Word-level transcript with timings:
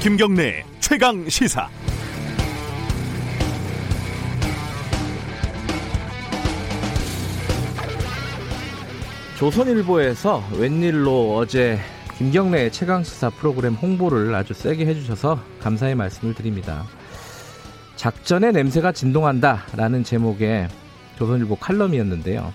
김경래 0.00 0.64
최강 0.78 1.28
시사. 1.28 1.68
조선일보에서 9.36 10.44
웬일로 10.56 11.36
어제 11.36 11.80
김경래 12.16 12.70
최강 12.70 13.02
시사 13.02 13.30
프로그램 13.30 13.74
홍보를 13.74 14.32
아주 14.36 14.54
세게 14.54 14.86
해주셔서 14.86 15.40
감사의 15.60 15.96
말씀을 15.96 16.32
드립니다. 16.32 16.84
작전의 17.96 18.52
냄새가 18.52 18.92
진동한다라는 18.92 20.04
제목의 20.04 20.68
조선일보 21.16 21.56
칼럼이었는데요. 21.56 22.54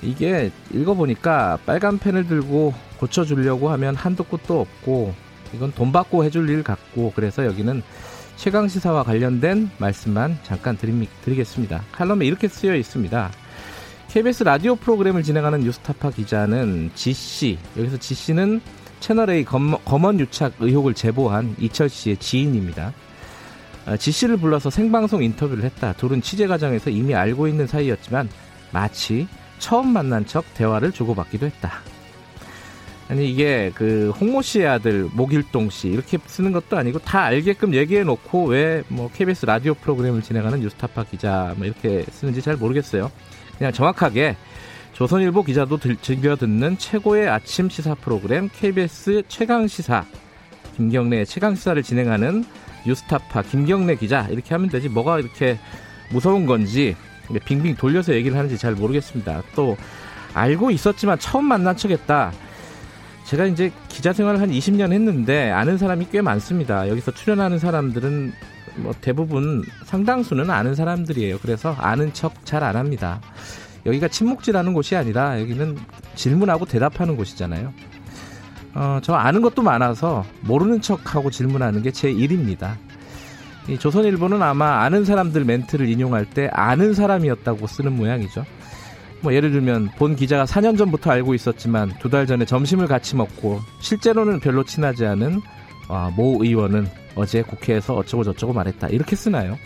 이게 0.00 0.52
읽어보니까 0.72 1.58
빨간 1.66 1.98
펜을 1.98 2.28
들고 2.28 2.72
고쳐주려고 2.98 3.68
하면 3.70 3.96
한도 3.96 4.22
끝도 4.22 4.60
없고 4.60 5.12
이건 5.54 5.72
돈 5.72 5.92
받고 5.92 6.24
해줄 6.24 6.48
일 6.48 6.62
같고 6.62 7.12
그래서 7.14 7.44
여기는 7.44 7.82
최강 8.36 8.68
시사와 8.68 9.04
관련된 9.04 9.70
말씀만 9.78 10.38
잠깐 10.42 10.76
드리, 10.76 11.08
드리겠습니다. 11.24 11.82
칼럼에 11.92 12.26
이렇게 12.26 12.48
쓰여 12.48 12.74
있습니다. 12.74 13.30
KBS 14.08 14.44
라디오 14.44 14.74
프로그램을 14.76 15.22
진행하는 15.22 15.60
뉴스타파 15.60 16.10
기자는 16.10 16.90
지씨 16.94 17.58
여기서 17.78 17.98
지씨는 17.98 18.60
채널A 19.00 19.44
검, 19.44 19.76
검언 19.84 20.20
유착 20.20 20.54
의혹을 20.60 20.94
제보한 20.94 21.56
이철 21.58 21.88
씨의 21.88 22.18
지인입니다. 22.18 22.92
아, 23.86 23.96
지씨를 23.96 24.36
불러서 24.36 24.70
생방송 24.70 25.22
인터뷰를 25.22 25.64
했다. 25.64 25.92
둘은 25.94 26.22
취재 26.22 26.46
과정에서 26.46 26.90
이미 26.90 27.14
알고 27.14 27.48
있는 27.48 27.66
사이였지만 27.66 28.28
마치 28.70 29.26
처음 29.58 29.92
만난 29.92 30.26
척 30.26 30.44
대화를 30.54 30.92
주고받기도 30.92 31.46
했다. 31.46 31.91
아니 33.12 33.30
이게 33.30 33.70
그 33.74 34.10
홍모 34.18 34.40
씨의 34.40 34.66
아들 34.66 35.06
목일동 35.12 35.68
씨 35.68 35.88
이렇게 35.88 36.18
쓰는 36.24 36.52
것도 36.52 36.78
아니고 36.78 36.98
다 37.00 37.24
알게끔 37.24 37.74
얘기해 37.74 38.04
놓고 38.04 38.46
왜 38.46 38.82
뭐 38.88 39.10
KBS 39.12 39.44
라디오 39.46 39.74
프로그램을 39.74 40.22
진행하는 40.22 40.60
뉴스타파 40.60 41.04
기자 41.04 41.54
뭐 41.56 41.66
이렇게 41.66 42.04
쓰는지 42.10 42.40
잘 42.40 42.56
모르겠어요. 42.56 43.10
그냥 43.58 43.72
정확하게 43.72 44.36
조선일보 44.94 45.44
기자도 45.44 45.76
들, 45.78 45.96
즐겨 45.96 46.36
듣는 46.36 46.78
최고의 46.78 47.28
아침 47.28 47.68
시사 47.68 47.94
프로그램 47.94 48.48
KBS 48.52 49.22
최강 49.28 49.66
시사 49.68 50.04
김경래 50.76 51.24
최강 51.24 51.54
시사를 51.54 51.82
진행하는 51.82 52.44
뉴스타파 52.86 53.42
김경래 53.42 53.96
기자 53.96 54.26
이렇게 54.30 54.54
하면 54.54 54.70
되지 54.70 54.88
뭐가 54.88 55.20
이렇게 55.20 55.58
무서운 56.10 56.46
건지 56.46 56.96
빙빙 57.44 57.76
돌려서 57.76 58.14
얘기를 58.14 58.36
하는지 58.36 58.58
잘 58.58 58.72
모르겠습니다. 58.72 59.42
또 59.54 59.76
알고 60.34 60.70
있었지만 60.70 61.18
처음 61.18 61.44
만난 61.46 61.76
척했다. 61.76 62.32
제가 63.24 63.46
이제 63.46 63.72
기자 63.88 64.12
생활을 64.12 64.40
한 64.40 64.50
20년 64.50 64.92
했는데 64.92 65.50
아는 65.50 65.78
사람이 65.78 66.08
꽤 66.10 66.20
많습니다. 66.20 66.88
여기서 66.88 67.12
출연하는 67.12 67.58
사람들은 67.58 68.32
뭐 68.76 68.94
대부분 69.00 69.62
상당수는 69.84 70.50
아는 70.50 70.74
사람들이에요. 70.74 71.38
그래서 71.40 71.72
아는 71.78 72.12
척 72.12 72.44
잘 72.44 72.62
안 72.62 72.76
합니다. 72.76 73.20
여기가 73.86 74.08
침묵질하는 74.08 74.72
곳이 74.74 74.96
아니라 74.96 75.40
여기는 75.40 75.76
질문하고 76.14 76.66
대답하는 76.66 77.16
곳이잖아요. 77.16 77.72
어, 78.74 79.00
저 79.02 79.14
아는 79.14 79.42
것도 79.42 79.62
많아서 79.62 80.24
모르는 80.42 80.80
척하고 80.80 81.30
질문하는 81.30 81.82
게 81.82 81.90
제 81.90 82.10
일입니다. 82.10 82.76
이 83.68 83.78
조선일보는 83.78 84.42
아마 84.42 84.80
아는 84.82 85.04
사람들 85.04 85.44
멘트를 85.44 85.88
인용할 85.88 86.24
때 86.26 86.48
아는 86.52 86.94
사람이었다고 86.94 87.66
쓰는 87.66 87.92
모양이죠. 87.94 88.44
뭐 89.22 89.32
예를 89.32 89.52
들면 89.52 89.90
본 89.96 90.16
기자가 90.16 90.44
4년 90.44 90.76
전부터 90.76 91.10
알고 91.12 91.34
있었지만 91.34 91.92
두 92.00 92.08
달 92.10 92.26
전에 92.26 92.44
점심을 92.44 92.86
같이 92.88 93.16
먹고 93.16 93.60
실제로는 93.80 94.40
별로 94.40 94.64
친하지 94.64 95.06
않은 95.06 95.40
아, 95.88 96.10
모 96.16 96.38
의원은 96.42 96.86
어제 97.14 97.42
국회에서 97.42 97.94
어쩌고 97.94 98.24
저쩌고 98.24 98.52
말했다 98.52 98.88
이렇게 98.88 99.14
쓰나요? 99.16 99.56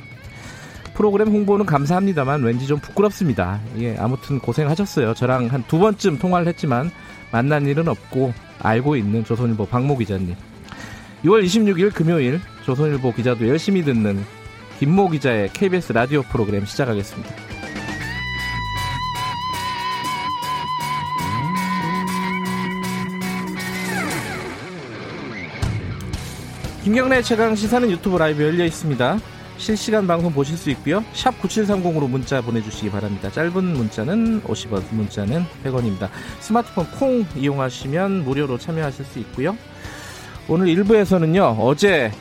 프로그램 0.95 1.29
홍보는 1.29 1.67
감사합니다만 1.67 2.43
왠지 2.43 2.67
좀 2.67 2.79
부끄럽습니다. 2.79 3.61
예, 3.79 3.97
아무튼 3.99 4.39
고생하셨어요. 4.41 5.13
저랑 5.15 5.47
한 5.49 5.63
두 5.69 5.79
번쯤 5.79 6.19
통화를 6.19 6.47
했지만 6.49 6.91
만난 7.33 7.67
일은 7.67 7.87
없고 7.89 8.33
알고 8.61 8.97
있는 8.97 9.23
조선일보 9.25 9.67
박모 9.67 9.99
기자님. 9.99 10.35
6월 11.25 11.45
26일 11.45 11.93
금요일 11.95 12.41
조선일보 12.65 13.13
기자도 13.13 13.47
열심히 13.49 13.83
듣는 13.83 14.25
김모 14.79 15.11
기자의 15.11 15.51
KBS 15.53 15.93
라디오 15.93 16.23
프로그램 16.23 16.65
시작하겠습니다. 16.65 17.46
김경래 26.87 27.21
최강 27.21 27.57
시사는 27.57 27.91
유튜브 27.91 28.17
라이브 28.17 28.45
열려 28.45 28.65
있습니다. 28.65 29.19
실시간 29.57 30.07
방송 30.07 30.33
보실 30.33 30.57
수 30.57 30.71
있고요. 30.71 31.03
샵 31.15 31.33
9730으로 31.41 32.09
문자 32.09 32.41
보내주시기 32.41 32.93
바랍니다. 32.93 33.29
짧은 33.29 33.65
문자는 33.65 34.43
50원, 34.43 34.95
문자는 34.95 35.43
100원입니다. 35.65 36.09
스마트폰 36.39 36.87
콩 36.93 37.27
이용하시면 37.35 38.23
무료로 38.23 38.59
참여하실 38.59 39.05
수 39.05 39.19
있고요. 39.19 39.57
오늘 40.49 40.67
1부에서는요. 40.67 41.57
어제 41.59 42.13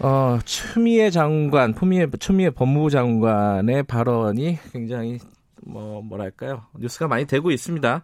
어, 0.00 0.38
추미애 0.44 1.08
장관, 1.08 1.74
추미애, 1.74 2.06
추미애 2.20 2.50
법무부 2.50 2.90
장관의 2.90 3.84
발언이 3.84 4.58
굉장히 4.70 5.18
뭐 5.62 6.02
뭐랄까요 6.02 6.64
뉴스가 6.78 7.08
많이 7.08 7.24
되고 7.24 7.50
있습니다. 7.50 8.02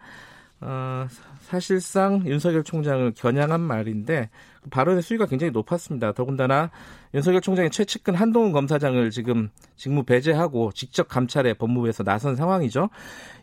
어, 0.63 1.07
사실상 1.43 2.23
윤석열 2.25 2.65
총장을 2.65 3.13
겨냥한 3.15 3.61
말인데 3.61 4.31
발언의 4.71 5.03
수위가 5.03 5.27
굉장히 5.27 5.51
높았습니다. 5.51 6.13
더군다나 6.13 6.71
윤석열 7.15 7.41
총장이 7.41 7.71
최측근 7.71 8.15
한동훈 8.15 8.53
검사장을 8.53 9.11
지금 9.11 9.51
직무 9.77 10.05
배제하고 10.05 10.73
직접 10.73 11.09
감찰에 11.09 11.55
법무부에서 11.55 12.05
나선 12.05 12.37
상황이죠. 12.37 12.89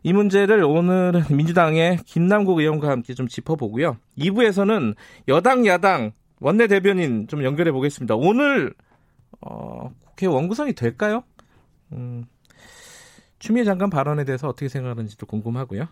이 0.04 0.14
문제를 0.14 0.64
오늘은 0.64 1.24
민주당의 1.36 1.98
김남국 2.06 2.60
의원과 2.60 2.90
함께 2.90 3.14
좀 3.14 3.28
짚어보고요. 3.28 3.98
2부에서는 4.18 4.96
여당 5.28 5.66
야당 5.66 6.12
원내 6.40 6.68
대변인 6.68 7.28
좀 7.28 7.44
연결해 7.44 7.72
보겠습니다. 7.72 8.16
오늘 8.16 8.74
어, 9.42 9.92
국회 10.06 10.26
원구성이 10.26 10.74
될까요? 10.74 11.24
음, 11.92 12.26
추미애 13.40 13.64
장관 13.64 13.90
발언에 13.90 14.24
대해서 14.24 14.48
어떻게 14.48 14.70
생각하는지도 14.70 15.26
궁금하고요. 15.26 15.88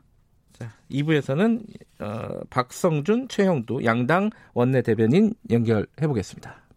자, 0.54 0.72
2부에서는 0.92 1.64
어, 2.00 2.42
박성준, 2.50 3.28
최형두 3.30 3.84
양당 3.84 4.30
원내 4.54 4.82
대변인 4.82 5.34
연결해 5.50 5.86
보겠습니다. 6.08 6.68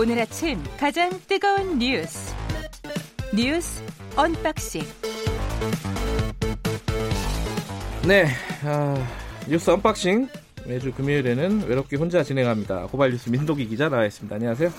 오늘 0.00 0.20
아침 0.20 0.62
가장 0.78 1.10
뜨거운 1.26 1.76
뉴스 1.80 2.32
뉴스 3.34 3.82
언박싱 4.14 4.82
네, 8.06 8.26
어, 8.64 9.06
뉴스 9.48 9.70
unboxing 9.70 10.28
매주 10.66 10.92
금요일에는 10.92 11.66
외롭게 11.66 11.96
혼자 11.96 12.22
진행합니다. 12.22 12.86
고발 12.86 13.10
뉴스 13.10 13.28
민동기 13.28 13.66
기자 13.66 13.88
나와 13.88 14.06
있습니다. 14.06 14.36
안녕하세요. 14.36 14.70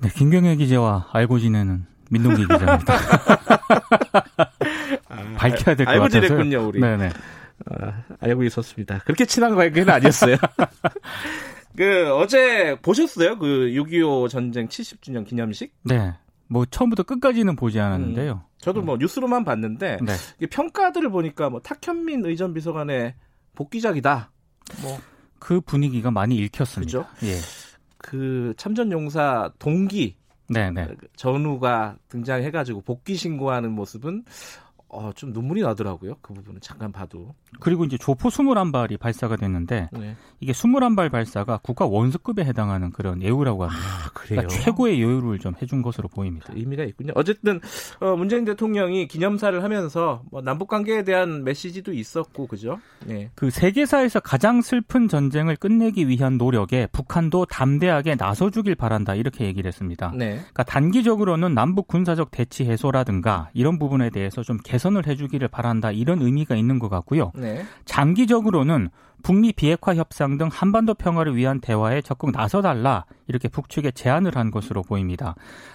네, 0.00 0.08
김경래 0.14 0.56
기자와 0.56 1.08
알고 1.12 1.38
지내는 1.38 1.86
민동기 2.10 2.42
기자입니다. 2.42 2.94
아, 5.08 5.34
밝혀야 5.36 5.74
될 5.74 5.76
것 5.76 5.84
같아요. 5.86 6.02
알고 6.02 6.08
지냈군요, 6.08 6.68
우리. 6.68 6.80
네네. 6.80 7.10
아, 7.70 8.02
알고 8.20 8.44
있었습니다. 8.44 9.00
그렇게 9.04 9.24
친한 9.26 9.54
관계는 9.54 9.92
아니었어요. 9.92 10.36
그 11.76 12.12
어제 12.14 12.76
보셨어요? 12.82 13.38
그 13.38 13.46
6.25 13.46 14.28
전쟁 14.28 14.68
70주년 14.68 15.26
기념식? 15.26 15.72
네. 15.84 16.14
뭐 16.48 16.64
처음부터 16.64 17.02
끝까지는 17.02 17.56
보지 17.56 17.78
않았는데요. 17.78 18.32
음, 18.32 18.40
저도 18.58 18.82
뭐 18.82 18.96
뉴스로만 18.96 19.44
봤는데 19.44 19.98
네. 20.00 20.46
평가들을 20.46 21.10
보니까 21.10 21.50
뭐 21.50 21.60
탁현민 21.60 22.24
의전 22.24 22.54
비서관의 22.54 23.14
복귀작이다. 23.54 24.30
뭐 24.82 24.98
그 25.38 25.60
분위기가 25.60 26.10
많이 26.10 26.34
읽혔습니다. 26.36 27.04
그죠? 27.04 27.06
예. 27.22 27.36
그 27.98 28.54
참전 28.56 28.92
용사 28.92 29.52
동기 29.58 30.16
네네. 30.48 30.86
네. 30.86 30.94
전우가 31.16 31.96
등장해가지고 32.08 32.80
복귀 32.80 33.16
신고하는 33.16 33.72
모습은 33.72 34.24
어, 34.90 35.10
좀 35.14 35.32
눈물이 35.32 35.60
나더라고요. 35.62 36.16
그 36.22 36.32
부분은 36.32 36.60
잠깐 36.62 36.90
봐도. 36.90 37.34
그리고 37.60 37.84
이제 37.84 37.98
조포 37.98 38.30
21발이 38.30 38.98
발사가 38.98 39.36
됐는데 39.36 39.90
네. 39.92 40.16
이게 40.40 40.52
21발 40.52 41.10
발사가 41.10 41.58
국가 41.62 41.84
원수급에 41.84 42.44
해당하는 42.44 42.90
그런 42.90 43.22
예우라고 43.22 43.64
합니다. 43.64 43.82
아, 43.86 44.10
그래요? 44.14 44.40
그러니까 44.40 44.48
최고의 44.48 45.00
예우를 45.00 45.40
좀 45.40 45.52
해준 45.60 45.82
것으로 45.82 46.08
보입니다. 46.08 46.52
의미가 46.54 46.84
있군요. 46.84 47.12
어쨌든 47.16 47.60
어, 48.00 48.16
문재인 48.16 48.46
대통령이 48.46 49.08
기념사를 49.08 49.62
하면서 49.62 50.22
뭐 50.30 50.40
남북 50.40 50.68
관계에 50.68 51.04
대한 51.04 51.44
메시지도 51.44 51.92
있었고 51.92 52.46
그죠? 52.46 52.78
네. 53.04 53.30
그 53.34 53.50
세계사에서 53.50 54.20
가장 54.20 54.62
슬픈 54.62 55.08
전쟁을 55.08 55.56
끝내기 55.56 56.08
위한 56.08 56.38
노력에 56.38 56.86
북한도 56.92 57.44
담대하게 57.46 58.14
나서주길 58.14 58.74
바란다 58.74 59.14
이렇게 59.14 59.44
얘기를 59.44 59.68
했습니다. 59.68 60.12
네. 60.16 60.36
그러니까 60.36 60.62
단기적으로는 60.62 61.52
남북 61.52 61.88
군사적 61.88 62.30
대치 62.30 62.64
해소라든가 62.64 63.50
이런 63.52 63.78
부분에 63.78 64.08
대해서 64.08 64.42
좀 64.42 64.56
개. 64.64 64.77
개선을 64.78 65.06
해주기를 65.06 65.48
바란다 65.48 65.90
이런 65.90 66.22
의미가 66.22 66.54
있는 66.54 66.78
것 66.78 66.88
같고요. 66.88 67.32
네. 67.34 67.64
장기적으로는 67.84 68.90
북미 69.22 69.52
비핵화 69.52 69.96
협상 69.96 70.38
등 70.38 70.48
한반도 70.50 70.94
평화를 70.94 71.34
위한 71.34 71.60
대화에 71.60 72.00
적극 72.02 72.30
나서달라 72.30 73.04
이렇게 73.26 73.48
북측에 73.48 73.90
제안을 73.90 74.36
한 74.36 74.52
것으로 74.52 74.82
보입니다. 74.82 75.34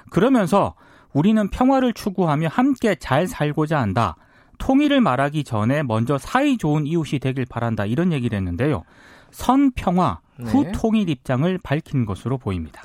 그러면서 0.10 0.76
우리는 1.12 1.50
평화를 1.50 1.94
추구하며 1.94 2.48
함께 2.48 2.96
잘 2.96 3.28
살고자 3.28 3.80
한다. 3.80 4.16
통일을 4.58 5.02
말하기 5.02 5.44
전에 5.44 5.84
먼저 5.84 6.18
사이 6.18 6.58
좋은 6.58 6.88
이웃이 6.88 7.20
되길 7.20 7.46
바란다 7.46 7.86
이런 7.86 8.14
얘기를 8.14 8.38
했는데요. 8.38 8.84
선 9.32 9.72
평화 9.72 10.20
후 10.40 10.64
네. 10.64 10.72
통일 10.72 11.10
입장을 11.10 11.60
밝힌 11.62 12.06
것으로 12.06 12.38
보입니다. 12.38 12.82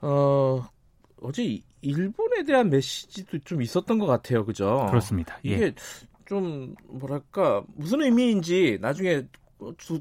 어 0.00 0.66
어제 1.26 1.60
일본에 1.80 2.44
대한 2.44 2.70
메시지도 2.70 3.38
좀 3.40 3.60
있었던 3.60 3.98
것 3.98 4.06
같아요, 4.06 4.44
그죠? 4.44 4.86
그렇습니다. 4.88 5.36
예. 5.44 5.50
이게 5.50 5.74
좀 6.24 6.76
뭐랄까 6.86 7.64
무슨 7.74 8.02
의미인지 8.02 8.78
나중에 8.80 9.26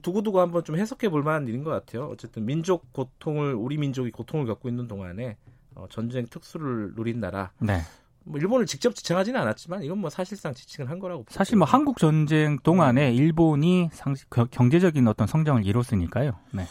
두고두고 0.01 0.39
한번 0.39 0.63
좀 0.63 0.77
해석해 0.77 1.09
볼 1.09 1.23
만한 1.23 1.47
일인 1.47 1.63
것 1.63 1.71
같아요. 1.71 2.05
어쨌든 2.05 2.45
민족 2.45 2.93
고통을 2.93 3.55
우리 3.55 3.77
민족이 3.77 4.11
고통을 4.11 4.45
겪고 4.45 4.69
있는 4.69 4.87
동안에 4.87 5.37
어, 5.73 5.87
전쟁 5.89 6.27
특수를 6.27 6.93
누린 6.95 7.19
나라. 7.19 7.51
네. 7.59 7.79
뭐 8.23 8.39
일본을 8.39 8.67
직접 8.67 8.93
지칭하지는 8.93 9.39
않았지만 9.39 9.83
이건 9.83 9.97
뭐 9.97 10.11
사실상 10.11 10.53
지칭을 10.53 10.91
한 10.91 10.99
거라고. 10.99 11.25
사실 11.29 11.57
뭐 11.57 11.65
한국 11.65 11.97
전쟁 11.97 12.59
동안에 12.59 13.09
음. 13.09 13.15
일본이 13.15 13.89
상, 13.93 14.13
경제적인 14.29 15.07
어떤 15.07 15.25
성장을 15.25 15.65
이뤘으니까요. 15.65 16.33
네. 16.51 16.65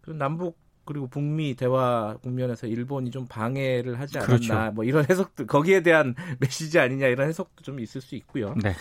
그 0.00 0.10
남북 0.10 0.58
그리고 0.90 1.06
북미 1.06 1.54
대화 1.54 2.16
국면에서 2.20 2.66
일본이 2.66 3.12
좀 3.12 3.24
방해를 3.28 4.00
하지 4.00 4.18
않았나 4.18 4.26
그렇죠. 4.26 4.72
뭐 4.74 4.82
이런 4.82 5.06
해석도 5.08 5.46
거기에 5.46 5.84
대한 5.84 6.16
메시지 6.40 6.80
아니냐 6.80 7.06
이런 7.06 7.28
해석도 7.28 7.62
좀 7.62 7.78
있을 7.78 8.00
수 8.00 8.16
있고요. 8.16 8.56
네. 8.60 8.74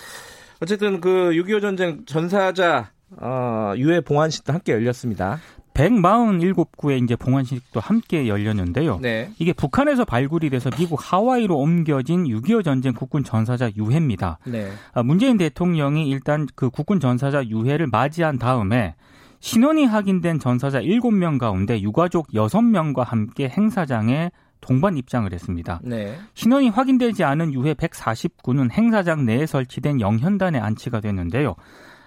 어쨌든 0.59 1.01
그 1.01 1.29
6.25 1.33 1.61
전쟁 1.61 2.05
전사자 2.07 2.89
어, 3.11 3.73
유해 3.77 4.01
봉환식도 4.01 4.51
함께 4.51 4.71
열렸습니다. 4.71 5.39
147구의 5.75 7.03
이제 7.03 7.15
봉환식도 7.15 7.79
함께 7.79 8.27
열렸는데요. 8.27 8.97
네. 8.99 9.29
이게 9.37 9.53
북한에서 9.53 10.03
발굴이 10.03 10.49
돼서 10.49 10.71
미국 10.71 10.99
하와이로 10.99 11.55
옮겨진 11.55 12.23
6.25 12.23 12.65
전쟁 12.65 12.93
국군 12.93 13.23
전사자 13.23 13.69
유해입니다. 13.77 14.39
네. 14.47 14.71
아, 14.93 15.03
문재인 15.03 15.37
대통령이 15.37 16.09
일단 16.09 16.47
그 16.55 16.71
국군 16.71 16.99
전사자 16.99 17.45
유해를 17.45 17.85
맞이한 17.85 18.39
다음에 18.39 18.95
신원이 19.39 19.85
확인된 19.85 20.39
전사자 20.39 20.81
7명 20.81 21.37
가운데 21.39 21.81
유가족 21.81 22.27
6명과 22.29 23.03
함께 23.03 23.47
행사장에 23.49 24.31
동반 24.61 24.97
입장을 24.97 25.31
했습니다. 25.31 25.79
네. 25.83 26.17
신원이 26.33 26.69
확인되지 26.69 27.23
않은 27.23 27.53
유해 27.53 27.73
149는 27.73 28.71
행사장 28.71 29.25
내에 29.25 29.45
설치된 29.45 30.01
영현단에 30.01 30.59
안치가 30.59 30.99
됐는데요. 30.99 31.55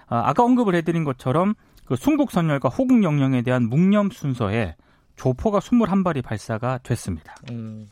아, 0.07 0.29
아까 0.29 0.43
언급을 0.43 0.75
해드린 0.75 1.03
것처럼 1.03 1.55
그 1.85 1.95
순국선열과 1.95 2.69
호국 2.69 3.03
영령에 3.03 3.41
대한 3.41 3.63
묵념 3.63 4.11
순서에 4.11 4.75
조포가 5.15 5.59
21발이 5.59 6.23
발사가 6.23 6.79
됐습니다. 6.83 7.35
음. 7.51 7.87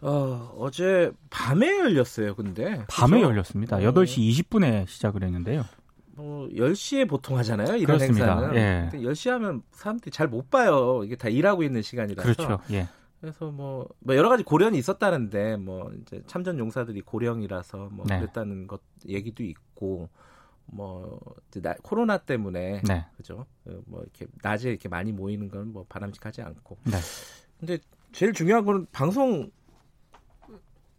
어, 0.00 0.54
어제 0.58 1.10
밤에 1.30 1.66
열렸어요, 1.66 2.34
근데. 2.36 2.84
밤에 2.88 3.16
그렇죠? 3.16 3.30
열렸습니다. 3.30 3.76
어. 3.76 3.80
8시 3.80 4.30
20분에 4.30 4.86
시작을 4.86 5.24
했는데요. 5.24 5.64
뭐 6.18 6.48
10시에 6.48 7.08
보통 7.08 7.38
하잖아요. 7.38 7.76
이런 7.76 7.96
그렇습니다. 7.98 8.34
행사는. 8.50 8.56
예. 8.56 8.90
10시 8.92 9.30
하면 9.30 9.62
사람들이 9.70 10.10
잘 10.10 10.26
못 10.26 10.50
봐요. 10.50 11.02
이게 11.04 11.14
다 11.14 11.28
일하고 11.28 11.62
있는 11.62 11.80
시간이라서. 11.80 12.34
그렇죠. 12.34 12.58
예. 12.72 12.88
그래서 13.20 13.50
뭐, 13.52 13.88
뭐 14.00 14.16
여러 14.16 14.28
가지 14.28 14.42
고련이 14.42 14.76
있었다는데 14.78 15.56
뭐 15.56 15.90
이제 16.02 16.22
참전 16.26 16.58
용사들이 16.58 17.02
고령이라서 17.02 17.90
뭐 17.92 18.04
네. 18.08 18.18
그랬다는 18.18 18.66
것 18.66 18.80
얘기도 19.08 19.42
있고 19.44 20.08
뭐 20.66 21.20
이제 21.48 21.60
나, 21.62 21.74
코로나 21.82 22.18
때문에 22.18 22.82
네. 22.86 23.06
그죠? 23.16 23.46
그뭐 23.64 24.02
이렇게 24.02 24.26
낮에 24.42 24.70
이렇게 24.70 24.88
많이 24.88 25.12
모이는 25.12 25.48
건 25.48 25.68
뭐 25.72 25.84
바람직하지 25.88 26.42
않고. 26.42 26.78
네. 26.84 26.96
근데 27.60 27.78
제일 28.12 28.32
중요한 28.32 28.64
거는 28.64 28.86
방송 28.92 29.50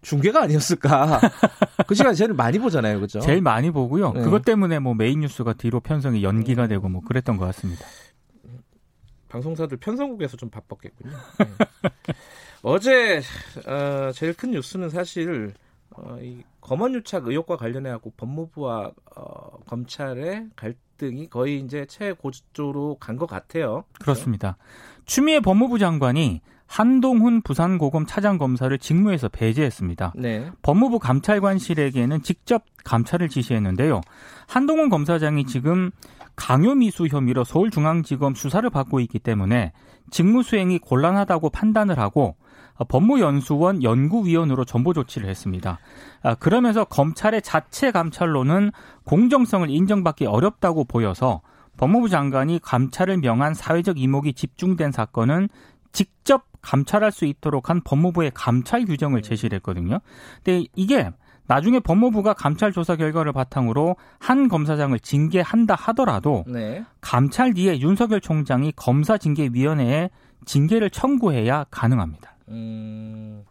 중계가 0.01 0.43
아니었을까. 0.43 1.19
그 1.87 1.95
시간 1.95 2.13
제일 2.15 2.33
많이 2.33 2.57
보잖아요, 2.59 2.99
그죠? 2.99 3.19
제일 3.19 3.41
많이 3.41 3.71
보고요. 3.71 4.13
네. 4.13 4.21
그것 4.21 4.43
때문에 4.45 4.79
뭐 4.79 4.93
메인 4.93 5.19
뉴스가 5.21 5.53
뒤로 5.53 5.79
편성이 5.79 6.23
연기가 6.23 6.67
되고 6.67 6.87
뭐 6.89 7.01
그랬던 7.01 7.37
것 7.37 7.45
같습니다. 7.47 7.85
방송사들 9.29 9.77
편성국에서 9.77 10.37
좀 10.37 10.49
바빴겠군요. 10.49 11.11
네. 11.11 11.45
어제 12.63 13.21
어, 13.67 14.11
제일 14.13 14.33
큰 14.33 14.51
뉴스는 14.51 14.89
사실 14.89 15.53
어, 15.91 16.17
이 16.21 16.43
검언유착 16.61 17.27
의혹과 17.27 17.57
관련해 17.57 17.89
갖고 17.91 18.11
법무부와 18.17 18.91
어, 19.15 19.57
검찰의 19.65 20.47
갈등이 20.55 21.29
거의 21.29 21.59
이제 21.59 21.85
최고조로 21.85 22.97
간 22.99 23.17
것 23.17 23.27
같아요. 23.27 23.83
그렇습니다. 23.99 24.57
추미애 25.05 25.39
법무부 25.39 25.79
장관이 25.79 26.41
한동훈 26.69 27.41
부산고검 27.41 28.05
차장검사를 28.05 28.77
직무에서 28.77 29.27
배제했습니다. 29.27 30.13
네. 30.15 30.51
법무부 30.61 30.99
감찰관실에게는 30.99 32.21
직접 32.21 32.63
감찰을 32.85 33.27
지시했는데요. 33.27 34.01
한동훈 34.47 34.89
검사장이 34.89 35.45
지금 35.45 35.89
강요미수 36.35 37.07
혐의로 37.07 37.43
서울중앙지검 37.43 38.35
수사를 38.35 38.69
받고 38.69 38.99
있기 38.99 39.17
때문에 39.17 39.73
직무 40.11 40.43
수행이 40.43 40.77
곤란하다고 40.77 41.49
판단을 41.49 41.97
하고 41.97 42.35
법무연수원 42.87 43.81
연구위원으로 43.81 44.63
전보 44.63 44.93
조치를 44.93 45.27
했습니다. 45.27 45.79
아, 46.21 46.35
그러면서 46.35 46.85
검찰의 46.85 47.41
자체 47.41 47.91
감찰로는 47.91 48.71
공정성을 49.05 49.67
인정받기 49.69 50.27
어렵다고 50.27 50.85
보여서 50.85 51.41
법무부 51.77 52.09
장관이 52.09 52.59
감찰을 52.61 53.17
명한 53.17 53.55
사회적 53.55 53.99
이목이 53.99 54.33
집중된 54.33 54.91
사건은 54.91 55.49
직접 55.91 56.48
감찰할 56.61 57.11
수 57.11 57.25
있도록 57.25 57.69
한 57.69 57.81
법무부의 57.81 58.31
감찰 58.33 58.85
규정을 58.85 59.21
제시를 59.21 59.57
했거든요. 59.57 59.99
근데 60.43 60.65
이게 60.75 61.09
나중에 61.47 61.79
법무부가 61.79 62.33
감찰 62.33 62.71
조사 62.71 62.95
결과를 62.95 63.33
바탕으로 63.33 63.95
한 64.19 64.47
검사장을 64.49 64.97
징계한다 64.99 65.73
하더라도 65.73 66.43
네. 66.47 66.85
감찰 67.01 67.55
뒤에 67.55 67.79
윤석열 67.79 68.21
총장이 68.21 68.71
검사 68.75 69.17
징계위원회에 69.17 70.11
징계를 70.45 70.91
청구해야 70.91 71.65
가능합니다. 71.71 72.35
음... 72.49 73.43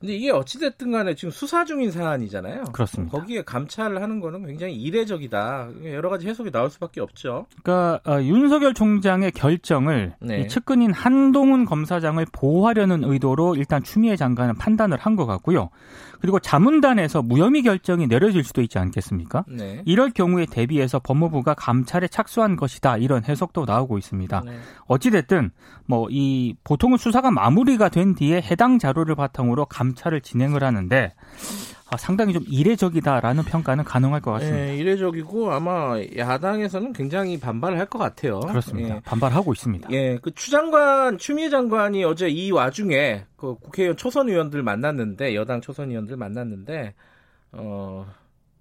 근데 0.00 0.14
이게 0.14 0.30
어찌됐든 0.30 0.92
간에 0.92 1.14
지금 1.16 1.30
수사 1.32 1.64
중인 1.64 1.90
사안이잖아요. 1.90 2.64
그렇습니다. 2.72 3.18
거기에 3.18 3.42
감찰을 3.42 4.00
하는 4.00 4.20
거는 4.20 4.46
굉장히 4.46 4.74
이례적이다. 4.74 5.70
여러 5.86 6.08
가지 6.08 6.28
해석이 6.28 6.52
나올 6.52 6.70
수밖에 6.70 7.00
없죠. 7.00 7.46
그러니까 7.64 8.00
어, 8.08 8.22
윤석열 8.22 8.74
총장의 8.74 9.32
결정을 9.32 10.14
네. 10.20 10.46
측근인 10.46 10.92
한동훈 10.92 11.64
검사장을 11.64 12.24
보호하려는 12.32 13.02
의도로 13.04 13.56
일단 13.56 13.82
추미애 13.82 14.14
장관은 14.16 14.56
판단을 14.56 14.96
한 14.98 15.18
것 15.18 15.26
같고요. 15.26 15.70
그리고 16.20 16.38
자문단에서 16.38 17.22
무혐의 17.22 17.62
결정이 17.62 18.06
내려질 18.06 18.44
수도 18.44 18.60
있지 18.62 18.78
않겠습니까? 18.78 19.44
네. 19.48 19.82
이럴 19.84 20.10
경우에 20.10 20.46
대비해서 20.46 20.98
법무부가 21.00 21.54
감찰에 21.54 22.06
착수한 22.08 22.54
것이다 22.56 22.98
이런 22.98 23.24
해석도 23.24 23.64
나오고 23.64 23.98
있습니다. 23.98 24.42
네. 24.44 24.58
어찌됐든 24.86 25.50
뭐 25.86 26.06
이 26.10 26.54
보통은 26.64 26.98
수사가 26.98 27.30
마무리가 27.30 27.88
된 27.88 28.14
뒤에 28.14 28.40
해당 28.42 28.78
자료를 28.78 29.14
바탕으로 29.16 29.64
감 29.66 29.87
찰을 29.94 30.20
진행을 30.20 30.62
하는데 30.64 31.12
아, 31.90 31.96
상당히 31.96 32.34
좀 32.34 32.44
이례적이다라는 32.46 33.44
평가는 33.44 33.82
가능할 33.82 34.20
것 34.20 34.30
같습니다. 34.32 34.58
네, 34.58 34.76
이례적이고 34.76 35.50
아마 35.52 35.98
야당에서는 36.16 36.92
굉장히 36.92 37.40
반발을 37.40 37.78
할 37.78 37.86
것 37.86 37.98
같아요. 37.98 38.40
그렇습니다. 38.40 38.96
예. 38.96 39.00
반발하고 39.00 39.52
있습니다. 39.54 39.88
예, 39.92 40.18
그 40.20 40.34
추장관 40.34 41.16
추미애 41.16 41.48
장관이 41.48 42.04
어제 42.04 42.28
이 42.28 42.50
와중에 42.50 43.24
그 43.36 43.54
국회의원 43.54 43.96
초선 43.96 44.28
의원들 44.28 44.62
만났는데 44.62 45.34
여당 45.34 45.62
초선 45.62 45.88
의원들 45.88 46.18
만났는데 46.18 46.92
어 47.52 48.06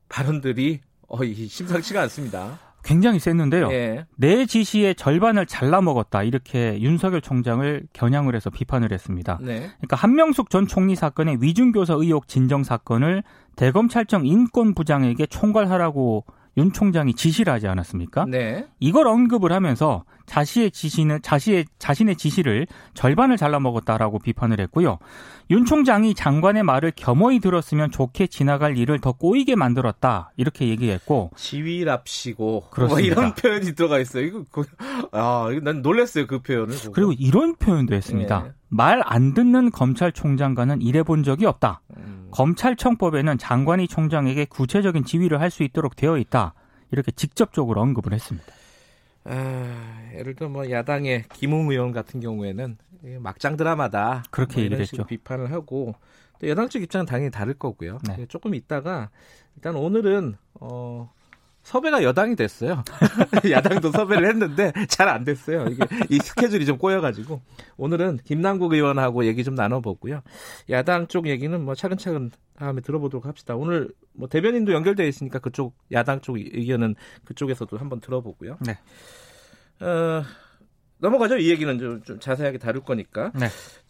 발언들이 0.07 0.79
어 1.09 1.17
심상치가 1.25 2.01
않습니다. 2.03 2.59
굉장히 2.87 3.19
셌는데요. 3.19 3.69
예. 3.73 4.05
내 4.15 4.45
지시의 4.45 4.95
절반을 4.95 5.45
잘라 5.45 5.81
먹었다 5.81 6.23
이렇게 6.23 6.79
윤석열 6.79 7.19
총장을 7.19 7.85
겨냥을 7.91 8.33
해서 8.33 8.49
비판을 8.49 8.93
했습니다. 8.93 9.39
네. 9.41 9.69
그러니까 9.77 9.97
한명숙 9.97 10.49
전 10.49 10.67
총리 10.67 10.95
사건의 10.95 11.39
위중교사 11.41 11.95
의혹 11.95 12.29
진정 12.29 12.63
사건을 12.63 13.23
대검찰청 13.57 14.25
인권부장에게 14.25 15.25
총괄하라고 15.25 16.23
윤 16.55 16.71
총장이 16.71 17.13
지시를 17.13 17.51
하지 17.51 17.67
않았습니까? 17.67 18.25
네. 18.25 18.65
이걸 18.79 19.07
언급을 19.07 19.51
하면서 19.51 20.05
자신의 20.27 20.71
지시는 20.71 21.21
자신의 21.23 21.65
자신의 21.79 22.17
지시를 22.17 22.67
절반을 22.93 23.37
잘라 23.37 23.59
먹었다라고 23.59 24.19
비판을 24.19 24.59
했고요. 24.59 24.99
윤 25.49 25.65
총장이 25.65 26.13
장관의 26.13 26.63
말을 26.63 26.91
겸허히 26.95 27.39
들었으면 27.39 27.89
좋게 27.89 28.27
지나갈 28.27 28.77
일을 28.77 28.99
더 28.99 29.13
꼬이게 29.13 29.55
만들었다 29.55 30.31
이렇게 30.35 30.67
얘기했고 30.67 31.31
지위랍시고 31.35 32.65
뭐 32.89 32.99
이런 32.99 33.33
표현이 33.33 33.73
들어가 33.73 33.99
있어요. 33.99 34.25
이거 34.25 34.43
아난 35.11 35.81
놀랐어요 35.81 36.27
그 36.27 36.39
표현을. 36.39 36.75
보고. 36.77 36.91
그리고 36.91 37.13
이런 37.13 37.55
표현도 37.55 37.95
했습니다. 37.95 38.43
네. 38.43 38.51
말안 38.69 39.33
듣는 39.33 39.71
검찰총장과는 39.71 40.81
일해본 40.81 41.23
적이 41.23 41.45
없다. 41.45 41.81
음. 41.95 42.03
음. 42.05 42.27
검찰청법에는 42.31 43.37
장관이 43.37 43.87
총장에게 43.87 44.45
구체적인 44.45 45.05
지휘를 45.05 45.39
할 45.39 45.49
수 45.49 45.63
있도록 45.63 45.95
되어 45.95 46.17
있다. 46.17 46.53
이렇게 46.91 47.11
직접적으로 47.13 47.81
언급을 47.81 48.11
했습니다. 48.13 48.45
아, 49.29 50.09
예를 50.13 50.35
들어 50.35 50.49
뭐 50.49 50.69
야당의 50.69 51.25
김웅 51.33 51.69
의원 51.69 51.91
같은 51.91 52.19
경우에는 52.19 52.77
막장 53.19 53.57
드라마다 53.57 54.23
그렇게 54.31 54.55
뭐 54.55 54.63
얘기를 54.63 54.81
했죠. 54.81 55.05
비판을 55.05 55.51
하고 55.51 55.95
또 56.39 56.47
여당 56.47 56.69
쪽 56.69 56.81
입장은 56.81 57.05
당연히 57.05 57.31
다를 57.31 57.53
거고요. 57.53 57.99
네. 58.07 58.25
조금 58.27 58.55
있다가 58.55 59.09
일단 59.55 59.75
오늘은 59.75 60.35
어 60.55 61.11
섭외가 61.67 62.01
여당이 62.01 62.37
됐어요. 62.37 62.81
야당도 63.51 63.91
섭외를 63.91 64.29
했는데 64.29 64.71
잘 64.87 65.09
안 65.09 65.25
됐어요. 65.25 65.65
이게 65.67 65.85
이 66.09 66.17
스케줄이 66.19 66.65
좀 66.65 66.77
꼬여가지고 66.77 67.41
오늘은 67.75 68.19
김남국 68.23 68.71
의원하고 68.71 69.25
얘기 69.25 69.43
좀 69.43 69.53
나눠보고요. 69.55 70.21
야당 70.69 71.07
쪽 71.07 71.27
얘기는 71.27 71.61
뭐 71.61 71.75
차근차근 71.75 72.31
다음에 72.57 72.79
들어보도록 72.79 73.25
합시다. 73.25 73.57
오늘 73.57 73.89
뭐 74.13 74.29
대변인도 74.29 74.71
연결되어 74.71 75.05
있으니까 75.07 75.39
그쪽 75.39 75.75
야당 75.91 76.21
쪽 76.21 76.37
의견은 76.37 76.95
그쪽에서도 77.25 77.75
한번 77.77 77.99
들어보고요. 77.99 78.59
네. 78.65 78.77
어, 79.85 80.23
넘어가죠. 80.99 81.37
이 81.37 81.49
얘기는 81.49 81.77
좀, 81.79 82.01
좀 82.03 82.19
자세하게 82.21 82.59
다룰 82.59 82.81
거니까. 82.81 83.31
네. 83.35 83.47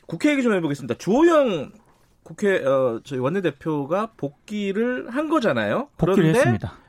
국회 0.08 0.32
얘기 0.32 0.42
좀 0.42 0.54
해보겠습니다. 0.54 0.96
주호영 0.96 1.72
국회 2.24 2.58
어, 2.66 3.02
저희 3.04 3.20
원내대표가 3.20 4.14
복귀를 4.18 5.10
한 5.12 5.30
거잖아요. 5.30 5.90
복귀를 5.98 6.16
그런데 6.16 6.40
했습니다. 6.40 6.87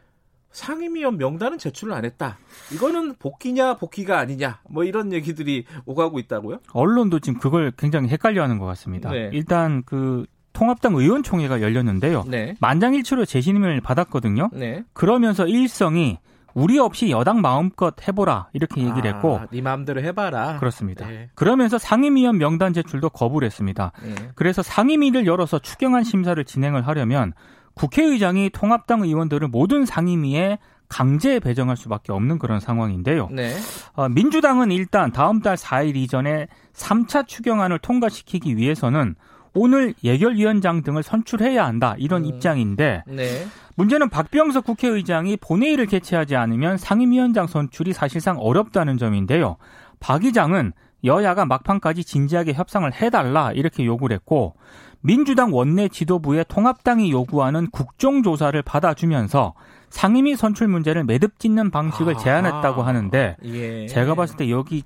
상임위원 0.50 1.18
명단은 1.18 1.58
제출을 1.58 1.92
안 1.92 2.04
했다. 2.04 2.38
이거는 2.72 3.14
복귀냐 3.18 3.74
복귀가 3.74 4.18
아니냐 4.18 4.60
뭐 4.68 4.84
이런 4.84 5.12
얘기들이 5.12 5.64
오가고 5.86 6.18
있다고요? 6.18 6.60
언론도 6.72 7.20
지금 7.20 7.38
그걸 7.38 7.72
굉장히 7.76 8.08
헷갈려하는 8.08 8.58
것 8.58 8.66
같습니다. 8.66 9.10
네. 9.10 9.30
일단 9.32 9.82
그 9.84 10.26
통합당 10.52 10.94
의원총회가 10.94 11.62
열렸는데요. 11.62 12.24
네. 12.26 12.56
만장일치로 12.60 13.24
재신임을 13.24 13.80
받았거든요. 13.80 14.50
네. 14.52 14.82
그러면서 14.92 15.46
일성이 15.46 16.18
우리 16.54 16.78
없이 16.78 17.10
여당 17.10 17.40
마음껏 17.40 17.94
해보라 18.08 18.48
이렇게 18.52 18.80
얘기를 18.80 19.08
아, 19.08 19.14
했고 19.14 19.40
네 19.52 19.60
마음대로 19.60 20.02
해봐라 20.02 20.58
그렇습니다. 20.58 21.06
네. 21.06 21.28
그러면서 21.36 21.78
상임위원 21.78 22.38
명단 22.38 22.72
제출도 22.72 23.10
거부를 23.10 23.46
했습니다. 23.46 23.92
네. 24.02 24.14
그래서 24.34 24.62
상임위를 24.62 25.26
열어서 25.26 25.60
추경안 25.60 26.02
심사를 26.02 26.42
진행을 26.44 26.86
하려면 26.88 27.32
국회의장이 27.78 28.50
통합당 28.50 29.02
의원들을 29.02 29.46
모든 29.48 29.86
상임위에 29.86 30.58
강제 30.88 31.38
배정할 31.38 31.76
수밖에 31.76 32.12
없는 32.12 32.38
그런 32.38 32.60
상황인데요. 32.60 33.28
네. 33.30 33.54
어, 33.92 34.08
민주당은 34.08 34.72
일단 34.72 35.12
다음 35.12 35.40
달 35.40 35.56
4일 35.56 35.96
이전에 35.96 36.48
3차 36.72 37.26
추경안을 37.26 37.78
통과시키기 37.78 38.56
위해서는 38.56 39.14
오늘 39.54 39.94
예결위원장 40.02 40.82
등을 40.82 41.02
선출해야 41.02 41.64
한다 41.64 41.94
이런 41.98 42.24
음. 42.24 42.26
입장인데 42.26 43.04
네. 43.06 43.46
문제는 43.76 44.08
박병석 44.08 44.64
국회의장이 44.64 45.36
본회의를 45.36 45.86
개최하지 45.86 46.36
않으면 46.36 46.78
상임위원장 46.78 47.46
선출이 47.46 47.92
사실상 47.92 48.38
어렵다는 48.38 48.98
점인데요. 48.98 49.56
박 50.00 50.24
의장은 50.24 50.72
여야가 51.04 51.44
막판까지 51.44 52.04
진지하게 52.04 52.54
협상을 52.54 52.92
해달라 52.92 53.52
이렇게 53.52 53.84
요구를 53.84 54.14
했고 54.14 54.54
민주당 55.00 55.54
원내 55.54 55.88
지도부의 55.88 56.44
통합당이 56.48 57.10
요구하는 57.10 57.70
국정조사를 57.70 58.60
받아주면서 58.62 59.54
상임위 59.90 60.36
선출 60.36 60.68
문제를 60.68 61.04
매듭 61.04 61.38
짓는 61.38 61.70
방식을 61.70 62.16
아, 62.16 62.18
제안했다고 62.18 62.82
하는데 62.82 63.36
예. 63.44 63.86
제가 63.86 64.14
봤을 64.14 64.36
때 64.36 64.50
여기 64.50 64.82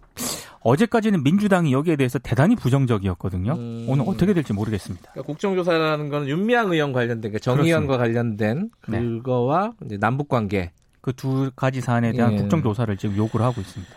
어제까지는 0.61 1.25
민주당이 1.25 1.73
여기에 1.73 1.97
대해서 1.97 2.19
대단히 2.21 2.55
부정적이었거든요. 2.55 3.55
음. 3.55 3.87
오늘 3.89 4.05
어떻게 4.07 4.33
될지 4.33 4.53
모르겠습니다. 4.53 5.11
그러니까 5.11 5.27
국정조사라는 5.27 6.09
건 6.09 6.29
윤미향 6.29 6.71
의원 6.71 6.93
관련된 6.93 7.37
정의 7.41 7.73
원과 7.73 7.99
관련된 7.99 8.71
네. 8.87 9.01
그거와 9.01 9.73
네. 9.81 9.97
남북 9.99 10.29
관계 10.29 10.71
그 11.03 11.13
두 11.13 11.51
가지 11.55 11.81
사안에 11.81 12.13
대한 12.13 12.33
예. 12.33 12.37
국정조사를 12.39 12.97
지금 12.97 13.17
요구를 13.17 13.45
하고 13.45 13.61
있습니다. 13.61 13.93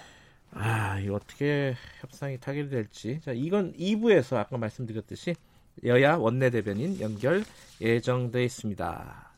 아, 0.56 1.00
이 1.00 1.10
어떻게 1.10 1.76
협상이 2.02 2.40
타결될지. 2.40 3.20
자, 3.24 3.32
이건 3.32 3.74
2부에서 3.74 4.38
아까 4.38 4.58
말씀드렸듯이 4.58 5.36
여야 5.84 6.16
원내대변인 6.16 7.00
연결 7.02 7.44
예정돼 7.82 8.44
있습니다. 8.44 9.32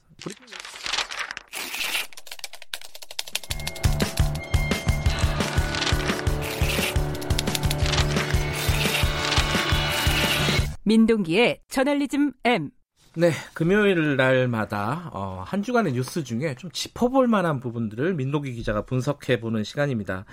민동기의 10.84 11.60
저널리즘 11.68 12.32
M. 12.46 12.70
네, 13.16 13.32
금요일 13.54 14.16
날마다 14.16 15.10
어, 15.12 15.44
한 15.46 15.62
주간의 15.62 15.94
뉴스 15.94 16.24
중에 16.24 16.56
좀 16.56 16.72
짚어볼 16.72 17.28
만한 17.28 17.60
부분들을 17.60 18.14
민동기 18.14 18.54
기자가 18.54 18.84
분석해 18.84 19.40
보는 19.42 19.66
시간입니다. 19.66 20.24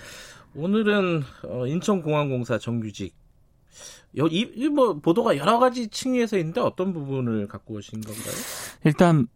오늘은 0.55 1.23
어, 1.43 1.67
인천공항공사 1.67 2.57
정규직 2.57 3.15
이, 4.15 4.49
이, 4.55 4.69
뭐, 4.69 4.99
보도가 4.99 5.37
여러 5.37 5.59
가지 5.59 5.87
층위에서 5.87 6.37
있는데 6.37 6.61
어떤 6.61 6.93
부분을 6.93 7.47
갖고 7.47 7.75
오신 7.75 8.01
건가요? 8.01 8.33
일단, 8.83 9.27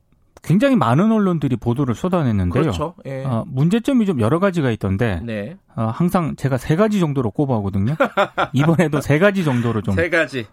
굉장히 0.41 0.75
많은 0.77 1.11
언론들이 1.11 1.57
보도를 1.57 1.95
쏟아냈는데요. 1.95 2.63
그렇죠. 2.63 2.95
예. 3.05 3.23
어, 3.25 3.43
문제점이 3.47 4.05
좀 4.05 4.21
여러 4.21 4.39
가지가 4.39 4.71
있던데, 4.71 5.19
네. 5.23 5.57
어, 5.75 5.87
항상 5.93 6.35
제가 6.37 6.57
세 6.57 6.75
가지 6.75 6.99
정도로 6.99 7.31
꼽아오거든요. 7.31 7.95
이번에도 8.53 9.01
세 9.01 9.19
가지 9.19 9.43
정도로 9.43 9.81
좀. 9.81 9.95
세 9.95 10.09
가지. 10.09 10.45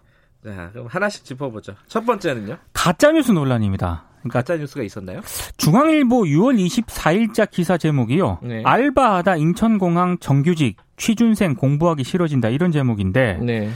자, 0.43 0.69
그럼 0.71 0.87
하나씩 0.87 1.23
짚어보죠. 1.23 1.75
첫 1.87 2.05
번째는요? 2.05 2.57
가짜뉴스 2.73 3.31
논란입니다. 3.31 4.05
그러니까 4.21 4.39
가짜 4.39 4.57
뉴스가 4.57 4.83
있었나요? 4.83 5.21
중앙일보 5.57 6.23
6월 6.23 6.57
24일자 6.65 7.49
기사 7.49 7.77
제목이요. 7.77 8.39
네. 8.43 8.61
알바하다 8.63 9.37
인천공항 9.37 10.17
정규직 10.19 10.77
취준생 10.97 11.55
공부하기 11.55 12.03
싫어진다 12.03 12.49
이런 12.49 12.71
제목인데 12.71 13.39
네. 13.41 13.69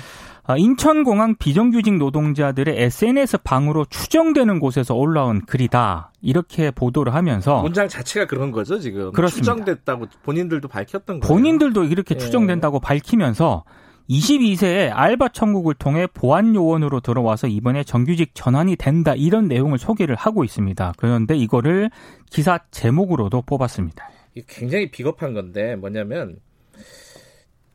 아, 0.43 0.57
인천공항 0.57 1.35
비정규직 1.35 1.97
노동자들의 1.97 2.75
SNS 2.81 3.39
방으로 3.43 3.85
추정되는 3.85 4.59
곳에서 4.59 4.95
올라온 4.95 5.45
글이다. 5.45 6.11
이렇게 6.21 6.71
보도를 6.71 7.13
하면서 7.13 7.61
문장 7.61 7.87
자체가 7.87 8.25
그런 8.25 8.51
거죠, 8.51 8.79
지금. 8.79 9.11
그렇습니다. 9.11 9.53
추정됐다고 9.53 10.07
본인들도 10.23 10.67
밝혔던 10.67 11.19
거예요. 11.19 11.33
본인들도 11.33 11.83
이렇게 11.85 12.15
예. 12.15 12.19
추정된다고 12.19 12.79
밝히면서 12.79 13.63
22세에 14.09 14.91
알바 14.91 15.29
천국을 15.29 15.73
통해 15.75 16.07
보안 16.07 16.53
요원으로 16.55 16.99
들어와서 16.99 17.47
이번에 17.47 17.83
정규직 17.83 18.31
전환이 18.33 18.75
된다 18.75 19.13
이런 19.15 19.47
내용을 19.47 19.77
소개를 19.77 20.15
하고 20.15 20.43
있습니다. 20.43 20.93
그런데 20.97 21.37
이거를 21.37 21.91
기사 22.29 22.59
제목으로도 22.71 23.43
뽑았습니다. 23.43 24.09
굉장히 24.47 24.91
비겁한 24.91 25.33
건데 25.33 25.75
뭐냐면 25.75 26.37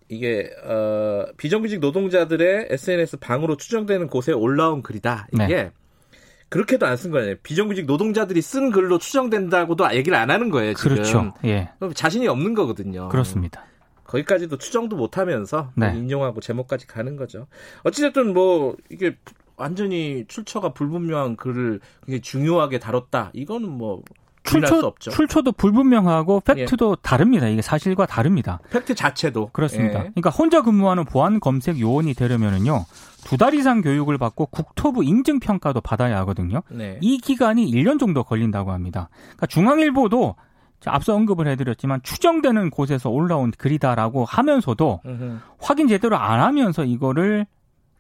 이게 0.09 0.51
어, 0.65 1.25
비정규직 1.37 1.81
노동자들의 1.81 2.69
SNS 2.71 3.19
방으로 3.19 3.57
추정되는 3.57 4.07
곳에 4.09 4.33
올라온 4.33 4.83
글이다. 4.83 5.29
이게 5.33 5.47
네. 5.47 5.71
그렇게도 6.49 6.87
안 6.87 6.97
쓴 6.97 7.11
거예요. 7.11 7.35
비정규직 7.43 7.87
노동자들이 7.87 8.41
쓴 8.41 8.71
글로 8.71 8.99
추정된다고도 8.99 9.93
얘기를 9.95 10.17
안 10.17 10.31
하는 10.31 10.51
거예요. 10.51 10.75
지금. 10.75 10.95
그렇죠. 10.95 11.35
예. 11.45 11.71
자신이 11.95 12.29
없는 12.29 12.55
거거든요. 12.55 13.09
그렇습니다. 13.09 13.65
거기까지도 14.05 14.57
추정도 14.59 14.95
못 14.95 15.19
하면서 15.19 15.73
네. 15.75 15.93
인용하고 15.97 16.41
제목까지 16.41 16.87
가는 16.87 17.17
거죠. 17.17 17.49
어찌됐든 17.83 18.33
뭐 18.33 18.77
이게 18.89 19.17
완전히 19.57 20.25
출처가 20.29 20.73
불분명한 20.73 21.35
글을 21.37 21.81
굉장히 22.05 22.21
중요하게 22.21 22.79
다뤘다. 22.79 23.31
이거는 23.33 23.69
뭐 23.69 24.03
출처, 24.47 24.93
출처도 24.99 25.53
불분명하고 25.53 26.41
팩트도 26.41 26.93
예. 26.93 27.03
다릅니다. 27.03 27.47
이게 27.49 27.63
사실과 27.63 28.07
다릅니다. 28.07 28.61
팩트 28.71 28.95
자체도 28.95 29.51
그렇습니다. 29.53 30.01
예. 30.01 30.11
그러니까 30.15 30.31
혼자 30.31 30.63
근무하는 30.63 31.05
보안 31.05 31.41
검색 31.41 31.79
요원이 31.81 32.15
되려면은요. 32.15 32.85
두 33.25 33.37
달 33.37 33.55
이상 33.55 33.81
교육을 33.83 34.19
받고 34.19 34.47
국토부 34.47 35.03
인증 35.03 35.41
평가도 35.41 35.81
받아야 35.81 36.19
하거든요. 36.21 36.63
네. 36.71 36.97
이 37.01 37.19
기간이 37.19 37.69
1년 37.71 37.99
정도 37.99 38.23
걸린다고 38.23 38.71
합니다. 38.71 39.09
그러니까 39.25 39.47
중앙일보도 39.47 40.37
앞서 40.85 41.15
언급을 41.15 41.49
해드렸지만 41.49 42.01
추정되는 42.05 42.71
곳에서 42.71 43.11
올라온 43.11 43.51
글이다라고 43.51 44.25
하면서도 44.25 45.01
으흠. 45.05 45.41
확인 45.59 45.89
제대로 45.89 46.17
안 46.17 46.41
하면서 46.41 46.85
이거를 46.85 47.47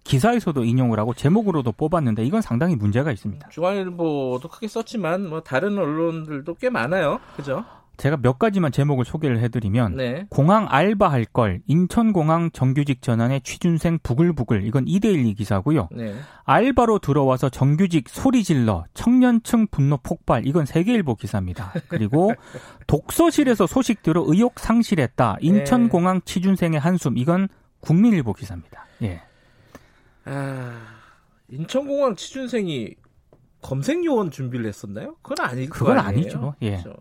기사에서도 0.07 0.65
인용을 0.65 0.99
하고 0.99 1.15
제목으로도 1.15 1.73
뽑았는데 1.73 2.25
이건 2.25 2.41
상당히 2.41 2.77
문제가 2.77 3.11
있습니다. 3.11 3.49
중앙일보도 3.49 4.49
크게 4.49 4.69
썼지만 4.69 5.29
뭐 5.29 5.43
다른 5.43 5.77
언론들도 5.77 6.55
꽤 6.55 6.71
많아요. 6.71 7.19
그죠? 7.37 7.65
제가 7.97 8.19
몇 8.19 8.39
가지만 8.39 8.73
제목을 8.73 9.05
소개를 9.05 9.41
해드리면 9.41 9.97
네. 9.97 10.27
공항 10.29 10.67
알바할 10.69 11.25
걸 11.25 11.61
인천공항 11.67 12.51
정규직 12.53 13.01
전환의 13.01 13.41
취준생 13.41 14.01
부글부글 14.03 14.67
이건 14.67 14.85
이데일리 14.87 15.35
기사고요. 15.35 15.89
네. 15.93 16.15
알바로 16.45 16.99
들어와서 16.99 17.49
정규직 17.49 18.09
소리 18.09 18.45
질러 18.45 18.85
청년층 18.93 19.69
분노 19.71 19.97
폭발 19.97 20.47
이건 20.47 20.67
세계일보 20.67 21.15
기사입니다. 21.15 21.73
그리고 21.89 22.35
독서실에서 22.87 23.67
소식 23.67 24.03
들어 24.03 24.23
의욕 24.27 24.59
상실했다 24.59 25.39
인천공항 25.41 26.21
취준생의 26.25 26.79
한숨 26.79 27.17
이건 27.17 27.49
국민일보 27.81 28.35
기사입니다. 28.35 28.85
예. 29.03 29.23
아 30.27 30.81
인천공항 31.49 32.17
취준생이 32.17 32.95
검색 33.63 34.05
요원 34.05 34.31
준비를 34.31 34.67
했었나요? 34.67 35.17
그건 35.23 35.47
아니 35.47 35.67
그건 35.67 35.99
아니죠. 35.99 36.55
예. 36.63 36.83
그렇죠. 36.83 36.95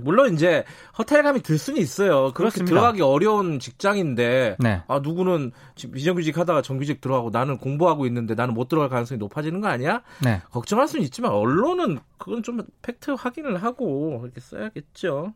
물론 0.00 0.34
이제 0.34 0.64
허탈감이 0.98 1.42
들 1.42 1.58
수는 1.58 1.80
있어요. 1.80 2.32
그렇게 2.32 2.34
그렇습니다. 2.34 2.70
들어가기 2.70 3.02
어려운 3.02 3.58
직장인데 3.58 4.56
네. 4.60 4.82
아 4.86 5.00
누구는 5.00 5.50
비정규직 5.74 6.38
하다가 6.38 6.62
정규직 6.62 7.00
들어가고 7.00 7.30
나는 7.30 7.58
공부하고 7.58 8.06
있는데 8.06 8.36
나는 8.36 8.54
못 8.54 8.68
들어갈 8.68 8.88
가능성이 8.88 9.18
높아지는 9.18 9.60
거 9.60 9.66
아니야? 9.66 10.02
네. 10.22 10.40
걱정할 10.52 10.86
수는 10.86 11.04
있지만 11.06 11.32
언론은 11.32 11.98
그건 12.18 12.44
좀 12.44 12.60
팩트 12.82 13.12
확인을 13.18 13.60
하고 13.64 14.20
이렇게 14.22 14.40
써야겠죠. 14.40 15.34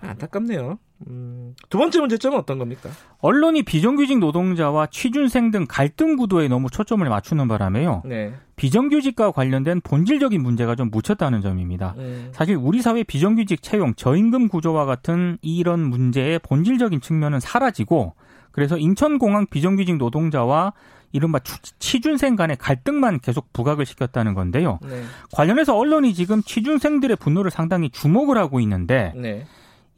안타깝네요. 0.00 0.78
음, 1.08 1.54
두 1.68 1.78
번째 1.78 2.00
문제점은 2.00 2.38
어떤 2.38 2.58
겁니까? 2.58 2.88
언론이 3.18 3.64
비정규직 3.64 4.18
노동자와 4.18 4.86
취준생 4.86 5.50
등 5.50 5.66
갈등 5.68 6.16
구도에 6.16 6.48
너무 6.48 6.70
초점을 6.70 7.06
맞추는 7.06 7.48
바람에요. 7.48 8.02
네. 8.06 8.34
비정규직과 8.56 9.32
관련된 9.32 9.82
본질적인 9.82 10.42
문제가 10.42 10.74
좀 10.74 10.90
묻혔다는 10.90 11.42
점입니다. 11.42 11.94
네. 11.98 12.30
사실 12.32 12.56
우리 12.56 12.80
사회 12.80 13.02
비정규직 13.02 13.62
채용, 13.62 13.94
저임금 13.94 14.48
구조와 14.48 14.86
같은 14.86 15.36
이런 15.42 15.80
문제의 15.80 16.38
본질적인 16.38 17.00
측면은 17.02 17.40
사라지고 17.40 18.14
그래서 18.50 18.78
인천공항 18.78 19.46
비정규직 19.50 19.98
노동자와 19.98 20.72
이른바 21.12 21.38
취준생 21.78 22.36
간의 22.36 22.56
갈등만 22.56 23.20
계속 23.20 23.52
부각을 23.52 23.86
시켰다는 23.86 24.34
건데요. 24.34 24.78
네. 24.82 25.02
관련해서 25.32 25.76
언론이 25.76 26.14
지금 26.14 26.42
취준생들의 26.42 27.16
분노를 27.16 27.50
상당히 27.50 27.90
주목을 27.90 28.38
하고 28.38 28.60
있는데 28.60 29.12
네. 29.14 29.46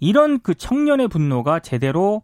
이런 0.00 0.40
그 0.40 0.54
청년의 0.54 1.08
분노가 1.08 1.60
제대로 1.60 2.22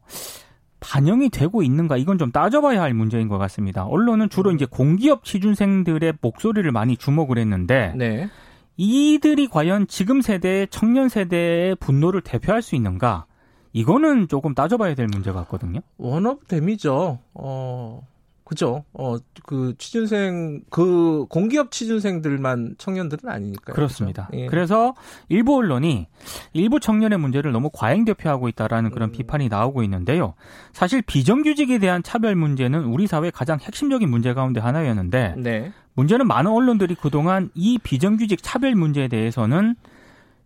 반영이 0.81 1.31
되고 1.31 1.63
있는가 1.63 1.97
이건 1.97 2.19
좀 2.19 2.31
따져봐야 2.31 2.83
할 2.83 2.93
문제인 2.93 3.29
것 3.29 3.39
같습니다. 3.39 3.85
언론은 3.87 4.29
주로 4.29 4.53
이제 4.53 4.67
공기업 4.67 5.25
취준생들의 5.25 6.15
목소리를 6.21 6.71
많이 6.73 6.97
주목을 6.97 7.39
했는데 7.39 7.95
네. 7.97 8.29
이들이 8.77 9.49
과연 9.49 9.87
지금 9.87 10.21
세대의 10.21 10.69
청년 10.69 11.09
세대의 11.09 11.77
분노를 11.77 12.21
대표할 12.21 12.61
수 12.61 12.75
있는가? 12.75 13.27
이거는 13.73 14.29
조금 14.29 14.55
따져봐야 14.55 14.95
될 14.95 15.07
문제 15.07 15.33
같거든요. 15.33 15.81
원업 15.97 16.47
댐이죠. 16.49 17.19
어, 17.35 18.07
그죠. 18.45 18.85
어, 18.93 19.17
그 19.47 19.75
취준생, 19.79 20.65
그 20.69 21.25
공기업 21.31 21.71
취준생들만 21.71 22.75
청년들은 22.77 23.31
아니니까요. 23.31 23.75
그렇습니다. 23.75 24.27
그렇죠? 24.27 24.45
예. 24.45 24.47
그래서 24.47 24.95
일부 25.31 25.57
언론이 25.57 26.07
일부 26.53 26.79
청년의 26.79 27.19
문제를 27.19 27.53
너무 27.53 27.71
과잉 27.73 28.05
대표하고 28.05 28.49
있다라는 28.49 28.91
그런 28.91 29.09
음. 29.09 29.13
비판이 29.13 29.49
나오고 29.49 29.83
있는데요. 29.85 30.35
사실 30.73 31.01
비정규직에 31.01 31.79
대한 31.79 32.03
차별 32.03 32.35
문제는 32.35 32.85
우리 32.85 33.07
사회 33.07 33.31
가장 33.31 33.59
핵심적인 33.61 34.11
문제 34.11 34.35
가운데 34.35 34.61
하나였는데 34.61 35.37
네. 35.39 35.73
문제는 35.95 36.27
많은 36.27 36.51
언론들이 36.51 36.97
그동안 36.97 37.51
이 37.55 37.79
비정규직 37.79 38.43
차별 38.43 38.75
문제에 38.75 39.09
대해서는 39.09 39.75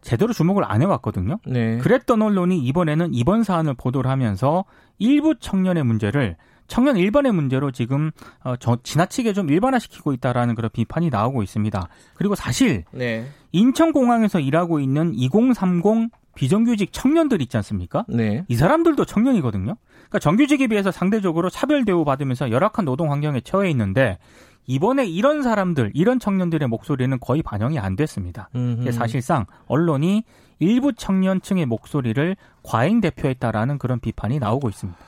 제대로 0.02 0.32
주목을 0.32 0.64
안 0.64 0.82
해왔거든요. 0.82 1.40
네. 1.46 1.78
그랬던 1.78 2.22
언론이 2.22 2.58
이번에는 2.60 3.12
이번 3.12 3.42
사안을 3.42 3.74
보도를 3.74 4.08
하면서 4.08 4.64
일부 4.98 5.34
청년의 5.34 5.82
문제를 5.84 6.36
청년 6.68 6.96
일반의 6.96 7.32
문제로 7.32 7.72
지금 7.72 8.12
어, 8.44 8.54
저, 8.56 8.78
지나치게 8.82 9.32
좀 9.32 9.50
일반화시키고 9.50 10.12
있다라는 10.12 10.54
그런 10.54 10.70
비판이 10.72 11.10
나오고 11.10 11.42
있습니다. 11.42 11.88
그리고 12.14 12.34
사실 12.34 12.84
네. 12.92 13.26
인천공항에서 13.52 14.38
일하고 14.38 14.78
있는 14.78 15.12
2030 15.14 16.10
비정규직 16.36 16.92
청년들 16.92 17.42
있지 17.42 17.56
않습니까? 17.56 18.04
네. 18.08 18.44
이 18.46 18.54
사람들도 18.54 19.04
청년이거든요. 19.04 19.74
그러니까 19.92 20.18
정규직에 20.20 20.68
비해서 20.68 20.92
상대적으로 20.92 21.50
차별 21.50 21.84
대우 21.84 22.04
받으면서 22.04 22.52
열악한 22.52 22.84
노동 22.84 23.10
환경에 23.10 23.40
처해 23.40 23.68
있는데 23.70 24.18
이번에 24.66 25.06
이런 25.06 25.42
사람들, 25.42 25.92
이런 25.94 26.20
청년들의 26.20 26.68
목소리는 26.68 27.18
거의 27.20 27.42
반영이 27.42 27.78
안 27.78 27.96
됐습니다. 27.96 28.50
사실상 28.92 29.46
언론이 29.66 30.24
일부 30.58 30.92
청년층의 30.92 31.66
목소리를 31.66 32.36
과잉 32.62 33.00
대표했다라는 33.00 33.78
그런 33.78 33.98
비판이 33.98 34.38
나오고 34.38 34.68
있습니다. 34.68 34.98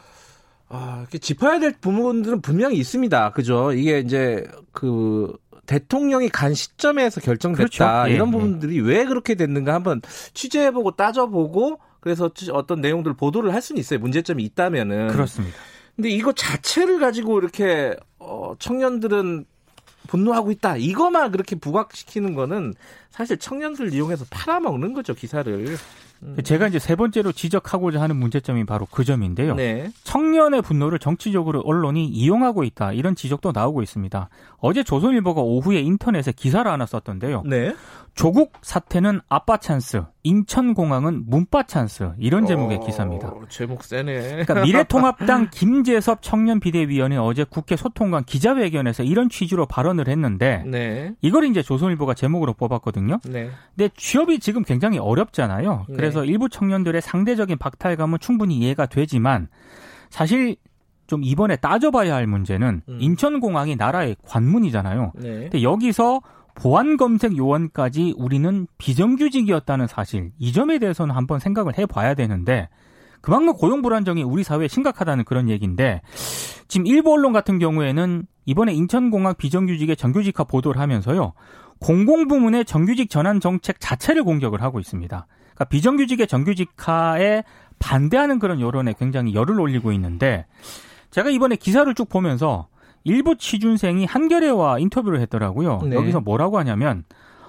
아, 0.70 1.04
짚어야 1.20 1.58
될 1.58 1.72
부분들은 1.72 2.40
분명히 2.40 2.78
있습니다. 2.78 3.32
그죠? 3.32 3.72
이게 3.72 3.98
이제 3.98 4.44
그 4.72 5.36
대통령이 5.66 6.28
간 6.28 6.54
시점에서 6.54 7.20
결정됐다. 7.20 7.58
그렇죠. 7.58 8.10
예, 8.10 8.14
이런 8.14 8.28
예. 8.28 8.32
부분들이 8.32 8.76
예. 8.76 8.80
왜 8.80 9.04
그렇게 9.04 9.34
됐는가 9.34 9.74
한번 9.74 10.00
취재해보고 10.32 10.92
따져보고 10.92 11.80
그래서 11.98 12.30
어떤 12.52 12.80
내용들을 12.80 13.16
보도를 13.16 13.52
할 13.52 13.60
수는 13.60 13.80
있어요. 13.80 13.98
문제점이 13.98 14.42
있다면은. 14.44 15.08
그렇습니다. 15.08 15.56
근데 15.96 16.08
이거 16.08 16.32
자체를 16.32 17.00
가지고 17.00 17.40
이렇게 17.40 17.94
어, 18.18 18.54
청년들은 18.58 19.44
분노하고 20.06 20.50
있다. 20.52 20.76
이거만 20.76 21.30
그렇게 21.30 21.56
부각시키는 21.56 22.34
거는 22.34 22.74
사실 23.10 23.38
청년들 23.38 23.92
이용해서 23.92 24.24
팔아먹는 24.30 24.94
거죠, 24.94 25.14
기사를. 25.14 25.76
음. 26.22 26.36
제가 26.42 26.68
이제 26.68 26.78
세 26.78 26.96
번째로 26.96 27.32
지적하고자 27.32 28.00
하는 28.00 28.16
문제점이 28.16 28.64
바로 28.64 28.86
그 28.90 29.04
점인데요. 29.04 29.54
네. 29.54 29.90
청년의 30.04 30.62
분노를 30.62 30.98
정치적으로 30.98 31.60
언론이 31.60 32.06
이용하고 32.06 32.64
있다. 32.64 32.92
이런 32.92 33.14
지적도 33.14 33.52
나오고 33.52 33.82
있습니다. 33.82 34.28
어제 34.58 34.82
조선일보가 34.82 35.40
오후에 35.40 35.80
인터넷에 35.80 36.32
기사를 36.32 36.70
하나 36.70 36.86
썼던데요. 36.86 37.42
네. 37.46 37.74
조국 38.14 38.52
사태는 38.60 39.20
아빠 39.28 39.56
찬스, 39.56 40.02
인천공항은 40.22 41.24
문빠 41.26 41.64
찬스 41.64 42.12
이런 42.18 42.46
제목의 42.46 42.78
어, 42.78 42.80
기사입니다. 42.80 43.32
제목 43.48 43.84
세네. 43.84 44.44
그러니까 44.44 44.62
미래통합당 44.62 45.48
김재섭 45.52 46.22
청년 46.22 46.60
비대위원이 46.60 47.16
어제 47.16 47.44
국회 47.44 47.76
소통관 47.76 48.24
기자회견에서 48.24 49.02
이런 49.02 49.28
취지로 49.28 49.66
발언을 49.66 50.08
했는데 50.08 50.62
네. 50.66 51.14
이걸 51.22 51.44
이제 51.44 51.62
조선일보가 51.62 52.14
제목으로 52.14 52.52
뽑았거든요. 52.52 53.20
네. 53.24 53.50
근데 53.74 53.90
취업이 53.96 54.40
지금 54.40 54.62
굉장히 54.62 54.98
어렵잖아요. 54.98 55.86
네. 55.88 55.96
그래서 55.96 56.24
일부 56.24 56.48
청년들의 56.48 57.00
상대적인 57.00 57.58
박탈감은 57.58 58.18
충분히 58.20 58.56
이해가 58.58 58.86
되지만 58.86 59.48
사실 60.10 60.56
좀 61.06 61.24
이번에 61.24 61.56
따져봐야 61.56 62.14
할 62.14 62.26
문제는 62.28 62.82
음. 62.88 62.98
인천공항이 63.00 63.74
나라의 63.76 64.16
관문이잖아요. 64.26 65.12
네. 65.16 65.30
근데 65.40 65.62
여기서 65.62 66.20
보안 66.54 66.96
검색 66.96 67.36
요원까지 67.36 68.14
우리는 68.16 68.66
비정규직이었다는 68.78 69.86
사실 69.86 70.32
이 70.38 70.52
점에 70.52 70.78
대해서는 70.78 71.14
한번 71.14 71.38
생각을 71.38 71.78
해봐야 71.78 72.14
되는데 72.14 72.68
그만큼 73.20 73.52
고용 73.52 73.82
불안정이 73.82 74.22
우리 74.22 74.42
사회에 74.42 74.68
심각하다는 74.68 75.24
그런 75.24 75.48
얘기인데 75.48 76.00
지금 76.68 76.86
일부 76.86 77.12
언론 77.12 77.32
같은 77.32 77.58
경우에는 77.58 78.26
이번에 78.46 78.72
인천공항 78.72 79.34
비정규직의 79.36 79.96
정규직화 79.96 80.44
보도를 80.44 80.80
하면서요 80.80 81.34
공공부문의 81.80 82.64
정규직 82.64 83.10
전환 83.10 83.40
정책 83.40 83.80
자체를 83.80 84.22
공격을 84.22 84.62
하고 84.62 84.80
있습니다. 84.80 85.26
그러니까 85.54 85.64
비정규직의 85.64 86.26
정규직화에 86.26 87.42
반대하는 87.78 88.38
그런 88.38 88.60
여론에 88.60 88.94
굉장히 88.98 89.34
열을 89.34 89.58
올리고 89.58 89.92
있는데 89.92 90.46
제가 91.10 91.30
이번에 91.30 91.56
기사를 91.56 91.92
쭉 91.94 92.08
보면서 92.08 92.68
일부 93.04 93.36
취준생이 93.36 94.04
한겨레와 94.04 94.78
인터뷰를 94.78 95.20
했더라고요. 95.20 95.80
네. 95.84 95.96
여기서 95.96 96.20
뭐라고 96.20 96.58
하냐면 96.58 97.04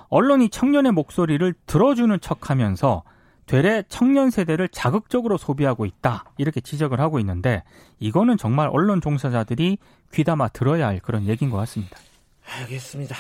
언론이 0.10 0.50
청년의 0.50 0.92
목소리를 0.92 1.54
들어주는 1.66 2.20
척하면서 2.20 3.04
되레 3.46 3.84
청년 3.90 4.30
세대를 4.30 4.70
자극적으로 4.70 5.38
소비하고 5.38 5.86
있다 5.86 6.26
이렇게 6.38 6.62
지적을 6.62 7.00
하고 7.00 7.20
있는데 7.20 7.64
이거는 8.00 8.38
정말 8.38 8.70
언론 8.72 9.02
종사자들이 9.02 9.78
귀담아 10.14 10.50
들어야 10.50 10.88
할 10.88 11.00
그런 11.00 11.28
얘기인 11.28 11.52
것 11.52 11.58
같습니다. 11.58 11.98
알겠습니다. 12.60 13.16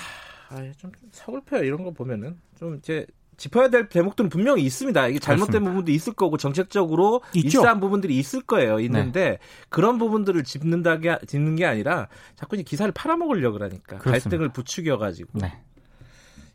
아, 0.50 0.72
좀 0.78 0.91
서글퍼요 1.12 1.63
이런 1.63 1.84
거 1.84 1.91
보면은 1.91 2.38
좀 2.58 2.76
이제 2.76 3.06
짚어야 3.42 3.70
될 3.70 3.90
대목들은 3.90 4.30
분명히 4.30 4.62
있습니다. 4.62 5.08
이게 5.08 5.18
잘못된 5.18 5.48
그렇습니다. 5.48 5.72
부분도 5.72 5.92
있을 5.92 6.14
거고 6.14 6.38
정책적으로 6.38 7.24
있어한 7.34 7.80
부분들이 7.80 8.16
있을 8.20 8.42
거예요. 8.42 8.80
있는데 8.82 9.30
네. 9.32 9.38
그런 9.70 9.98
부분들을 9.98 10.44
짚는다게 10.44 11.18
짚는 11.26 11.56
게 11.56 11.66
아니라 11.66 12.08
자꾸 12.36 12.56
이제 12.56 12.62
기사를 12.62 12.92
팔아먹으려고 12.92 13.58
그러니까 13.58 13.98
그렇습니다. 13.98 14.30
갈등을 14.30 14.50
부추겨 14.50 15.00
가지고. 15.00 15.40
네. 15.40 15.60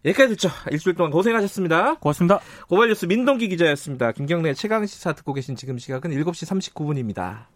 여기까지 0.05 0.37
듣죠. 0.37 0.49
일주일 0.71 0.95
동안 0.95 1.11
고생하셨습니다. 1.11 1.95
고맙습니다. 1.95 2.39
고발뉴스 2.69 3.07
민동기 3.07 3.49
기자였습니다. 3.49 4.13
김경래 4.13 4.55
최강 4.55 4.87
시사 4.87 5.15
듣고 5.15 5.33
계신 5.33 5.57
지금 5.57 5.79
시각은 5.79 6.13
7시 6.13 6.73
39분입니다. 6.73 7.47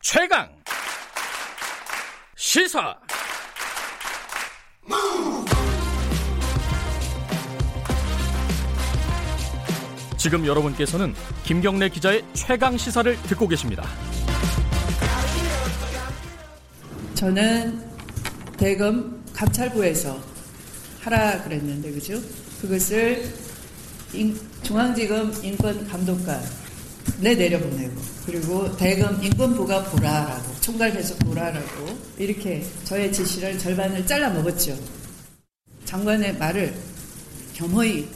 최강 0.00 0.50
시사 2.36 3.00
지금 10.26 10.44
여러분께서는 10.44 11.14
김경래 11.44 11.88
기자의 11.88 12.24
최강 12.32 12.76
시사를 12.76 13.16
듣고 13.28 13.46
계십니다. 13.46 13.84
저는 17.14 17.80
대검 18.56 19.22
감찰부에서 19.32 20.20
하라 21.02 21.44
그랬는데 21.44 21.92
그죠? 21.92 22.20
그것을 22.60 23.32
인, 24.14 24.36
중앙지검 24.64 25.32
인권감독관 25.44 26.42
내 27.20 27.36
내려보내고 27.36 27.94
그리고 28.26 28.76
대검 28.76 29.22
인권부가 29.22 29.84
보라라고 29.84 30.60
총괄 30.60 30.92
계속 30.92 31.20
보라라고 31.20 31.96
이렇게 32.18 32.66
저의 32.82 33.12
지시를 33.12 33.60
절반을 33.60 34.04
잘라 34.08 34.30
먹었죠. 34.30 34.76
장관의 35.84 36.36
말을 36.36 36.74
겸허히 37.54 38.08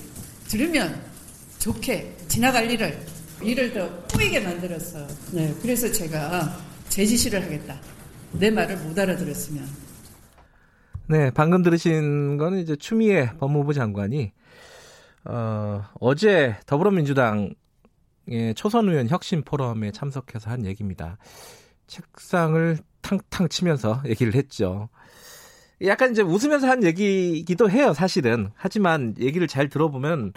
들으면 0.49 1.10
좋게 1.61 2.17
지나갈 2.27 2.71
일을 2.71 2.99
일을 3.43 3.73
더 3.73 4.03
꼬이게 4.13 4.41
만들었어. 4.41 5.07
네, 5.33 5.55
그래서 5.63 5.91
제가 5.91 6.59
제 6.89 7.07
지시를 7.07 7.43
하겠다. 7.43 7.79
내 8.33 8.51
말을 8.51 8.77
못 8.79 8.99
알아들었으면. 8.99 9.65
네, 11.07 11.31
방금 11.31 11.63
들으신 11.63 12.37
거는 12.37 12.59
이제 12.59 12.77
추미애 12.77 13.31
법무부 13.39 13.75
장관이 13.75 14.33
어, 15.25 15.85
어제 16.01 16.57
더불어민주당의 16.67 17.55
초선 18.57 18.89
의원 18.89 19.09
혁신 19.09 19.43
포럼에 19.43 19.91
참석해서 19.91 20.51
한 20.51 20.65
얘기입니다. 20.65 21.19
책상을 21.87 22.79
탕탕 23.03 23.49
치면서 23.49 24.03
얘기를 24.07 24.35
했죠. 24.35 24.89
약간 25.85 26.11
이제 26.11 26.23
웃으면서 26.23 26.69
한 26.69 26.85
얘기기도 26.85 27.71
해요, 27.71 27.93
사실은. 27.95 28.51
하지만 28.55 29.15
얘기를 29.19 29.47
잘 29.47 29.69
들어보면 29.69 30.33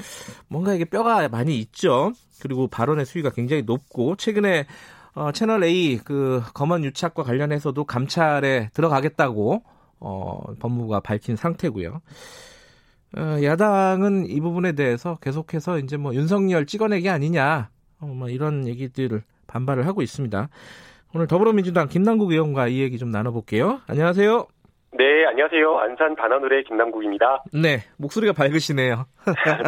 뭔가 0.47 0.73
이게 0.73 0.85
뼈가 0.85 1.27
많이 1.27 1.59
있죠. 1.59 2.13
그리고 2.41 2.67
발언의 2.67 3.05
수위가 3.05 3.31
굉장히 3.31 3.63
높고 3.63 4.15
최근에 4.15 4.65
어, 5.15 5.31
채널 5.31 5.63
A 5.63 5.99
그 6.03 6.41
검언 6.53 6.83
유착과 6.83 7.23
관련해서도 7.23 7.83
감찰에 7.83 8.69
들어가겠다고 8.73 9.63
어, 9.99 10.41
법무부가 10.59 11.01
밝힌 11.01 11.35
상태고요. 11.35 12.01
어, 13.17 13.37
야당은 13.43 14.25
이 14.27 14.39
부분에 14.41 14.71
대해서 14.71 15.17
계속해서 15.21 15.79
이제 15.79 15.97
뭐 15.97 16.15
윤석열 16.15 16.65
찍어내기 16.65 17.09
아니냐, 17.09 17.69
어, 17.99 18.05
뭐 18.07 18.29
이런 18.29 18.67
얘기들을 18.67 19.23
반발을 19.47 19.85
하고 19.85 20.01
있습니다. 20.01 20.49
오늘 21.13 21.27
더불어민주당 21.27 21.87
김남국 21.89 22.31
의원과 22.31 22.69
이 22.69 22.79
얘기 22.79 22.97
좀 22.97 23.11
나눠볼게요. 23.11 23.81
안녕하세요. 23.85 24.47
네, 24.95 25.25
안녕하세요. 25.25 25.77
안산 25.79 26.15
반환울의 26.15 26.65
김남국입니다. 26.65 27.43
네, 27.51 27.83
목소리가 27.97 28.33
밝으시네요. 28.33 29.07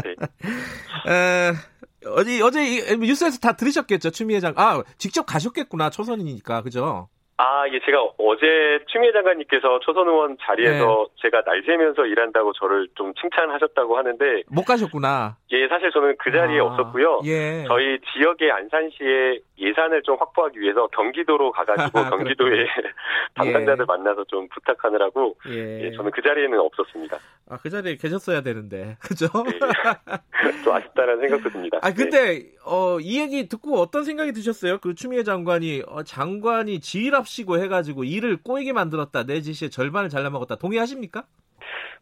네. 0.04 0.16
에, 1.12 1.52
어제 2.08 2.42
어제 2.42 2.96
뉴스에서 2.98 3.40
다 3.40 3.54
들으셨겠죠, 3.54 4.12
추미애 4.12 4.40
장. 4.40 4.54
아, 4.56 4.84
직접 4.98 5.26
가셨겠구나, 5.26 5.90
초선이니까, 5.90 6.62
그죠? 6.62 7.10
아, 7.38 7.68
예, 7.70 7.80
제가 7.86 8.02
어제 8.18 8.80
추미애 8.88 9.12
장관님께서 9.12 9.80
초선 9.80 10.08
의원 10.08 10.38
자리에서 10.40 11.08
네. 11.10 11.22
제가 11.22 11.44
날 11.44 11.62
새면서 11.66 12.06
일한다고 12.06 12.54
저를 12.54 12.88
좀 12.96 13.14
칭찬하셨다고 13.16 13.98
하는데 13.98 14.44
못 14.48 14.64
가셨구나. 14.64 15.36
예, 15.52 15.68
사실 15.68 15.92
저는 15.92 16.16
그 16.18 16.32
자리에 16.32 16.60
아, 16.60 16.64
없었고요. 16.64 17.22
예. 17.26 17.66
저희 17.68 18.00
지역의 18.14 18.52
안산시에 18.52 19.40
예산을 19.58 20.04
좀 20.04 20.16
확보하기 20.18 20.60
위해서 20.62 20.88
경기도로 20.88 21.52
가가지고 21.52 21.92
경기도의 22.10 22.68
담당자들 23.34 23.82
예. 23.82 23.86
만나서 23.86 24.24
좀 24.26 24.48
부탁하느라고 24.48 25.36
예. 25.50 25.88
예. 25.88 25.92
저는 25.92 26.12
그 26.12 26.22
자리에는 26.22 26.58
없었습니다. 26.58 27.18
아, 27.48 27.58
그 27.58 27.70
자리에 27.70 27.98
계셨어야 27.98 28.42
되는데, 28.42 28.98
그죠? 29.02 29.28
네. 29.46 29.60
좀 30.64 30.74
아쉽다는 30.74 31.20
생각도 31.20 31.50
듭니다. 31.50 31.78
아, 31.82 31.94
근데, 31.94 32.40
네. 32.40 32.52
어, 32.66 33.00
이 33.00 33.20
얘기 33.20 33.48
듣고 33.48 33.80
어떤 33.80 34.04
생각이 34.04 34.32
드셨어요? 34.32 34.80
그 34.80 34.96
추미애 34.96 35.24
장관이, 35.24 35.84
어, 35.88 36.04
장관이 36.04 36.80
지휘랍시고 36.80 37.60
해가지고 37.60 38.04
일을 38.04 38.38
꼬이게 38.44 38.74
만들었다. 38.74 39.26
내 39.26 39.42
지시의 39.42 39.70
절반을 39.70 40.10
잘라먹었다. 40.10 40.56
동의하십니까? 40.56 41.26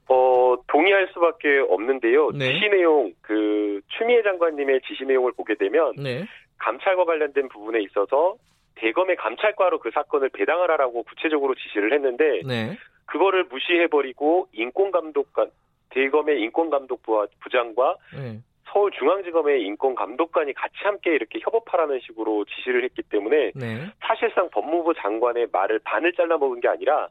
어, 0.07 0.55
동의할 0.67 1.09
수밖에 1.13 1.59
없는데요. 1.67 2.31
네. 2.31 2.53
지시 2.53 2.69
내용, 2.69 3.13
그, 3.21 3.81
추미애 3.97 4.23
장관님의 4.23 4.81
지시 4.87 5.03
내용을 5.03 5.33
보게 5.33 5.55
되면, 5.55 5.93
네. 5.97 6.25
감찰과 6.57 7.03
관련된 7.03 7.49
부분에 7.49 7.81
있어서 7.81 8.35
대검의 8.75 9.17
감찰과로 9.17 9.79
그 9.79 9.91
사건을 9.93 10.29
배당하라라고 10.29 11.03
구체적으로 11.03 11.53
지시를 11.55 11.93
했는데, 11.93 12.41
네. 12.45 12.77
그거를 13.05 13.45
무시해버리고 13.45 14.47
인권감독관 14.53 15.51
대검의 15.89 16.41
인권감독부 16.41 17.27
부장과 17.39 17.97
네. 18.15 18.39
서울중앙지검의 18.73 19.61
인권감독관이 19.61 20.53
같이 20.53 20.75
함께 20.83 21.13
이렇게 21.13 21.39
협업하라는 21.41 21.99
식으로 22.01 22.45
지시를 22.45 22.83
했기 22.83 23.03
때문에 23.03 23.51
네. 23.53 23.91
사실상 24.01 24.49
법무부 24.49 24.93
장관의 24.95 25.47
말을 25.51 25.79
반을 25.83 26.13
잘라먹은 26.13 26.59
게 26.59 26.67
아니라 26.67 27.07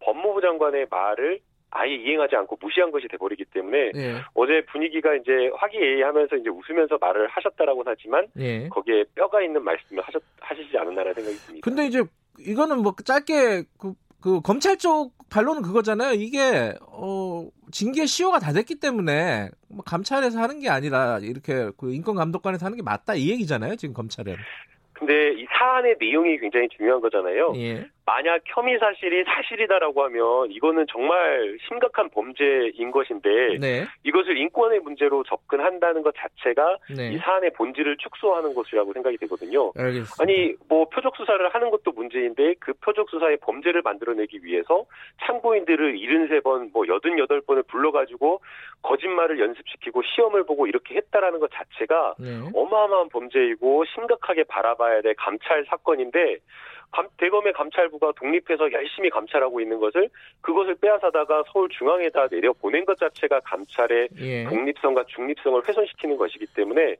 법무부 0.00 0.40
장관의 0.42 0.86
말을 0.90 1.40
아예 1.70 1.94
이행하지 1.94 2.34
않고 2.36 2.58
무시한 2.60 2.90
것이 2.90 3.06
돼버리기 3.08 3.44
때문에 3.46 3.92
네. 3.92 4.16
어제 4.34 4.62
분위기가 4.72 5.14
이제 5.14 5.50
화기애애하면서 5.54 6.36
이제 6.36 6.50
웃으면서 6.50 6.98
말을 7.00 7.28
하셨다라고 7.28 7.84
하지만 7.86 8.26
네. 8.34 8.68
거기에 8.68 9.04
뼈가 9.14 9.40
있는 9.40 9.62
말씀을 9.62 10.02
하셨 10.02 10.20
하시지 10.40 10.76
않았나라는 10.76 11.14
생각이 11.14 11.36
듭니다. 11.36 11.64
근데 11.64 11.86
이제 11.86 12.02
이거는 12.40 12.82
뭐 12.82 12.92
짧게 13.04 13.62
그 13.78 13.94
그 14.20 14.40
검찰 14.40 14.76
쪽 14.76 15.12
반론은 15.30 15.62
그거잖아요. 15.62 16.12
이게 16.14 16.74
어 16.88 17.48
징계 17.70 18.06
시효가 18.06 18.38
다 18.40 18.52
됐기 18.52 18.76
때문에 18.76 19.48
뭐 19.68 19.82
감찰에서 19.84 20.40
하는 20.40 20.60
게 20.60 20.68
아니라 20.68 21.18
이렇게 21.22 21.70
그 21.78 21.92
인권 21.92 22.16
감독관에서 22.16 22.66
하는 22.66 22.76
게 22.76 22.82
맞다 22.82 23.14
이 23.14 23.30
얘기잖아요. 23.30 23.76
지금 23.76 23.94
검찰은. 23.94 24.36
근데 24.92 25.32
이 25.32 25.46
사안의 25.58 25.96
내용이 25.98 26.38
굉장히 26.38 26.68
중요한 26.76 27.00
거잖아요. 27.00 27.54
예. 27.56 27.88
만약 28.10 28.42
혐의 28.44 28.76
사실이 28.76 29.22
사실이다라고 29.22 30.02
하면 30.04 30.50
이거는 30.50 30.86
정말 30.90 31.56
심각한 31.68 32.10
범죄인 32.10 32.90
것인데 32.90 33.58
네. 33.60 33.86
이것을 34.02 34.36
인권의 34.36 34.80
문제로 34.80 35.22
접근한다는 35.22 36.02
것 36.02 36.12
자체가 36.16 36.78
네. 36.96 37.12
이 37.12 37.18
사안의 37.18 37.52
본질을 37.52 37.98
축소하는 37.98 38.52
것이라고 38.52 38.92
생각이 38.94 39.16
되거든요. 39.18 39.72
알겠습니다. 39.76 40.16
아니 40.18 40.54
뭐 40.68 40.88
표적 40.88 41.16
수사를 41.16 41.48
하는 41.48 41.70
것도 41.70 41.92
문제인데 41.92 42.54
그 42.58 42.72
표적 42.84 43.08
수사의 43.10 43.36
범죄를 43.42 43.82
만들어내기 43.82 44.40
위해서 44.42 44.86
참고인들을 45.24 45.94
73번 45.94 46.72
뭐 46.72 46.82
88번을 46.82 47.64
불러가지고 47.68 48.40
거짓말을 48.82 49.38
연습시키고 49.38 50.02
시험을 50.02 50.44
보고 50.44 50.66
이렇게 50.66 50.96
했다라는 50.96 51.38
것 51.38 51.48
자체가 51.52 52.14
네. 52.18 52.40
어마어마한 52.52 53.10
범죄이고 53.10 53.84
심각하게 53.94 54.44
바라봐야 54.44 55.02
될 55.02 55.14
감찰 55.14 55.64
사건인데 55.66 56.38
감, 56.92 57.06
대검의 57.16 57.52
감찰부가 57.52 58.12
독립해서 58.16 58.72
열심히 58.72 59.10
감찰하고 59.10 59.60
있는 59.60 59.78
것을 59.78 60.08
그것을 60.40 60.74
빼앗아다가 60.76 61.44
서울 61.52 61.68
중앙에다 61.70 62.28
내려 62.28 62.52
보낸 62.52 62.84
것 62.84 62.98
자체가 62.98 63.40
감찰의 63.40 64.08
예. 64.18 64.44
독립성과 64.44 65.04
중립성을 65.08 65.66
훼손시키는 65.66 66.16
것이기 66.16 66.46
때문에 66.54 66.96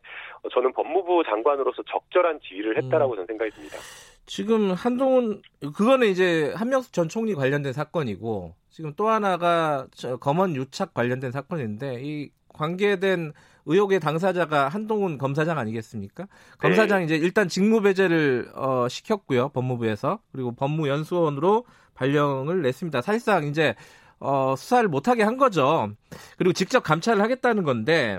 저는 0.52 0.72
법무부 0.72 1.22
장관으로서 1.24 1.82
적절한 1.82 2.40
지휘를 2.40 2.76
했다라고 2.76 3.14
음. 3.14 3.16
저는 3.16 3.26
생각이 3.26 3.50
듭니다. 3.50 3.78
지금 4.26 4.72
한동훈 4.72 5.42
그거는 5.60 6.06
이제 6.06 6.52
한명숙 6.54 6.92
전 6.92 7.08
총리 7.08 7.34
관련된 7.34 7.72
사건이고 7.72 8.54
지금 8.68 8.92
또 8.96 9.08
하나가 9.08 9.88
검언 10.20 10.54
유착 10.54 10.94
관련된 10.94 11.32
사건인데 11.32 12.00
이 12.00 12.30
관계된 12.52 13.32
의혹의 13.66 14.00
당사자가 14.00 14.68
한동훈 14.68 15.18
검사장 15.18 15.58
아니겠습니까? 15.58 16.26
검사장 16.58 17.00
네. 17.00 17.04
이제 17.04 17.16
일단 17.16 17.48
직무 17.48 17.82
배제를 17.82 18.50
어, 18.54 18.88
시켰고요 18.88 19.50
법무부에서 19.50 20.20
그리고 20.32 20.52
법무연수원으로 20.52 21.64
발령을 21.94 22.62
냈습니다. 22.62 23.02
사실상 23.02 23.44
이제 23.44 23.74
어, 24.18 24.54
수사를 24.56 24.88
못하게 24.88 25.22
한 25.22 25.36
거죠. 25.36 25.90
그리고 26.36 26.52
직접 26.52 26.80
감찰을 26.82 27.22
하겠다는 27.22 27.62
건데 27.64 28.18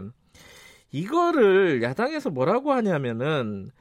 이거를 0.91 1.81
야당에서 1.83 2.29
뭐라고 2.29 2.73
하냐면은 2.73 3.71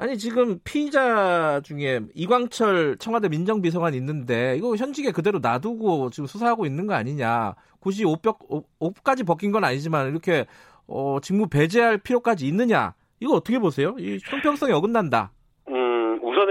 아니 0.00 0.16
지금 0.16 0.60
피의자 0.62 1.60
중에 1.64 2.00
이광철 2.14 2.98
청와대 3.00 3.28
민정비서관 3.28 3.94
있는데 3.94 4.56
이거 4.56 4.76
현직에 4.76 5.10
그대로 5.10 5.40
놔두고 5.40 6.10
지금 6.10 6.28
수사하고 6.28 6.66
있는 6.66 6.86
거 6.86 6.94
아니냐. 6.94 7.56
굳이 7.80 8.04
옷벽 8.04 8.38
옷까지 8.78 9.24
벗긴 9.24 9.50
건 9.50 9.64
아니지만 9.64 10.08
이렇게 10.08 10.46
어, 10.86 11.18
직무 11.20 11.48
배제할 11.48 11.98
필요까지 11.98 12.46
있느냐? 12.46 12.94
이거 13.18 13.34
어떻게 13.34 13.58
보세요? 13.58 13.96
이 13.98 14.20
형평성이 14.22 14.72
어긋난다. 14.72 15.32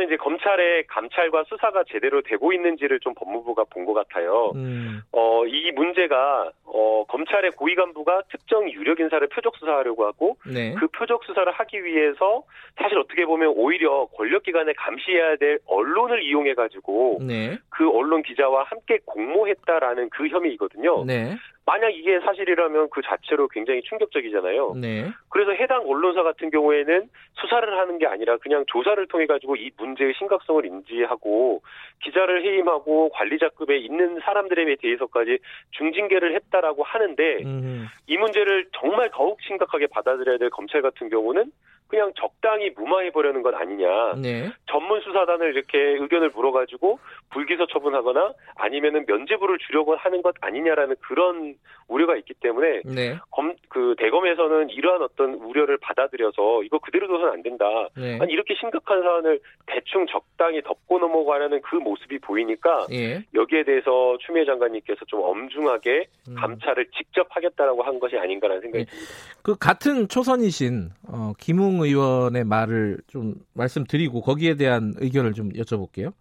이제 0.07 0.17
검찰의 0.17 0.87
감찰과 0.87 1.43
수사가 1.47 1.83
제대로 1.89 2.21
되고 2.21 2.51
있는지를 2.53 2.99
좀 3.01 3.13
법무부가 3.13 3.65
본 3.69 3.87
것 3.87 3.93
같아요. 3.93 4.51
음. 4.55 5.01
어, 5.13 5.45
이 5.45 5.71
문제가 5.71 6.51
어, 6.65 7.05
검찰의 7.07 7.51
고위 7.51 7.75
간부가 7.75 8.23
특정 8.29 8.69
유력 8.69 8.99
인사를 8.99 9.25
표적 9.27 9.55
수사하려고 9.57 10.05
하고 10.05 10.37
네. 10.45 10.73
그 10.73 10.87
표적 10.87 11.23
수사를 11.23 11.49
하기 11.51 11.83
위해서 11.85 12.43
사실 12.77 12.97
어떻게 12.97 13.25
보면 13.25 13.53
오히려 13.55 14.07
권력 14.15 14.43
기관에 14.43 14.73
감시해야 14.73 15.37
될 15.37 15.59
언론을 15.67 16.23
이용해 16.23 16.55
가지고 16.55 17.19
네. 17.21 17.57
그 17.69 17.89
언론 17.89 18.23
기자와 18.23 18.63
함께 18.63 18.99
공모했다라는 19.05 20.09
그 20.09 20.27
혐의이거든요. 20.27 21.05
네. 21.05 21.37
만약 21.67 21.89
이게 21.89 22.17
사실이라면 22.21 22.89
그 22.91 23.01
자체로 23.01 23.49
굉장히 23.49 23.81
충격적이잖아요. 23.83 24.75
네. 24.75 25.11
그래서 25.27 25.51
해당 25.51 25.81
언론사 25.85 26.23
같은 26.23 26.49
경우에는 26.49 27.09
수사를 27.33 27.77
하는 27.77 27.97
게 27.97 28.07
아니라 28.07 28.37
그냥 28.37 28.63
조사를 28.67 29.05
통해 29.07 29.25
가지고 29.25 29.57
이 29.57 29.69
문제의 29.77 30.13
심각성을 30.17 30.65
인지하고 30.65 31.61
기자를 32.03 32.45
해임하고 32.45 33.09
관리자급에 33.09 33.79
있는 33.79 34.17
사람들에 34.23 34.77
대해서까지 34.77 35.39
중징계를 35.71 36.35
했다라고 36.35 36.83
하는데 36.83 37.43
음. 37.43 37.87
이 38.07 38.17
문제를 38.17 38.67
정말 38.71 39.09
더욱 39.11 39.41
심각하게 39.41 39.87
받아들여야 39.87 40.37
될 40.37 40.49
검찰 40.49 40.81
같은 40.81 41.09
경우는 41.09 41.51
그냥 41.87 42.11
적당히 42.15 42.69
무마해 42.71 43.11
보려는 43.11 43.41
것 43.41 43.53
아니냐. 43.55 44.15
네. 44.21 44.51
전문 44.69 44.99
수사단을 45.01 45.55
이렇게 45.55 45.77
의견을 45.77 46.29
물어가지고 46.29 46.99
불기소 47.31 47.67
처분하거나 47.67 48.33
아니면은 48.55 49.05
면죄부를 49.07 49.57
주려고 49.59 49.95
하는 49.95 50.21
것 50.21 50.35
아니냐라는 50.41 50.95
그런 50.99 51.55
우려가 51.87 52.17
있기 52.17 52.33
때문에 52.41 52.81
네. 52.83 53.17
검, 53.31 53.55
그 53.69 53.95
대검에서는 53.97 54.69
이러한 54.69 55.01
어떤 55.01 55.35
우려를 55.35 55.77
받아들여서 55.77 56.63
이거 56.63 56.79
그대로 56.79 57.07
둬서는 57.07 57.33
안 57.33 57.43
된다. 57.43 57.65
네. 57.95 58.19
아니 58.19 58.33
이렇게 58.33 58.55
심각한 58.59 59.01
사안을 59.01 59.39
대충 59.67 60.05
적당히 60.07 60.61
덮고 60.61 60.99
넘어가려는 60.99 61.61
그 61.61 61.75
모습이 61.75 62.19
보이니까 62.19 62.87
예. 62.91 63.23
여기에 63.33 63.63
대해서 63.63 64.17
추미애 64.25 64.45
장관님께서 64.45 65.05
좀 65.07 65.21
엄중하게 65.23 66.07
음. 66.29 66.35
감찰을 66.35 66.87
직접 66.97 67.27
하겠다라고 67.29 67.83
한 67.83 67.99
것이 67.99 68.17
아닌가라는 68.17 68.61
생각이 68.61 68.85
네. 68.85 68.91
듭니다. 68.91 69.11
그 69.41 69.55
같은 69.57 70.09
초선이신 70.09 70.89
어, 71.07 71.33
김웅 71.39 71.76
의원의 71.81 72.43
말을 72.43 72.99
좀 73.07 73.35
말씀드리고 73.53 74.21
거기에 74.21 74.55
대한 74.55 74.93
의견을 74.97 75.33
좀 75.33 75.49
여쭤볼게요. 75.53 76.13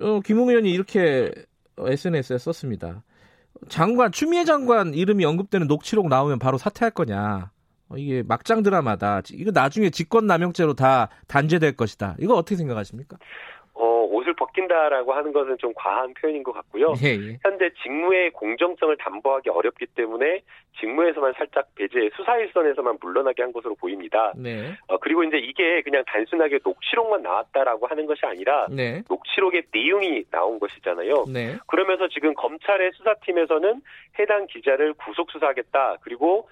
어, 0.00 0.20
김웅 0.20 0.48
의원이 0.48 0.70
이렇게 0.70 1.32
SNS에 1.78 2.38
썼습니다. 2.38 3.02
장관 3.68 4.12
추미애 4.12 4.44
장관 4.44 4.94
이름이 4.94 5.24
언급되는 5.24 5.66
녹취록 5.66 6.08
나오면 6.08 6.38
바로 6.38 6.58
사퇴할 6.58 6.90
거냐? 6.90 7.50
어, 7.88 7.96
이게 7.96 8.22
막장 8.22 8.62
드라마다. 8.62 9.22
이거 9.32 9.50
나중에 9.50 9.90
직권 9.90 10.26
남용죄로 10.26 10.74
다 10.74 11.08
단죄될 11.26 11.76
것이다. 11.76 12.16
이거 12.18 12.34
어떻게 12.34 12.56
생각하십니까? 12.56 13.18
옷을 13.74 14.34
벗긴다라고 14.34 15.12
하는 15.12 15.32
것은 15.32 15.58
좀 15.58 15.72
과한 15.74 16.14
표현인 16.14 16.42
것 16.42 16.52
같고요. 16.52 16.94
예, 17.02 17.08
예. 17.08 17.38
현재 17.42 17.70
직무의 17.82 18.30
공정성을 18.30 18.96
담보하기 18.96 19.50
어렵기 19.50 19.86
때문에 19.94 20.42
직무에서만 20.78 21.34
살짝 21.36 21.68
배제, 21.74 22.10
수사 22.16 22.36
일선에서만 22.36 22.98
물러나게 23.00 23.42
한 23.42 23.52
것으로 23.52 23.74
보입니다. 23.74 24.32
네. 24.36 24.74
어, 24.88 24.98
그리고 24.98 25.24
이제 25.24 25.38
이게 25.38 25.82
그냥 25.82 26.04
단순하게 26.06 26.60
녹취록만 26.64 27.22
나왔다라고 27.22 27.86
하는 27.86 28.06
것이 28.06 28.20
아니라 28.24 28.66
네. 28.70 29.02
녹취록의 29.08 29.64
내용이 29.72 30.24
나온 30.30 30.58
것이잖아요. 30.58 31.26
네. 31.32 31.56
그러면서 31.66 32.08
지금 32.08 32.34
검찰의 32.34 32.92
수사팀에서는 32.94 33.82
해당 34.18 34.46
기자를 34.46 34.94
구속 34.94 35.30
수사하겠다. 35.30 35.98
그리고 36.02 36.48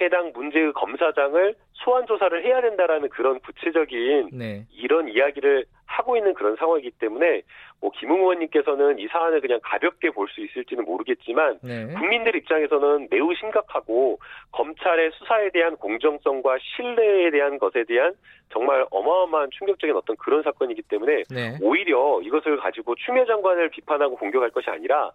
해당 0.00 0.32
문제의 0.32 0.72
검사장을 0.72 1.54
소환 1.72 2.06
조사를 2.06 2.44
해야 2.44 2.60
된다라는 2.60 3.08
그런 3.10 3.38
구체적인 3.40 4.30
네. 4.32 4.64
이런 4.72 5.08
이야기를 5.08 5.66
하고 5.90 6.16
있는 6.16 6.34
그런 6.34 6.54
상황이기 6.56 6.92
때문에 6.92 7.42
뭐 7.80 7.90
김웅 7.90 8.20
의원님께서는 8.20 8.98
이 8.98 9.08
사안을 9.08 9.40
그냥 9.40 9.58
가볍게 9.62 10.10
볼 10.10 10.30
수 10.30 10.40
있을지는 10.40 10.84
모르겠지만 10.84 11.58
네. 11.62 11.86
국민들 11.98 12.36
입장에서는 12.36 13.08
매우 13.10 13.34
심각하고 13.34 14.20
검찰의 14.52 15.10
수사에 15.14 15.50
대한 15.50 15.76
공정성과 15.76 16.58
신뢰에 16.60 17.30
대한 17.32 17.58
것에 17.58 17.82
대한 17.84 18.14
정말 18.52 18.86
어마어마한 18.90 19.50
충격적인 19.50 19.96
어떤 19.96 20.14
그런 20.16 20.44
사건이기 20.44 20.82
때문에 20.82 21.24
네. 21.28 21.58
오히려 21.60 22.20
이것을 22.22 22.58
가지고 22.58 22.94
추미애 22.94 23.24
장관을 23.24 23.70
비판하고 23.70 24.16
공격할 24.16 24.50
것이 24.50 24.70
아니라 24.70 25.10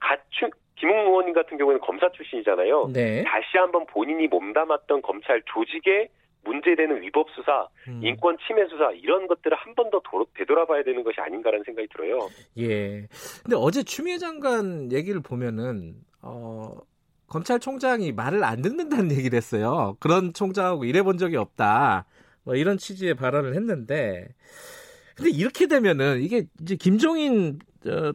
가축 0.00 0.56
김웅 0.76 0.96
의원님 0.98 1.34
같은 1.34 1.56
경우에는 1.58 1.80
검사 1.80 2.10
출신이잖아요. 2.10 2.90
네. 2.92 3.22
다시 3.22 3.56
한번 3.58 3.86
본인이 3.86 4.26
몸담았던 4.26 5.02
검찰 5.02 5.42
조직의 5.46 6.08
문제되는 6.44 7.02
위법 7.02 7.28
수사, 7.34 7.68
음. 7.88 8.00
인권 8.02 8.36
침해 8.46 8.66
수사 8.68 8.90
이런 8.92 9.26
것들을 9.26 9.56
한 9.56 9.74
번 9.74 9.90
더 9.90 10.00
되돌아봐야 10.34 10.82
되는 10.84 11.02
것이 11.04 11.20
아닌가라는 11.20 11.64
생각이 11.64 11.88
들어요. 11.88 12.28
예. 12.58 13.06
근데 13.42 13.56
어제 13.56 13.82
추미애 13.82 14.18
장관 14.18 14.90
얘기를 14.92 15.20
보면은 15.20 15.94
어 16.22 16.74
검찰총장이 17.28 18.12
말을 18.12 18.42
안 18.44 18.60
듣는다는 18.62 19.12
얘기를 19.12 19.36
했어요. 19.36 19.96
그런 20.00 20.32
총장하고 20.32 20.84
일해본 20.84 21.18
적이 21.18 21.36
없다. 21.36 22.06
뭐 22.42 22.54
이런 22.56 22.76
취지의 22.78 23.14
발언을 23.14 23.54
했는데 23.54 24.28
근데 25.16 25.30
이렇게 25.30 25.66
되면은 25.66 26.20
이게 26.22 26.46
이제 26.60 26.76
김종인 26.76 27.58
어, 27.86 28.12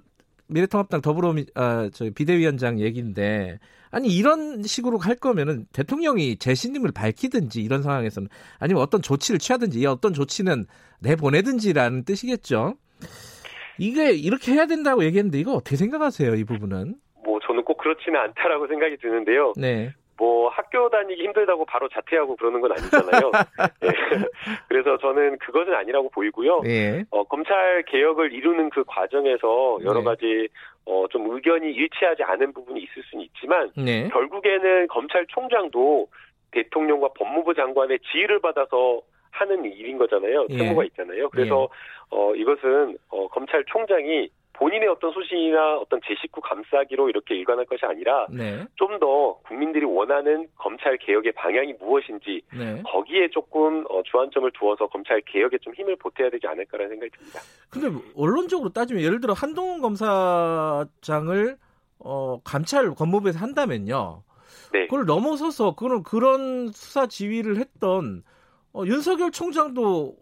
미래통합당 0.47 1.01
더불어민 1.01 1.45
아, 1.55 1.89
저 1.93 2.09
비대위원장 2.09 2.79
얘기인데 2.79 3.59
아니 3.95 4.09
이런 4.09 4.61
식으로 4.61 4.97
할 4.97 5.15
거면은 5.15 5.67
대통령이 5.73 6.35
재신임을 6.35 6.91
밝히든지 6.93 7.61
이런 7.61 7.81
상황에서는 7.81 8.27
아니면 8.59 8.83
어떤 8.83 9.01
조치를 9.01 9.39
취하든지 9.39 9.79
이 9.79 9.85
어떤 9.85 10.11
조치는 10.11 10.65
내보내든지라는 11.01 12.03
뜻이겠죠. 12.03 12.73
이게 13.79 14.11
이렇게 14.11 14.51
해야 14.51 14.65
된다고 14.65 15.05
얘기했는데 15.05 15.39
이거 15.39 15.53
어떻게 15.53 15.77
생각하세요? 15.77 16.35
이 16.35 16.43
부분은? 16.43 16.95
뭐 17.23 17.39
저는 17.47 17.63
꼭 17.63 17.77
그렇지는 17.77 18.19
않다라고 18.19 18.67
생각이 18.67 18.97
드는데요. 18.97 19.53
네. 19.55 19.93
뭐 20.17 20.49
학교 20.49 20.89
다니기 20.89 21.23
힘들다고 21.23 21.65
바로 21.65 21.87
자퇴하고 21.87 22.35
그러는 22.35 22.59
건 22.59 22.71
아니잖아요. 22.73 23.31
네. 23.79 23.89
그래서 24.67 24.97
저는 24.97 25.37
그것은 25.39 25.73
아니라고 25.73 26.09
보이고요. 26.09 26.61
네. 26.63 27.05
어, 27.11 27.23
검찰 27.23 27.83
개혁을 27.83 28.33
이루는 28.33 28.71
그 28.71 28.83
과정에서 28.85 29.79
여러 29.83 29.99
네. 29.99 30.03
가지 30.03 30.49
어, 30.85 31.05
좀 31.09 31.29
의견이 31.31 31.71
일치하지 31.71 32.23
않은 32.23 32.53
부분이 32.53 32.81
있을 32.81 33.03
수는 33.09 33.25
있지만 33.25 33.71
네. 33.75 34.07
결국에는 34.09 34.87
검찰총장도 34.87 36.07
대통령과 36.51 37.09
법무부 37.17 37.53
장관의 37.53 37.99
지휘를 38.11 38.39
받아서 38.39 39.01
하는 39.31 39.65
일인 39.65 39.97
거잖아요. 39.97 40.47
예. 40.49 40.57
책무가 40.57 40.85
있잖아요. 40.85 41.29
그래서 41.29 41.67
예. 41.71 42.15
어, 42.15 42.35
이것은 42.35 42.97
어, 43.09 43.27
검찰총장이 43.27 44.29
본인의 44.57 44.87
어떤 44.87 45.11
소신이나 45.11 45.77
어떤 45.77 45.99
제 46.05 46.15
식구 46.21 46.41
감싸기로 46.41 47.09
이렇게 47.09 47.35
일관할 47.35 47.65
것이 47.65 47.85
아니라 47.85 48.27
네. 48.29 48.65
좀더 48.75 49.39
국민들이 49.45 49.85
원하는 49.85 50.47
검찰 50.55 50.97
개혁의 50.97 51.33
방향이 51.33 51.73
무엇인지 51.73 52.41
네. 52.57 52.81
거기에 52.85 53.29
조금 53.29 53.85
어, 53.89 54.01
주안점을 54.03 54.49
두어서 54.53 54.87
검찰 54.87 55.21
개혁에 55.21 55.57
좀 55.59 55.73
힘을 55.73 55.95
보태야 55.97 56.29
되지 56.29 56.47
않을까라는 56.47 56.91
생각이 56.91 57.11
듭니다. 57.11 57.39
근데 57.69 57.87
언론적으로 58.15 58.69
따지면 58.69 59.03
예를 59.03 59.19
들어 59.19 59.33
한동훈 59.33 59.81
검사장을 59.81 61.57
어, 61.99 62.39
감찰 62.43 62.93
법무부에서 62.97 63.39
한다면요. 63.39 64.23
네. 64.71 64.87
그걸 64.87 65.05
넘어서서 65.05 65.75
그런 65.75 66.03
그런 66.03 66.69
수사 66.71 67.07
지휘를 67.07 67.57
했던 67.57 68.23
어, 68.73 68.83
윤석열 68.85 69.31
총장도 69.31 70.15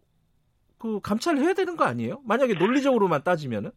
그 0.80 1.00
감찰을 1.02 1.39
해야 1.39 1.54
되는 1.54 1.76
거 1.78 1.86
아니에요? 1.86 2.22
만약에 2.26 2.56
논리적으로만 2.56 3.24
따지면은? 3.24 3.72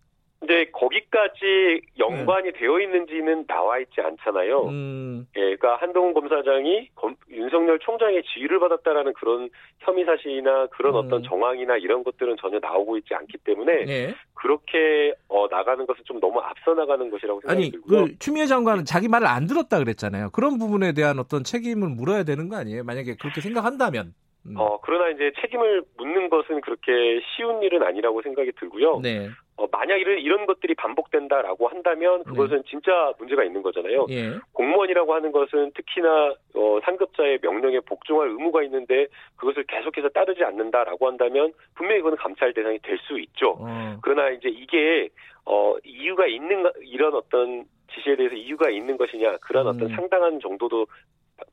근데 0.46 0.70
거기까지 0.70 1.80
연관이 1.98 2.52
네. 2.52 2.58
되어 2.58 2.78
있는지는 2.78 3.46
나와 3.48 3.80
있지 3.80 4.00
않잖아요. 4.00 4.68
음. 4.68 5.26
예, 5.36 5.40
그러니까 5.40 5.76
한동훈 5.76 6.14
검사장이 6.14 6.90
검, 6.94 7.16
윤석열 7.28 7.80
총장의 7.80 8.22
지휘를 8.22 8.60
받았다라는 8.60 9.12
그런 9.14 9.50
혐의 9.80 10.04
사실이나 10.04 10.68
그런 10.68 10.94
음. 10.94 10.98
어떤 10.98 11.24
정황이나 11.24 11.76
이런 11.78 12.04
것들은 12.04 12.36
전혀 12.40 12.60
나오고 12.60 12.96
있지 12.98 13.12
않기 13.12 13.38
때문에 13.38 13.84
네. 13.86 14.14
그렇게 14.34 15.14
어, 15.28 15.48
나가는 15.50 15.84
것은 15.84 16.04
좀 16.04 16.20
너무 16.20 16.38
앞서 16.38 16.74
나가는 16.74 17.10
것이라고 17.10 17.40
생각이 17.40 17.62
아니, 17.62 17.70
들고요. 17.72 18.04
그 18.04 18.18
추미애 18.20 18.46
장관은 18.46 18.84
자기 18.84 19.08
말을 19.08 19.26
안 19.26 19.48
들었다 19.48 19.80
그랬잖아요. 19.80 20.30
그런 20.30 20.58
부분에 20.58 20.92
대한 20.92 21.18
어떤 21.18 21.42
책임을 21.42 21.88
물어야 21.88 22.22
되는 22.22 22.48
거 22.48 22.56
아니에요? 22.56 22.84
만약에 22.84 23.16
그렇게 23.16 23.40
생각한다면. 23.40 24.14
음. 24.46 24.54
어, 24.56 24.78
그러나 24.80 25.08
이제 25.08 25.32
책임을 25.40 25.82
묻는 25.96 26.30
것은 26.30 26.60
그렇게 26.60 26.92
쉬운 27.34 27.64
일은 27.64 27.82
아니라고 27.82 28.22
생각이 28.22 28.52
들고요. 28.60 29.00
네. 29.02 29.28
어, 29.56 29.66
만약 29.72 29.96
이런, 29.96 30.18
이런 30.18 30.44
것들이 30.44 30.74
반복된다라고 30.74 31.68
한다면 31.68 32.22
그것은 32.24 32.58
네. 32.58 32.62
진짜 32.68 33.12
문제가 33.18 33.42
있는 33.42 33.62
거잖아요. 33.62 34.06
예. 34.10 34.34
공무원이라고 34.52 35.14
하는 35.14 35.32
것은 35.32 35.72
특히나 35.74 36.34
어, 36.54 36.78
상급자의 36.84 37.38
명령에 37.42 37.80
복종할 37.80 38.28
의무가 38.28 38.62
있는데 38.64 39.06
그것을 39.36 39.64
계속해서 39.64 40.10
따르지 40.10 40.44
않는다라고 40.44 41.06
한다면 41.06 41.52
분명히 41.74 42.00
그거는 42.00 42.18
감찰 42.18 42.52
대상이 42.52 42.78
될 42.80 42.96
수 43.06 43.18
있죠. 43.20 43.56
어. 43.60 43.98
그러나 44.02 44.30
이제 44.30 44.48
이게 44.48 45.08
어, 45.44 45.76
이유가 45.84 46.26
있는 46.26 46.64
이런 46.82 47.14
어떤 47.14 47.64
지시에 47.94 48.16
대해서 48.16 48.34
이유가 48.34 48.68
있는 48.70 48.96
것이냐 48.96 49.36
그런 49.38 49.66
음. 49.66 49.74
어떤 49.74 49.88
상당한 49.90 50.40
정도도 50.40 50.86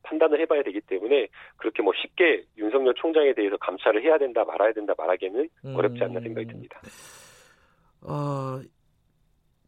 판단을 0.04 0.39
해봐야 0.42 0.63
되기 0.63 0.80
때문에 0.82 1.28
그렇게 1.58 1.84
뭐 1.84 1.94
쉽게 1.96 2.44
윤석열 2.58 2.94
총장에 2.96 3.34
대해서 3.34 3.58
감찰을 3.58 4.02
해야 4.02 4.18
된다 4.18 4.44
말아야 4.46 4.72
된다 4.74 4.94
말하기는 4.98 5.50
음. 5.66 5.76
어렵지 5.76 6.04
않나 6.04 6.20
생각이 6.22 6.48
듭니다. 6.48 6.80
어, 8.06 8.62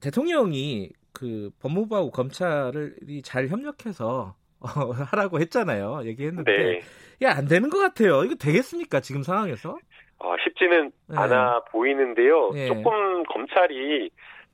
대통령이 0.02 0.89
그 1.13 1.50
법무부하고 1.62 2.12
검찰이 2.12 3.21
잘 3.24 3.48
협력해서 3.48 4.36
어, 4.60 4.67
하라고 5.12 5.39
했잖아요. 5.39 6.02
얘기했는데 6.06 6.52
네. 6.52 6.82
이게 7.17 7.28
안 7.28 7.48
되는 7.48 7.69
것 7.69 7.80
같아요. 7.80 8.24
이거 8.24 8.36
되겠습니까 8.36 9.00
지금 9.00 9.24
상황에서? 9.24 9.78
어, 10.19 10.36
쉽지는 10.43 10.91
네. 11.08 11.17
않아 11.17 11.62
보이는데요. 11.71 12.52
네. 12.52 12.67
조금 12.67 13.24
검찰이 13.24 14.10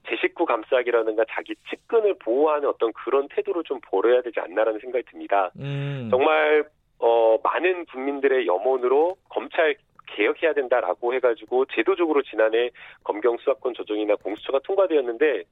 제 0.08 0.16
식구 0.20 0.46
감싸기라든가 0.46 1.24
자기 1.30 1.54
측근을 1.70 2.16
보호하는 2.20 2.68
어떤 2.68 2.92
그런 2.94 3.28
태도를 3.30 3.64
좀 3.66 3.80
보여야 3.82 4.22
되지 4.22 4.40
않나라는 4.40 4.80
생각이 4.80 5.06
듭니다. 5.06 5.52
음. 5.60 6.08
정말 6.10 6.66
어, 6.98 7.38
많은 7.44 7.86
국민들의 7.86 8.46
염원으로 8.48 9.18
검찰 9.30 9.76
개혁해야 10.16 10.54
된다라고 10.54 11.14
해가지고 11.14 11.66
제도적으로 11.66 12.22
지난해 12.24 12.70
검경 13.04 13.38
수사권 13.38 13.74
조정이나 13.74 14.16
공수처가 14.16 14.60
통과되었는데 14.64 15.44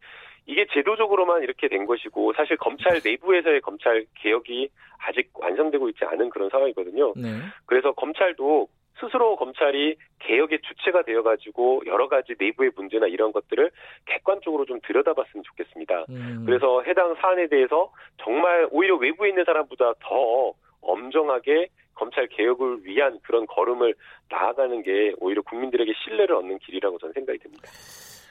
이게 0.45 0.65
제도적으로만 0.72 1.43
이렇게 1.43 1.67
된 1.67 1.86
것이고 1.86 2.34
사실 2.34 2.58
검찰 2.58 3.00
내부에서의 3.04 3.62
검찰 3.62 4.06
개혁이 4.15 4.69
아직 4.98 5.30
완성되고 5.34 5.89
있지 5.89 6.06
않은 6.06 6.30
그런 6.30 6.50
상황이거든요. 6.50 7.13
네. 7.15 7.30
그래서 7.65 7.91
검찰도 7.91 8.67
스스로 9.00 9.36
검찰이 9.38 9.95
개혁의 10.19 10.60
주체가 10.62 11.04
되어가지고 11.04 11.84
여러 11.86 12.08
가지 12.08 12.36
내부의 12.38 12.72
문제나 12.76 13.08
이런 13.08 13.32
것들을 13.32 13.72
객관적으로 14.06 14.65
좀 14.65 14.80
들여다봤으면 14.84 15.43
좋겠습니다. 15.43 16.06
음. 16.10 16.43
그래서 16.45 16.82
해당 16.84 17.15
사안에 17.15 17.48
대해서 17.48 17.91
정말 18.17 18.67
오히려 18.72 18.98
외부에 18.98 19.30
있는 19.30 19.45
사람보다 19.45 19.93
더 20.02 20.54
엄정하게 20.82 21.70
검찰 21.94 22.28
개혁을 22.28 22.86
위한 22.86 23.20
그런 23.24 23.46
걸음을 23.46 23.94
나아가는 24.30 24.82
게 24.84 25.13
오히려 25.20 25.42
국민들에게 25.42 25.92
신뢰를 26.04 26.36
얻는 26.36 26.60
길이라고 26.60 26.98
저는 26.98 27.13
생각이 27.13 27.39
듭니다. 27.39 27.70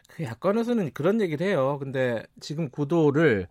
그 0.09 0.25
야권에서는 0.25 0.93
그런 0.95 1.21
얘기를 1.21 1.47
해요. 1.47 1.79
근데 1.81 2.23
지금 2.41 2.71
구도를 2.71 3.47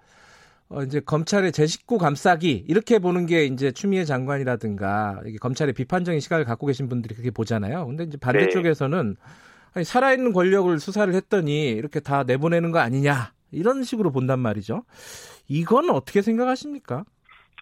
어, 0.70 0.82
이제 0.84 1.00
검찰의 1.00 1.54
제 1.54 1.66
식구 1.66 1.98
감싸기 1.98 2.66
이렇게 2.68 3.00
보는 3.00 3.26
게 3.26 3.46
이제 3.46 3.72
추미애 3.72 4.04
장관이라든가 4.04 5.22
검찰의 5.40 5.74
비판적인 5.74 6.20
시각을 6.20 6.44
갖고 6.44 6.68
계신 6.68 6.90
분들이 6.90 7.16
그렇게 7.16 7.32
보잖아요. 7.32 7.86
근데 7.88 8.04
이제 8.04 8.18
반대쪽에서는 8.18 9.16
네. 9.18 9.32
아니, 9.74 9.86
살아있는 9.86 10.34
권력을 10.34 10.78
수사를 10.80 11.14
했더니 11.14 11.70
이렇게 11.70 12.00
다 12.00 12.24
내보내는 12.24 12.72
거 12.72 12.80
아니냐 12.80 13.32
이런 13.52 13.84
식으로 13.84 14.12
본단 14.12 14.40
말이죠. 14.40 14.84
이건 15.48 15.90
어떻게 15.90 16.22
생각하십니까? 16.22 17.06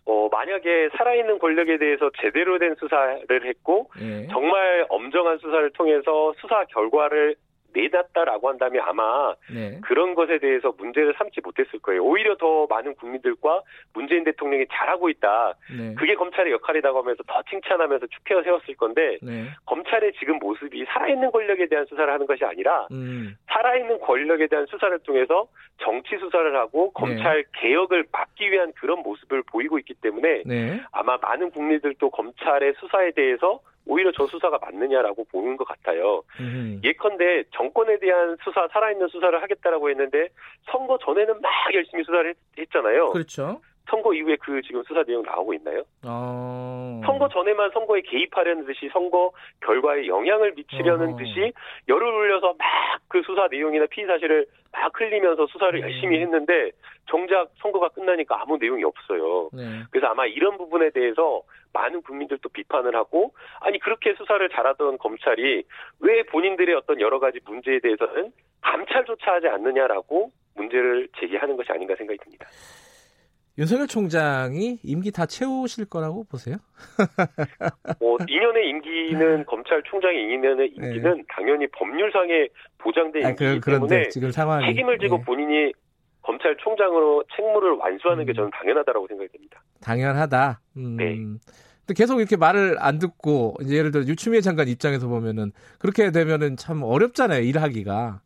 어, 0.06 0.30
만약에 0.32 0.90
살아있는 0.98 1.40
권력에 1.40 1.78
대해서 1.78 2.12
제대로 2.22 2.60
된 2.60 2.76
수사를 2.76 3.46
했고, 3.46 3.90
예. 4.02 4.28
정말 4.28 4.86
엄정한 4.90 5.40
수사를 5.40 5.70
통해서 5.72 6.34
수사 6.40 6.64
결과를 6.66 7.36
내놨다라고 7.76 8.50
한다면 8.50 8.82
아마 8.86 9.36
네. 9.54 9.80
그런 9.84 10.16
것에 10.16 10.40
대해서 10.40 10.74
문제를 10.78 11.14
삼지 11.18 11.42
못했을 11.44 11.80
거예요. 11.80 12.04
오히려 12.04 12.36
더 12.38 12.66
많은 12.68 12.96
국민들과 12.96 13.62
문재인 13.94 14.24
대통령이 14.24 14.66
잘하고 14.72 15.10
있다. 15.10 15.54
네. 15.78 15.94
그게 15.96 16.16
검찰의 16.16 16.54
역할이라고 16.54 17.00
하면서 17.00 17.22
더 17.28 17.42
칭찬하면서 17.50 18.08
축해어 18.08 18.44
세웠을 18.44 18.76
건데 18.76 19.18
네. 19.22 19.46
검찰의 19.66 20.14
지금 20.20 20.40
모습이 20.40 20.86
살아있는 20.86 21.32
권력에 21.32 21.68
대한 21.68 21.86
수사를 21.86 22.12
하는 22.12 22.26
것이 22.26 22.46
아니라 22.46 22.88
음. 22.92 23.36
살아있는 23.48 24.00
권력에 24.00 24.48
대한 24.48 24.66
수사를 24.68 24.98
통해서 25.00 25.48
정치 25.78 26.18
수사를 26.18 26.56
하고 26.56 26.92
검찰 26.92 27.44
네. 27.44 27.50
개혁을 27.54 28.06
막기 28.12 28.52
위한 28.52 28.72
그런 28.74 29.00
모습을 29.00 29.44
보이고 29.44 29.78
있기 29.80 29.94
때문에 29.96 30.44
네. 30.46 30.82
아마 30.92 31.18
많은 31.18 31.52
국민들도 31.52 32.10
검찰의 32.10 32.74
수사에 32.80 33.12
대해서 33.12 33.60
오히려 33.86 34.12
저 34.16 34.26
수사가 34.28 34.58
맞느냐라고 34.60 35.26
보는 35.26 35.58
것 35.58 35.68
같아요. 35.68 36.24
음. 36.40 36.82
예컨대 36.84 37.44
정권에 37.52 38.00
대한 38.00 38.38
수사, 38.44 38.68
살아있는 38.72 39.08
수사를 39.10 39.42
하겠다라고 39.42 39.90
했는데 39.90 40.30
선거 40.72 40.98
전에는 40.98 41.42
막 41.42 41.52
열심히 41.74 42.04
수사를 42.04 42.34
했, 42.58 42.70
잖아요 42.72 43.12
그렇죠. 43.12 43.62
선거 43.90 44.14
이후에 44.14 44.38
그 44.38 44.62
지금 44.64 44.84
수사 44.84 45.04
내용 45.04 45.24
나오고 45.24 45.54
있나요? 45.56 45.84
어... 46.04 47.02
선거 47.06 47.28
전에만 47.30 47.72
선거에 47.72 48.02
개입하려는 48.02 48.66
듯이 48.66 48.90
선거 48.92 49.32
결과에 49.62 50.08
영향을 50.08 50.54
미치려는 50.56 51.14
어... 51.14 51.18
듯이 51.18 51.54
열을 51.88 52.04
올려서 52.04 52.56
막 52.58 52.86
그 53.08 53.22
수사 53.24 53.48
내용이나 53.50 53.86
피의 53.86 54.08
사실을 54.08 54.46
막 54.72 55.00
흘리면서 55.00 55.48
수사를 55.48 55.80
네. 55.80 55.86
열심히 55.86 56.20
했는데 56.20 56.72
정작 57.10 57.50
선거가 57.60 57.90
끝나니까 57.90 58.42
아무 58.42 58.58
내용이 58.58 58.84
없어요. 58.84 59.50
네. 59.54 59.84
그래서 59.92 60.08
아마 60.08 60.26
이런 60.26 60.58
부분에 60.58 60.90
대해서 60.90 61.42
많은 61.72 62.02
국민들도 62.02 62.50
비판을 62.50 62.96
하고 62.96 63.34
아니 63.62 63.80
그렇게 63.80 64.14
수사를 64.16 64.48
잘하던 64.50 64.98
검찰이 64.98 65.64
왜 66.00 66.24
본인들의 66.24 66.76
어떤 66.76 67.00
여러 67.00 67.20
가지 67.20 67.40
문제에 67.46 67.80
대해서는 67.80 68.32
감찰조차 68.62 69.34
하지 69.34 69.48
않느냐라고 69.48 70.32
문제를 70.56 71.08
제기하는 71.20 71.56
것이 71.58 71.72
아닌가 71.72 71.96
생각이 71.96 72.18
듭니다. 72.20 72.48
윤석열 73.58 73.88
총장이 73.88 74.80
임기 74.84 75.12
다 75.12 75.26
채우실 75.26 75.86
거라고 75.86 76.26
보세요? 76.26 76.58
뭐 78.02 78.18
2년의 78.18 78.66
임기는 78.66 79.46
검찰총장의 79.46 80.26
2년의 80.26 80.76
임기는 80.76 81.18
네. 81.18 81.24
당연히 81.30 81.68
법률상에 81.68 82.48
보장된 82.80 83.26
아, 83.26 83.30
임기이기 83.30 83.60
그, 83.62 83.72
때문에 83.72 84.10
지금 84.10 84.32
상황이, 84.32 84.68
책임을 84.68 85.00
지고 85.00 85.18
네. 85.18 85.24
본인이 85.24 85.72
검찰총장으로 86.22 87.24
책무를 87.36 87.72
완수하는 87.74 88.24
음. 88.24 88.26
게 88.26 88.34
저는 88.34 88.50
당연하다라고 88.52 89.08
생각이 89.08 89.30
됩니다. 89.32 89.62
당연하다. 89.82 90.60
음. 90.78 90.98
네. 90.98 91.16
근데 91.16 91.94
계속 91.96 92.20
이렇게 92.20 92.36
말을 92.36 92.78
안 92.80 93.00
듣고 93.00 93.56
이제 93.62 93.78
예를 93.78 93.92
들어 93.92 94.04
유추미애 94.04 94.42
장관 94.42 94.68
입장에서 94.68 95.08
보면은 95.08 95.52
그렇게 95.80 96.12
되면은 96.12 96.58
참 96.58 96.84
어렵잖아요 96.84 97.42
일하기가. 97.42 98.22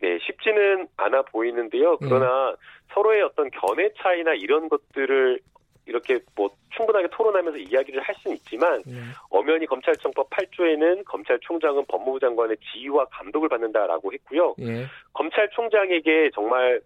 네, 0.00 0.18
쉽지는 0.20 0.86
않아 0.96 1.22
보이는데요. 1.22 1.98
그러나 1.98 2.52
네. 2.52 2.56
서로의 2.94 3.22
어떤 3.22 3.50
견해 3.50 3.90
차이나 4.00 4.32
이런 4.34 4.68
것들을 4.68 5.40
이렇게 5.86 6.18
뭐 6.34 6.48
충분하게 6.74 7.08
토론하면서 7.12 7.58
이야기를 7.58 8.00
할 8.00 8.14
수는 8.16 8.36
있지만 8.36 8.82
네. 8.86 8.94
엄연히 9.28 9.66
검찰청법 9.66 10.30
8조에는 10.30 11.04
검찰총장은 11.04 11.84
법무부 11.88 12.20
장관의 12.20 12.56
지휘와 12.72 13.04
감독을 13.06 13.48
받는다라고 13.50 14.12
했고요. 14.12 14.54
네. 14.56 14.86
검찰총장에게 15.12 16.30
정말 16.34 16.80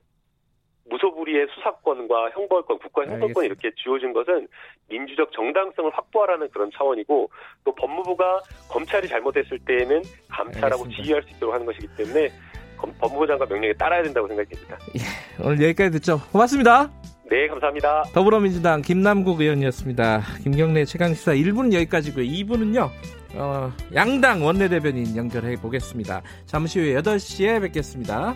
무소불위의 0.90 1.46
수사권과 1.54 2.30
형벌권, 2.30 2.78
국가 2.78 3.04
형벌권 3.04 3.44
이렇게 3.44 3.70
주어진 3.76 4.12
것은 4.12 4.48
민주적 4.88 5.32
정당성을 5.32 5.90
확보하라는 5.92 6.48
그런 6.48 6.70
차원이고 6.72 7.30
또 7.64 7.74
법무부가 7.74 8.40
검찰이 8.70 9.06
잘못했을 9.06 9.58
때에는 9.66 10.02
감찰하고 10.30 10.84
알겠습니다. 10.84 11.02
지휘할 11.02 11.22
수 11.22 11.30
있도록 11.36 11.54
하는 11.54 11.66
것이기 11.66 11.88
때문에 11.96 12.30
법무부 12.78 13.26
장관 13.26 13.48
명령에 13.48 13.72
따라야 13.74 14.02
된다고 14.02 14.28
생각됩니다. 14.28 14.78
예, 14.96 15.44
오늘 15.44 15.62
여기까지 15.62 15.90
듣죠. 15.92 16.20
고맙습니다. 16.32 16.90
네, 17.30 17.46
감사합니다. 17.48 18.04
더불어민주당 18.14 18.80
김남국 18.80 19.40
의원이었습니다. 19.40 20.22
김경래 20.42 20.84
최강시사 20.84 21.32
1부는 21.32 21.74
여기까지고요. 21.74 22.24
2부는요. 22.24 22.90
어, 23.34 23.72
양당 23.94 24.44
원내대변인 24.44 25.16
연결해 25.16 25.56
보겠습니다. 25.56 26.22
잠시 26.46 26.80
후에 26.80 26.94
8시에 26.94 27.60
뵙겠습니다. 27.60 28.34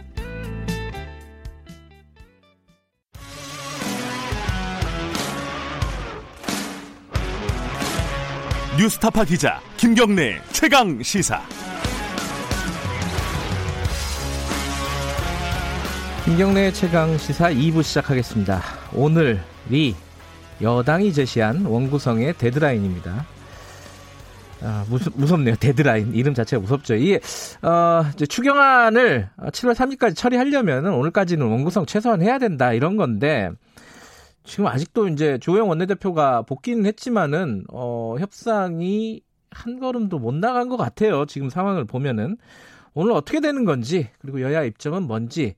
뉴스타파 8.78 9.24
기자 9.24 9.60
김경래 9.76 10.40
최강 10.52 11.02
시사. 11.02 11.61
김경래 16.32 16.72
최강 16.72 17.18
시사 17.18 17.50
2부 17.50 17.82
시작하겠습니다. 17.82 18.62
오늘이 18.94 19.94
여당이 20.62 21.12
제시한 21.12 21.66
원구성의 21.66 22.38
데드라인입니다. 22.38 23.26
아, 24.62 24.86
무섭, 24.88 25.12
무섭네요. 25.14 25.56
데드라인. 25.56 26.14
이름 26.14 26.32
자체가 26.32 26.62
무섭죠. 26.62 26.94
이게, 26.94 27.20
어, 27.60 28.04
추경안을 28.16 29.28
7월 29.36 29.74
3일까지 29.74 30.16
처리하려면 30.16 30.86
오늘까지는 30.86 31.46
원구성 31.46 31.84
최소한 31.84 32.22
해야 32.22 32.38
된다. 32.38 32.72
이런 32.72 32.96
건데, 32.96 33.50
지금 34.42 34.68
아직도 34.68 35.08
이제 35.08 35.36
주호영 35.36 35.68
원내대표가 35.68 36.42
복귀는 36.42 36.86
했지만은, 36.86 37.64
어, 37.70 38.16
협상이 38.18 39.20
한 39.50 39.78
걸음도 39.78 40.18
못 40.18 40.32
나간 40.32 40.70
것 40.70 40.78
같아요. 40.78 41.26
지금 41.26 41.50
상황을 41.50 41.84
보면은. 41.84 42.38
오늘 42.94 43.12
어떻게 43.12 43.40
되는 43.40 43.66
건지, 43.66 44.08
그리고 44.20 44.40
여야 44.40 44.64
입장은 44.64 45.02
뭔지, 45.02 45.56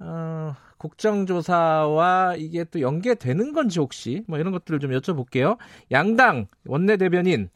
어, 0.00 0.54
국정조사와 0.78 2.36
이게 2.38 2.64
또 2.64 2.80
연계되는 2.80 3.52
건지 3.52 3.80
혹시 3.80 4.22
뭐 4.26 4.38
이런 4.38 4.52
것들을 4.52 4.80
좀 4.80 4.92
여쭤볼게요. 4.92 5.58
양당 5.92 6.46
원내대변인 6.66 7.50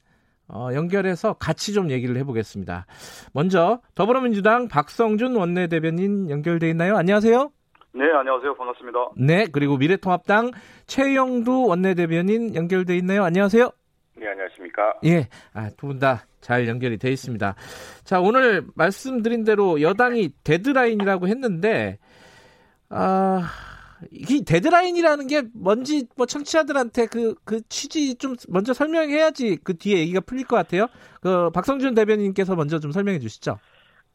어, 0.48 0.68
연결해서 0.74 1.34
같이 1.34 1.72
좀 1.72 1.90
얘기를 1.90 2.16
해보겠습니다. 2.18 2.86
먼저 3.32 3.80
더불어민주당 3.94 4.68
박성준 4.68 5.36
원내대변인 5.36 6.28
연결돼 6.28 6.68
있나요? 6.70 6.96
안녕하세요. 6.96 7.50
네, 7.94 8.04
안녕하세요. 8.12 8.54
반갑습니다. 8.56 8.98
네, 9.16 9.46
그리고 9.50 9.78
미래통합당 9.78 10.50
최영두 10.86 11.66
원내대변인 11.66 12.54
연결돼 12.54 12.96
있나요? 12.98 13.24
안녕하세요. 13.24 13.70
네, 14.16 14.28
안녕하십니까. 14.28 14.94
예, 15.04 15.28
아, 15.54 15.70
두 15.76 15.86
분 15.86 15.98
다 15.98 16.24
잘 16.44 16.68
연결이 16.68 16.98
돼 16.98 17.10
있습니다. 17.10 17.54
자, 18.04 18.20
오늘 18.20 18.66
말씀드린 18.74 19.44
대로 19.44 19.80
여당이 19.80 20.30
데드라인이라고 20.44 21.26
했는데 21.26 21.98
아, 22.90 23.42
이 24.10 24.44
데드라인이라는 24.44 25.26
게 25.26 25.42
뭔지 25.54 26.06
뭐 26.16 26.26
청취자들한테 26.26 27.06
그, 27.06 27.34
그 27.44 27.60
취지 27.68 28.16
좀 28.16 28.34
먼저 28.48 28.72
설명해야지 28.72 29.58
그 29.64 29.76
뒤에 29.76 29.98
얘기가 29.98 30.20
풀릴 30.20 30.46
것 30.46 30.56
같아요. 30.56 30.86
그 31.22 31.50
박성준 31.50 31.94
대변인께서 31.94 32.54
먼저 32.56 32.78
좀 32.78 32.92
설명해 32.92 33.18
주시죠. 33.18 33.58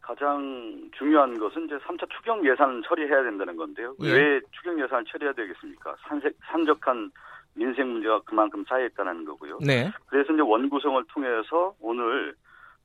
가장 0.00 0.90
중요한 0.98 1.38
것은 1.38 1.66
이제 1.66 1.76
3차 1.78 2.08
추경 2.10 2.44
예산을 2.44 2.82
처리해야 2.82 3.22
된다는 3.22 3.56
건데요. 3.56 3.94
예. 4.02 4.12
왜 4.12 4.40
추경 4.50 4.80
예산을 4.82 5.04
처리해야 5.04 5.32
되겠습니까? 5.34 5.94
산색, 6.08 6.36
산적한 6.50 7.12
민생 7.54 7.92
문제가 7.92 8.20
그만큼 8.22 8.64
쌓여 8.68 8.86
있다는 8.86 9.24
거고요. 9.24 9.58
네. 9.64 9.90
그래서 10.06 10.32
이제 10.32 10.42
원구성을 10.42 11.04
통해서 11.12 11.74
오늘 11.80 12.34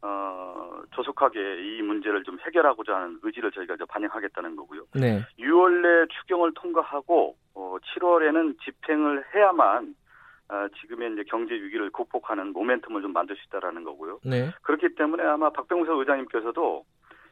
어, 0.06 0.84
조속하게 0.92 1.40
이 1.40 1.82
문제를 1.82 2.24
좀 2.24 2.38
해결하고자 2.46 2.96
하는 2.96 3.18
의지를 3.24 3.52
저희가 3.52 3.74
이제 3.74 3.86
반영하겠다는 3.86 4.56
거고요. 4.56 4.86
네. 4.94 5.26
6월 5.40 5.82
내 5.82 6.06
추경을 6.20 6.54
통과하고 6.54 7.36
어, 7.56 7.78
7월에는 7.82 8.56
집행을 8.64 9.24
해야만 9.34 9.96
어, 10.50 10.68
지금의 10.80 11.14
이제 11.14 11.24
경제 11.28 11.56
위기를 11.56 11.90
극복하는 11.90 12.54
모멘텀을 12.54 13.02
좀 13.02 13.14
만들 13.14 13.36
수 13.36 13.44
있다라는 13.48 13.84
거고요. 13.84 14.20
네. 14.24 14.52
그렇기 14.62 14.94
때문에 14.96 15.24
아마 15.24 15.50
박병석 15.50 15.98
의장님께서도 15.98 16.86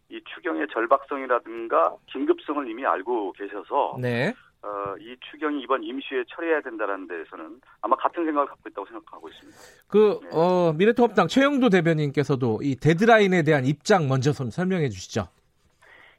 이 0.09 0.19
추경의 0.33 0.67
절박성이라든가 0.73 1.95
긴급성을 2.07 2.67
이미 2.67 2.85
알고 2.85 3.33
계셔서 3.33 3.97
네. 4.01 4.33
어, 4.63 4.95
이 4.97 5.15
추경이 5.29 5.61
이번 5.61 5.83
임시회에 5.83 6.23
처리해야 6.29 6.61
된다는 6.61 7.05
데에서는 7.07 7.59
아마 7.81 7.97
같은 7.97 8.23
생각을 8.23 8.47
갖고 8.47 8.69
있다고 8.69 8.87
생각하고 8.87 9.27
있습니다. 9.27 9.59
그 9.89 10.19
네. 10.23 10.29
어, 10.31 10.73
미래통합당 10.73 11.27
최형두 11.27 11.69
대변인께서도 11.69 12.59
이 12.63 12.77
데드라인에 12.77 13.43
대한 13.43 13.65
입장 13.65 14.07
먼저 14.07 14.31
좀 14.31 14.49
설명해 14.49 14.87
주시죠. 14.89 15.27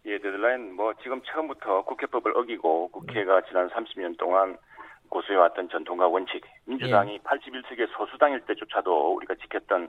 예, 0.04 0.18
데드라인 0.18 0.74
뭐 0.74 0.92
지금 1.02 1.22
처음부터 1.22 1.84
국회법을 1.84 2.36
어기고 2.36 2.88
국회가 2.88 3.40
지난 3.48 3.70
30년 3.70 4.18
동안 4.18 4.58
고수해왔던 5.08 5.70
전통과 5.70 6.08
원칙, 6.08 6.42
민주당이 6.66 7.14
예. 7.14 7.18
81석의 7.18 7.88
소수당일 7.96 8.40
때조차도 8.40 9.14
우리가 9.14 9.36
지켰던 9.36 9.88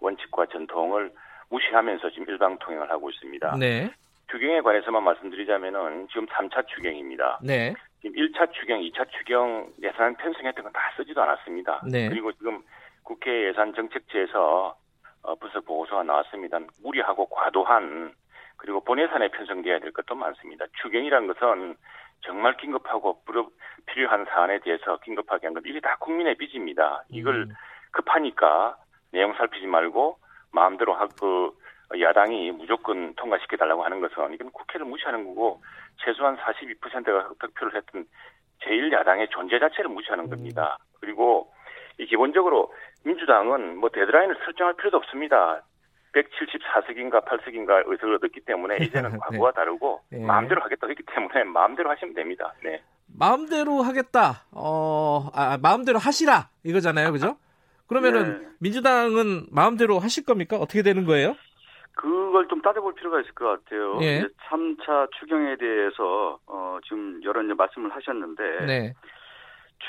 원칙과 0.00 0.46
전통을 0.46 1.10
무시하면서 1.48 2.10
지금 2.10 2.28
일방 2.28 2.58
통행을 2.58 2.88
하고 2.90 3.10
있습니다. 3.10 3.56
네. 3.58 3.90
추경에 4.30 4.60
관해서만 4.60 5.02
말씀드리자면은 5.02 6.06
지금 6.08 6.26
3차 6.26 6.66
추경입니다. 6.68 7.40
네. 7.42 7.74
지금 8.00 8.16
1차 8.16 8.52
추경, 8.52 8.80
2차 8.80 9.10
추경 9.10 9.72
예산 9.82 10.14
편성했던 10.16 10.64
건 10.64 10.72
다 10.72 10.92
쓰지도 10.96 11.22
않았습니다. 11.22 11.82
네. 11.90 12.08
그리고 12.08 12.32
지금 12.32 12.62
국회 13.02 13.48
예산 13.48 13.74
정책처에서 13.74 14.76
어, 15.22 15.34
분석 15.36 15.64
보고서가 15.64 16.04
나왔습니다. 16.04 16.58
무리하고 16.82 17.26
과도한 17.26 18.12
그리고 18.56 18.80
본예산에 18.84 19.28
편성돼야 19.28 19.80
될 19.80 19.92
것도 19.92 20.14
많습니다. 20.14 20.66
추경이란 20.82 21.26
것은 21.26 21.76
정말 22.22 22.56
긴급하고 22.56 23.22
필요한 23.86 24.24
사안에 24.26 24.60
대해서 24.60 24.98
긴급하게 24.98 25.46
한 25.46 25.54
것. 25.54 25.62
이게 25.66 25.80
다 25.80 25.96
국민의 26.00 26.36
빚입니다. 26.36 27.04
이걸 27.10 27.42
음. 27.42 27.54
급하니까 27.92 28.76
내용 29.12 29.34
살피지 29.34 29.66
말고 29.66 30.18
마음대로 30.52 30.94
하고 30.94 31.54
야당이 31.98 32.52
무조건 32.52 33.14
통과시켜달라고 33.14 33.84
하는 33.84 34.00
것은 34.00 34.34
이건 34.34 34.50
국회를 34.50 34.84
무시하는 34.86 35.24
거고 35.24 35.62
최소한 36.04 36.36
42%가 36.36 37.30
득표를 37.40 37.76
했던 37.76 38.06
제일 38.62 38.92
야당의 38.92 39.28
존재 39.30 39.58
자체를 39.58 39.90
무시하는 39.90 40.24
음. 40.24 40.30
겁니다. 40.30 40.78
그리고 41.00 41.52
이 41.98 42.06
기본적으로 42.06 42.72
민주당은 43.04 43.78
뭐 43.78 43.88
데드라인을 43.88 44.36
설정할 44.44 44.74
필요도 44.74 44.98
없습니다. 44.98 45.62
174석인가 46.12 47.24
8석인가 47.24 47.82
의석을 47.86 48.16
얻었기 48.16 48.40
때문에 48.40 48.78
이제는 48.84 49.12
네. 49.12 49.18
과거와 49.18 49.52
다르고 49.52 50.00
네. 50.10 50.24
마음대로 50.24 50.62
하겠다 50.62 50.86
했기 50.88 51.02
때문에 51.02 51.44
마음대로 51.52 51.90
하시면 51.90 52.14
됩니다. 52.14 52.52
네. 52.62 52.82
마음대로 53.06 53.82
하겠다. 53.82 54.44
어, 54.52 55.30
아, 55.32 55.58
마음대로 55.60 55.98
하시라 55.98 56.50
이거잖아요, 56.64 57.12
그죠? 57.12 57.38
그러면은 57.86 58.42
네. 58.42 58.48
민주당은 58.60 59.46
마음대로 59.50 59.98
하실 59.98 60.24
겁니까? 60.24 60.56
어떻게 60.56 60.82
되는 60.82 61.06
거예요? 61.06 61.34
그걸 61.98 62.46
좀 62.46 62.62
따져볼 62.62 62.94
필요가 62.94 63.20
있을 63.20 63.32
것 63.34 63.46
같아요. 63.46 63.98
예. 64.02 64.24
3차 64.48 65.10
추경에 65.18 65.56
대해서 65.56 66.38
어, 66.46 66.78
지금 66.84 67.20
여러 67.24 67.42
이제 67.42 67.54
말씀을 67.54 67.90
하셨는데 67.90 68.66
네. 68.66 68.92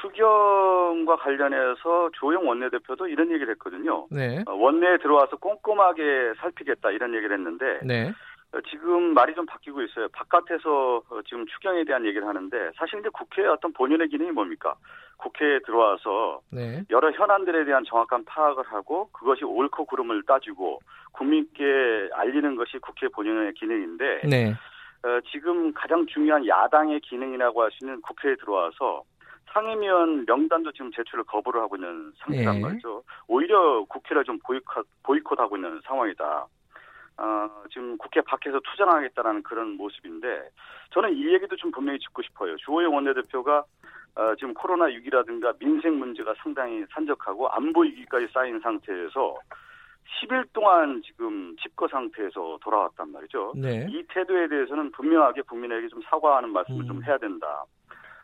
추경과 0.01 1.17
관련해서 1.17 2.09
조영 2.13 2.47
원내대표도 2.47 3.07
이런 3.07 3.31
얘기를 3.31 3.51
했거든요. 3.51 4.07
네. 4.09 4.43
어, 4.47 4.53
원내에 4.53 4.97
들어와서 4.97 5.37
꼼꼼하게 5.37 6.33
살피겠다 6.39 6.89
이런 6.89 7.13
얘기를 7.13 7.37
했는데 7.37 7.79
네. 7.83 8.11
어, 8.51 8.59
지금 8.69 9.13
말이 9.13 9.35
좀 9.35 9.45
바뀌고 9.45 9.81
있어요. 9.83 10.07
바깥에서 10.09 11.03
어, 11.09 11.21
지금 11.27 11.45
추경에 11.47 11.83
대한 11.83 12.05
얘기를 12.05 12.27
하는데 12.27 12.71
사실 12.77 12.99
이제 12.99 13.09
국회의 13.09 13.47
어떤 13.47 13.71
본연의 13.73 14.09
기능이 14.09 14.31
뭡니까? 14.31 14.75
국회에 15.17 15.59
들어와서 15.59 16.41
네. 16.49 16.83
여러 16.89 17.11
현안들에 17.11 17.65
대한 17.65 17.83
정확한 17.85 18.25
파악을 18.25 18.63
하고 18.71 19.09
그것이 19.11 19.43
옳고 19.43 19.85
그름을 19.85 20.23
따지고 20.23 20.79
국민께 21.11 22.09
알리는 22.13 22.55
것이 22.55 22.77
국회 22.79 23.07
본연의 23.09 23.53
기능인데 23.53 24.21
네. 24.27 24.53
어, 25.03 25.19
지금 25.31 25.73
가장 25.73 26.05
중요한 26.07 26.47
야당의 26.47 27.01
기능이라고 27.01 27.61
할 27.61 27.71
수 27.71 27.85
있는 27.85 28.01
국회에 28.01 28.35
들어와서 28.35 29.03
상임위원 29.53 30.25
명단도 30.25 30.71
지금 30.71 30.91
제출을 30.91 31.23
거부를 31.25 31.61
하고 31.61 31.75
있는 31.75 32.11
상태란 32.19 32.55
네. 32.55 32.61
말이죠. 32.61 33.03
오히려 33.27 33.83
국회를 33.85 34.23
좀 34.23 34.39
보이콧, 34.43 34.85
보이콧하고 35.03 35.55
있는 35.57 35.81
상황이다. 35.85 36.47
어, 37.19 37.49
지금 37.69 37.97
국회 37.97 38.21
밖에서 38.21 38.59
투쟁하겠다라는 38.59 39.43
그런 39.43 39.75
모습인데 39.75 40.49
저는 40.91 41.13
이 41.15 41.33
얘기도 41.33 41.55
좀 41.57 41.71
분명히 41.71 41.99
짚고 41.99 42.21
싶어요. 42.23 42.55
주호영 42.57 42.93
원내대표가 42.95 43.63
어, 44.15 44.35
지금 44.35 44.53
코로나 44.53 44.85
6이라든가 44.85 45.57
민생 45.59 45.99
문제가 45.99 46.33
상당히 46.41 46.85
산적하고 46.91 47.49
안보 47.49 47.81
위기까지 47.81 48.27
쌓인 48.33 48.59
상태에서 48.59 49.37
10일 50.21 50.47
동안 50.53 51.01
지금 51.05 51.55
집거 51.57 51.87
상태에서 51.87 52.57
돌아왔단 52.61 53.11
말이죠. 53.11 53.53
네. 53.55 53.85
이 53.89 54.03
태도에 54.09 54.47
대해서는 54.47 54.91
분명하게 54.91 55.43
국민에게 55.43 55.87
좀 55.89 56.01
사과하는 56.01 56.51
말씀을 56.51 56.81
음. 56.81 56.87
좀 56.87 57.03
해야 57.03 57.17
된다. 57.17 57.63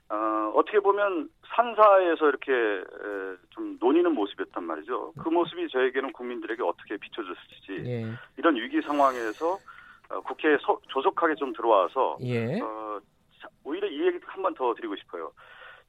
어, 0.10 0.52
어떻게 0.56 0.80
보면 0.80 1.30
산사에서 1.56 2.30
이렇게 2.30 2.52
에, 2.54 3.36
좀 3.50 3.78
논의는 3.80 4.14
모습이었단 4.14 4.64
말이죠. 4.64 5.14
그 5.22 5.30
모습이 5.30 5.68
저에게는 5.70 6.12
국민들에게 6.14 6.62
어떻게 6.64 6.98
비춰졌을지 6.98 7.90
예. 7.90 8.06
이런 8.38 8.56
위기 8.56 8.82
상황에서 8.82 9.58
어, 10.10 10.22
국회에 10.22 10.58
서, 10.62 10.80
조속하게 10.90 11.36
좀 11.36 11.52
들어와서 11.54 12.18
예. 12.22 12.60
어, 12.62 13.00
자, 13.42 13.48
오히려 13.64 13.88
이 13.88 14.06
얘기 14.08 14.20
한 14.26 14.44
번 14.44 14.54
더 14.54 14.74
드리고 14.76 14.96
싶어요. 14.98 15.32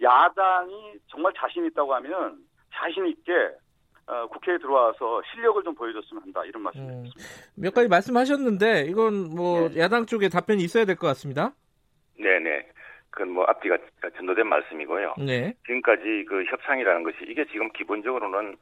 야당이 0.03 0.95
정말 1.09 1.33
자신 1.37 1.65
있다고 1.67 1.95
하면 1.97 2.39
자신 2.75 3.07
있게 3.07 3.33
어, 4.07 4.27
국회에 4.29 4.57
들어와서 4.59 5.21
실력을 5.33 5.63
좀 5.65 5.75
보여줬으면 5.75 6.23
한다 6.23 6.43
이런 6.45 6.63
말씀드렸습니다. 6.63 7.15
음, 7.19 7.61
몇 7.63 7.75
가지 7.75 7.89
말씀하셨는데 7.89 8.83
이건 8.89 9.35
뭐 9.35 9.69
네. 9.69 9.81
야당 9.81 10.07
쪽에 10.07 10.29
답변이 10.31 10.63
있어야 10.63 10.85
될 10.87 10.97
것 10.97 11.07
같습니다. 11.09 11.53
네네. 12.19 12.69
그건 13.17 13.31
뭐 13.33 13.45
앞뒤가 13.49 13.79
전도된 14.15 14.47
말씀이고요. 14.47 15.15
네. 15.19 15.55
지금까지 15.65 16.27
그 16.29 16.45
협상이라는 16.45 17.03
것이 17.03 17.17
이게 17.27 17.47
지금 17.47 17.71
기본적으로는 17.73 18.57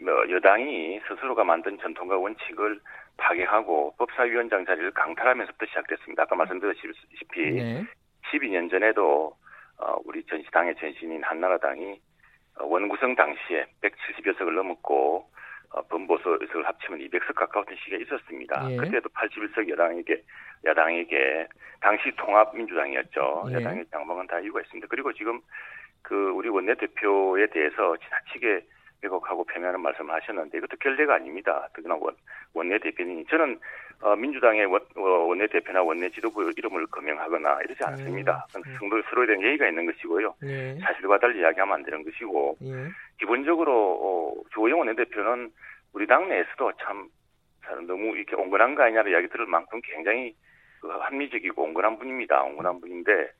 뭐 0.00 0.30
여당이 0.30 1.00
스스로가 1.06 1.44
만든 1.44 1.78
전통과 1.78 2.16
원칙을 2.16 2.80
파괴하고 3.18 3.94
법사위원장 3.98 4.64
자리를 4.64 4.92
강탈하면서부터 4.92 5.66
시작됐습니다. 5.66 6.22
아까 6.22 6.34
말씀드렸다시피 6.36 7.50
네. 7.52 7.84
12년 8.32 8.70
전에도 8.70 9.36
어, 9.76 9.96
우리 10.06 10.24
전시당의 10.24 10.76
전신인 10.76 11.22
한나라당이 11.22 12.00
어, 12.60 12.64
원구성 12.64 13.14
당시에 13.14 13.66
170여 13.82 14.38
석을 14.38 14.54
넘었고 14.54 15.28
어, 15.72 15.82
범보석을 15.82 16.66
합치면 16.66 17.00
200석 17.00 17.34
가까운 17.34 17.64
시기가 17.78 17.96
있었습니다. 18.02 18.70
예. 18.70 18.76
그때도 18.76 19.08
81석 19.08 19.68
여당에게 19.68 20.22
야당에게 20.64 21.48
당시 21.80 22.12
통합민주당이었죠. 22.16 23.44
예. 23.50 23.54
여당의 23.54 23.86
장방은 23.90 24.26
다 24.26 24.38
이유가 24.40 24.60
있습니다. 24.60 24.86
그리고 24.88 25.12
지금 25.12 25.40
그 26.02 26.30
우리 26.30 26.48
원내대표에 26.48 27.46
대해서 27.46 27.96
지나치게 27.96 28.66
왜곡하고 29.02 29.44
표면하는 29.44 29.80
말씀을 29.80 30.14
하셨는데 30.14 30.58
이것도 30.58 30.76
결례가 30.78 31.14
아닙니다. 31.14 31.68
특히나 31.74 31.96
원, 31.96 32.14
원내대표님 32.54 33.26
저는 33.26 33.58
어, 34.02 34.16
민주당의 34.16 34.66
원, 34.66 34.80
어, 34.96 35.00
원내대표나 35.00 35.82
원내지도부 35.82 36.52
이름을 36.56 36.86
거명하거나 36.86 37.60
이러지 37.62 37.82
않습니다. 37.84 38.46
음, 38.56 38.62
음. 38.66 38.76
성도 38.78 39.00
서로에 39.08 39.26
대한 39.26 39.42
예의가 39.42 39.68
있는 39.68 39.86
것이고요. 39.86 40.34
예. 40.44 40.76
사실과 40.80 41.18
달리 41.18 41.40
이야기하면 41.40 41.74
안 41.74 41.82
되는 41.84 42.04
것이고 42.04 42.56
예. 42.62 42.88
기본적으로 43.18 43.72
어, 43.72 44.31
조영 44.52 44.78
원내대표는 44.80 45.50
우리 45.92 46.06
당내에서도 46.06 46.72
참 46.80 47.08
너무 47.86 48.16
이렇게 48.16 48.34
온건한 48.36 48.74
거 48.74 48.82
아니냐는 48.82 49.12
이야기 49.12 49.28
들을 49.28 49.46
만큼 49.46 49.80
굉장히 49.84 50.34
그 50.80 50.88
합리적이고 50.88 51.62
온건한 51.62 51.98
분입니다. 51.98 52.42
온건한 52.42 52.80
분인데 52.80 53.30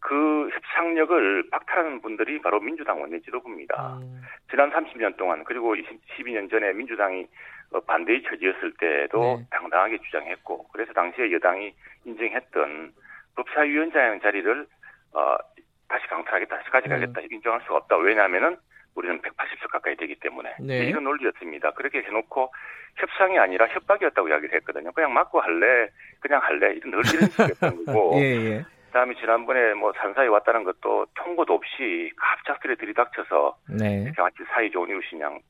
그 0.00 0.48
협상력을 0.52 1.48
박탈하는 1.50 2.02
분들이 2.02 2.40
바로 2.42 2.60
민주당 2.60 3.00
원내 3.00 3.20
지도부입니다. 3.20 3.98
음. 3.98 4.22
지난 4.50 4.70
30년 4.72 5.16
동안 5.16 5.44
그리고 5.44 5.74
12년 5.74 6.50
전에 6.50 6.72
민주당이 6.72 7.26
어, 7.72 7.80
반대의 7.80 8.22
처지였을 8.24 8.72
때도 8.78 9.38
네. 9.38 9.46
당당하게 9.50 9.98
주장했고 9.98 10.68
그래서 10.72 10.92
당시에 10.92 11.32
여당이 11.32 11.72
인정했던 12.04 12.92
법사위원장 13.36 14.20
자리를 14.20 14.66
어, 15.14 15.36
다시 15.88 16.06
강탈하겠다, 16.08 16.56
다시 16.56 16.70
가져가겠다 16.70 17.20
네. 17.20 17.28
인정할 17.30 17.60
수가 17.62 17.76
없다. 17.76 17.96
왜냐하면은 17.98 18.56
우리는 18.94 19.20
180석 19.20 19.70
가까이 19.70 19.96
되기 19.96 20.14
때문에 20.16 20.54
네. 20.60 20.86
이런 20.86 21.04
논리였습니다. 21.04 21.72
그렇게 21.72 22.02
해놓고 22.02 22.52
협상이 22.96 23.38
아니라 23.38 23.66
협박이었다고 23.68 24.28
이야기를 24.28 24.54
했거든요. 24.56 24.92
그냥 24.92 25.14
맞고 25.14 25.40
할래, 25.40 25.88
그냥 26.20 26.40
할래 26.42 26.74
이런 26.74 26.90
늘 26.90 27.00
이런 27.14 27.30
식이었던 27.30 27.84
거고. 27.86 28.20
예, 28.20 28.22
예. 28.22 28.64
그다음에 28.86 29.14
지난번에 29.14 29.72
뭐 29.72 29.92
산사에 29.96 30.26
왔다는 30.26 30.64
것도 30.64 31.06
통보도 31.14 31.54
없이 31.54 32.12
갑작스레 32.16 32.74
들이닥쳐서 32.74 33.56
네. 33.70 34.02
이렇게 34.02 34.20
마치 34.20 34.44
사이 34.52 34.70
좋은 34.70 34.90
이웃이냥 34.90 35.40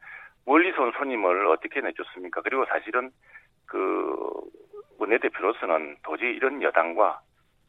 멀리서 0.47 0.83
온 0.83 0.93
손님을 0.93 1.49
어떻게 1.49 1.81
내줬습니까? 1.81 2.43
그리고 2.43 2.65
사실은 2.67 3.11
그 3.67 4.15
원내대표로서는 4.99 5.97
도저히 6.05 6.37
이런 6.37 6.63
여당과 6.63 7.21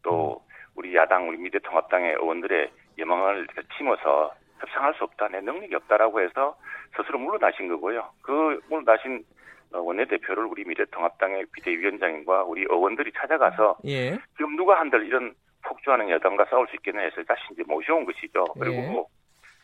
또 0.04 0.44
우리 0.76 0.96
야당, 0.96 1.28
우리 1.30 1.38
미래통합당의 1.38 2.14
의원들의 2.14 2.72
예망을 3.00 3.48
팀어서 3.78 4.34
협상할 4.64 4.94
수 4.96 5.04
없다, 5.04 5.28
내 5.28 5.42
능력이 5.42 5.76
없다라고 5.76 6.22
해서 6.22 6.56
스스로 6.96 7.20
물러나신 7.20 7.68
거고요. 7.68 8.10
그 8.22 8.62
물러나신 8.70 9.24
원내대표를 9.72 10.46
우리 10.46 10.64
미래통합당의 10.64 11.48
비대위원장과 11.52 12.44
우리 12.44 12.62
의원들이 12.62 13.12
찾아가서 13.14 13.78
예. 13.86 14.12
지금 14.38 14.56
누가 14.56 14.80
한들 14.80 15.06
이런 15.06 15.34
폭주하는 15.64 16.10
여당과 16.10 16.46
싸울 16.46 16.68
수 16.68 16.76
있겠냐 16.76 17.02
해서 17.02 17.24
다시 17.24 17.42
이제 17.52 17.64
모셔온 17.66 18.06
것이죠. 18.06 18.44
그리고 18.60 18.78
예. 18.78 19.06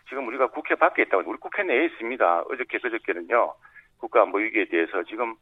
지금 0.10 0.28
우리가 0.28 0.48
국회 0.48 0.76
밖에 0.76 1.04
있다고 1.04 1.30
우리 1.30 1.38
국회 1.40 1.64
내에 1.64 1.86
있습니다. 1.86 2.42
어저께 2.42 2.80
그저께는요 2.80 3.54
국가안보위기에 4.00 4.66
대해서 4.66 5.04
지금 5.04 5.36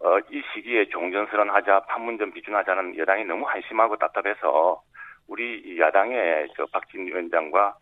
어, 0.00 0.18
이 0.30 0.42
시기에 0.52 0.88
종전선언하자 0.90 1.80
판문점 1.88 2.32
비준하자는 2.32 2.96
여당이 2.98 3.24
너무 3.24 3.46
한심하고 3.46 3.96
답답해서 3.96 4.82
우리 5.26 5.78
야당의 5.80 6.48
저 6.56 6.66
박진 6.66 7.06
위원장과 7.06 7.68
어, 7.68 7.74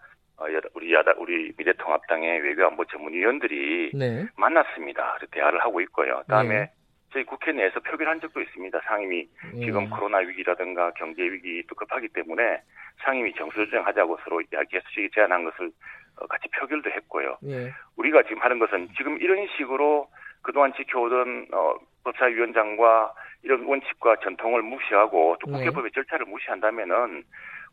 우리 0.74 0.92
야당 0.92 1.14
우리 1.18 1.52
미래통합당의 1.56 2.40
외교안보 2.40 2.84
전문위원들이 2.86 3.92
네. 3.94 4.26
만났습니다. 4.36 5.18
대화를 5.30 5.60
하고 5.60 5.80
있고요. 5.80 6.22
다음에 6.28 6.58
네. 6.58 6.70
저희 7.12 7.24
국회 7.24 7.52
내에서 7.52 7.80
표결 7.80 8.08
한 8.08 8.20
적도 8.20 8.40
있습니다. 8.40 8.80
상임위 8.84 9.28
네. 9.54 9.64
지금 9.64 9.88
코로나 9.90 10.18
위기라든가 10.18 10.90
경제 10.92 11.22
위기도 11.22 11.74
급하기 11.74 12.08
때문에 12.08 12.62
상임위 13.04 13.34
정수조정하자고 13.34 14.18
서로 14.24 14.40
이야기해서 14.40 14.86
제안한 15.14 15.44
것을 15.44 15.70
어, 16.16 16.26
같이 16.26 16.48
표결도 16.48 16.90
했고요. 16.90 17.36
예. 17.46 17.72
우리가 17.96 18.22
지금 18.22 18.38
하는 18.42 18.58
것은 18.58 18.88
지금 18.96 19.18
이런 19.20 19.46
식으로 19.56 20.08
그동안 20.42 20.72
지켜오던 20.74 21.48
어, 21.52 21.74
법사위원장과 22.04 23.14
이런 23.42 23.64
원칙과 23.64 24.16
전통을 24.22 24.62
무시하고 24.62 25.36
또 25.40 25.50
네. 25.50 25.58
국회법의 25.58 25.90
네. 25.90 25.94
절차를 25.94 26.26
무시한다면은 26.26 27.24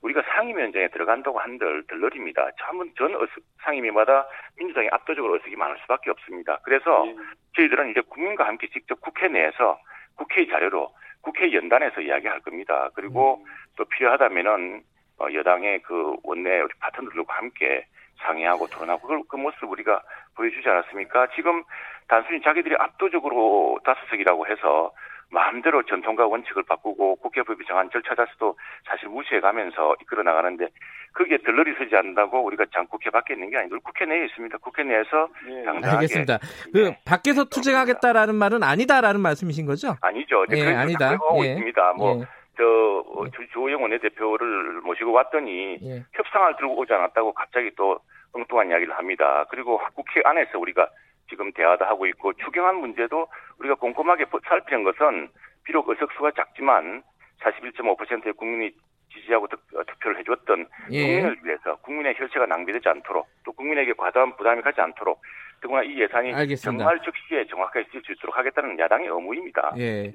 우리가 0.02 0.22
상임위원장에 0.34 0.88
들어간다고 0.90 1.40
한들 1.40 1.84
들러립니다. 1.88 2.50
전, 2.60 2.92
전 2.98 3.28
상임위마다 3.64 4.28
민주당이 4.58 4.88
압도적으로 4.92 5.36
어색이 5.36 5.56
많을 5.56 5.78
수밖에 5.82 6.10
없습니다. 6.12 6.60
그래서 6.64 7.06
네. 7.06 7.16
저희들은 7.56 7.92
이제 7.92 8.02
국민과 8.02 8.48
함께 8.48 8.68
직접 8.70 9.00
국회 9.02 9.28
내에서 9.28 9.80
국회 10.16 10.48
자료로 10.48 10.94
국회 11.22 11.52
연단에서 11.52 12.02
이야기할 12.02 12.40
겁니다. 12.42 12.90
그리고 12.94 13.44
음. 13.44 13.46
또 13.76 13.86
필요하다면은 13.86 14.84
어, 15.20 15.28
여당의 15.34 15.82
그 15.82 16.16
원내 16.24 16.62
우리 16.62 16.74
파트너들과 16.80 17.34
함께 17.36 17.86
상의하고 18.20 18.68
토론하고 18.68 19.08
그, 19.08 19.28
그 19.28 19.36
모습을 19.36 19.68
우리가 19.70 20.02
보여주지 20.36 20.68
않았습니까? 20.68 21.28
지금 21.36 21.64
단순히 22.08 22.42
자기들이 22.42 22.76
압도적으로 22.80 23.80
다수석이라고 23.84 24.48
해서 24.48 24.92
마음대로 25.32 25.84
전통과 25.84 26.28
원칙을 26.28 26.64
바꾸고 26.64 27.18
국회법이 27.18 27.66
정한 27.68 27.90
절차 27.92 28.16
자체도 28.16 28.58
사실 28.86 29.10
무시해가면서 29.10 29.96
이끌어 30.02 30.24
나가는데 30.24 30.68
그게 31.14 31.38
들러리 31.38 31.74
서지 31.78 31.96
않는다고 31.96 32.44
우리가 32.46 32.66
장 32.74 32.88
국회 32.88 33.10
밖에 33.10 33.34
있는 33.34 33.50
게 33.50 33.58
아니고 33.58 33.80
국회 33.84 34.06
내에 34.06 34.26
있습니다. 34.26 34.58
국회 34.60 34.84
내에서 34.84 35.28
네. 35.46 35.64
당당하게 35.64 35.98
알겠습니다. 35.98 36.40
그 36.74 36.78
네. 36.78 37.00
밖에서 37.06 37.46
투쟁하겠다라는 37.46 38.36
말은 38.36 38.64
아니다라는 38.64 39.22
말씀이신 39.22 39.66
거죠? 39.66 39.96
아니죠. 40.02 40.46
네, 40.48 40.60
예, 40.60 40.76
아니다. 40.76 41.12
하고 41.12 41.44
예. 41.46 41.50
있습니다. 41.50 41.94
뭐 41.94 42.20
예. 42.20 42.26
저 42.58 42.64
어, 42.66 43.26
조영 43.54 43.82
원내대표를 43.82 44.82
모시고 44.82 45.12
왔더니 45.12 45.78
예. 45.82 46.06
협상을 46.14 46.56
들고 46.58 46.78
오지 46.78 46.94
않았다고 46.94 47.34
갑자기 47.34 47.72
또 47.76 48.00
엉뚱한 48.34 48.70
이야기를 48.70 48.96
합니다. 48.98 49.46
그리고 49.50 49.80
국회 49.96 50.22
안에서 50.26 50.60
우리가 50.60 50.90
지금 51.30 51.52
대화도 51.54 51.86
하고 51.86 52.06
있고 52.08 52.34
추경안 52.34 52.76
문제도 52.76 53.28
우리가 53.60 53.76
꼼꼼하게 53.76 54.26
살피는 54.48 54.84
것은 54.84 55.30
비록 55.64 55.88
의석수가 55.90 56.32
작지만 56.36 57.04
41.5%의 57.42 58.34
국민이 58.34 58.72
지지하고 59.14 59.48
득, 59.48 59.60
어, 59.76 59.82
표를 60.02 60.20
해줬던 60.20 60.68
예. 60.92 61.06
국민을 61.06 61.38
위해서 61.44 61.76
국민의 61.78 62.16
혈세가 62.18 62.46
낭비되지 62.46 62.90
않도록 62.90 63.28
또 63.44 63.52
국민에게 63.54 63.94
과다한 63.94 64.36
부담이 64.36 64.62
가지 64.62 64.82
않도록 64.82 65.22
더구나 65.62 65.84
이 65.84 66.00
예산이 66.00 66.34
알겠습니다. 66.34 66.84
정말 66.84 67.00
즉시에 67.04 67.46
정확하게 67.48 67.88
쓸수 67.92 68.12
있도록 68.14 68.38
하겠다는 68.38 68.80
야당의 68.80 69.08
의무입니다. 69.08 69.74
예. 69.78 70.06
예. 70.06 70.14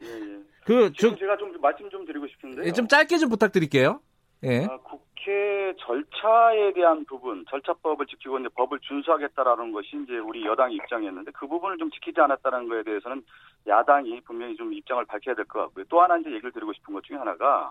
그, 0.64 0.90
저, 0.96 1.14
제가 1.14 1.36
좀 1.36 1.52
말씀 1.60 1.88
좀 1.90 2.06
드리고 2.06 2.26
싶은데. 2.26 2.64
예, 2.64 2.72
좀 2.72 2.88
짧게 2.88 3.18
좀 3.18 3.28
부탁드릴게요. 3.28 4.00
예. 4.44 4.64
아, 4.70 4.76
국회 4.78 5.72
절차에 5.78 6.72
대한 6.74 7.04
부분, 7.06 7.44
절차법을 7.48 8.06
지키고 8.06 8.38
이제 8.38 8.48
법을 8.54 8.78
준수하겠다라는 8.80 9.72
것이 9.72 9.96
이제 10.04 10.18
우리 10.18 10.44
여당의 10.44 10.76
입장이었는데 10.76 11.32
그 11.32 11.46
부분을 11.46 11.78
좀 11.78 11.90
지키지 11.90 12.20
않았다는 12.20 12.68
것에 12.68 12.82
대해서는 12.82 13.24
야당이 13.66 14.20
분명히 14.22 14.54
좀 14.56 14.72
입장을 14.74 15.02
밝혀야 15.06 15.34
될 15.34 15.46
것 15.46 15.60
같고요. 15.60 15.84
또 15.88 16.02
하나 16.02 16.18
이제 16.18 16.30
얘기를 16.30 16.52
드리고 16.52 16.72
싶은 16.74 16.92
것 16.92 17.02
중에 17.04 17.16
하나가 17.16 17.70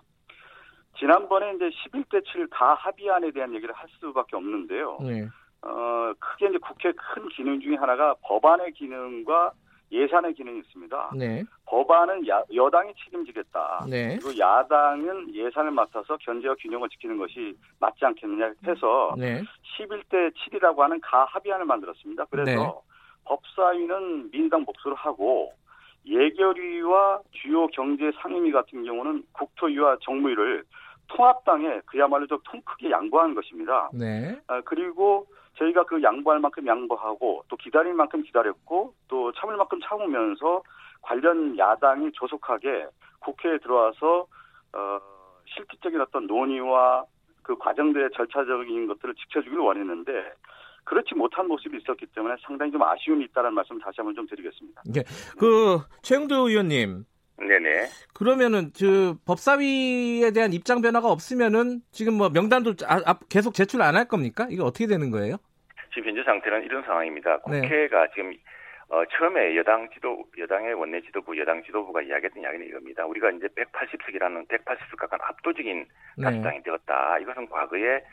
지난번에 0.97 1.53
이제 1.55 1.69
11대 1.69 2.23
7 2.25 2.47
다 2.49 2.73
합의안에 2.75 3.31
대한 3.31 3.53
얘기를 3.53 3.73
할 3.73 3.87
수밖에 3.99 4.35
없는데요. 4.35 4.97
네. 5.01 5.27
어, 5.61 6.13
크게 6.19 6.47
이제 6.49 6.57
국회 6.57 6.91
큰 6.91 7.29
기능 7.29 7.59
중에 7.59 7.75
하나가 7.75 8.15
법안의 8.23 8.73
기능과 8.73 9.53
예산의 9.93 10.33
기능이 10.33 10.59
있습니다. 10.59 11.11
네. 11.15 11.43
법안은 11.67 12.27
야, 12.27 12.43
여당이 12.53 12.93
책임지겠다. 13.03 13.85
네. 13.89 14.17
그리고 14.19 14.37
야당은 14.37 15.33
예산을 15.33 15.71
맡아서 15.71 16.17
견제와 16.17 16.55
균형을 16.59 16.89
지키는 16.89 17.17
것이 17.17 17.55
맞지 17.79 18.03
않겠느냐 18.03 18.53
해서 18.65 19.13
네. 19.17 19.43
11대 19.77 20.33
7이라고 20.33 20.79
하는 20.79 20.99
가합의안을 21.01 21.65
만들었습니다. 21.65 22.25
그래서 22.25 22.51
네. 22.51 22.71
법사위는 23.25 24.31
민당 24.31 24.65
복수를 24.65 24.97
하고 24.97 25.53
예결위와 26.05 27.21
주요 27.31 27.67
경제 27.67 28.11
상임위 28.21 28.51
같은 28.51 28.83
경우는 28.83 29.23
국토위와 29.31 29.97
정무위를 30.01 30.63
통합당에 31.07 31.81
그야말로 31.85 32.25
좀 32.27 32.39
통 32.43 32.61
크게 32.65 32.89
양보한 32.91 33.35
것입니다. 33.35 33.89
네. 33.93 34.37
아, 34.47 34.61
그리고 34.61 35.27
저희가 35.57 35.83
그 35.85 36.01
양보할 36.01 36.39
만큼 36.39 36.65
양보하고 36.65 37.43
또 37.47 37.55
기다릴 37.57 37.93
만큼 37.93 38.23
기다렸고 38.23 38.93
또 39.07 39.31
참을 39.33 39.55
만큼 39.55 39.79
참으면서 39.83 40.63
관련 41.01 41.57
야당이 41.57 42.11
조속하게 42.13 42.87
국회에 43.19 43.57
들어와서 43.59 44.27
어 44.73 44.99
실질적인 45.45 46.01
어떤 46.01 46.25
논의와 46.25 47.05
그 47.43 47.57
과정들의 47.57 48.09
절차적인 48.15 48.87
것들을 48.87 49.13
지켜주기를 49.15 49.59
원했는데 49.59 50.33
그렇지 50.85 51.15
못한 51.15 51.47
모습이 51.47 51.77
있었기 51.77 52.07
때문에 52.07 52.35
상당히 52.41 52.71
좀 52.71 52.81
아쉬움이 52.81 53.25
있다는 53.25 53.53
말씀 53.53 53.79
다시 53.79 53.95
한번 53.97 54.15
좀 54.15 54.27
드리겠습니다. 54.27 54.81
네. 54.85 55.03
그 55.39 55.79
최영도 56.01 56.49
의원님. 56.49 57.05
네네. 57.37 57.87
그러면은 58.13 58.71
그 58.77 59.15
법사위에 59.25 60.31
대한 60.31 60.53
입장 60.53 60.81
변화가 60.81 61.09
없으면은 61.09 61.81
지금 61.91 62.13
뭐 62.13 62.29
명단도 62.29 62.75
아, 62.85 63.01
아, 63.05 63.19
계속 63.29 63.53
제출 63.53 63.81
안 63.81 63.95
할 63.95 64.05
겁니까? 64.07 64.47
이게 64.49 64.61
어떻게 64.61 64.87
되는 64.87 65.09
거예요? 65.11 65.37
지금 65.93 66.09
현재 66.09 66.23
상태는 66.23 66.63
이런 66.63 66.83
상황입니다. 66.83 67.39
네. 67.49 67.61
국회가 67.61 68.05
네. 68.07 68.11
지금 68.15 68.33
어, 68.89 69.03
처음에 69.17 69.55
여당 69.55 69.89
지도, 69.93 70.23
여당의 70.37 70.73
원내 70.75 71.01
지도부, 71.01 71.35
여당 71.39 71.63
지도부가 71.63 72.01
이야기했던 72.03 72.43
이야기는 72.43 72.67
이겁니다. 72.67 73.05
우리가 73.05 73.31
이제 73.31 73.47
180석이라는 73.47 74.47
180석 74.47 74.97
가까운 74.97 75.21
압도적인 75.23 75.85
네. 76.17 76.23
다수당이 76.23 76.61
되었다. 76.63 77.17
이것은 77.19 77.47
과거에 77.49 78.03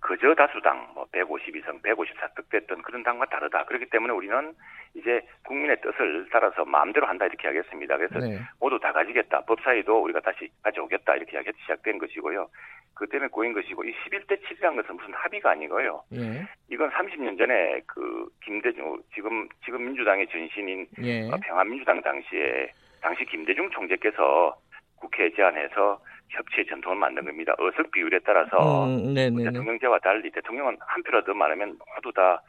그저 0.00 0.34
다수당 0.34 0.90
뭐 0.94 1.06
152석, 1.12 1.82
154석 1.82 2.48
됐던 2.50 2.82
그런 2.82 3.02
당과 3.02 3.26
다르다. 3.26 3.64
그렇기 3.64 3.86
때문에 3.86 4.12
우리는 4.12 4.54
이제 4.94 5.20
국민의 5.44 5.80
뜻을 5.80 6.28
따라서 6.30 6.64
마음대로 6.64 7.06
한다 7.06 7.26
이렇게 7.26 7.48
하겠습니다. 7.48 7.96
그래서 7.96 8.18
네. 8.18 8.38
모두 8.60 8.78
다 8.78 8.92
가지겠다. 8.92 9.42
법사위도 9.42 10.02
우리가 10.02 10.20
다시 10.20 10.48
가져오겠다 10.62 11.16
이렇게 11.16 11.36
이야기 11.36 11.50
시작된 11.62 11.98
것이고요. 11.98 12.48
그 12.94 13.06
때문에 13.06 13.28
고인 13.28 13.52
것이고 13.52 13.84
이 13.84 13.92
11대 13.92 14.42
7이라는 14.42 14.76
것은 14.76 14.96
무슨 14.96 15.14
합의가 15.14 15.50
아니고요. 15.50 16.02
예. 16.14 16.46
이건 16.68 16.90
30년 16.90 17.38
전에 17.38 17.80
그 17.86 18.28
김대중 18.44 19.00
지금 19.14 19.48
지금 19.64 19.84
민주당의 19.84 20.26
전신인 20.28 20.86
예. 21.02 21.28
어, 21.28 21.38
평화민주당 21.40 22.02
당시에 22.02 22.72
당시 23.00 23.24
김대중 23.26 23.70
총재께서 23.70 24.56
국회에 24.96 25.30
제안해서 25.30 26.00
협치의 26.30 26.66
전통을 26.66 26.96
만든 26.96 27.24
겁니다. 27.24 27.54
어석 27.58 27.90
비율에 27.90 28.18
따라서 28.24 28.84
음, 28.84 29.14
대통령제와 29.14 29.98
달리 30.00 30.30
대통령은 30.30 30.76
한 30.80 31.02
표라도 31.02 31.32
더 31.32 31.34
많으면 31.34 31.78
모두 31.96 32.12
다 32.14 32.42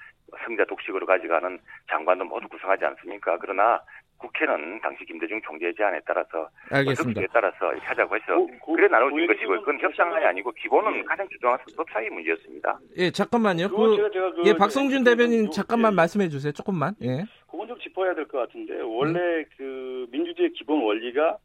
성자 0.46 0.66
독식으로 0.66 1.06
가져가는 1.06 1.58
장관도 1.90 2.26
모두 2.26 2.48
구성하지 2.48 2.86
않습니까? 2.86 3.38
그러나 3.40 3.82
국회는 4.18 4.82
당시 4.82 5.06
김대중 5.06 5.42
총재의 5.42 5.74
제안에 5.76 6.02
따라서 6.06 6.50
알겠습니다. 6.70 7.22
에 7.22 7.28
따라서 7.32 7.72
이렇게 7.72 7.86
하자고 7.86 8.16
해서 8.16 8.36
고, 8.36 8.48
고, 8.60 8.74
그래 8.74 8.88
나눠진 8.90 9.26
것이고 9.26 9.60
그건 9.62 9.80
협상안이 9.80 10.26
아니고 10.26 10.52
기본은 10.52 10.98
예. 10.98 11.04
가장 11.04 11.28
주장한 11.30 11.58
법사위 11.78 12.10
문제였습니다. 12.10 12.78
예, 12.98 13.12
잠깐만요. 13.12 13.70
그, 13.70 13.96
제가, 13.96 14.10
제가 14.12 14.32
그, 14.34 14.42
예, 14.46 14.54
박성준 14.58 15.06
대변인 15.06 15.46
그, 15.46 15.52
잠깐만 15.52 15.94
예. 15.94 15.96
말씀해 15.96 16.28
주세요. 16.28 16.52
조금만. 16.52 16.96
예. 17.02 17.24
그건 17.50 17.68
좀 17.70 17.80
짚어야 17.80 18.14
될 18.14 18.28
것 18.28 18.40
같은데 18.40 18.82
원래 18.82 19.20
음. 19.20 19.46
그 19.58 20.08
민주주의 20.12 20.52
기본 20.52 20.84
원리가 20.84 21.38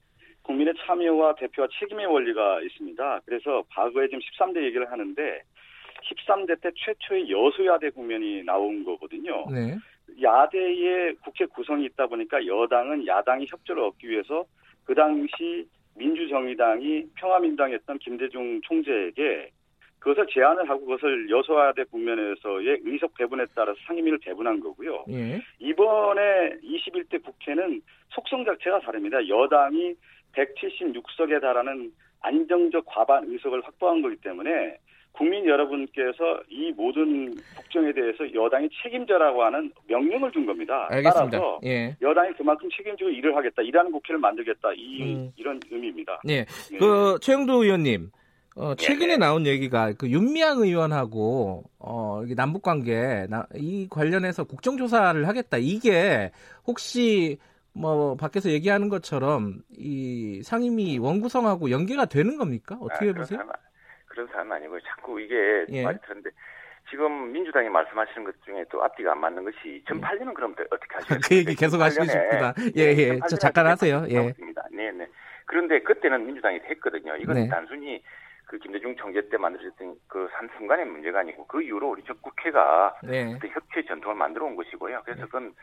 국민의 0.44 0.74
참여와 0.78 1.34
대표와 1.34 1.68
책임의 1.78 2.06
원리가 2.06 2.60
있습니다. 2.62 3.20
그래서 3.24 3.64
과거에 3.70 4.06
지금 4.08 4.20
13대 4.20 4.62
얘기를 4.64 4.90
하는데 4.90 5.42
13대 6.02 6.60
때 6.60 6.70
최초의 6.76 7.30
여소야대 7.30 7.90
국면이 7.90 8.42
나온 8.44 8.84
거거든요. 8.84 9.46
네. 9.50 9.76
야대의 10.22 11.16
국회 11.24 11.46
구성이 11.46 11.86
있다 11.86 12.06
보니까 12.06 12.46
여당은 12.46 13.06
야당이 13.06 13.46
협조를 13.48 13.82
얻기 13.82 14.08
위해서 14.08 14.44
그 14.84 14.94
당시 14.94 15.66
민주정의당이 15.96 17.06
평화민당이었던 17.14 17.98
김대중 17.98 18.60
총재에게 18.62 19.50
그것을 19.98 20.26
제안을 20.30 20.68
하고 20.68 20.80
그것을 20.80 21.30
여소야대 21.30 21.84
국면에서의 21.84 22.80
의석 22.84 23.14
배분에 23.14 23.46
따라서 23.54 23.78
상임위를 23.86 24.18
배분한 24.18 24.60
거고요. 24.60 25.04
예. 25.08 25.40
이번에 25.58 26.58
21대 26.62 27.22
국회는 27.22 27.80
속성 28.10 28.44
자체가 28.44 28.80
다릅니다. 28.80 29.26
여당이 29.26 29.94
176석에 30.36 31.40
달하는 31.40 31.92
안정적 32.20 32.84
과반 32.86 33.24
의석을 33.28 33.62
확보한 33.64 34.02
거기 34.02 34.16
때문에 34.16 34.78
국민 35.12 35.46
여러분께서 35.46 36.42
이 36.50 36.72
모든 36.72 37.32
국정에 37.56 37.92
대해서 37.92 38.24
여당이 38.34 38.68
책임져라고 38.82 39.44
하는 39.44 39.72
명령을 39.86 40.32
준 40.32 40.44
겁니다. 40.44 40.88
알겠습니다. 40.90 41.30
따라서 41.30 41.60
예. 41.64 41.96
여당이 42.02 42.32
그만큼 42.36 42.68
책임지고 42.76 43.10
일을 43.10 43.36
하겠다, 43.36 43.62
일하는 43.62 43.92
국회를 43.92 44.18
만들겠다 44.18 44.72
이 44.76 45.02
음. 45.02 45.32
이런 45.36 45.60
의미입니다. 45.70 46.20
예. 46.28 46.44
네. 46.44 46.78
그 46.78 47.18
최영도 47.20 47.62
의원님. 47.62 48.10
어, 48.56 48.74
최근에 48.76 49.16
나온 49.16 49.46
얘기가 49.46 49.94
그 49.94 50.08
윤미향 50.08 50.58
의원하고 50.58 51.64
어, 51.78 52.22
남북 52.36 52.62
관계 52.62 53.26
이 53.56 53.88
관련해서 53.90 54.44
국정조사를 54.44 55.26
하겠다. 55.26 55.56
이게 55.58 56.30
혹시 56.66 57.38
뭐 57.74 58.16
밖에서 58.16 58.50
얘기하는 58.50 58.88
것처럼 58.88 59.62
이 59.70 60.42
상임위 60.42 60.98
원구성하고 60.98 61.70
연계가 61.70 62.06
되는 62.06 62.36
겁니까? 62.38 62.76
어떻게 62.80 63.10
아, 63.10 63.12
보세요? 63.12 63.40
그런 64.06 64.26
사람 64.28 64.52
아니고요. 64.52 64.80
자꾸 64.82 65.20
이게 65.20 65.66
예. 65.68 65.82
말이 65.82 65.98
그런데 66.02 66.30
지금 66.88 67.32
민주당이 67.32 67.68
말씀하시는 67.68 68.24
것 68.24 68.34
중에 68.44 68.64
또 68.70 68.82
앞뒤가 68.84 69.12
안 69.12 69.20
맞는 69.20 69.44
것이 69.44 69.82
2008년은 69.86 70.30
예. 70.30 70.34
그럼 70.34 70.54
어떻게 70.70 70.94
하시겠어요? 70.94 71.20
그 71.24 71.34
얘기 71.34 71.54
계속 71.56 71.80
하시고 71.80 72.04
싶구나. 72.04 72.54
예, 72.76 72.82
예. 72.82 73.18
저 73.28 73.36
잠깐 73.36 73.66
하세요. 73.66 74.04
예. 74.08 74.34
네, 74.70 74.92
네. 74.92 75.06
그런데 75.46 75.80
그때는 75.80 76.26
민주당이 76.26 76.60
했거든요. 76.70 77.16
이건 77.16 77.34
네. 77.34 77.48
단순히 77.48 78.02
그 78.46 78.58
김대중 78.58 78.94
총재 78.96 79.28
때 79.28 79.36
만들어졌던 79.36 79.96
그한 80.06 80.48
순간의 80.56 80.86
문제가 80.86 81.20
아니고 81.20 81.46
그 81.46 81.62
이후로 81.62 81.90
우리 81.90 82.04
적 82.04 82.20
국회가 82.22 82.94
네. 83.02 83.38
협치 83.42 83.84
전통을 83.86 84.16
만들어 84.16 84.46
온 84.46 84.54
것이고요. 84.54 85.02
그래서 85.04 85.22
네. 85.22 85.26
그건 85.26 85.54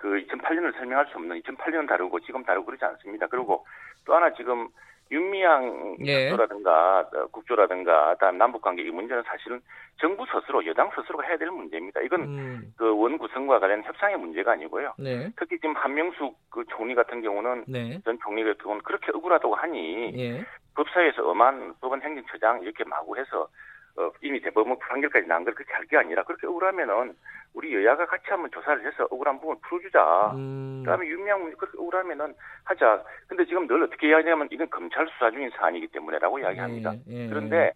그 0.00 0.08
2008년을 0.08 0.74
설명할 0.76 1.06
수 1.06 1.18
없는 1.18 1.40
2008년 1.42 1.86
다르고 1.86 2.20
지금 2.20 2.42
다르고 2.42 2.66
그러지 2.66 2.84
않습니다. 2.84 3.26
그리고 3.26 3.66
또 4.06 4.14
하나 4.14 4.32
지금 4.32 4.68
윤미향 5.10 5.96
예. 6.06 6.28
국조라든가 6.28 7.00
어, 7.00 7.26
국조라든가 7.32 8.14
다음 8.18 8.38
남북 8.38 8.62
관계 8.62 8.82
이 8.82 8.90
문제는 8.90 9.22
사실은 9.24 9.60
정부 10.00 10.24
스스로 10.26 10.64
여당 10.66 10.90
스스로가 10.94 11.26
해야 11.26 11.36
될 11.36 11.50
문제입니다. 11.50 12.00
이건 12.00 12.22
음. 12.22 12.72
그원 12.76 13.18
구성과 13.18 13.58
관련 13.58 13.82
협상의 13.82 14.16
문제가 14.16 14.52
아니고요. 14.52 14.94
네. 14.98 15.30
특히 15.36 15.58
지금 15.58 15.74
한명숙 15.74 16.38
그 16.48 16.64
총리 16.70 16.94
같은 16.94 17.20
경우는 17.20 17.64
네. 17.66 18.00
전 18.04 18.18
총리 18.22 18.44
같은 18.44 18.62
경우는 18.62 18.82
그렇게 18.82 19.10
억울하다고 19.12 19.54
하니 19.54 20.12
예. 20.16 20.46
법사위에서 20.76 21.28
엄한 21.28 21.74
법원 21.80 22.00
행정처장 22.00 22.62
이렇게 22.62 22.84
마구 22.84 23.18
해서 23.18 23.48
어, 23.96 24.10
이미 24.22 24.40
대법원 24.40 24.78
판결까지 24.78 25.26
난 25.26 25.44
걸 25.44 25.54
그렇게 25.54 25.72
할 25.72 25.84
게 25.86 25.96
아니라 25.96 26.22
그렇게 26.24 26.46
억울하면은 26.46 27.14
우리 27.54 27.74
여야가 27.74 28.06
같이 28.06 28.24
한번 28.28 28.50
조사를 28.52 28.86
해서 28.86 29.04
억울한 29.10 29.40
부분 29.40 29.56
풀어주자. 29.62 30.32
음. 30.36 30.82
그다음에 30.84 31.06
윤미향 31.06 31.42
문제 31.42 31.56
그렇게 31.56 31.76
억울하면은 31.78 32.32
하자. 32.64 33.02
근데 33.26 33.44
지금 33.46 33.66
늘 33.66 33.82
어떻게 33.82 34.08
이야기하냐면 34.08 34.48
이건 34.52 34.70
검찰 34.70 35.06
수사 35.08 35.30
중인 35.30 35.50
사안이기 35.56 35.88
때문에라고 35.88 36.38
이야기합니다. 36.38 36.94
예, 37.08 37.24
예. 37.24 37.28
그런데 37.28 37.72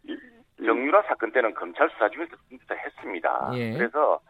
정유라 0.65 1.03
사건 1.03 1.33
때는 1.33 1.55
검찰 1.55 1.91
수사 1.91 2.09
중에서 2.09 2.37
했습니다. 2.73 3.51
예. 3.55 3.73
그래서 3.73 4.21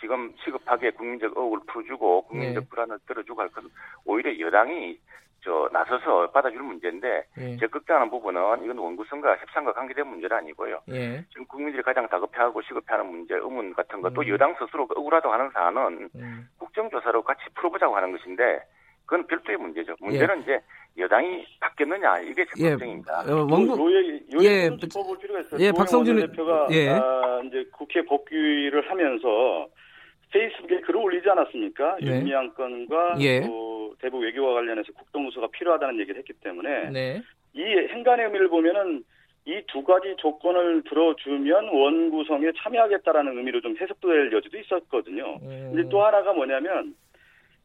지금 0.00 0.32
시급하게 0.44 0.90
국민적 0.92 1.36
의혹을 1.36 1.60
풀어주고 1.68 2.22
국민적 2.26 2.64
예. 2.64 2.68
불안을 2.68 2.98
떨어주고 3.06 3.40
할 3.40 3.48
것은 3.50 3.68
오히려 4.04 4.36
여당이 4.38 4.98
저 5.42 5.68
나서서 5.72 6.30
받아줄 6.30 6.60
문제인데 6.62 7.24
예. 7.38 7.56
적극적하는 7.58 8.10
부분은 8.10 8.64
이건 8.64 8.78
원구성과 8.78 9.36
협상과 9.36 9.72
관계된 9.72 10.06
문제는 10.06 10.36
아니고요. 10.36 10.80
예. 10.90 11.24
지금 11.30 11.46
국민들이 11.46 11.82
가장 11.82 12.08
다급해하고 12.08 12.60
시급해하는 12.62 13.06
문제, 13.10 13.34
의문 13.34 13.72
같은 13.74 14.00
것또 14.00 14.22
음. 14.22 14.28
여당 14.28 14.54
스스로 14.58 14.84
억울하다고 14.90 15.32
하는 15.32 15.50
사안은 15.50 16.10
음. 16.16 16.48
국정조사로 16.58 17.22
같이 17.22 17.42
풀어보자고 17.54 17.96
하는 17.96 18.12
것인데 18.12 18.60
그건 19.06 19.26
별도의 19.26 19.56
문제죠. 19.58 19.94
문제는 20.00 20.38
예. 20.38 20.42
이제 20.42 20.60
여당이 20.98 21.46
바뀌었느냐 21.60 22.18
이게 22.20 22.44
제 22.54 22.64
예. 22.64 22.72
어, 22.72 23.46
원구 23.48 23.78
요, 23.78 23.94
요, 23.94 24.16
요 24.32 24.38
예, 24.42 24.68
짚어볼 24.76 25.18
필요가 25.18 25.40
있어요. 25.40 25.60
예, 25.60 25.72
박성준 25.72 26.16
대표가 26.16 26.66
예. 26.72 26.90
아, 26.90 27.40
이제 27.44 27.64
국회 27.72 28.04
복귀를 28.04 28.90
하면서 28.90 29.68
페이스북에 30.32 30.80
글을 30.80 30.96
올리지 31.00 31.28
않았습니까? 31.30 31.96
네. 32.00 32.06
윤미향 32.06 32.54
건과 32.54 33.16
예. 33.20 33.40
또 33.40 33.94
대북 34.00 34.20
외교와 34.22 34.54
관련해서 34.54 34.92
국동부서가 34.92 35.48
필요하다는 35.52 36.00
얘기를 36.00 36.18
했기 36.18 36.32
때문에 36.34 36.90
네. 36.90 37.22
이 37.54 37.62
행간의 37.62 38.26
의미를 38.26 38.48
보면은 38.48 39.04
이 39.46 39.62
두 39.66 39.82
가지 39.82 40.14
조건을 40.18 40.82
들어주면 40.82 41.68
원구성에 41.68 42.52
참여하겠다라는 42.58 43.38
의미로 43.38 43.62
좀 43.62 43.74
해석될 43.80 44.30
여지도 44.30 44.58
있었거든요. 44.58 45.38
음. 45.42 45.70
근데 45.72 45.88
또 45.88 46.04
하나가 46.04 46.34
뭐냐면 46.34 46.94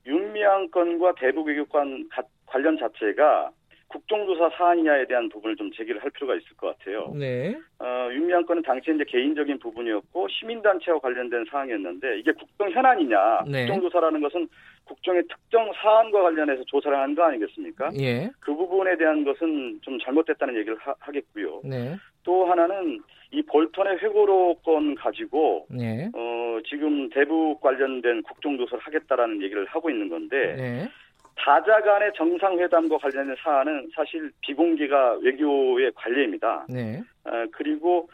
윤미향 0.08 0.70
건과 0.70 1.14
대북 1.16 1.48
외교관 1.48 2.08
관련 2.46 2.78
자체가 2.78 3.52
국정조사 3.94 4.50
사안이냐에 4.58 5.06
대한 5.06 5.30
부분을 5.30 5.56
좀 5.56 5.72
제기를 5.72 6.04
할 6.04 6.10
필요가 6.10 6.36
있을 6.36 6.58
것 6.58 6.76
같아요. 6.78 7.14
네. 7.16 7.56
어, 7.80 8.10
윤미향 8.12 8.46
건은 8.46 8.64
당시 8.64 8.92
이제 8.92 9.04
개인적인 9.08 9.60
부분이었고 9.60 10.28
시민단체와 10.30 11.00
관련된 11.00 11.46
사항이었는데 11.50 12.18
이게 12.18 12.32
국정 12.32 12.72
현안이냐? 12.72 13.44
네. 13.48 13.68
국정조사라는 13.68 14.22
것은 14.22 14.48
국정의 14.86 15.24
특정 15.30 15.72
사안과 15.76 16.24
관련해서 16.24 16.64
조사를 16.66 16.98
하는 16.98 17.14
거 17.14 17.24
아니겠습니까? 17.24 17.92
예. 18.00 18.32
그 18.40 18.56
부분에 18.56 18.98
대한 18.98 19.24
것은 19.24 19.80
좀 19.82 20.00
잘못됐다는 20.00 20.56
얘기를 20.58 20.76
하, 20.78 20.94
겠고요 21.12 21.62
네. 21.64 21.96
또 22.24 22.46
하나는 22.46 23.00
이 23.32 23.42
볼턴의 23.44 23.98
회고록 24.00 24.64
건 24.64 24.96
가지고 24.96 25.68
네. 25.70 26.10
어, 26.14 26.60
지금 26.68 27.10
대북 27.10 27.62
관련된 27.62 28.24
국정조사를 28.24 28.84
하겠다라는 28.84 29.42
얘기를 29.44 29.66
하고 29.66 29.90
있는 29.90 30.10
건데 30.10 30.56
네. 30.58 30.90
다자 31.36 31.82
간의 31.82 32.12
정상회담과 32.16 32.98
관련된 32.98 33.36
사안은 33.44 33.90
사실 33.96 34.32
비공개가 34.42 35.18
외교의 35.22 35.92
관례입니다. 35.96 36.66
네. 36.70 37.02
어, 37.26 37.46
그리고 37.52 38.10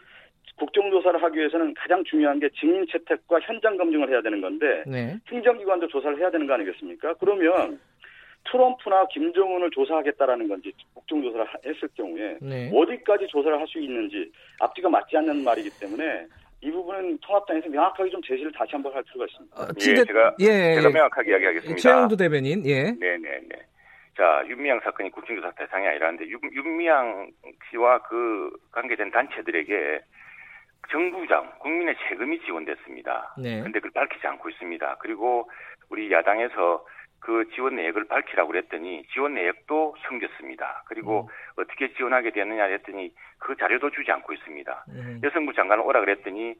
국정조사를 0.56 1.22
하기 1.22 1.38
위해서는 1.38 1.74
가장 1.74 2.02
중요한 2.04 2.38
게 2.38 2.48
증인 2.58 2.86
채택과 2.90 3.40
현장 3.40 3.76
검증을 3.76 4.10
해야 4.10 4.20
되는 4.20 4.40
건데 4.40 4.82
네. 4.86 5.16
행정기관도 5.30 5.88
조사를 5.88 6.18
해야 6.18 6.30
되는 6.30 6.46
거 6.46 6.54
아니겠습니까? 6.54 7.14
그러면 7.14 7.78
트럼프나 8.50 9.06
김정은을 9.08 9.70
조사하겠다라는 9.70 10.48
건지 10.48 10.72
국정조사를 10.94 11.46
했을 11.66 11.88
경우에 11.94 12.38
네. 12.40 12.70
어디까지 12.74 13.26
조사를 13.28 13.58
할 13.58 13.66
수 13.66 13.78
있는지 13.78 14.30
앞뒤가 14.60 14.88
맞지 14.88 15.16
않는 15.16 15.44
말이기 15.44 15.70
때문에 15.78 16.26
이 16.62 16.70
부분은 16.70 17.18
통합당에서 17.22 17.68
명확하게 17.68 18.10
좀 18.10 18.20
제시를 18.22 18.52
다시 18.52 18.72
한번 18.72 18.92
할 18.94 19.02
필요가 19.04 19.24
있습니다. 19.26 19.60
어, 19.60 19.66
예, 19.80 20.04
제가 20.04 20.34
예, 20.40 20.74
제가 20.74 20.90
명확하게 20.90 21.30
이야기하겠습니다. 21.30 21.80
최영두 21.80 22.16
대변인, 22.16 22.64
예. 22.66 22.92
네, 22.92 23.16
네, 23.16 23.40
네. 23.48 23.56
자, 24.16 24.44
윤미향 24.46 24.80
사건이 24.80 25.10
국정조사 25.10 25.52
대상이 25.52 25.86
아니라는데 25.86 26.28
윤, 26.28 26.38
윤미향 26.52 27.30
씨와 27.70 28.02
그 28.02 28.50
관계된 28.72 29.10
단체들에게 29.10 30.00
정부장, 30.90 31.50
국민의 31.60 31.94
세금이 32.08 32.40
지원됐습니다. 32.40 33.36
네. 33.38 33.62
근데 33.62 33.80
그걸 33.80 33.92
밝히지 33.92 34.26
않고 34.26 34.50
있습니다. 34.50 34.96
그리고 35.00 35.48
우리 35.88 36.12
야당에서 36.12 36.84
그 37.20 37.48
지원 37.54 37.76
내역을 37.76 38.08
밝히라고 38.08 38.48
그랬더니 38.50 39.04
지원 39.12 39.34
내역도 39.34 39.94
숨겼습니다. 40.08 40.82
그리고 40.86 41.28
음. 41.56 41.62
어떻게 41.62 41.92
지원하게 41.94 42.30
됐느냐 42.30 42.64
했더니 42.64 43.14
그 43.38 43.56
자료도 43.56 43.90
주지 43.90 44.10
않고 44.10 44.32
있습니다. 44.32 44.84
음. 44.88 45.20
여성부 45.22 45.52
장관은 45.52 45.84
오라 45.84 46.00
그랬더니 46.00 46.54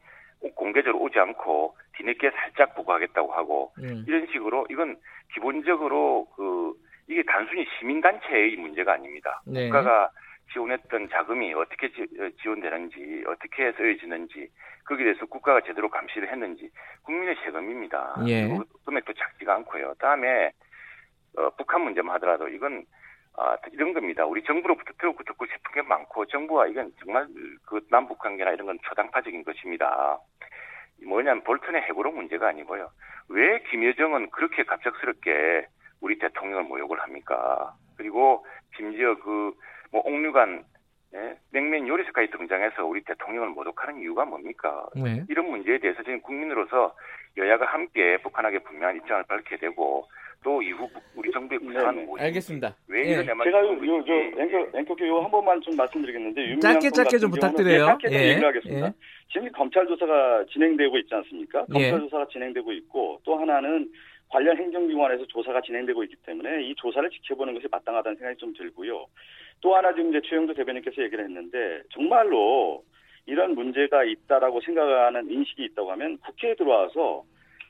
공개적으로 0.55 1.03
오지 1.03 1.19
않고 1.19 1.77
뒤늦게 1.97 2.31
살짝 2.31 2.75
보고하겠다고 2.75 3.33
하고 3.33 3.73
음. 3.79 4.05
이런 4.07 4.27
식으로 4.33 4.67
이건 4.71 4.97
기본적으로 5.35 6.27
그 6.37 6.75
이게 7.09 7.23
단순히 7.25 7.67
시민단체의 7.79 8.57
문제가 8.57 8.93
아닙니다. 8.93 9.43
네. 9.47 9.67
국가가 9.67 10.11
지원했던 10.53 11.09
자금이 11.11 11.55
어떻게 11.55 11.90
지, 11.92 12.07
원되는지 12.46 13.24
어떻게 13.26 13.72
쓰여지는지 13.72 14.51
거기에 14.86 15.05
대해서 15.05 15.26
국가가 15.26 15.61
제대로 15.61 15.88
감시를 15.88 16.30
했는지 16.30 16.70
국민의 17.03 17.36
세금입니다. 17.44 18.16
예. 18.26 18.48
금액도 18.84 19.12
작지가 19.12 19.55
않고요. 19.57 19.94
다음에 19.98 20.51
어, 21.36 21.51
북한 21.57 21.82
문제만 21.82 22.14
하더라도 22.16 22.48
이건 22.48 22.84
아, 23.36 23.57
이런 23.72 23.94
겁니다. 23.94 24.26
우리 24.26 24.42
정부로부터 24.42 24.92
듣고 24.98 25.22
듣고 25.22 25.46
싶은 25.46 25.72
게 25.72 25.82
많고 25.82 26.26
정부와 26.26 26.66
이건 26.66 26.92
정말 27.03 27.26
그 27.64 27.80
남북 27.90 28.18
관계나 28.18 28.51
이런 28.51 28.66
건 28.66 28.78
초당파적인 28.82 29.44
것입니다. 29.44 30.18
뭐냐면 31.07 31.42
볼턴의 31.44 31.82
해고로 31.82 32.12
문제가 32.12 32.48
아니고요. 32.48 32.90
왜 33.28 33.62
김여정은 33.70 34.30
그렇게 34.30 34.64
갑작스럽게 34.64 35.66
우리 36.01 36.18
대통령을 36.18 36.64
모욕을 36.64 37.01
합니까? 37.01 37.74
그리고 37.96 38.44
심지어 38.76 39.14
그 39.14 39.55
뭐 39.91 40.03
옥류관 40.05 40.64
예? 41.14 41.36
냉면 41.51 41.88
요리사까지 41.88 42.30
등장해서 42.30 42.84
우리 42.86 43.03
대통령을 43.03 43.49
모독하는 43.49 44.01
이유가 44.01 44.24
뭡니까? 44.24 44.86
네. 44.95 45.24
이런 45.28 45.51
문제에 45.51 45.78
대해서 45.78 46.03
지금 46.05 46.20
국민으로서 46.20 46.95
여야가 47.36 47.66
함께 47.66 48.16
북한에게 48.22 48.61
분명한 48.61 48.97
입장을 48.99 49.24
밝혀야 49.24 49.59
되고 49.59 50.07
또 50.43 50.62
이후 50.62 50.88
우리 51.14 51.30
정부의 51.32 51.59
구상은 51.59 52.07
무엇인지 52.07 52.22
알겠습니다. 52.24 52.76
왜 52.88 53.01
예. 53.11 53.24
제가 53.24 53.61
요, 53.61 53.86
요, 53.86 54.05
저 54.07 54.12
앵커, 54.41 54.78
앵커께 54.78 55.09
요한 55.09 55.30
번만 55.30 55.61
좀 55.61 55.76
말씀드리겠는데 55.76 56.61
짧게 56.61 56.91
짧게 56.91 57.18
좀 57.18 57.30
부탁드려요. 57.30 57.78
네, 57.78 57.86
짧게 57.86 58.09
예. 58.11 58.28
얘기를 58.30 58.49
하겠습니다. 58.49 58.86
예. 58.86 58.93
지금 59.32 59.51
검찰 59.53 59.86
조사가 59.86 60.47
진행되고 60.51 60.97
있지 60.99 61.14
않습니까? 61.14 61.66
검찰 61.66 61.82
예. 61.82 61.99
조사가 61.99 62.28
진행되고 62.28 62.72
있고 62.72 63.20
또 63.24 63.36
하나는 63.36 63.91
관련 64.30 64.57
행정기관에서 64.57 65.26
조사가 65.26 65.61
진행되고 65.61 66.05
있기 66.05 66.16
때문에 66.24 66.62
이 66.62 66.74
조사를 66.76 67.11
지켜보는 67.11 67.53
것이 67.55 67.66
마땅하다는 67.70 68.16
생각이 68.16 68.38
좀 68.38 68.55
들고요. 68.55 69.07
또 69.61 69.75
하나 69.75 69.93
지금 69.95 70.11
이제 70.11 70.21
최영도 70.29 70.55
대변인께서 70.55 71.03
얘기를 71.03 71.25
했는데 71.25 71.83
정말로 71.93 72.83
이런 73.27 73.55
문제가 73.55 74.05
있다라고 74.05 74.61
생각하는 74.61 75.31
인식이 75.31 75.65
있다고 75.65 75.91
하면 75.93 76.19
국회에 76.19 76.55
들어와서 76.55 77.25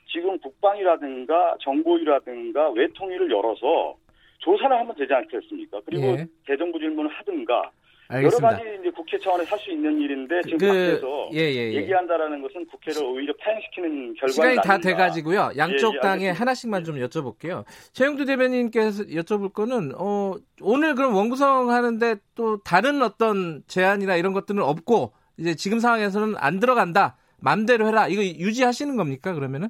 지금 0.07 0.38
국방이라든가 0.38 1.57
정보위라든가 1.61 2.70
외통위를 2.70 3.30
열어서 3.30 3.97
조사를 4.38 4.74
하면 4.74 4.95
되지 4.97 5.12
않겠습니까? 5.12 5.80
그리고 5.84 6.07
예. 6.07 6.26
대정부 6.47 6.78
질문을 6.78 7.11
하든가 7.11 7.70
알겠습니다. 8.11 8.48
여러 8.48 8.58
가지 8.58 8.78
이제 8.80 8.90
국회 8.90 9.18
차원에서 9.18 9.50
할 9.50 9.58
수 9.61 9.70
있는 9.70 10.00
일인데 10.00 10.40
지금 10.42 10.58
그, 10.58 10.66
밖에서 10.66 11.28
예, 11.34 11.38
예, 11.38 11.70
예. 11.70 11.74
얘기한다라는 11.74 12.42
것은 12.42 12.66
국회를 12.66 13.02
오히려 13.04 13.32
파행시키는 13.40 14.14
결과가 14.14 14.32
시간이 14.32 14.56
다 14.64 14.78
돼 14.78 14.94
가지고요. 14.94 15.52
양쪽 15.56 15.92
예, 15.94 15.96
예, 15.96 16.00
당에 16.00 16.30
하나씩만 16.30 16.84
좀 16.84 16.96
여쭤볼게요. 16.96 17.64
최영두 17.92 18.24
대변인께서 18.24 19.04
여쭤볼 19.04 19.52
거는 19.52 19.92
어, 19.98 20.34
오늘 20.62 20.94
그럼 20.94 21.14
원구성 21.14 21.70
하는데 21.70 22.16
또 22.34 22.58
다른 22.62 23.02
어떤 23.02 23.62
제안이나 23.66 24.16
이런 24.16 24.32
것들은 24.32 24.62
없고 24.62 25.12
이제 25.38 25.54
지금 25.54 25.78
상황에서는 25.78 26.34
안 26.38 26.58
들어간다. 26.61 27.16
맘대로 27.42 27.86
해라. 27.86 28.06
이거 28.08 28.22
유지하시는 28.22 28.96
겁니까 28.96 29.32
그러면은? 29.32 29.68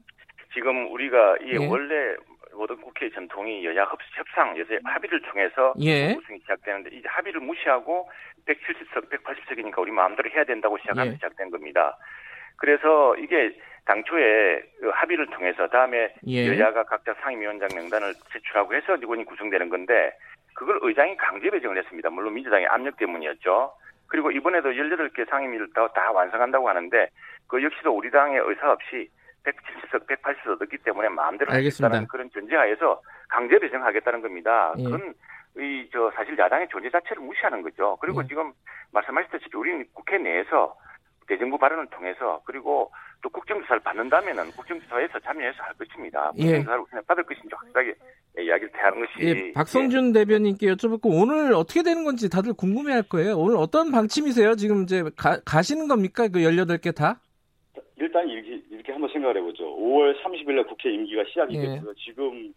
지금 0.55 0.93
우리가 0.93 1.37
이 1.45 1.53
예. 1.61 1.67
원래 1.67 1.95
모든 2.61 2.77
국회 2.77 3.09
전통이 3.09 3.65
여야 3.65 3.89
협상, 4.17 4.55
여야 4.59 4.79
합의를 4.85 5.23
통해서 5.23 5.73
예. 5.81 6.13
우승이 6.13 6.41
시작되는데 6.41 6.91
이제 6.95 7.09
합의를 7.09 7.41
무시하고 7.41 8.11
170석, 8.47 9.09
180석이니까 9.09 9.79
우리 9.79 9.91
마음대로 9.91 10.29
해야 10.29 10.45
된다고 10.45 10.77
시작하면 10.77 11.13
예. 11.13 11.15
시작된 11.15 11.51
겁니다. 11.51 11.97
그래서 12.57 13.17
이게 13.17 13.59
당초에 13.87 14.61
그 14.79 14.91
합의를 14.91 15.29
통해서 15.29 15.69
다음에 15.69 16.13
예. 16.27 16.49
여야가 16.49 16.85
각자 16.85 17.15
상임위원장 17.23 17.71
명단을 17.75 18.13
제출하고 18.31 18.75
해서 18.75 18.97
의원이 18.97 19.25
구성되는 19.25 19.71
건데 19.71 20.13
그걸 20.53 20.79
의장이 20.83 21.17
강제 21.17 21.49
배정을 21.49 21.79
했습니다. 21.79 22.11
물론 22.11 22.35
민주당의 22.35 22.67
압력 22.67 22.99
때문이었죠. 22.99 23.73
그리고 24.07 24.31
이번에도 24.31 24.73
18개 24.73 25.27
상임위를 25.31 25.73
다, 25.73 25.89
다 25.95 26.13
완성한다고 26.13 26.69
하는데 26.69 27.09
그 27.47 27.63
역시도 27.63 27.91
우리 27.97 28.11
당의 28.11 28.39
의사 28.45 28.71
없이 28.71 29.09
170석, 29.45 30.07
180석 30.07 30.57
얻었기 30.57 30.79
때문에 30.79 31.09
마음대로 31.09 31.53
하겠다는 31.53 32.07
그런 32.09 32.31
전제하에서 32.31 33.01
강제 33.29 33.59
배정하겠다는 33.59 34.23
겁니다. 34.23 34.75
예. 34.79 34.85
그건 34.85 35.15
이 35.59 35.89
저 35.93 36.11
사실 36.15 36.39
야당의 36.39 36.69
존재 36.71 36.89
자체를 36.91 37.23
무시하는 37.23 37.63
거죠. 37.63 37.97
그리고 38.01 38.23
예. 38.23 38.29
지금 38.29 38.53
말씀하셨듯이 38.93 39.47
우리는 39.55 39.85
국회 39.93 40.17
내에서 40.19 40.77
대정부 41.27 41.59
발언을 41.59 41.87
통해서 41.89 42.41
그리고 42.45 42.91
또 43.23 43.29
국정조사를 43.31 43.81
받는다면은 43.81 44.51
국정조사에서 44.53 45.19
참여해서 45.21 45.63
할 45.63 45.75
것입니다. 45.75 46.31
예. 46.39 46.45
국정조사를 46.45 46.85
그냥 46.87 47.05
받을 47.07 47.25
것인지 47.25 47.49
확실하게 47.53 47.95
이야기를 48.39 48.73
대하는 48.73 49.01
것이. 49.01 49.13
예. 49.21 49.53
박성준 49.53 50.09
예. 50.11 50.13
대변인께 50.21 50.67
여쭤보고 50.69 51.07
오늘 51.21 51.53
어떻게 51.55 51.83
되는 51.83 52.05
건지 52.05 52.29
다들 52.31 52.53
궁금해할 52.55 53.05
거예요. 53.05 53.37
오늘 53.37 53.57
어떤 53.57 53.91
방침이세요? 53.91 54.55
지금 54.55 54.85
이제 54.85 55.03
가, 55.17 55.41
가시는 55.45 55.89
겁니까? 55.89 56.29
그 56.29 56.41
18개 56.41 56.95
다? 56.95 57.21
일단 57.97 58.29
이렇게, 58.29 58.61
이렇게 58.71 58.93
한번 58.93 59.11
생각을 59.13 59.37
해보죠. 59.39 59.65
5월 59.65 60.21
30일 60.23 60.55
날 60.55 60.65
국회 60.65 60.93
임기가 60.93 61.25
시작이 61.29 61.57
예. 61.57 61.61
됐고요. 61.61 61.95
지금 61.95 62.53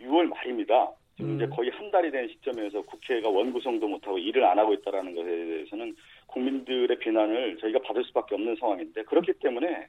6월 0.00 0.28
말입니다. 0.28 0.90
지금 1.16 1.30
음. 1.30 1.36
이제 1.36 1.46
거의 1.46 1.70
한 1.70 1.90
달이 1.90 2.10
된 2.10 2.28
시점에서 2.28 2.82
국회가 2.82 3.28
원구성도 3.28 3.88
못하고 3.88 4.18
일을 4.18 4.44
안 4.44 4.58
하고 4.58 4.72
있다라는 4.74 5.14
것에 5.14 5.26
대해서는 5.26 5.96
국민들의 6.26 6.96
비난을 6.98 7.58
저희가 7.58 7.80
받을 7.80 8.04
수밖에 8.04 8.34
없는 8.34 8.56
상황인데 8.56 9.02
그렇기 9.04 9.32
때문에 9.34 9.88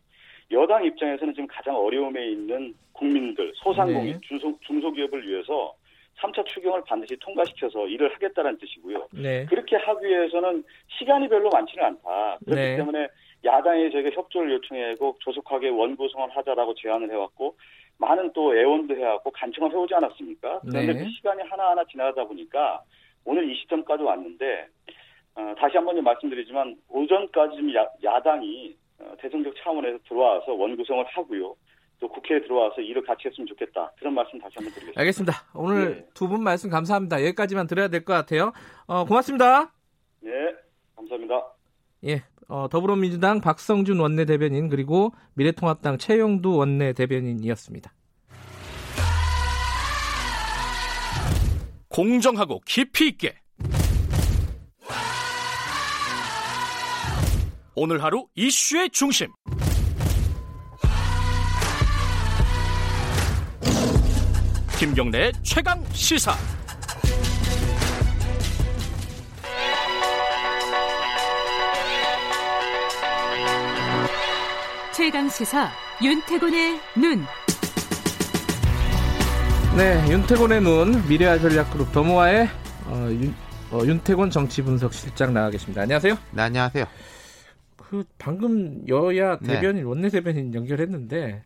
여당 0.52 0.84
입장에서는 0.84 1.34
지금 1.34 1.48
가장 1.48 1.76
어려움에 1.76 2.30
있는 2.30 2.74
국민들, 2.94 3.52
소상공인, 3.56 4.14
네. 4.14 4.20
중소, 4.24 4.58
중소기업을 4.62 5.28
위해서 5.28 5.76
3차 6.18 6.46
추경을 6.48 6.84
반드시 6.86 7.16
통과시켜서 7.18 7.88
일을 7.88 8.14
하겠다는 8.16 8.58
뜻이고요. 8.58 9.08
네. 9.14 9.46
그렇게 9.46 9.76
하기 9.76 10.06
위해서는 10.06 10.64
시간이 10.98 11.30
별로 11.30 11.50
많지는 11.50 11.86
않다. 11.86 12.40
그렇기 12.46 12.62
네. 12.62 12.76
때문에 12.78 13.08
야당이 13.44 13.92
저에게 13.92 14.12
협조를 14.12 14.52
요청해고 14.54 15.18
조속하게 15.20 15.70
원구성을 15.70 16.30
하자라고 16.36 16.74
제안을 16.76 17.10
해왔고 17.12 17.56
많은 17.98 18.32
또 18.34 18.56
애원도 18.56 18.96
해왔고 18.96 19.32
간청을 19.32 19.72
해오지 19.72 19.94
않았습니까? 19.96 20.60
그런데 20.62 20.94
네. 20.94 21.04
그 21.04 21.10
시간이 21.10 21.42
하나하나 21.44 21.84
지나가다 21.86 22.26
보니까 22.26 22.82
오늘 23.26 23.50
이 23.50 23.56
시점까지 23.62 24.04
왔는데 24.04 24.68
어, 25.36 25.54
다시 25.58 25.78
한번좀 25.78 26.04
말씀드리지만 26.04 26.76
오전까지 26.90 27.58
좀 27.58 27.76
야, 27.76 27.86
야당이 28.04 28.76
어, 29.00 29.14
대승적 29.20 29.54
차원에서 29.64 29.98
들어와서 30.08 30.54
원구성을 30.54 31.06
하고요. 31.06 31.56
또 32.00 32.08
국회에 32.08 32.42
들어와서 32.42 32.80
일을 32.82 33.04
같이 33.04 33.28
했으면 33.28 33.46
좋겠다. 33.48 33.92
그런 34.00 34.14
말씀 34.14 34.40
다시 34.40 34.54
한번 34.56 34.72
드리겠습니다. 34.74 35.00
알겠습니다. 35.02 35.34
오늘 35.54 35.96
네. 35.96 36.06
두분 36.14 36.42
말씀 36.44 36.70
감사합니다. 36.70 37.22
여기까지만 37.22 37.68
들어야 37.68 37.90
될 37.90 38.04
것 38.06 38.14
같아요. 38.14 38.54
어, 38.88 39.04
고맙습니다. 39.06 39.74
네, 40.22 40.32
감사합니다. 40.96 41.59
예, 42.06 42.24
어, 42.48 42.68
더불어민주당 42.70 43.42
박성준 43.42 44.00
원내대변인 44.00 44.70
그리고 44.70 45.14
미래통합당 45.34 45.98
최영두 45.98 46.56
원내대변인이었습니다. 46.56 47.94
공정하고 51.90 52.62
깊이 52.66 53.10
있게. 53.10 53.36
오늘 57.76 58.04
하루 58.04 58.28
이슈의 58.36 58.90
중심. 58.90 59.28
김경래 64.78 65.32
최강 65.44 65.84
시사 65.92 66.34
최강 75.00 75.30
시사 75.30 75.70
윤태곤의 76.04 76.78
눈. 76.98 77.24
네, 79.78 80.12
윤태곤의 80.12 80.60
눈 80.62 81.08
미래아 81.08 81.40
전략그룹 81.40 81.94
더모아의 81.94 82.50
어, 82.88 83.08
윤, 83.10 83.34
어, 83.72 83.80
윤태곤 83.86 84.30
정치분석 84.30 84.94
실장 84.94 85.34
나와 85.34 85.50
계십니다. 85.52 85.84
안녕하세요. 85.84 86.18
네, 86.34 86.42
안녕하세요. 86.42 86.84
그 87.78 88.04
방금 88.18 88.86
여야 88.90 89.38
네. 89.40 89.54
대변인 89.54 89.84
네. 89.84 89.88
원내 89.88 90.10
대변인 90.10 90.54
연결했는데 90.54 91.44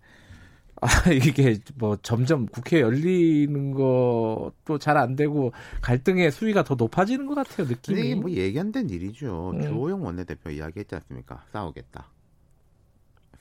아 0.82 0.88
이게 1.14 1.60
뭐 1.76 1.96
점점 2.02 2.48
국회 2.48 2.82
열리는 2.82 3.72
것도 3.72 4.80
잘 4.80 4.98
안 4.98 5.16
되고 5.16 5.54
갈등의 5.84 6.32
수위가 6.32 6.64
더 6.64 6.74
높아지는 6.74 7.28
것 7.28 7.36
같아요 7.36 7.68
느낌이. 7.68 8.00
이게 8.02 8.16
뭐 8.16 8.32
얘기 8.32 8.60
안된 8.60 8.90
일이죠. 8.90 9.52
음. 9.52 9.62
조호영 9.62 10.04
원내대표 10.04 10.50
이야기했지 10.50 10.96
않습니까? 10.96 11.44
싸우겠다. 11.52 12.10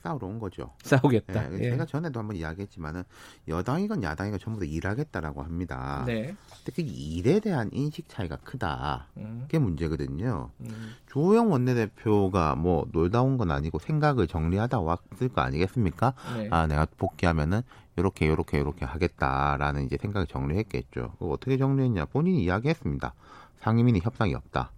싸우러 0.03 0.27
온 0.27 0.37
거죠. 0.37 0.69
싸우겠다. 0.83 1.49
네, 1.49 1.57
예. 1.59 1.69
제가 1.71 1.85
전에도 1.85 2.19
한번 2.19 2.35
이야기했지만은 2.35 3.03
여당이건 3.47 4.03
야당이건 4.03 4.37
전부 4.39 4.59
다 4.59 4.65
일하겠다라고 4.65 5.41
합니다. 5.43 6.03
네. 6.05 6.35
근데 6.65 6.71
그 6.75 6.81
일에 6.81 7.39
대한 7.39 7.69
인식 7.71 8.09
차이가 8.09 8.35
크다. 8.35 9.07
음. 9.15 9.39
그게 9.43 9.59
문제거든요. 9.59 10.49
음. 10.59 10.91
조호영 11.07 11.51
원내대표가 11.51 12.55
뭐 12.55 12.85
놀다 12.91 13.21
온 13.21 13.33
건 13.33 13.49
아니고 13.49 13.79
생각을 13.79 14.27
정리하다 14.27 14.81
왔을 14.81 15.29
거 15.29 15.41
아니겠습니까? 15.41 16.13
네. 16.37 16.49
아 16.51 16.67
내가 16.67 16.85
복귀하면은 16.97 17.61
요렇게 17.97 18.27
요렇게 18.27 18.59
요렇게 18.59 18.85
하겠다라는 18.85 19.85
이제 19.85 19.97
생각을 19.97 20.27
정리했겠죠. 20.27 21.15
어떻게 21.19 21.57
정리했냐? 21.57 22.05
본인이 22.05 22.43
이야기했습니다. 22.43 23.13
상임위는 23.61 24.01
협상이 24.03 24.35
없다. 24.35 24.71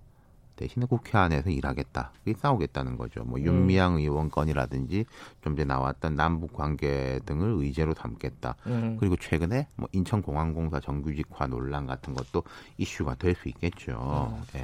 대신에 0.55 0.85
국회 0.85 1.17
안에서 1.17 1.49
일하겠다. 1.49 2.11
싸우겠다는 2.37 2.97
거죠. 2.97 3.23
뭐 3.23 3.39
음. 3.39 3.45
윤미향 3.45 3.95
의원 3.95 4.29
건이라든지 4.29 5.05
좀 5.41 5.55
전에 5.55 5.65
나왔던 5.65 6.15
남북 6.15 6.53
관계 6.53 7.19
등을 7.25 7.55
의제로 7.57 7.93
삼겠다. 7.93 8.55
음. 8.67 8.97
그리고 8.99 9.15
최근에 9.17 9.67
뭐 9.75 9.87
인천공항공사 9.91 10.79
정규직화 10.79 11.47
논란 11.47 11.85
같은 11.85 12.13
것도 12.13 12.43
이슈가 12.77 13.15
될 13.15 13.35
수 13.35 13.49
있겠죠. 13.49 14.33
음. 14.33 14.43
예. 14.57 14.63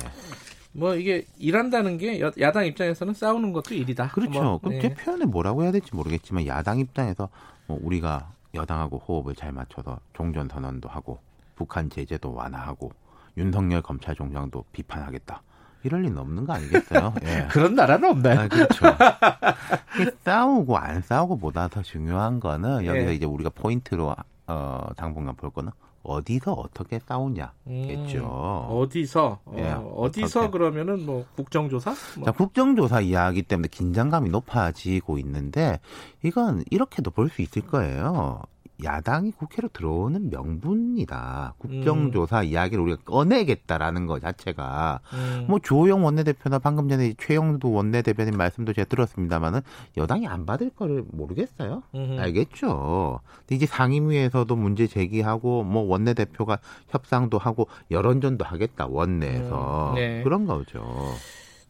뭐 0.74 0.96
이게 0.96 1.26
일한다는 1.38 1.98
게 1.98 2.22
야, 2.22 2.52
당 2.54 2.66
입장에서는 2.66 3.14
싸우는 3.14 3.52
것도 3.52 3.76
일이다. 3.76 4.08
그렇죠. 4.10 4.42
뭐, 4.42 4.58
그럼 4.60 4.76
네. 4.76 4.82
제 4.82 4.94
표현을 4.94 5.26
뭐라고 5.26 5.64
해야 5.64 5.72
될지 5.74 5.94
모르겠지만 5.94 6.48
야당 6.48 6.80
입장에서 6.80 7.28
뭐 7.68 7.78
우리가 7.82 8.32
여당하고 8.54 8.98
호흡을 9.00 9.36
잘 9.36 9.52
맞춰서 9.52 10.00
종전 10.14 10.48
선언도 10.48 10.88
하고 10.88 11.20
북한 11.56 11.90
제재도 11.90 12.34
완화하고 12.34 12.92
윤석열 13.38 13.82
검찰총장도 13.82 14.66
비판하겠다. 14.72 15.42
이럴 15.84 16.02
리는 16.04 16.18
없는 16.18 16.46
거 16.46 16.54
아니겠어요? 16.54 17.14
예. 17.24 17.48
그런 17.52 17.76
나라는 17.76 18.10
없나요? 18.10 18.40
아, 18.42 18.48
그렇죠. 18.48 18.86
싸우고 20.24 20.78
안 20.78 21.02
싸우고보다 21.02 21.68
더 21.70 21.82
중요한 21.82 22.40
거는 22.40 22.86
여기서 22.86 23.10
예. 23.10 23.14
이제 23.16 23.26
우리가 23.26 23.50
포인트로 23.50 24.16
어, 24.48 24.88
당분간 24.96 25.36
볼 25.36 25.50
거는 25.50 25.72
어디서 26.04 26.54
어떻게 26.54 27.00
싸우냐겠죠. 27.00 28.18
음, 28.18 28.76
어디서 28.76 29.40
예, 29.58 29.72
어, 29.78 30.10
디서 30.12 30.50
그러면은 30.50 31.06
뭐 31.06 31.26
국정조사? 31.36 31.94
뭐. 32.18 32.26
자, 32.26 32.32
국정조사 32.32 33.02
이야기 33.02 33.44
때문에 33.44 33.68
긴장감이 33.70 34.30
높아지고 34.32 35.20
있는데 35.20 35.80
이건 36.24 36.64
이렇게도 36.72 37.12
볼 37.12 37.30
수 37.30 37.44
있을 37.44 37.62
거예요. 37.68 38.42
야당이 38.84 39.32
국회로 39.32 39.70
들어오는 39.70 40.30
명분이다. 40.30 41.56
국정조사 41.58 42.40
음. 42.40 42.46
이야기를 42.46 42.84
우리가 42.84 43.02
꺼내겠다라는 43.04 44.08
것 44.08 44.22
자체가 44.22 45.00
음. 45.14 45.46
뭐 45.48 45.60
주호영 45.60 46.04
원내대표나 46.04 46.60
방금 46.60 46.90
전에 46.90 47.14
최영도 47.18 47.72
원내대표님 47.72 48.36
말씀도 48.38 48.74
제가 48.74 48.88
들었습니다만은 48.88 49.62
여당이 49.98 50.28
안 50.28 50.46
받을 50.46 50.70
거를 50.72 51.04
모르겠어요. 51.12 51.84
음. 51.96 52.18
알겠죠. 52.20 53.20
근데 53.40 53.56
이제 53.56 53.66
상임위에서도 53.66 54.56
문제 54.56 54.88
제기하고 54.88 55.64
뭐 55.64 55.84
원내대표가 55.84 56.60
협상도 56.90 57.38
하고 57.38 57.68
여론전도 57.92 58.46
하겠다 58.46 58.88
원내에서 58.88 59.92
음. 59.92 59.96
네. 59.96 60.24
그런 60.24 60.46
거죠. 60.46 60.84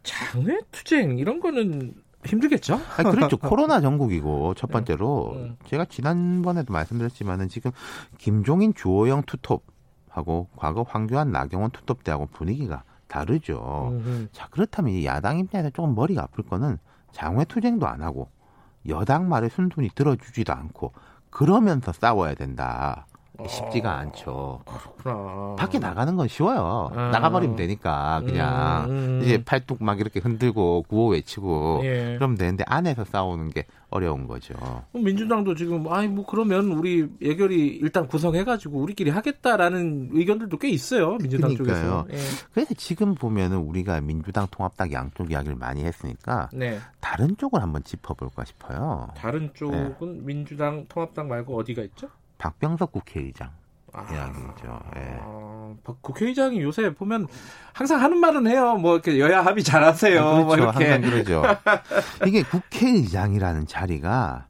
장외 0.04 0.60
투쟁 0.72 1.20
이런 1.20 1.40
거는 1.40 1.94
힘들겠죠? 2.26 2.80
아니, 2.98 3.10
그렇죠. 3.12 3.38
코로나 3.38 3.82
전국이고 3.82 4.54
첫 4.56 4.68
네. 4.68 4.74
번째로 4.74 5.34
네. 5.36 5.56
제가 5.66 5.86
지난번에도 5.86 6.74
말씀드렸지만은 6.74 7.50
지금 7.50 7.72
김종인 8.18 8.74
주호영 8.74 9.24
투톱하고 9.24 10.50
과거 10.56 10.84
황교안 10.84 11.32
나경원 11.32 11.72
투톱 11.72 12.04
때하고 12.04 12.28
분위기가 12.28 12.84
다르죠. 13.08 13.90
음흠. 13.92 14.28
자 14.32 14.48
그렇다면 14.52 15.04
야당 15.04 15.40
입장에서 15.40 15.70
조금 15.72 15.96
머리가 15.96 16.24
아플 16.24 16.44
거는 16.44 16.78
장외 17.12 17.46
투쟁도 17.46 17.88
안 17.88 18.02
하고 18.02 18.30
여당 18.88 19.30
말에 19.30 19.50
순순히 19.50 19.90
들어주지도 19.94 20.54
않고 20.54 20.94
그러면서 21.30 21.92
싸워야 21.92 22.36
된다. 22.36 23.06
쉽지가 23.48 23.98
않죠. 23.98 24.62
그렇구나. 24.66 25.56
밖에 25.58 25.80
나가는 25.80 26.16
건 26.16 26.28
쉬워요. 26.28 26.90
아. 26.94 27.10
나가버리면 27.12 27.56
되니까 27.56 28.22
그냥 28.26 28.86
음, 28.90 28.96
음. 28.96 29.22
이제 29.24 29.44
팔뚝 29.44 29.84
막 29.84 30.00
이렇게 30.00 30.20
흔들고 30.20 30.84
구호 30.88 31.10
외치고 31.10 31.82
예. 31.84 32.16
그러면 32.18 32.38
되는데 32.38 32.64
안에서 32.68 33.04
싸우는 33.06 33.50
게 33.50 33.66
어려운 33.90 34.26
거죠. 34.26 34.54
민주당도 34.94 35.56
지금 35.56 35.92
아이 35.92 36.08
뭐 36.08 36.26
그러면 36.26 36.72
우리 36.72 37.08
예결이 37.22 37.80
일단 37.82 38.08
구성해가지고 38.08 38.80
우리끼리 38.80 39.10
하겠다라는 39.10 40.12
의견들도 40.14 40.58
꽤 40.58 40.70
있어요 40.70 41.18
민주당 41.18 41.54
그러니까요. 41.54 42.06
쪽에서. 42.08 42.08
예. 42.14 42.18
그래서 42.54 42.74
지금 42.76 43.16
보면은 43.16 43.58
우리가 43.58 44.00
민주당 44.02 44.48
통합당 44.50 44.94
양쪽 44.94 45.30
이야기를 45.32 45.58
많이 45.58 45.84
했으니까 45.84 46.50
네. 46.54 46.80
다른 47.02 47.36
쪽을 47.36 47.62
한번 47.62 47.84
짚어볼까 47.84 48.46
싶어요. 48.46 49.10
다른 49.16 49.52
쪽은 49.54 50.20
네. 50.20 50.20
민주당 50.24 50.86
통합당 50.88 51.28
말고 51.28 51.58
어디가 51.58 51.82
있죠? 51.84 52.08
박병석 52.42 52.92
국회의장 52.92 53.52
아, 53.94 54.08
이야기죠. 54.12 54.80
예. 54.96 55.20
아, 55.22 55.76
국회의장이 56.02 56.60
요새 56.62 56.92
보면 56.92 57.28
항상 57.72 58.02
하는 58.02 58.20
말은 58.20 58.48
해요. 58.48 58.76
뭐 58.78 58.94
이렇게 58.94 59.20
여야 59.20 59.46
합의 59.46 59.64
잘하세요. 59.64 60.20
아, 60.20 60.32
그렇죠. 60.32 60.46
뭐 60.46 60.56
이렇게. 60.56 60.90
항상 60.90 61.02
그러죠. 61.12 61.44
이게 62.26 62.42
국회의장이라는 62.42 63.68
자리가 63.68 64.48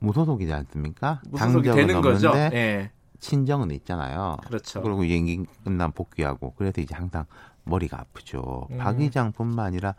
무소속이지 0.00 0.52
않습니까? 0.52 1.22
당적은 1.34 1.74
되는 1.74 1.96
없는데 1.96 2.28
거죠. 2.28 2.32
예. 2.36 2.90
친정은 3.20 3.70
있잖아요. 3.70 4.36
그렇죠. 4.44 4.82
그리고 4.82 5.04
임기 5.04 5.46
끝난 5.64 5.92
복귀하고 5.92 6.52
그래서 6.58 6.82
이제 6.82 6.94
항상 6.94 7.24
머리가 7.64 8.00
아프죠. 8.00 8.66
음. 8.70 8.78
박 8.78 9.00
의장뿐만 9.00 9.64
아니라 9.66 9.94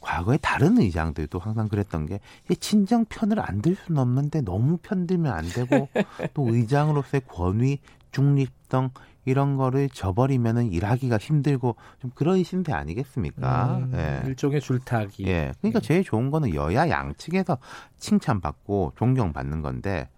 과거에 0.00 0.36
다른 0.38 0.78
의장들도 0.78 1.38
항상 1.38 1.68
그랬던 1.68 2.06
게 2.06 2.20
친정 2.60 3.04
편을 3.06 3.40
안 3.40 3.58
들 3.60 3.74
수는 3.74 4.00
없는데 4.00 4.42
너무 4.42 4.76
편들면 4.78 5.32
안 5.32 5.44
되고 5.48 5.88
또 6.34 6.54
의장으로서의 6.54 7.22
권위, 7.26 7.78
중립성 8.12 8.90
이런 9.24 9.56
거를 9.56 9.88
저버리면은 9.90 10.72
일하기가 10.72 11.18
힘들고 11.18 11.74
좀 12.00 12.10
그런 12.14 12.42
신세 12.44 12.72
아니겠습니까? 12.72 13.78
음, 13.78 13.92
예. 13.94 14.22
일종의 14.26 14.60
줄타기. 14.60 15.26
예. 15.26 15.52
그러니까 15.60 15.80
음. 15.80 15.82
제일 15.82 16.04
좋은 16.04 16.30
거는 16.30 16.54
여야 16.54 16.88
양측에서 16.88 17.58
칭찬받고 17.98 18.92
존경받는 18.96 19.60
건데 19.62 20.08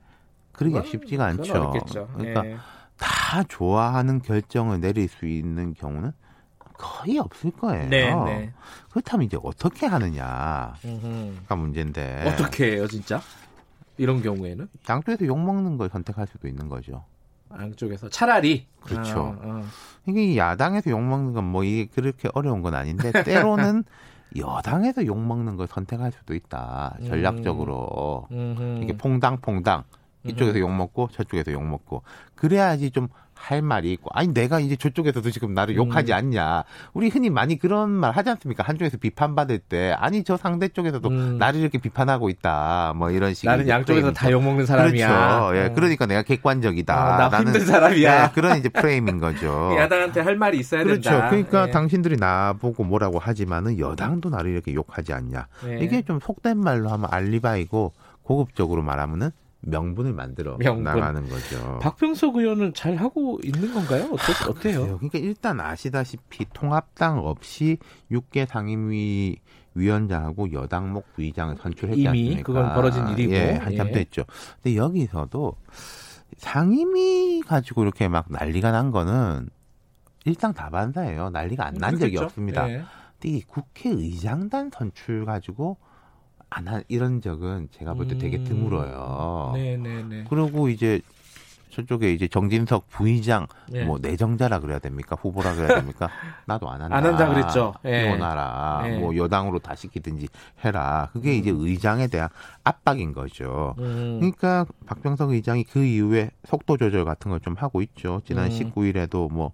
그러기가 0.53 0.83
쉽지가 0.85 1.25
않죠. 1.25 1.53
어렵겠죠. 1.55 2.09
그러니까 2.15 2.47
예. 2.47 2.57
다 2.99 3.43
좋아하는 3.45 4.21
결정을 4.21 4.81
내릴 4.81 5.09
수 5.09 5.27
있는 5.27 5.73
경우는 5.75 6.13
거의 6.81 7.19
없을 7.19 7.51
거예요. 7.51 7.89
네, 7.91 8.15
네. 8.25 8.53
그렇다면 8.91 9.27
이제 9.27 9.37
어떻게 9.43 9.87
하느냐가 9.87 10.75
문제인데. 11.57 12.25
어떻게 12.27 12.73
해요, 12.73 12.87
진짜? 12.87 13.21
이런 13.99 14.23
경우에는? 14.23 14.67
양쪽에서 14.89 15.27
욕 15.27 15.39
먹는 15.39 15.77
걸 15.77 15.91
선택할 15.91 16.27
수도 16.27 16.49
있는 16.49 16.69
거죠. 16.69 17.05
양쪽에서 17.53 18.09
차라리 18.09 18.67
그렇죠. 18.81 19.37
아, 19.43 19.47
아. 19.47 19.63
이게 20.07 20.37
야당에서 20.37 20.91
욕 20.91 21.03
먹는 21.03 21.33
건 21.35 21.45
뭐 21.45 21.65
이게 21.65 21.87
그렇게 21.87 22.29
어려운 22.33 22.63
건 22.63 22.75
아닌데 22.75 23.11
때로는 23.25 23.85
여당에서 24.37 25.05
욕 25.05 25.19
먹는 25.19 25.57
걸 25.57 25.67
선택할 25.67 26.13
수도 26.13 26.35
있다. 26.35 26.97
전략적으로 27.07 28.27
음. 28.31 28.81
이게 28.83 28.97
퐁당퐁당 28.97 29.83
이쪽에서 30.25 30.61
욕 30.61 30.71
먹고 30.73 31.09
저쪽에서 31.13 31.51
욕 31.53 31.63
먹고 31.65 32.03
그래야지 32.37 32.91
좀 32.93 33.09
할 33.41 33.63
말이 33.63 33.91
있고 33.93 34.11
아니 34.13 34.29
내가 34.35 34.61
이제 34.61 34.77
저쪽에서도 34.77 35.31
지금 35.31 35.55
나를 35.55 35.75
욕하지 35.75 36.13
음. 36.13 36.17
않냐 36.17 36.65
우리 36.93 37.09
흔히 37.09 37.31
많이 37.31 37.59
그런 37.59 37.89
말 37.91 38.13
하지 38.13 38.29
않습니까 38.31 38.63
한쪽에서 38.63 38.99
비판받을 38.99 39.59
때 39.59 39.95
아니 39.99 40.23
저 40.25 40.37
상대 40.37 40.69
쪽에서도 40.69 41.09
음. 41.09 41.39
나를 41.39 41.61
이렇게 41.61 41.79
비판하고 41.79 42.29
있다 42.29 42.93
뭐 42.97 43.11
이런 43.11 43.33
식의 43.35 43.51
나는 43.51 43.69
양쪽에서 43.69 44.13
다 44.13 44.31
욕 44.31 44.43
먹는 44.45 44.67
사람이야 44.67 45.09
그렇죠 45.09 45.57
예 45.57 45.67
음. 45.69 45.75
그러니까 45.75 46.07
내가 46.07 46.23
객관적이다 46.23 47.27
어, 47.27 47.29
나 47.31 47.39
힘든 47.41 47.65
사람이야 47.65 48.27
네, 48.27 48.33
그런 48.35 48.59
이제 48.59 48.69
프레임인 48.69 49.19
거죠 49.19 49.75
야당한테 49.81 50.21
할 50.21 50.37
말이 50.37 50.59
있어야 50.59 50.85
그렇죠. 50.85 51.11
된다 51.11 51.29
그러니까 51.31 51.67
네. 51.67 51.73
당신들이 51.73 52.17
나보고 52.17 52.85
뭐라고 52.85 53.19
하지만은 53.19 53.79
여당도 53.79 54.29
나를 54.29 54.51
이렇게 54.53 54.75
욕하지 54.75 55.15
않냐 55.15 55.47
네. 55.65 55.79
이게 55.81 56.03
좀 56.03 56.21
속된 56.21 56.59
말로 56.59 56.91
하면 56.91 57.09
알리바이고 57.11 57.93
고급적으로 58.23 58.83
말하면은 58.83 59.31
명분을 59.63 60.13
만들어 60.13 60.57
명분. 60.59 60.85
나가는 60.85 61.29
거죠. 61.29 61.79
박병석 61.83 62.37
의원은 62.37 62.73
잘 62.75 62.97
하고 62.97 63.39
있는 63.45 63.73
건가요? 63.75 64.05
어떠, 64.13 64.51
어때요? 64.51 64.97
그러니까 64.99 65.19
일단 65.19 65.61
아시다시피 65.61 66.47
통합당 66.53 67.19
없이 67.19 67.79
6개 68.11 68.47
상임위 68.47 69.37
위원장하고 69.75 70.53
여당목 70.53 71.13
부의장을 71.15 71.55
선출했지 71.57 72.01
이미 72.01 72.09
않습니까? 72.09 72.43
그건 72.43 72.75
벌어진 72.75 73.07
일이고 73.09 73.33
예, 73.33 73.53
한참 73.53 73.89
예. 73.89 73.93
됐죠. 73.93 74.25
근데 74.63 74.77
여기서도 74.77 75.57
상임위 76.39 77.43
가지고 77.47 77.83
이렇게 77.83 78.09
막 78.09 78.27
난리가 78.29 78.71
난 78.71 78.91
거는 78.91 79.49
일당 80.25 80.53
다반사예요. 80.55 81.31
난리가 81.31 81.67
안 81.67 81.75
난 81.75 81.99
적이 81.99 82.19
없습니다. 82.19 82.69
예. 82.71 82.83
근데 83.21 83.37
이 83.37 83.43
국회의장단 83.43 84.71
선출 84.73 85.25
가지고 85.25 85.77
안 86.53 86.67
한 86.67 86.83
이런 86.89 87.21
적은 87.21 87.69
제가 87.71 87.95
볼 87.95 88.09
때 88.09 88.19
되게 88.19 88.39
음. 88.39 88.45
드물어요. 88.45 89.40
네네네. 89.53 90.25
그리고 90.29 90.69
이제 90.69 91.01
저쪽에 91.71 92.13
이제 92.13 92.27
정진석 92.27 92.89
부의장 92.89 93.47
네. 93.69 93.85
뭐 93.85 93.99
내정자라 94.03 94.59
그래야 94.59 94.81
됩니까 94.81 95.17
후보라 95.21 95.55
그래야 95.55 95.77
됩니까 95.77 96.11
나도 96.45 96.69
안 96.69 96.83
한다 96.83 96.97
안 96.97 97.07
한다 97.07 97.29
그랬죠 97.29 97.75
예. 97.85 98.11
원하라 98.11 98.83
예. 98.87 98.99
뭐 98.99 99.15
여당으로 99.17 99.61
다 99.61 99.77
시키든지 99.77 100.27
해라 100.65 101.11
그게 101.13 101.31
음. 101.31 101.35
이제 101.37 101.51
의장에 101.55 102.09
대한 102.09 102.29
압박인 102.65 103.13
거죠 103.13 103.77
음. 103.79 104.17
그러니까 104.19 104.67
박병석 104.87 105.31
의장이 105.31 105.63
그 105.65 105.85
이후에 105.85 106.31
속도 106.45 106.77
조절 106.77 107.05
같은 107.05 107.31
걸 107.31 107.39
좀 107.41 107.55
하고 107.57 107.83
있죠 107.83 108.21
지난 108.27 108.47
음. 108.47 108.51
19일에도 108.51 109.31
뭐 109.33 109.53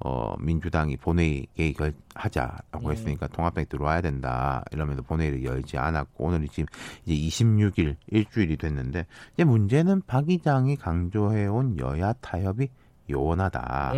어, 0.00 0.34
민주당이 0.38 0.96
본회의 0.96 1.46
개의결 1.56 1.92
하자라고 2.14 2.88
네. 2.88 2.90
했으니까 2.90 3.26
통합당이 3.28 3.66
들어와야 3.66 4.00
된다. 4.00 4.64
이러면서 4.72 5.02
본회의를 5.02 5.44
열지 5.44 5.76
않았고, 5.76 6.24
오늘이 6.24 6.48
지금 6.48 6.66
이제 7.04 7.14
26일, 7.14 7.96
일주일이 8.08 8.56
됐는데, 8.56 9.06
이제 9.34 9.44
문제는 9.44 10.02
박 10.06 10.28
의장이 10.28 10.76
강조해온 10.76 11.78
여야 11.78 12.12
타협이 12.14 12.68
요원하다. 13.10 13.92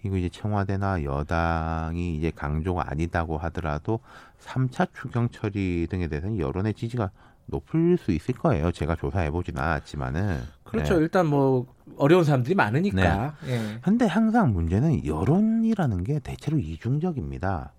그리고 0.00 0.16
이제 0.16 0.28
청와대나 0.30 1.04
여당이 1.04 2.16
이제 2.16 2.30
강조가 2.34 2.90
아니다고 2.90 3.36
하더라도 3.36 4.00
3차 4.40 4.88
추경 4.94 5.28
처리 5.28 5.86
등에 5.90 6.08
대해서는 6.08 6.38
여론의 6.38 6.72
지지가 6.74 7.10
높을 7.50 7.98
수 7.98 8.12
있을 8.12 8.34
거예요. 8.34 8.72
제가 8.72 8.96
조사해 8.96 9.30
보진 9.30 9.58
않았지만은. 9.58 10.40
그렇죠. 10.64 10.94
네. 10.94 11.00
일단 11.00 11.26
뭐 11.26 11.66
어려운 11.96 12.24
사람들이 12.24 12.54
많으니까. 12.54 13.34
네. 13.44 13.52
예. 13.52 13.78
근데 13.82 14.06
항상 14.06 14.52
문제는 14.52 15.04
여론이라는 15.04 16.04
게 16.04 16.18
대체로 16.20 16.58
이중적입니다. 16.58 17.72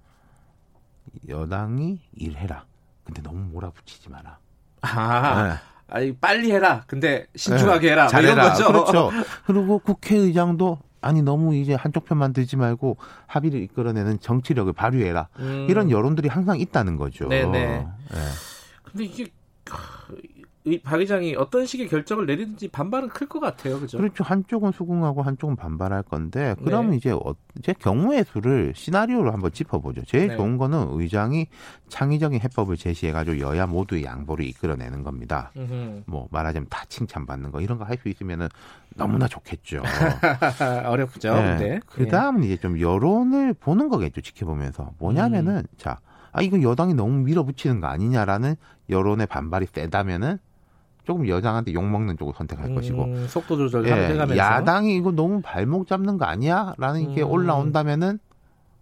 여당이 1.28 1.99
일해라. 2.15 2.65
근데 3.03 3.22
너무 3.22 3.39
몰아붙이지 3.51 4.09
마라. 4.09 4.38
아. 4.82 5.47
네. 5.47 5.53
아니 5.88 6.15
빨리 6.15 6.51
해라. 6.51 6.84
근데 6.88 7.28
신중하게 7.36 7.91
해라. 7.91 8.03
뭐 8.03 8.09
잘해라. 8.09 8.34
이런 8.34 8.49
거죠. 8.49 8.67
그렇죠. 8.67 9.11
그리고 9.45 9.80
국회의장도 9.80 10.80
아니 11.01 11.22
너무 11.22 11.55
이제 11.55 11.74
한쪽 11.74 12.05
편만 12.05 12.32
들지 12.32 12.55
말고 12.55 12.97
합의를 13.28 13.61
이끌어내는 13.61 14.19
정치력을 14.19 14.72
발휘해라. 14.72 15.28
음. 15.39 15.67
이런 15.69 15.91
여론들이 15.91 16.30
항상 16.30 16.59
있다는 16.59 16.95
거죠. 16.95 17.28
네네. 17.28 17.51
네. 17.51 17.88
근데 18.84 19.03
이게 19.03 19.24
이 19.24 19.28
박 20.84 20.99
의장이 20.99 21.36
어떤 21.36 21.65
식의 21.65 21.88
결정을 21.88 22.28
내리든지 22.28 22.67
반발은 22.67 23.09
클 23.09 23.28
것 23.28 23.39
같아요. 23.39 23.80
그죠? 23.80 23.97
그렇죠. 23.97 24.24
한쪽은 24.24 24.72
수긍하고 24.74 25.24
한쪽은 25.24 25.55
반발할 25.55 26.03
건데 26.03 26.55
그러면 26.63 26.91
네. 26.91 26.97
이제 26.97 27.09
어, 27.09 27.34
제 27.63 27.74
경우의 27.74 28.26
수를 28.26 28.74
시나리오로 28.76 29.32
한번 29.34 29.51
짚어보죠. 29.51 30.03
제일 30.05 30.28
네. 30.28 30.36
좋은 30.38 30.57
거는 30.59 30.89
의장이 30.91 31.47
창의적인 31.89 32.41
해법을 32.41 32.78
제시해가지고 32.78 33.39
여야 33.39 33.65
모두의 33.65 34.03
양보를 34.03 34.45
이끌어내는 34.45 35.01
겁니다. 35.01 35.51
음흠. 35.57 36.03
뭐 36.05 36.28
말하자면 36.30 36.67
다 36.69 36.84
칭찬받는 36.88 37.51
거 37.51 37.59
이런 37.61 37.80
거 37.80 37.86
할 37.86 37.97
수 37.97 38.07
있으면은 38.09 38.47
너무나 38.95 39.28
좋겠죠. 39.28 39.82
어렵죠. 40.86 41.34
네. 41.34 41.55
네. 41.57 41.80
그 41.88 42.07
다음은 42.07 42.43
이제 42.43 42.57
좀 42.57 42.80
여론을 42.80 43.55
보는 43.55 43.89
거겠죠. 43.89 44.22
지켜보면서 44.22 44.91
뭐냐면은 44.99 45.57
음. 45.57 45.63
자. 45.78 45.99
아, 46.32 46.41
이거 46.41 46.61
여당이 46.61 46.93
너무 46.93 47.19
밀어붙이는 47.19 47.82
거 47.82 47.88
아니냐라는 47.88 48.55
여론의 48.89 49.27
반발이 49.27 49.67
세다면은 49.71 50.38
조금 51.03 51.27
여당한테 51.27 51.73
욕 51.73 51.84
먹는 51.84 52.17
쪽을 52.17 52.34
선택할 52.38 52.67
음, 52.67 52.75
것이고 52.75 53.27
속도 53.27 53.57
조절 53.57 53.86
예, 53.88 54.38
야당이 54.38 54.95
이거 54.95 55.11
너무 55.11 55.41
발목 55.41 55.88
잡는 55.88 56.17
거 56.17 56.25
아니야라는 56.25 57.15
게 57.15 57.23
음. 57.23 57.29
올라온다면은 57.29 58.19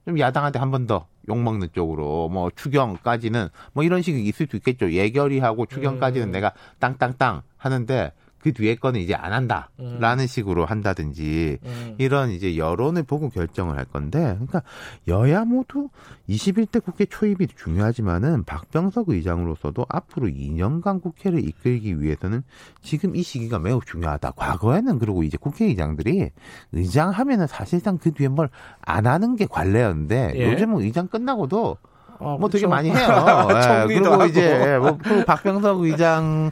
좀 0.06 0.20
야당한테 0.20 0.60
한 0.60 0.72
번 0.72 0.86
더 0.88 1.06
욕 1.30 1.38
먹는 1.38 1.70
쪽으로 1.74 2.28
뭐 2.30 2.50
추경까지는 2.56 3.50
뭐 3.74 3.84
이런 3.84 4.02
식이 4.02 4.20
있을 4.24 4.48
수 4.50 4.56
있겠죠 4.56 4.92
예결위하고 4.92 5.68
추경까지는 5.68 6.30
음. 6.30 6.32
내가 6.32 6.54
땅땅땅 6.80 7.44
하는데 7.56 8.12
그 8.42 8.54
뒤에 8.54 8.76
거는 8.76 9.00
이제 9.00 9.14
안 9.14 9.34
한다라는 9.34 10.24
음. 10.24 10.28
식으로 10.28 10.66
한다든지 10.66 11.58
음. 11.64 11.96
이런 11.98 12.32
이제 12.32 12.58
여론을 12.58 13.04
보고 13.04 13.30
결정을 13.30 13.78
할 13.78 13.86
건데 13.86 14.20
그러니까 14.36 14.62
여야 15.08 15.46
모두 15.46 15.90
21대 16.28 16.84
국회 16.84 17.06
초입이 17.06 17.48
중요하지만은 17.48 18.44
박병석 18.44 19.10
의장으로서도 19.10 19.86
앞으로 19.90 20.28
2년간 20.28 21.02
국회를 21.02 21.46
이끌기 21.48 22.02
위해서는 22.02 22.44
지금 22.82 23.16
이 23.16 23.24
시기가 23.24 23.60
매우 23.60 23.80
중요하다. 23.86 24.32
과거에는 24.32 25.00
그리고 25.00 25.24
이제 25.24 25.38
국회의장들이 25.38 26.30
의장 26.72 27.10
하면은 27.10 27.48
사실상 27.48 27.98
그 27.98 28.12
뒤에 28.12 28.28
뭘 28.28 28.50
안 28.82 29.06
하는 29.06 29.36
게 29.36 29.46
관례였는데 29.46 30.34
예. 30.36 30.52
요즘은 30.52 30.82
의장 30.82 31.08
끝나고도 31.08 31.78
어, 32.20 32.38
뭐 32.38 32.50
되게 32.50 32.68
많이 32.68 32.90
해요. 32.90 32.98
예, 33.88 33.88
그리고 33.88 34.14
하고. 34.14 34.26
이제 34.26 34.78
뭐 34.80 34.98
박병석 35.26 35.82
의장은 35.82 36.52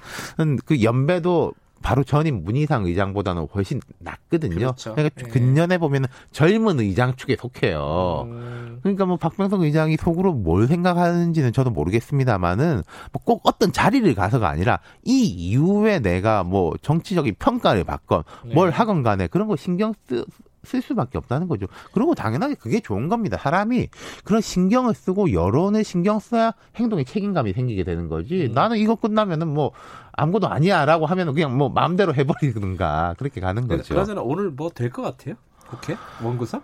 그 0.65 0.81
연배도 0.81 1.53
바로 1.81 2.03
전임 2.03 2.43
문희상 2.43 2.85
의장보다는 2.85 3.47
훨씬 3.53 3.79
낫거든요. 3.99 4.55
그렇죠. 4.55 4.95
그러니까 4.95 5.21
네. 5.23 5.29
근년에 5.29 5.77
보면은 5.77 6.07
젊은 6.31 6.79
의장 6.79 7.15
축에 7.15 7.35
속해요. 7.35 8.23
음. 8.25 8.79
그러니까 8.81 9.05
뭐 9.05 9.17
박병석 9.17 9.61
의장이 9.61 9.97
속으로 9.97 10.33
뭘 10.33 10.67
생각하는지는 10.67 11.53
저도 11.53 11.69
모르겠습니다만은 11.69 12.81
뭐 13.11 13.27
꼭 13.27 13.41
어떤 13.43 13.73
자리를 13.73 14.15
가서가 14.15 14.47
아니라 14.47 14.79
이 15.03 15.25
이후에 15.25 15.99
내가 15.99 16.43
뭐 16.43 16.73
정치적인 16.81 17.35
평가를 17.37 17.83
받건 17.83 18.23
네. 18.45 18.53
뭘 18.53 18.71
하건 18.71 19.03
간에 19.03 19.27
그런 19.27 19.49
거 19.49 19.57
신경 19.57 19.93
쓰, 20.07 20.23
쓸 20.67 20.81
수밖에 20.81 21.17
없다는 21.17 21.47
거죠. 21.47 21.65
그리고 21.93 22.13
당연하게 22.13 22.55
그게 22.55 22.79
좋은 22.79 23.07
겁니다. 23.07 23.37
사람이 23.37 23.87
그런 24.23 24.41
신경을 24.41 24.93
쓰고 24.93 25.31
여론을 25.33 25.83
신경 25.83 26.19
써야 26.19 26.51
행동에 26.75 27.03
책임감이 27.03 27.53
생기게 27.53 27.83
되는 27.83 28.07
거지. 28.09 28.47
음. 28.47 28.53
나는 28.53 28.77
이거 28.77 28.95
끝나면은 28.95 29.47
뭐 29.47 29.71
아무것도 30.11 30.47
아니야라고 30.49 31.05
하면 31.05 31.33
그냥 31.33 31.55
뭐 31.57 31.69
마음대로 31.69 32.13
해버리든가 32.13 33.15
그렇게 33.17 33.39
가는 33.41 33.67
거죠. 33.67 33.95
그러나 33.95 34.21
오늘 34.21 34.49
뭐 34.51 34.69
될 34.69 34.89
것 34.91 35.01
같아요? 35.01 35.35
국회 35.69 35.95
원구성? 36.23 36.61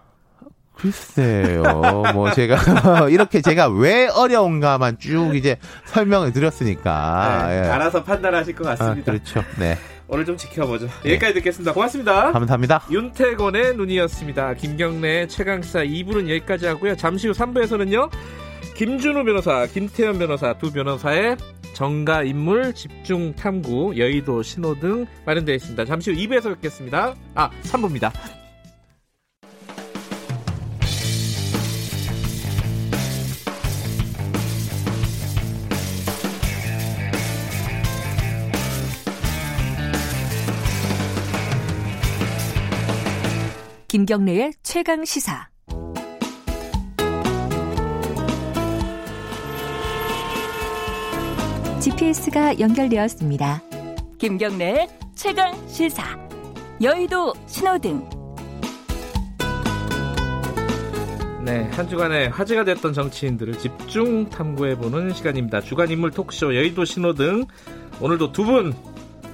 글쎄요. 0.75 1.61
뭐 2.13 2.31
제가 2.31 2.57
이렇게 3.09 3.41
제가 3.41 3.67
왜 3.69 4.07
어려운가만 4.07 4.97
쭉 4.97 5.35
이제 5.35 5.57
설명을 5.85 6.33
드렸으니까 6.33 7.45
네, 7.47 7.53
예. 7.55 7.69
알아서 7.69 8.03
판단하실 8.03 8.55
것 8.55 8.63
같습니다. 8.65 9.11
아, 9.11 9.15
그렇죠. 9.15 9.43
네. 9.59 9.77
오늘 10.13 10.25
좀 10.25 10.37
지켜보죠. 10.37 10.87
네. 11.03 11.13
여기까지 11.13 11.33
듣겠습니다. 11.33 11.73
고맙습니다. 11.73 12.31
감사합니다. 12.31 12.83
윤태곤의 12.91 13.75
눈이었습니다. 13.77 14.53
김경래 14.53 15.25
최강사 15.25 15.83
2부는 15.83 16.29
여기까지 16.29 16.67
하고요. 16.67 16.95
잠시 16.95 17.27
후 17.27 17.33
3부에서는요. 17.33 18.11
김준우 18.75 19.23
변호사, 19.23 19.65
김태현 19.65 20.19
변호사 20.19 20.53
두 20.53 20.71
변호사의 20.71 21.37
정가 21.73 22.23
인물 22.23 22.73
집중 22.73 23.33
탐구 23.35 23.97
여의도 23.97 24.43
신호등 24.43 25.07
마련되어 25.25 25.55
있습니다. 25.55 25.85
잠시 25.85 26.11
후 26.11 26.17
2부에서 26.17 26.53
뵙겠습니다. 26.55 27.15
아, 27.33 27.49
3부입니다. 27.63 28.42
김경래의 43.93 44.53
최강 44.63 45.05
시사. 45.05 45.49
GPS가 51.79 52.59
연결되었습니다. 52.59 53.61
김경래의 54.17 54.87
최강 55.13 55.53
시사. 55.67 56.03
여의도 56.81 57.33
신호등. 57.45 58.09
네, 61.45 61.69
한 61.73 61.87
주간에 61.87 62.25
화제가 62.29 62.63
됐던 62.63 62.93
정치인들을 62.93 63.59
집중 63.59 64.27
탐구해보는 64.27 65.13
시간입니다. 65.13 65.61
주간 65.61 65.91
인물 65.91 66.09
토크쇼 66.09 66.55
여의도 66.55 66.83
신호등. 66.83 67.45
오늘도 68.01 68.31
두 68.31 68.43
분 68.43 68.73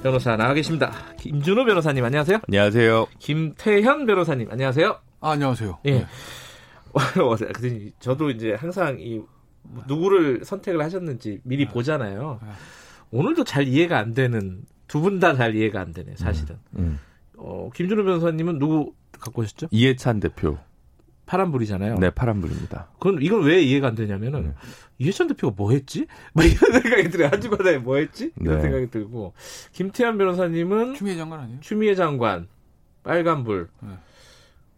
변호사 0.01 0.37
나와 0.37 0.53
계십니다. 0.53 0.91
김준호 1.17 1.65
변호사님 1.65 2.03
안녕하세요. 2.03 2.39
안녕하세요. 2.47 3.07
김태현 3.19 4.05
변호사님 4.05 4.47
안녕하세요. 4.49 4.97
아, 5.21 5.31
안녕하세요. 5.31 5.79
예. 5.85 5.91
네. 5.91 6.05
저도 7.99 8.29
이제 8.31 8.53
항상 8.53 8.97
이 8.99 9.21
누구를 9.87 10.45
선택을 10.45 10.81
하셨는지 10.81 11.41
미리 11.43 11.65
네. 11.65 11.71
보잖아요. 11.71 12.39
네. 12.41 12.49
오늘도 13.11 13.43
잘 13.43 13.67
이해가 13.67 13.97
안 13.99 14.13
되는 14.13 14.63
두 14.87 15.01
분 15.01 15.19
다 15.19 15.35
잘 15.35 15.55
이해가 15.55 15.81
안 15.81 15.91
되네 15.93 16.15
사실은. 16.15 16.55
음, 16.77 16.79
음. 16.79 16.99
어, 17.37 17.69
김준호 17.75 18.03
변호사님은 18.05 18.57
누구 18.57 18.93
갖고 19.19 19.41
오셨죠? 19.41 19.67
이해찬 19.71 20.19
대표. 20.19 20.57
파란불이잖아요. 21.29 21.99
네, 21.99 22.09
파란불입니다. 22.09 22.87
그럼 22.99 23.21
이건 23.21 23.43
왜 23.43 23.61
이해가 23.61 23.89
안 23.89 23.95
되냐면은 23.95 24.43
네. 24.45 24.53
이해찬 24.97 25.27
대표가 25.27 25.53
뭐 25.55 25.71
했지? 25.71 26.07
뭐 26.33 26.43
이런 26.43 26.81
생각이 26.81 27.09
들어요. 27.09 27.29
한 27.31 27.39
주간에 27.39 27.77
뭐 27.77 27.97
했지? 27.97 28.31
이런 28.41 28.55
네. 28.55 28.61
생각이 28.63 28.89
들고 28.89 29.33
김태환 29.71 30.17
변호사님은 30.17 30.95
추미애 30.95 31.15
장관 31.15 31.41
아니에요? 31.41 31.59
추미애 31.61 31.93
장관 31.93 32.47
빨간불. 33.03 33.69
네. 33.81 33.89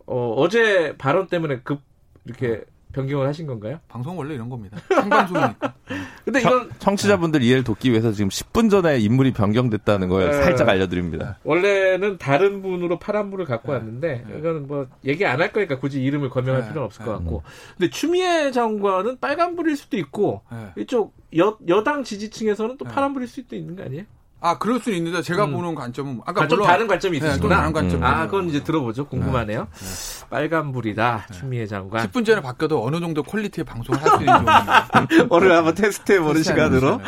어, 0.08 0.34
어제 0.38 0.98
발언 0.98 1.28
때문에 1.28 1.62
급 1.62 1.80
이렇게 2.26 2.66
변경을 2.92 3.28
하신 3.28 3.46
건가요? 3.48 3.80
방송 3.88 4.18
원래 4.18 4.34
이런 4.36 4.50
겁니다. 4.50 4.78
생방송이니까. 4.90 5.74
근데 6.26 6.40
이건 6.40 6.70
청취자분들 6.80 7.42
이해를 7.44 7.64
돕기 7.64 7.92
위해서 7.92 8.12
지금 8.12 8.30
10분 8.30 8.70
전에 8.70 9.00
인물이 9.00 9.34
변경됐다는 9.34 10.08
걸 10.10 10.32
네. 10.32 10.44
살짝 10.44 10.70
알려드립니다. 10.70 11.40
원래는 11.44 12.18
다른 12.18 12.62
분으로 12.62 13.00
파란불을 13.00 13.46
갖고 13.46 13.72
네. 13.74 13.78
왔는데 13.80 14.26
네. 14.28 14.38
이건 14.40 14.68
뭐 14.68 14.88
얘기 15.06 15.26
안 15.26 15.42
할 15.42 15.52
거니까 15.52 15.80
굳이 15.80 16.04
이름을 16.04 16.30
거명할 16.30 16.62
네. 16.62 16.68
필요는 16.70 16.86
없을 16.86 17.04
것 17.04 17.12
네. 17.14 17.18
같고. 17.18 17.44
근데 17.78 17.90
추미애 17.90 18.52
장관은 18.52 19.18
빨간 19.20 19.56
불일 19.56 19.76
수도 19.76 19.98
있고 19.98 20.42
네. 20.52 20.82
이쪽 20.84 21.16
여, 21.38 21.58
여당 21.68 22.04
지지층에서는 22.04 22.78
또 22.78 22.86
파란 22.86 23.14
불일 23.14 23.28
수도 23.28 23.56
있는 23.56 23.76
거 23.76 23.84
아니에요? 23.84 24.04
아, 24.44 24.58
그럴 24.58 24.80
수는 24.80 24.98
있는데 24.98 25.22
제가 25.22 25.46
음. 25.46 25.54
보는 25.54 25.76
관점은 25.76 26.22
아까 26.26 26.48
좀 26.48 26.64
다른 26.64 26.88
관점이 26.88 27.20
네, 27.20 27.28
있으시구나. 27.28 27.58
다른 27.58 27.74
관점. 27.74 28.04
아, 28.04 28.26
그건 28.26 28.50
이제 28.50 28.64
들어보죠. 28.64 29.06
궁금하네요. 29.08 29.68
네. 29.72 29.86
네. 29.86 30.30
빨간불이다. 30.32 31.26
네. 31.30 31.34
추미애 31.38 31.68
장관. 31.68 32.08
10분 32.08 32.26
전에 32.26 32.42
바뀌어도 32.42 32.84
어느 32.84 33.00
정도 33.00 33.22
퀄리티의 33.22 33.64
방송을 33.66 34.02
할 34.02 34.10
수 34.12 34.18
있는 34.20 35.28
오늘 35.30 35.52
한번 35.56 35.76
테스트해 35.76 36.20
보는 36.20 36.42
시간으로 36.44 37.00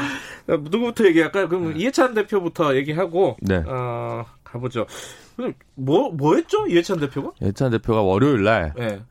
누구부터 0.48 1.06
얘기할까요? 1.08 1.50
그럼 1.50 1.74
네. 1.74 1.80
이해찬 1.80 2.14
대표부터 2.14 2.76
얘기하고 2.76 3.38
네. 3.42 3.64
어, 3.66 4.26
가보죠. 4.44 4.86
뭐, 5.76 6.12
뭐 6.12 6.36
했죠? 6.36 6.68
이해찬 6.68 7.00
대표가? 7.00 7.32
이해찬 7.42 7.72
대표가 7.72 8.02
월요일 8.04 8.44
날 8.44 8.74
네. 8.78 9.02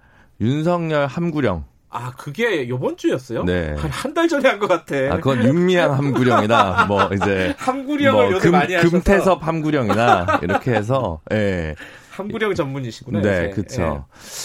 윤석열 0.41 1.07
함구령 1.07 1.65
아, 1.93 2.13
그게 2.17 2.69
요번 2.69 2.97
주였어요? 2.97 3.45
네. 3.45 3.75
한달 3.79 4.27
전에 4.29 4.49
한 4.49 4.59
것 4.59 4.67
같아. 4.69 4.97
아, 5.11 5.17
그건 5.17 5.45
윤미향 5.45 5.93
함구령이나, 5.99 6.87
뭐, 6.87 7.09
이제. 7.15 7.55
함구령을 7.59 8.25
뭐 8.25 8.33
요새 8.33 8.43
금, 8.49 8.53
많이 8.53 8.75
하셔서. 8.75 8.91
금태섭 8.91 9.47
함구령이나, 9.47 10.41
이렇게 10.43 10.73
해서, 10.73 11.21
예. 11.33 11.37
네. 11.37 11.75
함구령 12.13 12.55
전문이시구나. 12.55 13.23
네, 13.23 13.51
그렇죠. 13.51 13.81
네. 13.83 14.01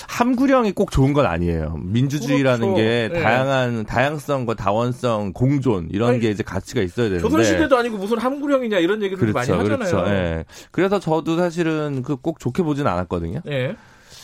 함구령이 0.08 0.72
꼭 0.72 0.89
좋은 0.89 1.12
건 1.12 1.26
아니에요. 1.26 1.76
민주주의라는 1.84 2.60
그렇죠. 2.60 2.76
게 2.78 3.10
네. 3.12 3.22
다양한 3.22 3.86
다양성과 3.86 4.54
다원성, 4.54 5.34
공존 5.34 5.89
이런 5.91 6.12
아니, 6.12 6.20
게 6.22 6.30
이제 6.30 6.43
가치가 6.43 6.82
있어야 6.82 7.08
되는데. 7.10 7.22
조선 7.22 7.43
시대도 7.43 7.76
아니고 7.78 7.98
무슨 7.98 8.20
함구령이냐 8.20 8.80
이런 8.80 9.02
얘기들 9.04 9.20
그렇죠, 9.34 9.34
많이 9.34 9.52
하잖아요. 9.70 9.89
그렇죠. 9.91 10.10
네. 10.10 10.45
그래서 10.72 11.00
저도 11.02 11.36
사실은 11.36 12.04
그 12.04 12.16
꼭 12.16 12.39
좋게 12.39 12.64
보진 12.64 12.88
않았거든요. 12.88 13.41
네. 13.43 13.76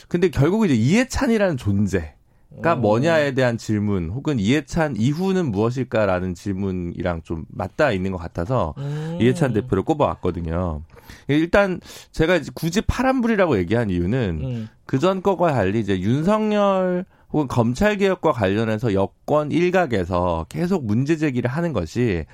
근데 0.07 0.29
결국 0.29 0.63
이제 0.65 0.73
이해찬이라는 0.73 1.57
존재. 1.57 2.15
가 2.61 2.75
음. 2.75 2.81
뭐냐에 2.81 3.33
대한 3.33 3.57
질문 3.57 4.09
혹은 4.09 4.39
이해찬 4.39 4.95
이후는 4.97 5.51
무엇일까라는 5.51 6.35
질문이랑 6.35 7.23
좀 7.23 7.45
맞닿아 7.49 7.91
있는 7.91 8.11
것 8.11 8.17
같아서 8.17 8.73
음. 8.77 9.17
이해찬 9.19 9.53
대표를 9.53 9.83
꼽아왔거든요. 9.83 10.81
일단 11.27 11.79
제가 12.11 12.39
굳이 12.53 12.81
파란불이라고 12.81 13.57
얘기한 13.57 13.89
이유는 13.89 14.41
음. 14.43 14.69
그전 14.85 15.21
거와 15.21 15.53
달리 15.53 15.79
이제 15.79 15.99
윤석열 15.99 17.05
혹은 17.31 17.47
검찰 17.47 17.97
개혁과 17.97 18.31
관련해서 18.31 18.93
여권 18.93 19.51
일각에서 19.51 20.45
계속 20.49 20.85
문제 20.85 21.17
제기를 21.17 21.49
하는 21.49 21.73
것이 21.73 22.25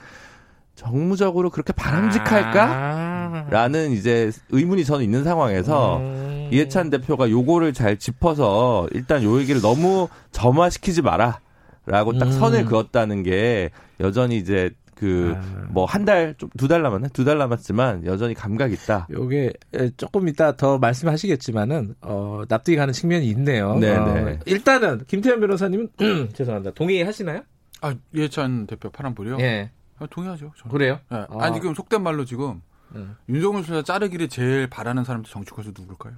정무적으로 0.75 1.49
그렇게 1.49 1.73
바람직할까라는 1.73 3.91
이제 3.91 4.31
의문이 4.49 4.85
저는 4.85 5.03
있는 5.03 5.23
상황에서 5.23 5.97
음. 5.97 6.38
이해찬 6.51 6.89
대표가 6.89 7.29
요거를 7.29 7.73
잘 7.73 7.97
짚어서 7.97 8.87
일단 8.91 9.23
요 9.23 9.39
얘기를 9.39 9.61
너무 9.61 10.07
점화시키지 10.31 11.01
마라. 11.01 11.39
라고 11.85 12.17
딱 12.17 12.25
음. 12.27 12.31
선을 12.31 12.65
그었다는 12.65 13.23
게 13.23 13.71
여전히 13.99 14.37
이제 14.37 14.69
그 14.95 15.33
뭐 15.73 15.85
한 15.87 16.03
달 16.05 16.35
좀 16.37 16.49
두 16.57 16.67
달 16.67 16.81
남았네 16.83 17.09
두 17.13 17.23
달 17.23 17.37
남았지만 17.37 18.05
여전히 18.05 18.33
감각 18.33 18.71
있다. 18.73 19.07
요게 19.09 19.53
조금 19.97 20.27
이따 20.27 20.55
더 20.57 20.77
말씀하시겠지만은 20.77 21.95
어 22.01 22.43
납득이 22.47 22.75
가는 22.75 22.93
측면이 22.93 23.25
있네요. 23.29 23.75
네, 23.75 23.95
어, 23.95 24.05
네. 24.13 24.39
일단은 24.45 25.01
김태현 25.07 25.39
변호사님은 25.39 25.89
죄송합니다. 26.35 26.71
동의하시나요? 26.75 27.41
아 27.81 27.95
이해찬 28.13 28.67
대표 28.67 28.89
파란불이요? 28.89 29.37
예. 29.39 29.71
아, 29.99 30.05
동의하죠. 30.09 30.51
저는. 30.57 30.71
그래요? 30.71 30.99
네. 31.09 31.17
아. 31.17 31.27
아니 31.39 31.55
지금 31.55 31.73
속된 31.73 32.03
말로 32.03 32.25
지금 32.25 32.61
네. 32.93 33.01
윤석열 33.29 33.63
총장 33.63 33.83
자르기를 33.83 34.27
제일 34.27 34.67
바라는 34.67 35.05
사람들 35.05 35.31
정치권에서 35.31 35.71
누굴까요? 35.79 36.13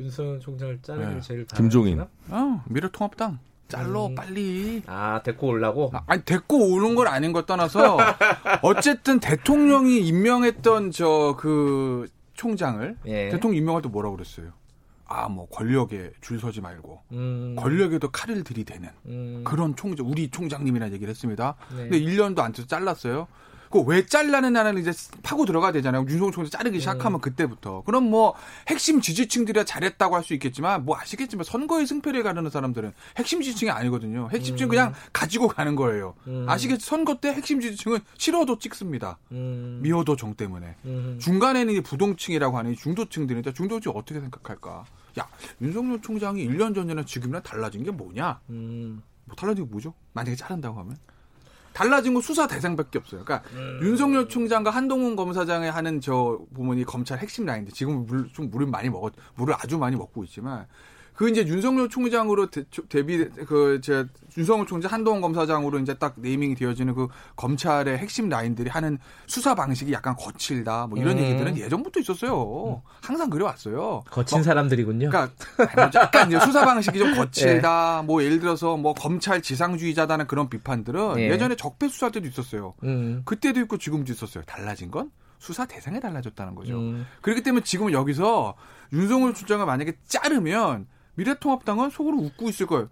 윤석열 0.00 0.40
총장을 0.40 0.78
자르기를 0.82 1.14
네. 1.14 1.20
제일 1.20 1.46
김종인. 1.46 2.04
아, 2.30 2.64
미래통합당. 2.68 3.38
잘로 3.68 4.06
음. 4.06 4.14
빨리. 4.16 4.82
아 4.86 5.22
데리고 5.22 5.46
올라고? 5.48 5.90
아, 5.94 6.02
아니 6.06 6.24
데리고 6.24 6.56
오는 6.74 6.94
건 6.96 7.06
아닌 7.06 7.32
걸 7.32 7.46
떠나서 7.46 7.96
어쨌든 8.62 9.20
대통령이 9.20 10.00
임명했던 10.00 10.90
저 10.90 11.36
그 11.38 12.08
총장을 12.34 12.96
예. 13.06 13.28
대통령 13.28 13.58
임명할 13.58 13.82
때 13.82 13.88
뭐라고 13.90 14.16
그랬어요? 14.16 14.52
아, 15.12 15.28
뭐, 15.28 15.46
권력에 15.48 16.12
줄 16.20 16.38
서지 16.38 16.60
말고, 16.60 17.00
음. 17.12 17.56
권력에도 17.58 18.10
칼을 18.12 18.44
들이대는 18.44 18.88
음. 19.06 19.42
그런 19.44 19.74
총장, 19.74 20.08
우리 20.08 20.30
총장님이라 20.30 20.92
얘기를 20.92 21.10
했습니다. 21.10 21.56
네. 21.76 21.88
근데 21.88 22.00
1년도 22.00 22.38
안 22.38 22.52
돼서 22.52 22.66
잘랐어요. 22.68 23.26
그 23.70 23.80
왜 23.86 24.04
잘라느냐는 24.04 24.78
이제 24.78 24.92
파고 25.22 25.46
들어가야 25.46 25.70
되잖아요. 25.72 26.04
윤석열 26.08 26.32
총장 26.32 26.50
자르기 26.50 26.78
음. 26.78 26.80
시작하면 26.80 27.20
그때부터. 27.20 27.82
그럼 27.86 28.10
뭐 28.10 28.34
핵심 28.68 29.00
지지층들이 29.00 29.64
잘했다고 29.64 30.16
할 30.16 30.20
수 30.24 30.34
있겠지만 30.34 30.84
뭐 30.84 30.98
아시겠지만 30.98 31.44
선거의 31.44 31.86
승패를 31.86 32.22
가르는 32.22 32.50
사람들은 32.50 32.92
핵심 33.16 33.40
지지층이 33.40 33.70
아니거든요. 33.70 34.28
핵심 34.32 34.56
지지층 34.56 34.66
음. 34.66 34.68
그냥 34.68 34.94
가지고 35.12 35.48
가는 35.48 35.74
거예요. 35.76 36.14
음. 36.26 36.46
아시겠지 36.48 36.84
선거 36.84 37.14
때 37.14 37.28
핵심 37.32 37.60
지지층은 37.60 38.00
싫어도 38.18 38.58
찍습니다. 38.58 39.18
음. 39.32 39.78
미워도 39.82 40.16
정 40.16 40.34
때문에. 40.34 40.74
음. 40.84 41.18
중간에는 41.20 41.82
부동층이라고 41.82 42.58
하는 42.58 42.74
중도층들인데 42.76 43.54
중도층 43.54 43.92
어떻게 43.94 44.20
생각할까? 44.20 44.84
야 45.18 45.28
윤석열 45.62 46.02
총장이 46.02 46.46
1년 46.48 46.74
전이나 46.74 47.04
지금이랑 47.04 47.42
달라진 47.42 47.82
게 47.84 47.90
뭐냐? 47.90 48.40
음. 48.50 49.02
뭐 49.24 49.34
달라진 49.36 49.64
게 49.64 49.70
뭐죠? 49.70 49.94
만약에 50.12 50.36
자른다고 50.36 50.78
하면 50.80 50.96
달라진 51.72 52.14
건 52.14 52.22
수사 52.22 52.46
대상밖에 52.46 52.98
없어요. 52.98 53.24
그러니까 53.24 53.48
음. 53.54 53.80
윤석열 53.82 54.28
총장과 54.28 54.70
한동훈 54.70 55.16
검사장의 55.16 55.70
하는 55.70 56.00
저 56.00 56.38
부분이 56.54 56.84
검찰 56.84 57.18
핵심 57.18 57.46
라인인데 57.46 57.72
지금 57.72 58.06
물, 58.06 58.28
좀 58.32 58.50
물을 58.50 58.66
많이 58.66 58.88
먹었 58.88 59.12
물을 59.36 59.54
아주 59.54 59.78
많이 59.78 59.96
먹고 59.96 60.24
있지만 60.24 60.66
그 61.20 61.28
이제 61.28 61.46
윤석열 61.46 61.90
총장으로 61.90 62.46
대, 62.46 62.64
비 63.04 63.28
그제 63.28 64.06
윤석열 64.38 64.66
총장 64.66 64.90
한동훈 64.90 65.20
검사장으로 65.20 65.78
이제 65.80 65.92
딱 65.92 66.14
네이밍이 66.16 66.54
되어지는 66.54 66.94
그 66.94 67.08
검찰의 67.36 67.98
핵심 67.98 68.30
라인들이 68.30 68.70
하는 68.70 68.96
수사 69.26 69.54
방식이 69.54 69.92
약간 69.92 70.16
거칠다 70.16 70.86
뭐 70.86 70.98
이런 70.98 71.18
음. 71.18 71.22
얘기들은 71.22 71.58
예전부터 71.58 72.00
있었어요. 72.00 72.80
항상 73.02 73.28
그래왔어요. 73.28 74.02
거친 74.10 74.38
뭐, 74.38 74.42
사람들이군요. 74.42 75.10
그러니까 75.10 75.30
약간 75.94 76.28
이제 76.28 76.40
수사 76.40 76.64
방식이 76.64 76.98
좀 76.98 77.12
거칠다. 77.14 77.98
네. 78.00 78.06
뭐 78.06 78.24
예를 78.24 78.40
들어서 78.40 78.78
뭐 78.78 78.94
검찰 78.94 79.42
지상주의자다는 79.42 80.26
그런 80.26 80.48
비판들은 80.48 81.16
네. 81.16 81.28
예전에 81.28 81.54
적폐 81.54 81.88
수사 81.88 82.08
때도 82.08 82.26
있었어요. 82.28 82.72
음. 82.84 83.20
그때도 83.26 83.60
있고 83.60 83.76
지금도 83.76 84.10
있었어요. 84.10 84.42
달라진 84.46 84.90
건 84.90 85.10
수사 85.38 85.66
대상에 85.66 86.00
달라졌다는 86.00 86.54
거죠. 86.54 86.78
음. 86.78 87.06
그렇기 87.20 87.42
때문에 87.42 87.62
지금 87.62 87.88
은 87.88 87.92
여기서 87.92 88.54
윤석열 88.94 89.34
총장을 89.34 89.66
만약에 89.66 89.98
자르면 90.06 90.86
미래통합당은 91.20 91.90
속으로 91.90 92.16
웃고 92.18 92.48
있을 92.48 92.66
거예요. 92.66 92.88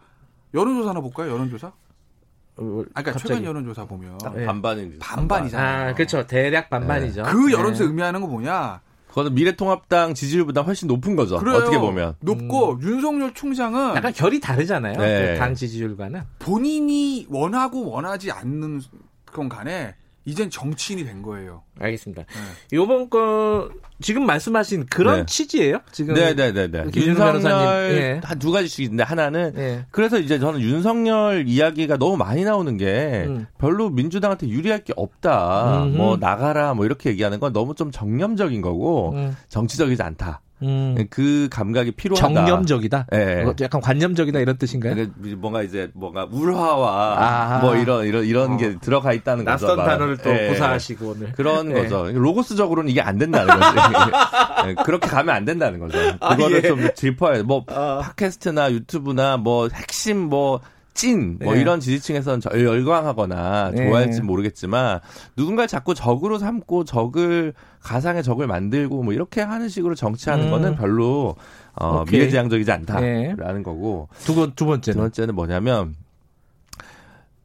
여론조사 0.55 0.91
하나 0.91 1.01
볼까요? 1.01 1.33
여론조사? 1.33 1.68
어, 1.68 2.83
아까 2.95 3.12
그러니까 3.12 3.18
최근 3.29 3.45
여론조사 3.45 3.87
보면 3.87 4.18
네. 4.35 4.45
반반이 4.45 4.99
반반이잖아요. 4.99 5.91
아, 5.91 5.95
그렇죠. 5.95 6.26
대략 6.26 6.68
반반이죠. 6.70 7.22
네. 7.22 7.33
그 7.33 7.53
여론조사 7.53 7.85
네. 7.85 7.89
의미하는 7.89 8.20
거 8.20 8.26
뭐냐? 8.26 8.81
그거는 9.09 9.35
미래통합당 9.35 10.12
지지율보다 10.14 10.61
훨씬 10.62 10.87
높은 10.89 11.16
거죠. 11.16 11.39
그래요. 11.39 11.57
어떻게 11.57 11.79
보면 11.79 12.16
높고 12.20 12.72
음. 12.74 12.83
윤석열 12.83 13.33
총장은 13.33 13.95
약간 13.97 14.12
결이 14.12 14.39
다르잖아요. 14.41 14.99
네. 14.99 15.33
그 15.35 15.39
당 15.39 15.55
지지율과는 15.55 16.22
본인이 16.39 17.26
원하고 17.31 17.89
원하지 17.91 18.31
않는 18.33 18.83
건 19.26 19.49
간에 19.49 19.95
이젠 20.29 20.51
정치인이 20.51 21.05
된 21.05 21.22
거예요. 21.22 21.62
알겠습니다. 21.81 22.22
네. 22.22 22.76
요번 22.76 23.09
거 23.09 23.70
지금 24.03 24.26
말씀하신 24.26 24.87
그런 24.87 25.20
네. 25.20 25.26
취지예요? 25.26 25.81
지금 25.91 26.12
네네네네. 26.12 26.53
네, 26.53 26.68
네, 26.68 26.91
네. 26.91 27.01
윤석열 27.01 27.43
네. 27.43 28.20
한두 28.22 28.53
가지씩 28.53 28.85
있는데 28.85 29.05
하나는 29.05 29.53
네. 29.55 29.87
그래서 29.91 30.18
이제 30.18 30.39
저는 30.39 30.61
윤석열 30.61 31.49
이야기가 31.49 31.97
너무 31.97 32.18
많이 32.18 32.45
나오는 32.45 32.76
게 32.76 33.24
음. 33.26 33.47
별로 33.57 33.89
민주당한테 33.89 34.49
유리할 34.49 34.85
게 34.85 34.93
없다. 34.97 35.85
음흠. 35.85 35.97
뭐 35.97 36.16
나가라 36.18 36.74
뭐 36.74 36.85
이렇게 36.85 37.09
얘기하는 37.09 37.41
건 37.41 37.55
너무 37.55 37.74
좀 37.74 37.91
정념적인 37.91 38.61
거고 38.61 39.12
음. 39.12 39.35
정치적이지 39.49 40.03
않다. 40.03 40.43
음. 40.62 41.06
그 41.11 41.48
감각이 41.50 41.92
필요하다. 41.92 42.26
정념적이다. 42.26 43.06
예. 43.12 43.16
네. 43.16 43.52
약간 43.61 43.80
관념적이다 43.80 44.40
이런 44.40 44.56
뜻인가요? 44.59 44.94
그러니까 44.94 45.16
뭔가 45.38 45.62
이제 45.62 45.90
뭔가 45.94 46.26
울화와 46.30 47.16
아. 47.18 47.59
뭐 47.61 47.76
이런 47.76 48.06
이런 48.06 48.24
이런 48.24 48.52
어. 48.52 48.56
게 48.56 48.76
들어가 48.78 49.12
있다는 49.12 49.44
거죠. 49.44 49.66
낯선 49.66 49.86
단어를 49.86 50.16
또 50.18 50.30
예. 50.30 50.48
고사하시고 50.48 51.06
오늘. 51.06 51.32
그런 51.32 51.70
예. 51.70 51.82
거죠. 51.82 52.11
로고스적으로는 52.12 52.90
이게 52.90 53.00
안 53.00 53.18
된다는 53.18 53.46
거죠. 53.59 53.76
예. 54.68 54.74
그렇게 54.84 55.06
가면 55.09 55.34
안 55.34 55.44
된다는 55.44 55.78
거죠. 55.78 55.98
아, 56.20 56.36
그거를 56.36 56.56
아, 56.56 56.59
예. 56.59 56.62
좀 56.62 56.88
짚어야 56.94 57.42
뭐 57.44 57.64
어. 57.68 58.00
팟캐스트나 58.02 58.72
유튜브나 58.72 59.36
뭐 59.36 59.68
핵심 59.72 60.18
뭐 60.18 60.61
찐, 60.99 61.38
뭐 61.40 61.55
네. 61.55 61.61
이런 61.61 61.78
지지층에서는 61.78 62.40
열광하거나 62.53 63.70
네. 63.72 63.86
좋아할지 63.86 64.20
모르겠지만 64.20 64.99
누군가 65.36 65.68
자꾸 65.68 65.94
적으로 65.94 66.38
삼고 66.38 66.82
적을 66.82 67.55
가상의 67.80 68.24
적을 68.24 68.49
만들고 68.49 69.05
뭐 69.05 69.12
이렇게 69.12 69.40
하는 69.40 69.68
식으로 69.68 69.94
정치하는 69.94 70.46
음. 70.46 70.51
거는 70.51 70.74
별로 70.74 71.36
어, 71.74 72.05
미래지향적이지 72.11 72.72
않다라는 72.72 73.36
네. 73.36 73.62
거고 73.62 74.09
두, 74.24 74.34
번, 74.34 74.53
두 74.57 74.66
번째는 74.66 74.96
두 74.96 75.01
번째는 75.03 75.36
뭐냐면 75.36 75.94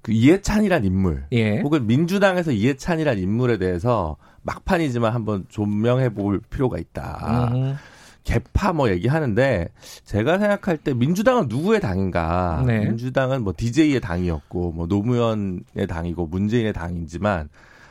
그 0.01 0.13
이해찬이란 0.13 0.83
인물 0.83 1.25
예. 1.31 1.59
혹은 1.59 1.85
민주당에서 1.85 2.51
이해찬이란 2.51 3.19
인물에 3.19 3.59
대해서 3.59 4.17
막판이지만 4.41 5.13
한번 5.13 5.45
조명해 5.49 6.15
볼 6.15 6.41
필요가 6.49 6.79
있다. 6.79 7.51
음. 7.53 7.75
개파 8.23 8.73
뭐 8.73 8.89
얘기하는데 8.89 9.69
제가 10.05 10.37
생각할 10.39 10.77
때 10.77 10.93
민주당은 10.93 11.47
누구의 11.47 11.81
당인가? 11.81 12.63
네. 12.65 12.79
민주당은 12.79 13.43
뭐 13.43 13.53
DJ의 13.55 13.99
당이었고 13.99 14.71
뭐 14.71 14.87
노무현의 14.87 15.87
당이고 15.87 16.27
문재인의 16.27 16.73
당이지만 16.73 17.49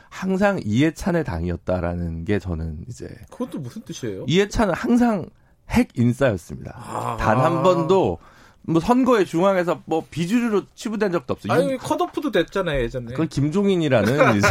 항상 0.08 0.60
이해찬의 0.62 1.24
당이었다라는 1.24 2.24
게 2.24 2.38
저는 2.38 2.84
이제 2.88 3.08
그것도 3.30 3.60
무슨 3.60 3.82
뜻이에요? 3.82 4.24
이해찬은 4.28 4.74
항상 4.74 5.28
핵 5.70 5.88
인싸였습니다. 5.96 6.74
아. 6.76 7.16
단한 7.18 7.62
번도 7.62 8.18
뭐 8.64 8.80
선거에 8.80 9.24
중앙에서 9.24 9.82
뭐 9.86 10.04
비주류로 10.10 10.62
치부된 10.74 11.12
적도 11.12 11.34
없어요. 11.34 11.52
아니 11.52 11.76
컷오프도 11.76 12.30
됐잖아요 12.30 12.80
예전에. 12.80 13.06
그건 13.06 13.28
김종인이라는 13.28 14.36
이제 14.38 14.48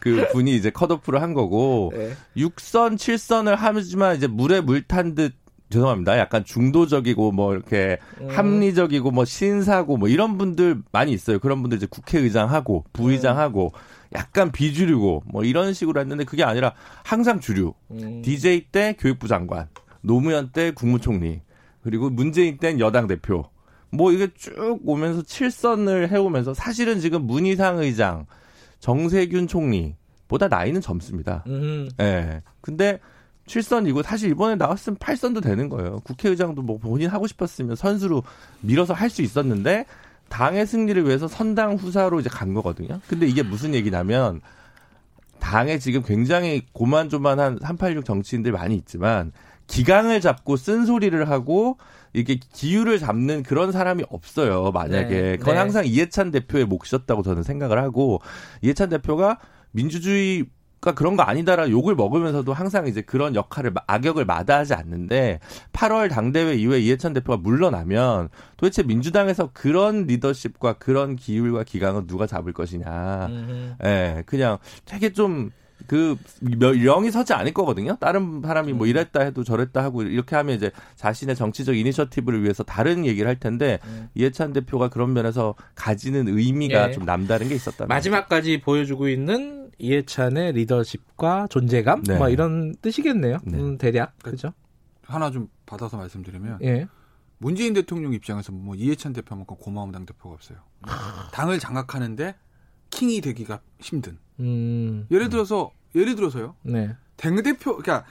그 0.00 0.28
분이 0.32 0.54
이제 0.54 0.70
컷오프를 0.70 1.20
한 1.20 1.34
거고 1.34 1.92
네. 1.94 2.12
6선 2.36 2.94
7선을 2.96 3.56
하지만 3.58 4.16
이제 4.16 4.26
물에 4.26 4.60
물 4.60 4.82
탄 4.82 5.14
듯 5.14 5.34
죄송합니다. 5.70 6.18
약간 6.18 6.44
중도적이고 6.44 7.30
뭐 7.32 7.54
이렇게 7.54 7.98
음. 8.20 8.28
합리적이고 8.28 9.10
뭐 9.12 9.24
신사고 9.24 9.96
뭐 9.96 10.08
이런 10.08 10.36
분들 10.36 10.82
많이 10.90 11.12
있어요. 11.12 11.38
그런 11.38 11.62
분들 11.62 11.76
이제 11.76 11.86
국회의장하고 11.88 12.84
부의장하고 12.92 13.72
음. 13.74 13.78
약간 14.16 14.50
비주류고 14.50 15.22
뭐 15.26 15.44
이런 15.44 15.72
식으로 15.72 16.00
했는데 16.00 16.24
그게 16.24 16.42
아니라 16.42 16.72
항상 17.04 17.38
주류. 17.38 17.74
음. 17.92 18.22
DJ 18.22 18.66
때 18.72 18.96
교육부 18.98 19.28
장관, 19.28 19.68
노무현 20.00 20.50
때 20.50 20.72
국무총리, 20.72 21.42
그리고 21.82 22.10
문재인 22.10 22.58
땐 22.58 22.80
여당 22.80 23.06
대표. 23.06 23.44
뭐 23.90 24.12
이게 24.12 24.28
쭉 24.34 24.78
오면서 24.84 25.22
칠선을 25.22 26.10
해오면서 26.10 26.54
사실은 26.54 27.00
지금 27.00 27.26
문희상 27.26 27.78
의장, 27.78 28.26
정세균 28.78 29.48
총리보다 29.48 30.48
나이는 30.48 30.80
젊습니다. 30.80 31.44
예. 31.48 31.88
네. 31.96 32.42
근데 32.60 33.00
7선이고 33.46 34.02
사실 34.04 34.30
이번에 34.30 34.54
나왔으면 34.54 34.96
8선도 34.98 35.42
되는 35.42 35.68
거예요. 35.68 36.00
국회의장도 36.04 36.62
뭐 36.62 36.78
본인 36.78 37.08
하고 37.08 37.26
싶었으면 37.26 37.74
선수로 37.74 38.22
밀어서 38.60 38.94
할 38.94 39.10
수 39.10 39.22
있었는데 39.22 39.86
당의 40.28 40.64
승리를 40.66 41.04
위해서 41.04 41.26
선당 41.26 41.74
후사로 41.74 42.20
이제 42.20 42.28
간 42.28 42.54
거거든요. 42.54 43.00
근데 43.08 43.26
이게 43.26 43.42
무슨 43.42 43.74
얘기냐면 43.74 44.40
당에 45.40 45.78
지금 45.78 46.04
굉장히 46.04 46.62
고만조만한 46.72 47.58
386 47.60 48.04
정치인들 48.04 48.52
많이 48.52 48.76
있지만 48.76 49.32
기강을 49.70 50.20
잡고 50.20 50.56
쓴소리를 50.56 51.30
하고 51.30 51.78
이게 52.12 52.38
기율을 52.52 52.98
잡는 52.98 53.44
그런 53.44 53.70
사람이 53.70 54.04
없어요. 54.10 54.72
만약에 54.72 55.22
네. 55.22 55.36
그건 55.36 55.54
네. 55.54 55.58
항상 55.60 55.86
이해찬 55.86 56.32
대표의 56.32 56.64
몫이었다고 56.66 57.22
저는 57.22 57.44
생각을 57.44 57.78
하고 57.78 58.20
이해찬 58.62 58.88
대표가 58.88 59.38
민주주의 59.70 60.46
가 60.80 60.94
그런 60.94 61.14
거 61.14 61.22
아니다라 61.22 61.68
욕을 61.68 61.94
먹으면서도 61.94 62.54
항상 62.54 62.86
이제 62.86 63.02
그런 63.02 63.34
역할을 63.34 63.74
악역을 63.86 64.24
마다하지 64.24 64.72
않는데 64.72 65.38
8월 65.74 66.08
당대회 66.10 66.54
이후에 66.54 66.80
이해찬 66.80 67.12
대표가 67.12 67.36
물러나면 67.36 68.30
도대체 68.56 68.82
민주당에서 68.82 69.50
그런 69.52 70.06
리더십과 70.06 70.74
그런 70.74 71.16
기율과 71.16 71.64
기강은 71.64 72.06
누가 72.06 72.26
잡을 72.26 72.54
것이냐. 72.54 73.28
예, 73.30 73.76
네, 73.84 74.22
그냥 74.24 74.56
되게 74.86 75.12
좀 75.12 75.50
그 75.86 76.16
영이 76.42 77.10
서지 77.10 77.32
않을 77.32 77.52
거거든요. 77.52 77.96
다른 78.00 78.42
사람이 78.42 78.72
뭐 78.72 78.86
음. 78.86 78.90
이랬다 78.90 79.22
해도 79.22 79.44
저랬다 79.44 79.82
하고 79.82 80.02
이렇게 80.02 80.36
하면 80.36 80.56
이제 80.56 80.70
자신의 80.96 81.36
정치적 81.36 81.76
이니셔티브를 81.76 82.42
위해서 82.42 82.62
다른 82.62 83.06
얘기를 83.06 83.28
할 83.28 83.38
텐데 83.38 83.78
음. 83.84 84.08
이해찬 84.14 84.52
대표가 84.52 84.88
그런 84.88 85.12
면에서 85.12 85.54
가지는 85.74 86.28
의미가 86.28 86.88
예. 86.88 86.92
좀 86.92 87.04
남다른 87.04 87.48
게 87.48 87.54
있었다. 87.54 87.86
마지막까지 87.86 88.60
보여주고 88.60 89.08
있는 89.08 89.70
이해찬의 89.78 90.52
리더십과 90.52 91.48
존재감 91.50 92.02
네. 92.02 92.18
뭐 92.18 92.28
이런 92.28 92.74
뜻이겠네요. 92.82 93.38
네. 93.44 93.58
음, 93.58 93.78
대략 93.78 94.18
그렇죠. 94.22 94.52
하나 95.02 95.30
좀 95.30 95.48
받아서 95.66 95.96
말씀드리면 95.96 96.58
예. 96.62 96.86
문재인 97.38 97.72
대통령 97.72 98.12
입장에서 98.12 98.52
뭐 98.52 98.74
이해찬 98.74 99.14
대표만큼 99.14 99.56
고마운 99.56 99.92
당 99.92 100.04
대표가 100.04 100.34
없어요. 100.34 100.58
당을 101.32 101.58
장악하는데 101.58 102.34
킹이 102.90 103.20
되기가 103.20 103.60
힘든. 103.80 104.18
음. 104.40 105.06
예를 105.10 105.28
들어서 105.28 105.70
예를 105.94 106.14
들어서요. 106.16 106.54
네. 106.62 106.94
당 107.16 107.42
대표 107.42 107.76
그러니까 107.76 108.04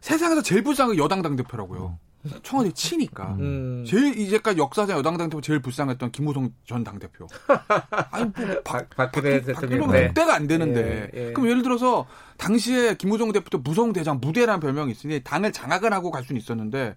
세상에서 0.00 0.42
제일 0.42 0.62
불쌍한 0.62 0.96
여당 0.98 1.22
당 1.22 1.36
대표라고요. 1.36 1.98
음. 2.26 2.30
청와대 2.42 2.72
치니까 2.72 3.36
음. 3.38 3.84
제일 3.86 4.18
이제까지 4.18 4.58
역사상 4.58 4.96
여당 4.96 5.18
당 5.18 5.28
대표 5.28 5.42
제일 5.42 5.60
불쌍했던 5.60 6.10
김무성 6.10 6.50
전 6.66 6.82
당 6.82 6.98
대표. 6.98 7.26
아니 8.10 8.24
뭐 8.24 8.62
박, 8.64 8.88
박근혜 8.90 9.42
대통령 9.42 9.90
네. 9.90 10.12
때가 10.14 10.34
안 10.34 10.46
되는데. 10.46 11.10
예, 11.14 11.28
예. 11.28 11.32
그럼 11.32 11.50
예를 11.50 11.62
들어서 11.62 12.06
당시에 12.38 12.94
김무성 12.96 13.30
대표도 13.32 13.58
무성 13.58 13.92
대장 13.92 14.20
무대라는 14.20 14.60
별명이 14.60 14.90
있으니 14.92 15.20
당을 15.22 15.52
장악을 15.52 15.92
하고 15.92 16.10
갈 16.10 16.24
수는 16.24 16.40
있었는데 16.40 16.96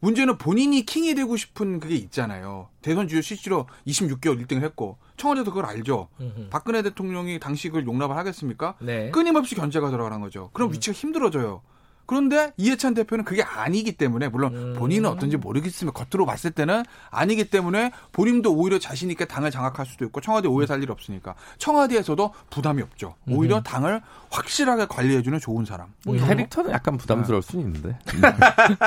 문제는 0.00 0.38
본인이 0.38 0.84
킹이 0.84 1.14
되고 1.14 1.36
싶은 1.36 1.80
그게 1.80 1.94
있잖아요. 1.96 2.68
대선 2.82 3.08
주요 3.08 3.20
실제로 3.20 3.66
26개월 3.86 4.44
1등을 4.44 4.62
했고 4.62 4.98
청와대도 5.16 5.50
그걸 5.50 5.66
알죠. 5.66 6.08
음흠. 6.20 6.48
박근혜 6.50 6.82
대통령이 6.82 7.38
당시 7.40 7.68
그걸 7.68 7.86
용납을 7.86 8.16
하겠습니까? 8.16 8.74
네. 8.80 9.10
끊임없이 9.10 9.54
견제가 9.54 9.90
들어가는 9.90 10.20
거죠. 10.20 10.50
그럼 10.52 10.70
음. 10.70 10.74
위치가 10.74 10.94
힘들어져요. 10.94 11.62
그런데 12.06 12.52
이해찬 12.56 12.94
대표는 12.94 13.24
그게 13.24 13.42
아니기 13.42 13.92
때문에 13.96 14.28
물론 14.28 14.54
음. 14.54 14.74
본인은 14.78 15.08
어떤지 15.10 15.36
모르겠으면 15.36 15.92
겉으로 15.92 16.26
봤을 16.26 16.50
때는 16.50 16.82
아니기 17.10 17.50
때문에 17.50 17.92
본인도 18.12 18.54
오히려 18.54 18.78
자신 18.78 19.10
있게 19.10 19.24
당을 19.24 19.50
장악할 19.50 19.86
수도 19.86 20.04
있고 20.04 20.20
청와대 20.20 20.48
오해 20.48 20.66
살 20.66 20.74
일 20.84 20.90
없으니까 20.90 21.36
청와대에서도 21.58 22.34
부담이 22.50 22.82
없죠. 22.82 23.14
오히려 23.28 23.58
음. 23.58 23.62
당을 23.62 24.02
확실하게 24.30 24.86
관리해주는 24.86 25.38
좋은 25.38 25.64
사람. 25.64 25.86
뭐 26.04 26.16
캐릭터는 26.16 26.72
약간 26.72 26.96
부담스러울 26.96 27.42
네. 27.42 27.50
수는 27.50 27.66
있는데. 27.66 27.98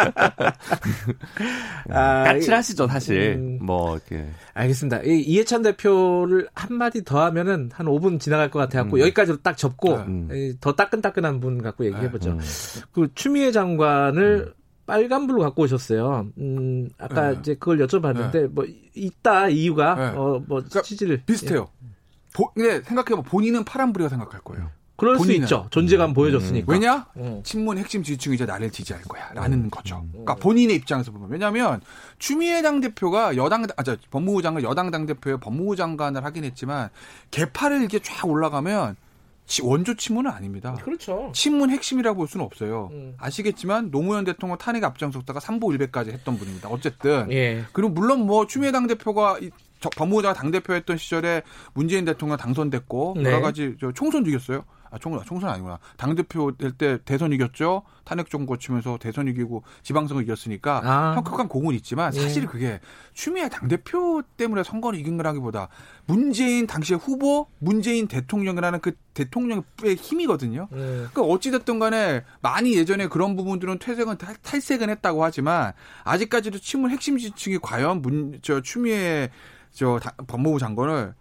아, 1.90 2.24
까칠하시죠 2.26 2.88
사실. 2.88 3.36
음. 3.38 3.60
뭐 3.62 3.96
이렇게. 3.96 4.30
알겠습니다. 4.58 5.02
이해찬 5.04 5.62
대표를 5.62 6.50
한 6.56 6.76
마디 6.76 7.04
더 7.04 7.24
하면은 7.26 7.70
한 7.72 7.86
5분 7.86 8.20
지나갈 8.20 8.50
것 8.50 8.60
같아갖고 8.60 8.98
음. 8.98 9.02
여기까지로 9.02 9.38
딱 9.44 9.56
접고 9.58 10.04
네. 10.06 10.54
더 10.60 10.74
따끈따끈한 10.74 11.40
분 11.40 11.62
갖고 11.62 11.86
얘기해보죠. 11.86 12.34
네. 12.34 12.36
음. 12.38 12.82
그 12.92 13.10
추미애 13.14 13.52
장관을 13.52 14.48
음. 14.48 14.54
빨간불로 14.88 15.42
갖고 15.42 15.64
오셨어요. 15.64 16.28
음, 16.40 16.90
아까 16.98 17.32
네. 17.32 17.38
이제 17.40 17.54
그걸 17.56 17.78
여쭤봤는데 17.80 18.32
네. 18.32 18.48
뭐 18.48 18.66
있다 18.96 19.50
이유가 19.50 19.96
네. 19.96 20.18
어뭐 20.18 20.46
그러니까 20.48 20.82
취지를 20.82 21.22
비슷해요. 21.26 21.68
예. 21.84 21.88
보, 22.34 22.52
근데 22.54 22.82
생각해보면 22.82 23.24
본인은 23.24 23.66
파란불이라고 23.66 24.10
생각할 24.10 24.42
거예요. 24.42 24.72
그럴. 24.98 25.18
수 25.20 25.32
있죠. 25.32 25.68
존재감 25.70 26.10
음, 26.10 26.14
보여줬으니까. 26.14 26.72
왜냐? 26.72 27.06
음. 27.18 27.42
친문 27.44 27.78
핵심 27.78 28.04
지지층이 28.04 28.36
이제 28.36 28.46
나를 28.46 28.72
지지할 28.72 29.04
거야. 29.04 29.32
라는 29.34 29.66
음. 29.66 29.70
거죠. 29.70 30.04
그러니까 30.12 30.36
본인의 30.36 30.76
입장에서 30.76 31.12
보면. 31.12 31.30
왜냐하면 31.30 31.82
추미애 32.20 32.62
당대표가 32.62 33.38
여당, 33.38 33.66
아, 33.78 33.84
저, 33.84 33.96
법무부 34.10 34.42
장관, 34.42 34.64
여당 34.64 34.92
당대표의 34.92 35.40
법무부 35.40 35.76
장관을 35.76 36.26
하긴 36.26 36.44
했지만 36.44 36.90
개파를 37.32 37.80
이렇게 37.80 38.00
쫙 38.00 38.28
올라가면 38.28 38.96
원조 39.64 39.96
친문은 39.96 40.30
아닙니다. 40.30 40.78
그렇죠. 40.84 41.32
친문 41.34 41.70
핵심이라고 41.70 42.18
볼 42.18 42.28
수는 42.28 42.46
없어요. 42.46 42.90
음. 42.92 43.14
아시겠지만 43.18 43.92
노무현 43.92 44.26
대통령 44.26 44.58
탄핵 44.58 44.84
앞장섰다가 44.84 45.40
삼보 45.40 45.72
일배까지 45.72 46.12
했던 46.12 46.38
분입니다. 46.38 46.70
어쨌든 46.70 47.32
예. 47.32 47.64
그리고 47.72 47.90
물론 47.90 48.26
뭐 48.26 48.46
추미애 48.46 48.72
당 48.72 48.88
대표가 48.88 49.40
법무부장 49.96 50.34
당 50.34 50.52
대표했던 50.52 50.98
시절에 50.98 51.44
문재인 51.74 52.04
대통령 52.04 52.38
당선됐고 52.38 53.16
네. 53.18 53.24
여러 53.26 53.42
가지 53.42 53.76
저 53.80 53.92
총선 53.94 54.26
이겼어요. 54.26 54.66
아, 54.90 54.98
총선, 54.98 55.24
총선 55.26 55.50
아니구나. 55.50 55.80
당대표 55.98 56.56
될 56.56 56.72
때 56.72 56.98
대선 57.04 57.34
이겼죠? 57.34 57.84
탄핵 58.04 58.30
정 58.30 58.46
거치면서 58.46 58.98
대선 59.00 59.28
이기고 59.28 59.64
지방선거 59.84 60.22
이겼으니까 60.22 60.82
아. 60.84 61.16
혁혁한 61.18 61.48
공은 61.48 61.74
있지만 61.76 62.14
예. 62.16 62.20
사실 62.22 62.46
그게 62.46 62.80
추미애 63.14 63.50
당대표 63.50 64.22
때문에 64.38 64.64
선거를 64.64 65.00
이긴 65.00 65.18
거라기보다 65.18 65.70
문재인 66.06 66.68
당시의 66.68 67.00
후보, 67.00 67.48
문재인 67.60 68.08
대통령이라는 68.08 68.80
그 68.82 68.94
대통령의 69.14 69.64
힘이거든요. 69.98 70.68
예. 70.72 70.76
그러니까 70.78 71.22
어찌됐든 71.24 71.80
간에 71.80 72.24
많이 72.42 72.76
예전에 72.76 73.08
그런 73.08 73.36
부분들은 73.36 73.80
퇴색은 73.80 74.18
탈색은 74.42 74.90
했다고 74.90 75.24
하지만 75.24 75.74
아직까지도 76.04 76.60
친문 76.60 76.92
핵심 76.92 77.18
지층이 77.18 77.60
과연 77.62 78.02
문, 78.02 78.40
저 78.42 78.62
추미애 78.62 79.30
저 79.72 80.00
법무부 80.28 80.60
장관을 80.60 81.14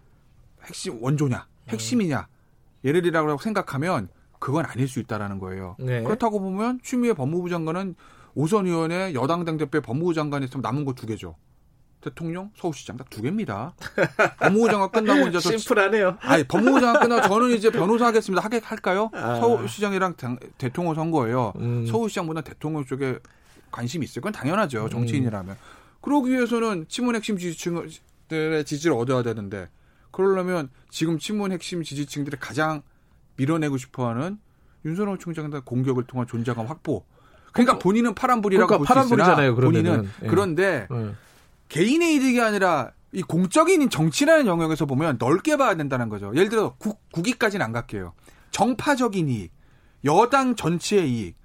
핵심 0.64 1.02
원조냐, 1.02 1.46
핵심이냐, 1.68 2.26
예를 2.84 3.02
들이라고 3.02 3.38
생각하면 3.38 4.08
그건 4.38 4.64
아닐 4.66 4.86
수 4.88 5.00
있다라는 5.00 5.38
거예요. 5.38 5.76
네. 5.78 6.02
그렇다고 6.02 6.40
보면 6.40 6.80
추미애 6.82 7.12
법무부 7.14 7.48
장관은 7.48 7.94
오선 8.34 8.66
의원의 8.66 9.14
여당 9.14 9.44
당대표 9.44 9.80
법무부 9.80 10.14
장관이 10.14 10.44
있으면 10.44 10.62
남은 10.62 10.84
거 10.84 10.92
두 10.92 11.06
개죠. 11.06 11.36
대통령, 12.02 12.50
서울시장 12.56 12.96
딱 12.98 13.08
두 13.10 13.22
개입니다. 13.22 13.74
법무부 14.38 14.68
장관 14.70 14.90
끝나고 14.90 15.28
이제 15.28 15.40
심플하네요. 15.40 16.18
아니 16.20 16.44
법무부 16.44 16.78
장관 16.80 17.02
끝나고 17.02 17.26
저는 17.28 17.50
이제 17.56 17.70
변호사 17.70 18.06
하겠습니다. 18.06 18.44
하게 18.44 18.60
할까요? 18.62 19.10
아. 19.14 19.36
서울시장이랑 19.40 20.14
당, 20.16 20.38
대통령 20.58 20.94
선거예요. 20.94 21.52
음. 21.56 21.86
서울시장보다 21.86 22.42
대통령 22.42 22.84
쪽에 22.84 23.18
관심이 23.72 24.04
있을 24.04 24.22
건 24.22 24.32
당연하죠. 24.32 24.88
정치인이라면. 24.90 25.54
음. 25.54 25.58
그러기 26.02 26.30
위해서는 26.30 26.84
친문 26.88 27.16
핵심 27.16 27.38
지지층들의 27.38 28.64
지지를 28.64 28.94
얻어야 28.96 29.22
되는데 29.22 29.68
그러려면 30.16 30.70
지금 30.88 31.18
친문 31.18 31.52
핵심 31.52 31.82
지지층들이 31.82 32.38
가장 32.40 32.80
밀어내고 33.36 33.76
싶어하는 33.76 34.38
윤석열 34.86 35.18
총장의 35.18 35.60
공격을 35.66 36.04
통한 36.04 36.26
존재감 36.26 36.64
확보. 36.64 37.04
그러니까 37.52 37.78
본인은 37.78 38.14
파란불이라고 38.14 38.66
그러니까 38.66 38.88
파란불이잖아요. 38.88 39.54
본인은 39.56 40.08
예. 40.22 40.26
그런데 40.26 40.88
예. 40.90 41.14
개인의 41.68 42.14
이득이 42.14 42.40
아니라 42.40 42.92
이 43.12 43.20
공적인 43.20 43.90
정치라는 43.90 44.46
영역에서 44.46 44.86
보면 44.86 45.18
넓게 45.18 45.58
봐야 45.58 45.74
된다는 45.74 46.08
거죠. 46.08 46.32
예를 46.34 46.48
들어 46.48 46.74
국, 46.78 46.98
국위까지는 47.12 47.62
안 47.62 47.72
갈게요. 47.72 48.14
정파적인 48.52 49.28
이익, 49.28 49.52
여당 50.06 50.56
전체의 50.56 51.12
이익, 51.12 51.36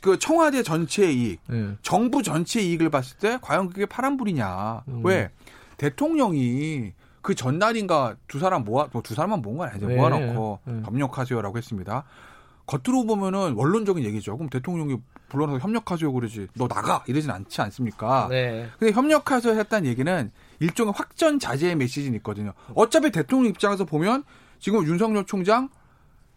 그 0.00 0.20
청와대 0.20 0.62
전체의 0.62 1.16
이익, 1.16 1.40
예. 1.50 1.76
정부 1.82 2.22
전체의 2.22 2.68
이익을 2.68 2.90
봤을 2.90 3.16
때 3.18 3.40
과연 3.42 3.70
그게 3.70 3.86
파란불이냐? 3.86 4.84
음. 4.86 5.02
왜 5.04 5.30
대통령이 5.78 6.92
그 7.28 7.34
전날인가 7.34 8.16
두 8.26 8.38
사람 8.38 8.64
모아 8.64 8.88
뭐두 8.90 9.14
사람만 9.14 9.42
모은 9.42 9.58
건 9.58 9.68
아니죠. 9.68 9.86
네. 9.86 9.96
모아놓고 9.96 10.60
네. 10.64 10.80
협력하세요라고 10.82 11.58
했습니다. 11.58 12.04
겉으로 12.64 13.04
보면은 13.04 13.52
원론적인 13.52 14.02
얘기죠. 14.02 14.38
그럼 14.38 14.48
대통령이 14.48 14.96
불러서 15.28 15.58
협력하세요 15.58 16.10
그러지. 16.10 16.48
너 16.54 16.68
나가 16.68 17.04
이러진 17.06 17.30
않지 17.30 17.60
않습니까? 17.60 18.28
네. 18.30 18.70
근데 18.78 18.94
협력하세요 18.94 19.58
했다는 19.58 19.90
얘기는 19.90 20.30
일종의 20.60 20.94
확전 20.96 21.38
자제의 21.38 21.76
메시지는 21.76 22.16
있거든요. 22.20 22.54
어차피 22.74 23.10
대통령 23.10 23.50
입장에서 23.50 23.84
보면 23.84 24.24
지금 24.58 24.86
윤석열 24.86 25.26
총장 25.26 25.68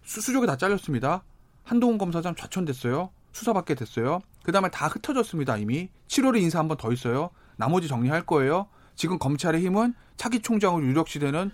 수수족이 0.03 0.45
다 0.45 0.57
잘렸습니다. 0.57 1.23
한동훈 1.63 1.97
검사장 1.97 2.35
좌천됐어요. 2.35 3.11
수사받게 3.31 3.75
됐어요. 3.75 4.19
그 4.43 4.51
다음에 4.51 4.67
다 4.67 4.87
흩어졌습니다, 4.87 5.55
이미. 5.55 5.87
7월에 6.09 6.41
인사 6.41 6.59
한 6.59 6.67
번 6.67 6.75
더 6.77 6.91
있어요. 6.91 7.29
나머지 7.55 7.87
정리할 7.87 8.25
거예요. 8.25 8.67
지금 8.95 9.17
검찰의 9.19 9.61
힘은 9.63 9.93
차기 10.21 10.39
총장으로 10.39 10.85
유력시되는 10.85 11.49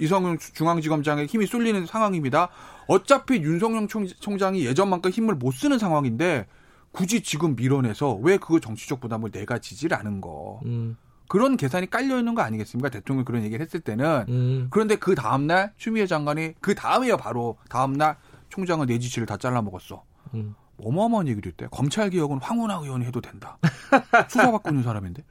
이성윤 0.00 0.38
중앙지검장의 0.38 1.28
힘이 1.28 1.46
쏠리는 1.46 1.86
상황입니다. 1.86 2.50
어차피 2.88 3.36
윤석열 3.36 3.88
총장이 3.88 4.66
예전만큼 4.66 5.10
힘을 5.10 5.34
못 5.36 5.52
쓰는 5.54 5.78
상황인데 5.78 6.46
굳이 6.92 7.22
지금 7.22 7.56
밀어내서 7.56 8.16
왜 8.16 8.36
그 8.36 8.60
정치적 8.60 9.00
부담을 9.00 9.30
내가 9.30 9.58
지지를 9.58 9.96
않은 9.96 10.20
거. 10.20 10.60
음. 10.66 10.98
그런 11.26 11.56
계산이 11.56 11.88
깔려 11.88 12.18
있는 12.18 12.34
거 12.34 12.42
아니겠습니까? 12.42 12.90
대통령이 12.90 13.24
그런 13.24 13.42
얘기를 13.44 13.64
했을 13.64 13.80
때는. 13.80 14.26
음. 14.28 14.66
그런데 14.70 14.96
그 14.96 15.14
다음 15.14 15.46
날 15.46 15.72
추미애 15.78 16.06
장관이 16.06 16.52
그 16.60 16.74
다음에요 16.74 17.16
바로 17.16 17.56
다음 17.70 17.94
날 17.94 18.18
총장은 18.50 18.88
내 18.88 18.98
지지를 18.98 19.24
다 19.24 19.38
잘라 19.38 19.62
먹었어. 19.62 20.04
음. 20.34 20.54
어마어마한 20.78 21.28
얘기를 21.28 21.50
했대. 21.50 21.66
검찰 21.70 22.10
개혁은 22.10 22.38
황운하 22.38 22.76
의원이 22.82 23.04
해도 23.06 23.20
된다. 23.20 23.58
수사받고 24.28 24.70
있는 24.70 24.82
사람인데. 24.82 25.22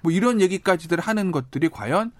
뭐 0.00 0.12
이런 0.12 0.40
얘기까지들 0.40 1.00
하는 1.00 1.32
것들이 1.32 1.68
과연 1.68 2.12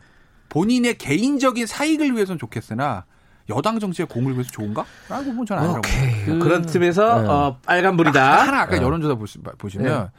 본인의 0.49 0.99
개인적인 0.99 1.67
사익을 1.67 2.15
위해서는 2.15 2.39
좋겠으나 2.39 3.05
여당 3.51 3.79
정치에 3.79 4.07
공을 4.07 4.33
위해서 4.33 4.51
좋은가? 4.51 4.85
라고 5.09 5.25
보면 5.27 5.47
저는 5.47 5.63
아니라고. 5.63 5.81
오케이. 5.81 6.39
그, 6.39 6.49
런 6.49 6.63
틈에서 6.63 7.21
네. 7.21 7.29
어, 7.29 7.59
빨간불이다. 7.65 8.47
하나 8.47 8.63
아까 8.63 8.77
네. 8.77 8.83
여론조사 8.83 9.15
보시, 9.17 9.39
보시면 9.39 9.87
네. 9.87 10.11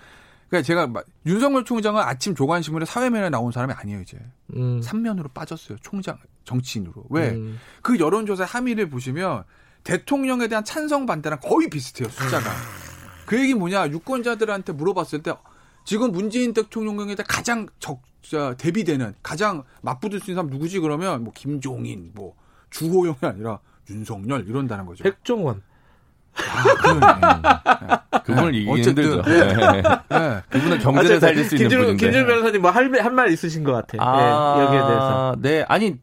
그러니까 0.49 0.65
제가 0.65 0.89
윤석열 1.25 1.65
총장은 1.65 2.01
아침 2.01 2.35
조간신문에 2.35 2.85
사회면에 2.85 3.29
나온 3.29 3.51
사람이 3.51 3.73
아니에요 3.73 4.01
이제 4.01 4.17
음. 4.55 4.79
3면으로 4.81 5.33
빠졌어요 5.33 5.77
총장 5.81 6.17
정치인으로 6.43 7.05
왜그 7.09 7.35
음. 7.35 7.99
여론조사 7.99 8.45
함의를 8.45 8.89
보시면 8.89 9.43
대통령에 9.85 10.49
대한 10.49 10.65
찬성 10.65 11.05
반대랑 11.05 11.39
거의 11.41 11.69
비슷해요 11.69 12.09
숫자가 12.09 12.49
그 13.25 13.39
얘기 13.39 13.53
뭐냐 13.53 13.87
유권자들한테 13.87 14.73
물어봤을 14.73 15.23
때 15.23 15.33
지금 15.85 16.11
문재인 16.11 16.53
대통령에 16.53 17.15
대해 17.15 17.25
가장 17.27 17.67
적 17.79 18.01
대비되는 18.57 19.13
가장 19.23 19.63
맞붙을 19.83 20.19
수 20.19 20.31
있는 20.31 20.41
사람 20.43 20.49
누구지 20.49 20.79
그러면 20.79 21.23
뭐 21.23 21.31
김종인 21.33 22.11
뭐 22.15 22.35
주호영이 22.71 23.17
아니라 23.21 23.59
윤석열 23.89 24.47
이런다는 24.49 24.85
거죠. 24.87 25.03
백종원. 25.03 25.61
아. 26.33 28.01
네. 28.13 28.19
그분을 28.23 28.55
이기기 28.55 28.81
힘들죠. 28.81 29.21
네. 29.21 29.53
네. 30.09 30.41
그분은 30.49 30.79
경제를 30.79 31.19
살릴 31.19 31.45
수 31.45 31.55
있는 31.55 31.69
분인데. 31.69 31.95
김준호 31.97 32.25
변호사님 32.27 32.61
뭐 32.61 32.71
할 32.71 32.89
한 32.99 33.13
말 33.13 33.31
있으신 33.31 33.63
것 33.63 33.71
같아요. 33.73 34.01
아, 34.01 34.55
네, 34.57 34.63
여기에 34.65 34.79
대해서. 34.79 35.35
네, 35.39 35.65
아니 35.69 35.99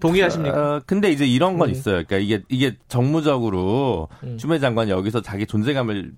동의하십니까? 0.00 0.76
어, 0.76 0.82
근데 0.86 1.10
이제 1.10 1.26
이런 1.26 1.58
건 1.58 1.68
음. 1.68 1.72
있어요. 1.72 2.04
그러니까 2.04 2.18
이게 2.18 2.42
이게 2.48 2.76
정무적으로 2.88 4.08
음. 4.22 4.38
추미애 4.38 4.58
장관이 4.58 4.90
여기서 4.90 5.22
자기 5.22 5.46
존재감을 5.46 6.12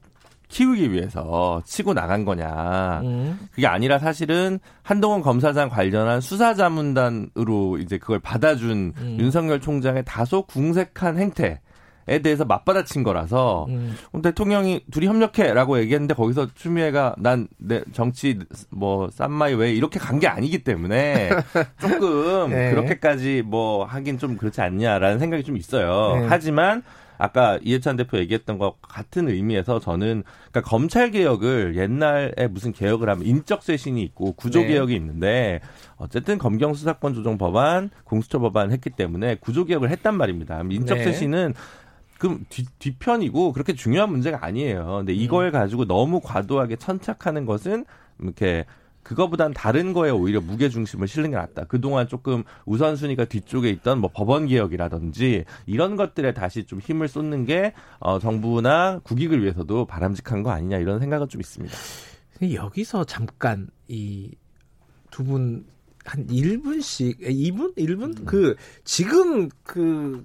키우기 0.49 0.93
위해서 0.93 1.63
치고 1.65 1.95
나간 1.95 2.25
거냐. 2.25 3.01
음. 3.05 3.39
그게 3.53 3.67
아니라 3.67 3.99
사실은 3.99 4.59
한동훈 4.83 5.23
검사장 5.23 5.69
관련한 5.69 6.21
수사자문단으로 6.21 7.79
이제 7.79 7.99
그걸 7.99 8.19
받아준 8.19 8.93
음. 8.99 9.17
윤석열 9.19 9.61
총장의 9.61 10.05
다소 10.05 10.43
궁색한 10.43 11.19
행태. 11.19 11.61
에 12.11 12.19
대해서 12.19 12.45
맞받아친 12.45 13.05
거라서 13.05 13.67
음. 13.69 13.95
대통령이 14.23 14.85
둘이 14.91 15.07
협력해라고 15.07 15.79
얘기했는데 15.79 16.15
거기서 16.15 16.49
추미애가 16.55 17.15
난 17.19 17.47
내 17.59 17.83
정치 17.93 18.39
뭐 18.71 19.09
쌈마이 19.11 19.55
왜 19.55 19.73
이렇게 19.73 19.99
간 19.99 20.19
게 20.21 20.27
아니기 20.27 20.65
때문에 20.65 21.31
조금 21.81 22.51
네. 22.51 22.71
그렇게까지 22.71 23.43
뭐 23.47 23.85
하긴 23.85 24.19
좀 24.19 24.37
그렇지 24.37 24.61
않냐라는 24.61 25.19
생각이 25.19 25.45
좀 25.45 25.57
있어요. 25.57 26.17
네. 26.21 26.27
하지만 26.29 26.83
아까 27.17 27.59
이해찬 27.63 27.97
대표 27.97 28.19
얘기했던 28.19 28.59
것 28.59 28.81
같은 28.83 29.29
의미에서 29.29 29.79
저는 29.79 30.25
그러니까 30.51 30.69
검찰 30.69 31.11
개혁을 31.11 31.77
옛날에 31.77 32.49
무슨 32.51 32.73
개혁을 32.73 33.09
하면 33.11 33.25
인적 33.27 33.63
쇄신이 33.63 34.03
있고 34.03 34.33
구조 34.33 34.61
네. 34.61 34.69
개혁이 34.69 34.95
네. 34.95 34.97
있는데 34.97 35.61
어쨌든 35.97 36.39
검경 36.39 36.75
수사권 36.75 37.15
조정 37.15 37.37
법안, 37.39 37.91
공수처 38.05 38.39
법안 38.39 38.73
했기 38.73 38.91
때문에 38.91 39.37
구조 39.37 39.65
개혁을 39.67 39.91
했단 39.91 40.17
말입니다. 40.17 40.63
인적 40.71 40.99
네. 40.99 41.05
쇄신은 41.05 41.55
그 42.21 42.39
뒤, 42.51 42.67
뒤편이고 42.79 43.53
그렇게 43.53 43.73
중요한 43.73 44.11
문제가 44.11 44.45
아니에요. 44.45 44.97
근데 44.99 45.15
이걸 45.15 45.47
음. 45.47 45.53
가지고 45.53 45.87
너무 45.87 46.21
과도하게 46.21 46.77
천착하는 46.77 47.47
것은 47.47 47.87
이렇게 48.21 48.67
그거보단 49.03 49.55
다른 49.55 49.95
거에 49.95 50.11
오히려 50.11 50.43
무게 50.43 50.69
중심을 50.69 51.09
실는 51.09 51.31
게 51.31 51.37
낫다. 51.37 51.65
그동안 51.65 52.07
조금 52.07 52.45
우선순위가 52.67 53.25
뒤쪽에 53.25 53.71
있던 53.71 53.99
뭐 53.99 54.11
법원 54.13 54.47
개혁이라든지 54.47 55.47
이런 55.65 55.97
것들에 55.97 56.35
다시 56.35 56.65
좀 56.65 56.79
힘을 56.81 57.09
쏟는 57.09 57.47
게 57.47 57.73
어, 57.99 58.19
정부나 58.19 59.01
국익을 59.03 59.43
위해서도 59.43 59.87
바람직한 59.87 60.43
거 60.43 60.51
아니냐 60.51 60.77
이런 60.77 61.01
생각은 61.01 61.27
좀 61.29 61.41
있습니다. 61.41 61.75
여기서 62.53 63.05
잠깐 63.05 63.69
이 63.89 64.31
두 65.11 65.25
분 65.25 65.65
한 66.05 66.27
1분씩 66.27 67.21
2분? 67.21 67.77
1분? 67.77 68.21
음. 68.21 68.25
그 68.25 68.57
지금 68.85 69.49
그, 69.63 70.25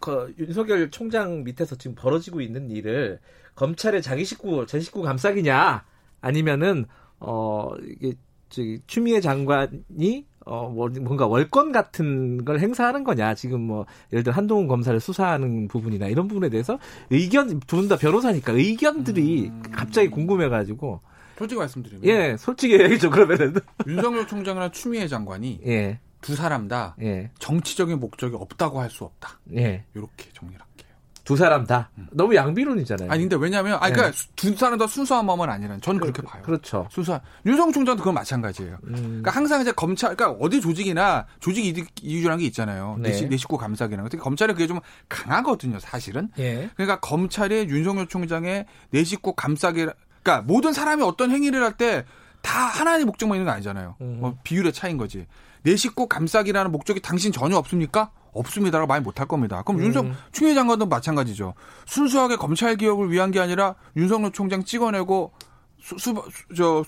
그 0.00 0.34
윤석열 0.38 0.90
총장 0.90 1.44
밑에서 1.44 1.76
지금 1.76 1.94
벌어지고 1.94 2.40
있는 2.40 2.70
일을 2.70 3.20
검찰의 3.54 4.02
자기 4.02 4.24
식구 4.24 4.66
제 4.66 4.80
식구 4.80 5.02
감싸기냐 5.02 5.84
아니면은 6.20 6.86
어 7.18 7.70
이게 7.84 8.14
저기 8.48 8.80
추미애 8.86 9.20
장관이 9.20 10.26
어, 10.46 10.68
뭐, 10.70 10.88
뭔가 10.88 11.26
월권 11.26 11.70
같은 11.70 12.44
걸 12.46 12.58
행사하는 12.60 13.04
거냐. 13.04 13.34
지금 13.34 13.60
뭐, 13.60 13.84
예를 14.10 14.24
들어 14.24 14.34
한동훈 14.34 14.66
검사를 14.68 14.98
수사하는 14.98 15.68
부분이나 15.68 16.08
이런 16.08 16.28
부분에 16.28 16.48
대해서 16.48 16.78
의견, 17.10 17.60
두 17.60 17.76
분 17.76 17.88
다 17.88 17.96
변호사니까 17.98 18.52
의견들이 18.54 19.48
음... 19.50 19.62
갑자기 19.70 20.08
궁금해가지고. 20.08 21.02
솔직히 21.38 21.58
말씀드리면. 21.58 22.04
예, 22.06 22.36
솔직히 22.38 22.80
얘기죠, 22.80 23.10
그러면은. 23.10 23.54
윤석열 23.86 24.26
총장이나 24.26 24.70
추미애 24.70 25.06
장관이. 25.06 25.60
예. 25.66 26.00
두 26.20 26.36
사람 26.36 26.68
다. 26.68 26.94
예. 27.00 27.30
정치적인 27.38 27.98
목적이 28.00 28.36
없다고 28.36 28.80
할 28.80 28.90
수 28.90 29.04
없다. 29.04 29.38
예. 29.56 29.84
이렇게 29.94 30.30
정리를 30.32 30.60
두 31.22 31.36
사람 31.36 31.64
다 31.64 31.90
음. 31.96 32.08
너무 32.10 32.34
양비론이잖아요. 32.34 33.08
아니 33.08 33.22
근데 33.22 33.36
왜냐면 33.36 33.74
아 33.74 33.88
그러니까 33.90 34.10
네. 34.10 34.28
두 34.34 34.52
사람 34.56 34.78
다 34.78 34.88
순수한 34.88 35.24
마음은 35.26 35.48
아니라는 35.48 35.80
저는 35.80 36.00
그, 36.00 36.10
그렇게 36.10 36.22
봐요. 36.26 36.42
그렇죠. 36.42 36.88
순수한 36.90 37.20
윤성 37.46 37.70
총장도 37.72 38.00
그건 38.00 38.14
마찬가지예요. 38.14 38.78
음. 38.84 38.92
그러니까 38.94 39.30
항상 39.30 39.60
이제 39.60 39.70
검찰 39.70 40.16
그러니까 40.16 40.44
어디 40.44 40.60
조직이나 40.60 41.26
조직 41.38 41.64
이득 41.66 41.86
이유라는 42.02 42.38
게 42.40 42.46
있잖아요. 42.46 42.96
네. 42.98 43.10
내, 43.28 43.36
식구 43.36 43.58
감사기나 43.58 44.02
특히 44.08 44.18
검찰은 44.18 44.54
그게 44.54 44.66
좀 44.66 44.80
강하거든요, 45.08 45.78
사실은. 45.78 46.30
예. 46.38 46.68
그러니까 46.74 46.98
검찰의 46.98 47.68
윤석열 47.68 48.08
총장의 48.08 48.66
내 48.90 49.04
식구 49.04 49.34
감싸기 49.34 49.86
그러니까 50.22 50.42
모든 50.42 50.72
사람이 50.72 51.02
어떤 51.04 51.30
행위를 51.30 51.62
할 51.62 51.76
때 51.76 52.04
다 52.42 52.58
하나의 52.58 53.04
목적만 53.04 53.36
있는 53.36 53.44
거 53.46 53.52
아니잖아요. 53.52 53.96
음. 54.00 54.16
뭐 54.20 54.38
비율의 54.42 54.72
차이인 54.72 54.96
거지. 54.96 55.26
내 55.62 55.76
식구 55.76 56.06
감싸기라는 56.06 56.72
목적이 56.72 57.00
당신 57.00 57.32
전혀 57.32 57.56
없습니까? 57.56 58.10
없습니다라고 58.32 58.86
말 58.86 59.00
못할 59.00 59.26
겁니다. 59.26 59.62
그럼 59.62 59.80
음. 59.80 59.86
윤석 59.86 60.06
추미애 60.32 60.54
장관도 60.54 60.86
마찬가지죠. 60.86 61.54
순수하게 61.86 62.36
검찰 62.36 62.76
개혁을 62.76 63.10
위한 63.10 63.30
게 63.30 63.40
아니라 63.40 63.74
윤석열 63.96 64.30
총장 64.32 64.64
찍어내고 64.64 65.32
수, 65.80 65.98
수, 65.98 66.14
저 66.56 66.84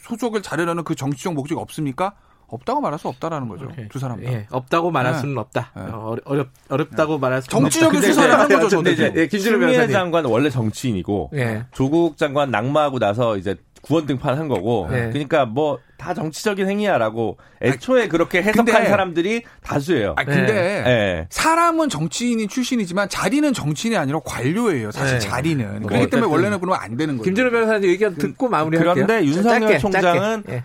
소속을 0.00 0.42
자르려는 0.42 0.84
그 0.84 0.94
정치적 0.94 1.34
목적이 1.34 1.60
없습니까? 1.60 2.14
없다고 2.48 2.80
말할 2.80 2.98
수 2.98 3.08
없다라는 3.08 3.48
거죠. 3.48 3.66
오케이. 3.66 3.88
두 3.88 3.98
사람 3.98 4.22
다. 4.22 4.32
예, 4.32 4.46
없다고 4.50 4.90
말할 4.90 5.12
네. 5.12 5.18
수는 5.18 5.36
없다. 5.36 5.70
네. 5.76 5.82
어, 5.82 6.16
어렵 6.24 6.48
어렵다고 6.70 7.14
네. 7.14 7.18
말할 7.20 7.42
수 7.42 7.48
정치적인 7.48 8.00
수사를 8.00 8.38
하는 8.38 8.60
거죠. 8.60 8.78
근데 8.78 8.92
이제 8.92 9.12
예, 9.16 9.26
김준일 9.26 9.90
장관 9.90 10.24
원래 10.24 10.48
정치인이고 10.48 11.32
예. 11.34 11.66
조국 11.72 12.16
장관 12.16 12.50
낙마하고 12.50 12.98
나서 12.98 13.36
이제 13.36 13.54
구원 13.88 14.06
등판한 14.06 14.46
거고. 14.46 14.86
네. 14.90 15.10
그러니까 15.10 15.44
뭐 15.44 15.80
다 15.98 16.14
정치적인 16.14 16.68
행위야라고 16.68 17.36
애초에 17.60 18.04
아, 18.04 18.08
그렇게 18.08 18.40
해석한 18.40 18.64
근데, 18.64 18.88
사람들이 18.88 19.42
다수예요. 19.62 20.14
아 20.16 20.24
근데 20.24 20.52
네. 20.52 21.26
사람은 21.28 21.88
정치인이 21.88 22.46
출신이지만 22.46 23.08
자리는 23.08 23.52
정치인이 23.52 23.96
아니라 23.96 24.20
관료예요. 24.24 24.92
사실 24.92 25.18
네. 25.18 25.28
자리는. 25.28 25.80
뭐 25.80 25.88
그렇기 25.88 26.08
때문에 26.08 26.30
원래는 26.30 26.60
그러면 26.60 26.80
안 26.80 26.96
되는 26.96 27.16
거예요. 27.16 27.24
김준호 27.24 27.50
변호사님 27.50 27.90
의견 27.90 28.14
듣고 28.14 28.48
마무리할게요. 28.48 28.94
그런데 28.94 29.26
윤석열 29.26 29.60
짧게, 29.60 29.78
총장은 29.78 30.44
짧게. 30.44 30.52
예. 30.52 30.64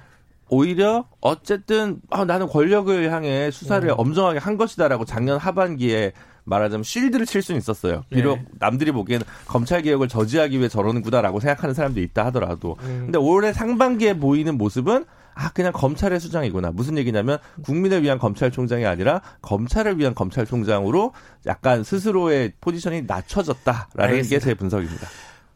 오히려 0.49 1.07
어쨌든 1.19 1.97
아, 2.11 2.25
나는 2.25 2.47
권력을 2.47 3.11
향해 3.11 3.49
수사를 3.49 3.89
음. 3.89 3.95
엄정하게 3.97 4.37
한 4.37 4.57
것이다라고 4.57 5.03
작년 5.05 5.39
하반기에 5.39 6.11
말하자면 6.45 6.83
쉴드를 6.83 7.25
칠 7.25 7.41
수는 7.41 7.59
있었어요. 7.59 8.03
비록 8.09 8.37
네. 8.37 8.45
남들이 8.59 8.91
보기에는 8.91 9.25
검찰 9.47 9.81
개혁을 9.81 10.07
저지하기 10.07 10.57
위해 10.57 10.67
저러는구나라고 10.67 11.39
생각하는 11.39 11.73
사람도 11.73 12.01
있다 12.01 12.25
하더라도. 12.27 12.75
음. 12.81 13.03
근데 13.05 13.17
올해 13.17 13.53
상반기에 13.53 14.17
보이는 14.19 14.57
모습은 14.57 15.05
아 15.35 15.49
그냥 15.51 15.71
검찰의 15.73 16.19
수장이구나. 16.19 16.71
무슨 16.71 16.97
얘기냐면 16.97 17.39
국민을 17.63 18.03
위한 18.03 18.19
검찰총장이 18.19 18.85
아니라 18.85 19.21
검찰을 19.41 19.97
위한 19.97 20.13
검찰총장으로 20.13 21.13
약간 21.47 21.83
스스로의 21.83 22.53
포지션이 22.61 23.03
낮춰졌다라는 23.07 24.23
게 24.23 24.39
제 24.39 24.53
분석입니다. 24.53 25.07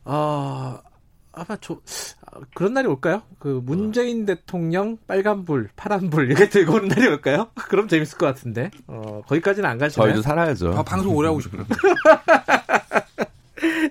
아 0.05 0.79
아마 1.31 1.57
저 1.61 1.77
그런 2.53 2.73
날이 2.73 2.87
올까요? 2.87 3.21
그 3.39 3.61
문재인 3.65 4.25
대통령 4.25 4.97
빨간불, 5.07 5.69
파란불 5.75 6.27
이렇게 6.27 6.49
들고 6.49 6.73
오는 6.75 6.87
날이 6.87 7.07
올까요? 7.07 7.47
그럼 7.69 7.87
재밌을 7.87 8.17
것 8.17 8.25
같은데. 8.25 8.71
어, 8.87 9.21
거기까지는 9.27 9.69
안 9.69 9.77
가시나요? 9.77 10.07
저희도 10.09 10.21
살아야죠. 10.21 10.73
아, 10.77 10.83
방송 10.83 11.15
오래 11.15 11.27
하고 11.27 11.39
싶어요. 11.41 11.65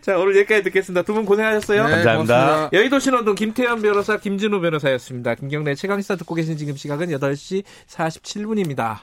자, 0.03 0.17
오늘 0.19 0.37
여기까지 0.37 0.63
듣겠습니다. 0.65 1.03
두 1.03 1.13
분 1.15 1.25
고생하셨어요. 1.25 1.85
네, 1.85 1.91
감사합니다. 1.91 2.37
고맙습니다. 2.37 2.71
여의도 2.79 2.99
신호동 3.01 3.35
김태현 3.35 3.83
변호사, 3.83 4.17
김진우 4.19 4.61
변호사였습니다. 4.61 5.35
김경래 5.35 5.75
최강시사 5.75 6.17
듣고 6.17 6.35
계신 6.35 6.57
지금 6.57 6.77
시각은 6.77 7.09
8시 7.09 7.65
47분입니다. 7.89 8.99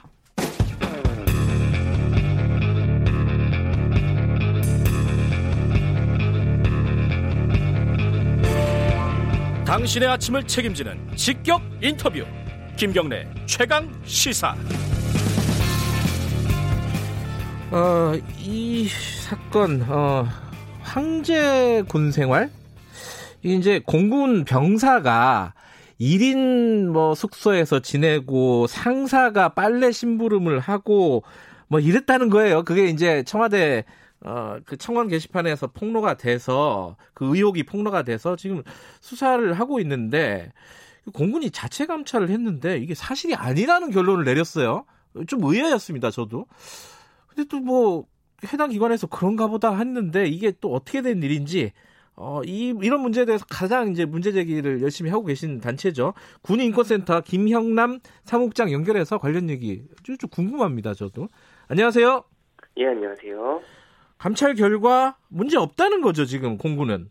당신의 9.74 10.08
아침을 10.08 10.46
책임지는 10.46 11.16
직격 11.16 11.60
인터뷰. 11.82 12.24
김경래 12.76 13.26
최강 13.44 13.92
시사. 14.04 14.54
어, 17.72 18.12
이 18.38 18.86
사건 19.26 19.84
어, 19.88 20.28
황제 20.80 21.82
군 21.88 22.12
생활? 22.12 22.52
이제 23.42 23.80
공군 23.84 24.44
병사가 24.44 25.54
1인 26.00 26.86
뭐 26.86 27.16
숙소에서 27.16 27.80
지내고 27.80 28.68
상사가 28.68 29.48
빨래 29.48 29.90
심부름을 29.90 30.60
하고 30.60 31.24
뭐 31.66 31.80
이랬다는 31.80 32.30
거예요. 32.30 32.62
그게 32.62 32.84
이제 32.84 33.24
청와대 33.24 33.84
어, 34.24 34.58
그 34.64 34.76
청원 34.76 35.08
게시판에서 35.08 35.68
폭로가 35.68 36.14
돼서 36.16 36.96
그 37.12 37.26
의혹이 37.36 37.64
폭로가 37.64 38.02
돼서 38.02 38.36
지금 38.36 38.62
수사를 39.00 39.52
하고 39.52 39.80
있는데 39.80 40.52
공군이 41.12 41.50
자체 41.50 41.86
감찰을 41.86 42.30
했는데 42.30 42.78
이게 42.78 42.94
사실이 42.94 43.34
아니라는 43.34 43.90
결론을 43.90 44.24
내렸어요. 44.24 44.86
좀 45.26 45.44
의아했습니다, 45.44 46.10
저도. 46.10 46.46
근데 47.28 47.44
또 47.48 47.60
뭐 47.60 48.06
해당 48.52 48.70
기관에서 48.70 49.06
그런가 49.06 49.46
보다 49.46 49.76
했는데 49.76 50.26
이게 50.26 50.52
또 50.60 50.72
어떻게 50.74 51.02
된 51.02 51.22
일인지 51.22 51.72
어, 52.16 52.42
이, 52.44 52.74
이런 52.80 53.00
문제에 53.00 53.24
대해서 53.24 53.44
가장 53.48 53.90
이제 53.90 54.04
문제 54.04 54.30
제기를 54.30 54.82
열심히 54.82 55.10
하고 55.10 55.24
계신 55.24 55.60
단체죠. 55.60 56.14
군인권센터 56.42 57.22
김형남 57.22 57.98
사무국장 58.24 58.70
연결해서 58.70 59.18
관련 59.18 59.50
얘기 59.50 59.82
좀, 60.04 60.16
좀 60.16 60.30
궁금합니다, 60.30 60.94
저도. 60.94 61.28
안녕하세요. 61.68 62.22
예, 62.76 62.86
안녕하세요. 62.86 63.83
감찰 64.24 64.54
결과 64.54 65.18
문제 65.28 65.58
없다는 65.58 66.00
거죠, 66.00 66.24
지금 66.24 66.56
공군은? 66.56 67.10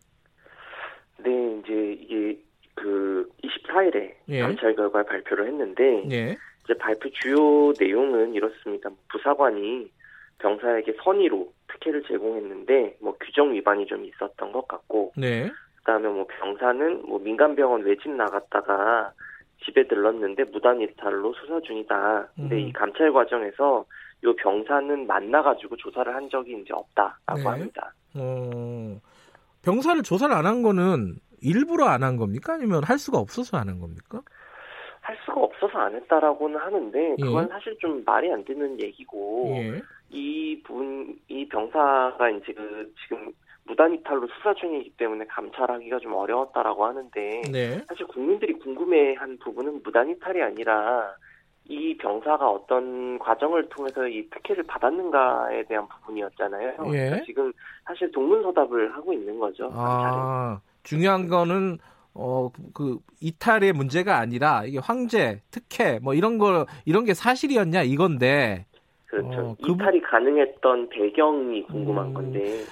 네, 1.18 1.60
이제 1.60 1.92
이게 2.00 2.40
그 2.74 3.30
24일에 3.44 4.14
예. 4.30 4.40
감찰 4.40 4.74
결과를 4.74 5.06
발표를 5.06 5.46
했는데 5.46 6.02
예. 6.10 6.36
이제 6.64 6.74
발표 6.76 7.08
주요 7.10 7.72
내용은 7.78 8.34
이렇습니다. 8.34 8.90
부사관이 9.12 9.88
병사에게 10.38 10.96
선의로 11.04 11.52
특혜를 11.68 12.02
제공했는데 12.02 12.96
뭐 13.00 13.16
규정 13.20 13.54
위반이 13.54 13.86
좀 13.86 14.04
있었던 14.04 14.50
것 14.50 14.66
같고 14.66 15.12
네. 15.16 15.52
그다음에 15.76 16.08
뭐 16.08 16.26
병사는 16.26 17.04
뭐 17.06 17.20
민간 17.20 17.54
병원 17.54 17.84
외집 17.84 18.10
나갔다가 18.10 19.12
집에 19.64 19.86
들렀는데 19.86 20.46
무단 20.50 20.80
일탈로 20.80 21.32
수사 21.34 21.60
중이다. 21.60 22.30
근데 22.34 22.56
음. 22.56 22.60
이 22.60 22.72
감찰 22.72 23.12
과정에서 23.12 23.84
요 24.24 24.34
병사는 24.36 25.06
만나가지고 25.06 25.76
조사를 25.76 26.14
한 26.14 26.28
적이 26.30 26.58
이제 26.62 26.72
없다라고 26.72 27.36
네. 27.38 27.44
합니다. 27.46 27.92
어, 28.16 28.98
병사를 29.62 30.02
조사를 30.02 30.34
안 30.34 30.46
한 30.46 30.62
거는 30.62 31.16
일부러 31.42 31.86
안 31.86 32.02
한 32.02 32.16
겁니까? 32.16 32.54
아니면 32.54 32.82
할 32.84 32.98
수가 32.98 33.18
없어서 33.18 33.56
안 33.58 33.68
한 33.68 33.78
겁니까? 33.80 34.20
할 35.02 35.16
수가 35.26 35.40
없어서 35.42 35.76
안 35.78 35.94
했다라고는 35.94 36.58
하는데 36.58 37.16
그건 37.20 37.44
예. 37.44 37.48
사실 37.48 37.76
좀 37.78 38.02
말이 38.06 38.32
안 38.32 38.42
되는 38.44 38.80
얘기고 38.80 39.52
예. 39.58 39.82
이분 40.08 41.18
이 41.28 41.46
병사가 41.48 42.30
이제 42.30 42.54
그 42.54 42.90
지금 43.02 43.30
무단 43.66 43.92
이탈로 43.92 44.26
수사 44.28 44.54
중이기 44.54 44.90
때문에 44.96 45.26
감찰하기가 45.26 45.98
좀 45.98 46.14
어려웠다라고 46.14 46.86
하는데 46.86 47.42
네. 47.52 47.84
사실 47.88 48.06
국민들이 48.06 48.54
궁금해한 48.54 49.38
부분은 49.38 49.82
무단 49.82 50.08
이탈이 50.08 50.40
아니라 50.42 51.14
이 51.66 51.96
병사가 51.96 52.46
어떤 52.48 53.18
과정을 53.18 53.68
통해서 53.70 54.06
이 54.06 54.28
특혜를 54.30 54.64
받았는가에 54.64 55.64
대한 55.64 55.88
부분이었잖아요. 55.88 56.68
예. 56.68 56.74
그러니까 56.74 57.24
지금 57.24 57.52
사실 57.84 58.10
동문서답을 58.12 58.94
하고 58.94 59.12
있는 59.12 59.38
거죠. 59.38 59.70
아, 59.72 60.60
중요한 60.82 61.28
거는 61.28 61.78
어, 62.14 62.50
그, 62.72 62.98
이탈의 63.20 63.72
문제가 63.72 64.18
아니라, 64.18 64.64
이게 64.64 64.78
황제, 64.78 65.42
특혜, 65.50 65.98
뭐 65.98 66.14
이런 66.14 66.38
거, 66.38 66.64
이런 66.84 67.04
게 67.04 67.12
사실이었냐, 67.12 67.82
이건데. 67.82 68.66
그렇죠. 69.06 69.40
어, 69.40 69.56
그, 69.60 69.72
이탈이 69.72 70.00
가능했던 70.00 70.90
배경이 70.90 71.64
궁금한 71.64 72.06
음, 72.08 72.14
건데. 72.14 72.62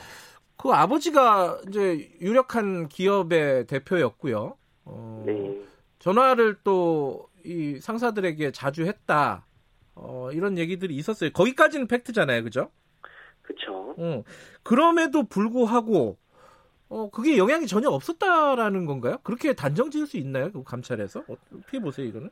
그 0.57 0.71
아버지가 0.71 1.59
이제 1.69 2.09
유력한 2.21 2.87
기업의 2.87 3.67
대표였고요. 3.67 4.57
어, 4.85 5.23
네. 5.27 5.61
전화를 5.99 6.59
또 6.63 7.29
이 7.45 7.79
상사들에게 7.81 8.53
자주 8.53 8.85
했다. 8.85 9.47
어, 9.95 10.31
이런 10.33 10.59
얘기들이 10.59 10.95
있었어요. 10.95 11.31
거기까지는 11.31 11.87
팩트잖아요. 11.87 12.43
그죠? 12.45 12.71
그렇죠. 13.43 13.95
어, 13.99 14.23
그럼에도 14.63 15.25
불구하고 15.25 16.17
어, 16.89 17.11
그게 17.11 17.39
영향이 17.39 17.67
전혀 17.67 17.89
없었다라는 17.89 18.85
건가요? 18.87 19.17
그렇게 19.23 19.55
단정 19.55 19.91
지을 19.91 20.07
수 20.07 20.19
있나요? 20.19 20.53
그 20.53 20.63
감찰에서? 20.63 21.25
어떻게 21.27 21.81
보세요, 21.81 22.07
이거는? 22.07 22.31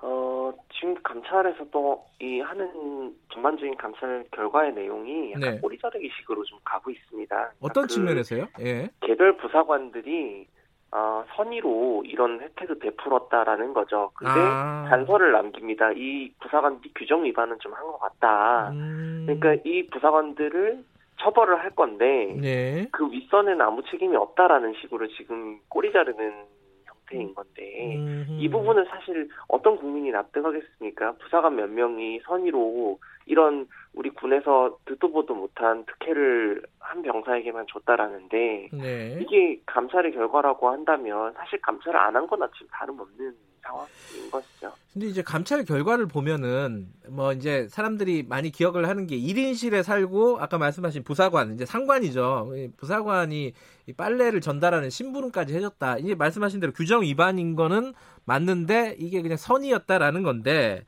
어, 0.00 0.52
지금 0.72 0.94
감찰에서 1.02 1.68
또이 1.70 2.40
하는 2.40 3.16
전반적인 3.32 3.76
감찰 3.76 4.24
결과의 4.30 4.72
내용이 4.72 5.32
약간 5.32 5.54
네. 5.54 5.60
꼬리 5.60 5.76
자르기 5.78 6.08
식으로 6.20 6.44
좀 6.44 6.58
가고 6.64 6.90
있습니다. 6.90 7.34
그러니까 7.34 7.56
어떤 7.60 7.88
그 7.88 7.94
측면에서요? 7.94 8.46
예. 8.60 8.88
개별 9.00 9.36
부사관들이 9.36 10.46
어, 10.90 11.24
선의로 11.36 12.02
이런 12.06 12.40
혜택을 12.40 12.78
베풀었다라는 12.78 13.74
거죠. 13.74 14.10
근데 14.14 14.32
아. 14.34 14.86
단서를 14.88 15.32
남깁니다. 15.32 15.92
이 15.92 16.32
부사관들이 16.40 16.92
규정 16.94 17.24
위반은 17.24 17.58
좀 17.60 17.72
한 17.74 17.84
것 17.86 17.98
같다. 17.98 18.70
음. 18.70 19.24
그러니까 19.26 19.62
이 19.68 19.86
부사관들을 19.86 20.82
처벌을 21.20 21.58
할 21.60 21.70
건데 21.70 22.34
네. 22.40 22.88
그 22.92 23.10
윗선에는 23.10 23.60
아무 23.60 23.82
책임이 23.90 24.16
없다라는 24.16 24.74
식으로 24.80 25.08
지금 25.08 25.58
꼬리 25.68 25.92
자르는 25.92 26.44
형태인 26.86 27.34
건데 27.34 27.96
음흠. 27.96 28.32
이 28.38 28.48
부분은 28.48 28.84
사실 28.86 29.28
어떤 29.48 29.76
국민이 29.76 30.10
납득하겠습니까? 30.10 31.12
부사관 31.20 31.56
몇 31.56 31.68
명이 31.68 32.20
선의로 32.24 32.98
이런 33.28 33.68
우리 33.94 34.10
군에서 34.10 34.78
듣도 34.84 35.10
보도 35.12 35.34
못한 35.34 35.84
특혜를 35.86 36.62
한 36.78 37.02
병사에게만 37.02 37.66
줬다라는데 37.72 38.68
네. 38.72 39.18
이게 39.20 39.60
감찰의 39.66 40.12
결과라고 40.12 40.70
한다면 40.70 41.32
사실 41.34 41.60
감찰을 41.60 41.98
안 41.98 42.16
한 42.16 42.26
거나 42.26 42.48
지금 42.54 42.66
다름없는 42.72 43.34
상황인 43.62 44.30
것이죠. 44.30 44.72
근데 44.92 45.06
이제 45.06 45.22
감찰 45.22 45.64
결과를 45.64 46.06
보면은 46.06 46.88
뭐 47.08 47.32
이제 47.32 47.68
사람들이 47.68 48.24
많이 48.28 48.50
기억을 48.50 48.88
하는 48.88 49.06
게 49.06 49.16
1인실에 49.16 49.82
살고 49.82 50.38
아까 50.40 50.58
말씀하신 50.58 51.04
부사관 51.04 51.54
이제 51.54 51.66
상관이죠. 51.66 52.50
부사관이 52.76 53.52
빨래를 53.96 54.40
전달하는 54.40 54.90
심부름까지 54.90 55.54
해줬다. 55.54 55.98
이제 55.98 56.14
말씀하신 56.14 56.60
대로 56.60 56.72
규정 56.72 57.02
위반인 57.02 57.54
거는 57.54 57.92
맞는데 58.24 58.96
이게 58.98 59.22
그냥 59.22 59.36
선의였다라는 59.36 60.22
건데 60.22 60.84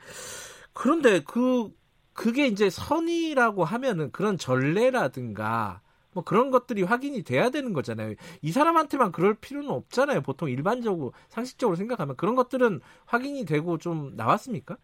그런데 0.73 1.21
그 1.27 1.69
그게 2.21 2.47
이제 2.47 2.69
선의라고 2.69 3.65
하면은 3.65 4.13
그런 4.13 4.37
전례라든가 4.37 5.81
뭐 6.13 6.23
그런 6.23 6.51
것들이 6.51 6.83
확인이 6.83 7.23
돼야 7.23 7.49
되는 7.49 7.73
거잖아요. 7.73 8.15
이 8.43 8.53
사람한테만 8.53 9.11
그럴 9.11 9.33
필요는 9.33 9.71
없잖아요. 9.71 10.21
보통 10.21 10.51
일반적으로 10.51 11.13
상식적으로 11.29 11.77
생각하면 11.77 12.17
그런 12.17 12.35
것들은 12.35 12.81
확인이 13.07 13.47
되고 13.47 13.79
좀 13.79 14.13
나왔습니까? 14.17 14.77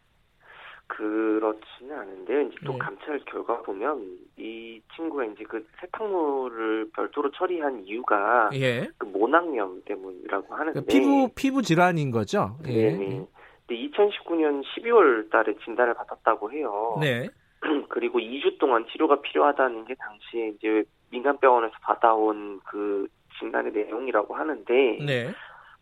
그렇지는 0.86 1.98
않은데요. 1.98 2.40
이제 2.42 2.56
또 2.64 2.72
네. 2.72 2.78
감찰 2.78 3.18
결과 3.26 3.60
보면 3.60 4.18
이 4.38 4.80
친구가 4.94 5.26
이제 5.26 5.44
그 5.44 5.62
세탁물을 5.80 6.90
별도로 6.94 7.30
처리한 7.32 7.84
이유가 7.84 8.48
예. 8.54 8.88
그 8.96 9.04
모낭염 9.04 9.82
때문이라고 9.84 10.54
하는데 10.54 10.80
그러니까 10.80 10.90
피부 10.90 11.28
피부 11.34 11.60
질환인 11.60 12.12
거죠. 12.12 12.56
예. 12.66 12.92
네. 12.92 13.26
2019년 13.74 14.62
12월 14.64 15.30
달에 15.30 15.54
진단을 15.64 15.94
받았다고 15.94 16.52
해요. 16.52 16.96
네. 17.00 17.28
그리고 17.88 18.18
2주 18.18 18.58
동안 18.58 18.86
치료가 18.92 19.20
필요하다는 19.20 19.86
게 19.86 19.94
당시에 19.94 20.48
이제 20.48 20.84
민간병원에서 21.10 21.74
받아온 21.82 22.60
그 22.64 23.08
진단의 23.38 23.72
내용이라고 23.72 24.34
하는데 24.34 24.98
네. 25.04 25.34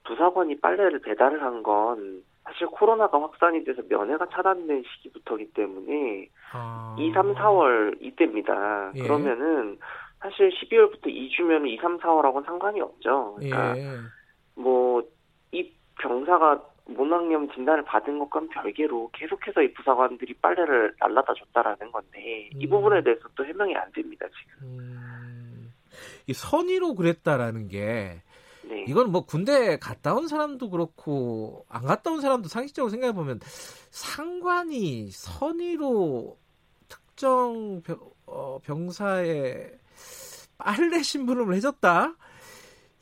부사관이 0.04 0.60
빨래를 0.60 1.00
배달을 1.00 1.42
한 1.42 1.62
건 1.62 2.22
사실 2.44 2.66
코로나가 2.66 3.20
확산이 3.20 3.64
돼서 3.64 3.82
면회가 3.88 4.26
차단된 4.30 4.84
시기부터기 4.86 5.52
때문에 5.54 6.28
아... 6.52 6.94
2, 6.98 7.10
3, 7.12 7.34
4월 7.34 7.96
이때입니다. 8.00 8.92
예. 8.94 9.02
그러면은 9.02 9.78
사실 10.20 10.50
12월부터 10.50 11.06
2주면 11.06 11.66
2, 11.66 11.78
3, 11.80 11.98
4월하고는 11.98 12.44
상관이 12.44 12.80
없죠. 12.80 13.36
그러니까 13.38 13.78
예. 13.78 13.82
뭐이 14.56 15.72
병사가 16.00 16.62
모낭염 16.86 17.50
진단을 17.52 17.84
받은 17.84 18.18
것과는 18.18 18.48
별개로 18.50 19.10
계속해서 19.12 19.62
이 19.62 19.72
부사관들이 19.72 20.34
빨래를 20.34 20.94
날라다 20.98 21.32
줬다라는 21.34 21.90
건데 21.90 22.50
음. 22.54 22.60
이 22.60 22.66
부분에 22.68 23.02
대해서 23.02 23.22
또 23.34 23.44
해명이 23.44 23.74
안 23.74 23.90
됩니다 23.92 24.26
지금. 24.28 24.68
음. 24.68 25.72
이 26.26 26.32
선의로 26.32 26.94
그랬다라는 26.94 27.68
게 27.68 28.22
네. 28.62 28.84
이건 28.88 29.12
뭐 29.12 29.24
군대 29.24 29.78
갔다 29.78 30.14
온 30.14 30.28
사람도 30.28 30.70
그렇고 30.70 31.66
안 31.68 31.84
갔다 31.84 32.10
온 32.10 32.20
사람도 32.20 32.48
상식적으로 32.48 32.90
생각해 32.90 33.12
보면 33.12 33.40
상관이 33.90 35.10
선의로 35.10 36.38
특정 36.88 37.82
병, 37.82 37.98
어, 38.26 38.58
병사의 38.64 39.72
빨래 40.58 41.02
심부름을 41.02 41.54
해줬다. 41.56 42.14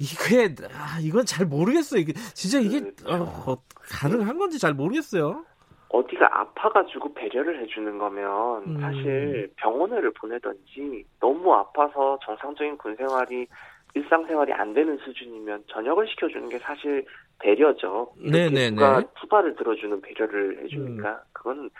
이게 0.03 0.53
아, 0.75 0.99
이건 1.01 1.25
잘 1.25 1.47
모르겠어요. 1.47 2.01
이게 2.01 2.13
진짜 2.35 2.59
이게 2.59 2.81
그렇죠. 2.81 3.25
어, 3.47 3.57
가능한 3.83 4.37
건지 4.37 4.59
잘 4.59 4.75
모르겠어요. 4.75 5.45
어디가 5.91 6.41
아파가지고 6.41 7.15
배려를 7.15 7.63
해주는 7.63 7.99
거면 7.99 8.65
음. 8.67 8.81
사실 8.81 9.53
병원을 9.57 10.13
보내던지 10.15 11.05
너무 11.21 11.55
아파서 11.55 12.19
정상적인 12.25 12.79
군 12.79 12.97
생활이 12.97 13.47
일상생활이 13.95 14.53
안 14.55 14.73
되는 14.73 14.97
수준이면 14.99 15.65
전역을 15.69 16.09
시켜주는 16.09 16.49
게 16.49 16.59
사실 16.59 17.05
배려죠. 17.39 18.13
네네네. 18.17 18.71
누가 18.71 19.03
투바를 19.21 19.55
들어주는 19.55 20.01
배려를 20.01 20.65
해주니까 20.65 21.11
음. 21.11 21.19
그건 21.33 21.71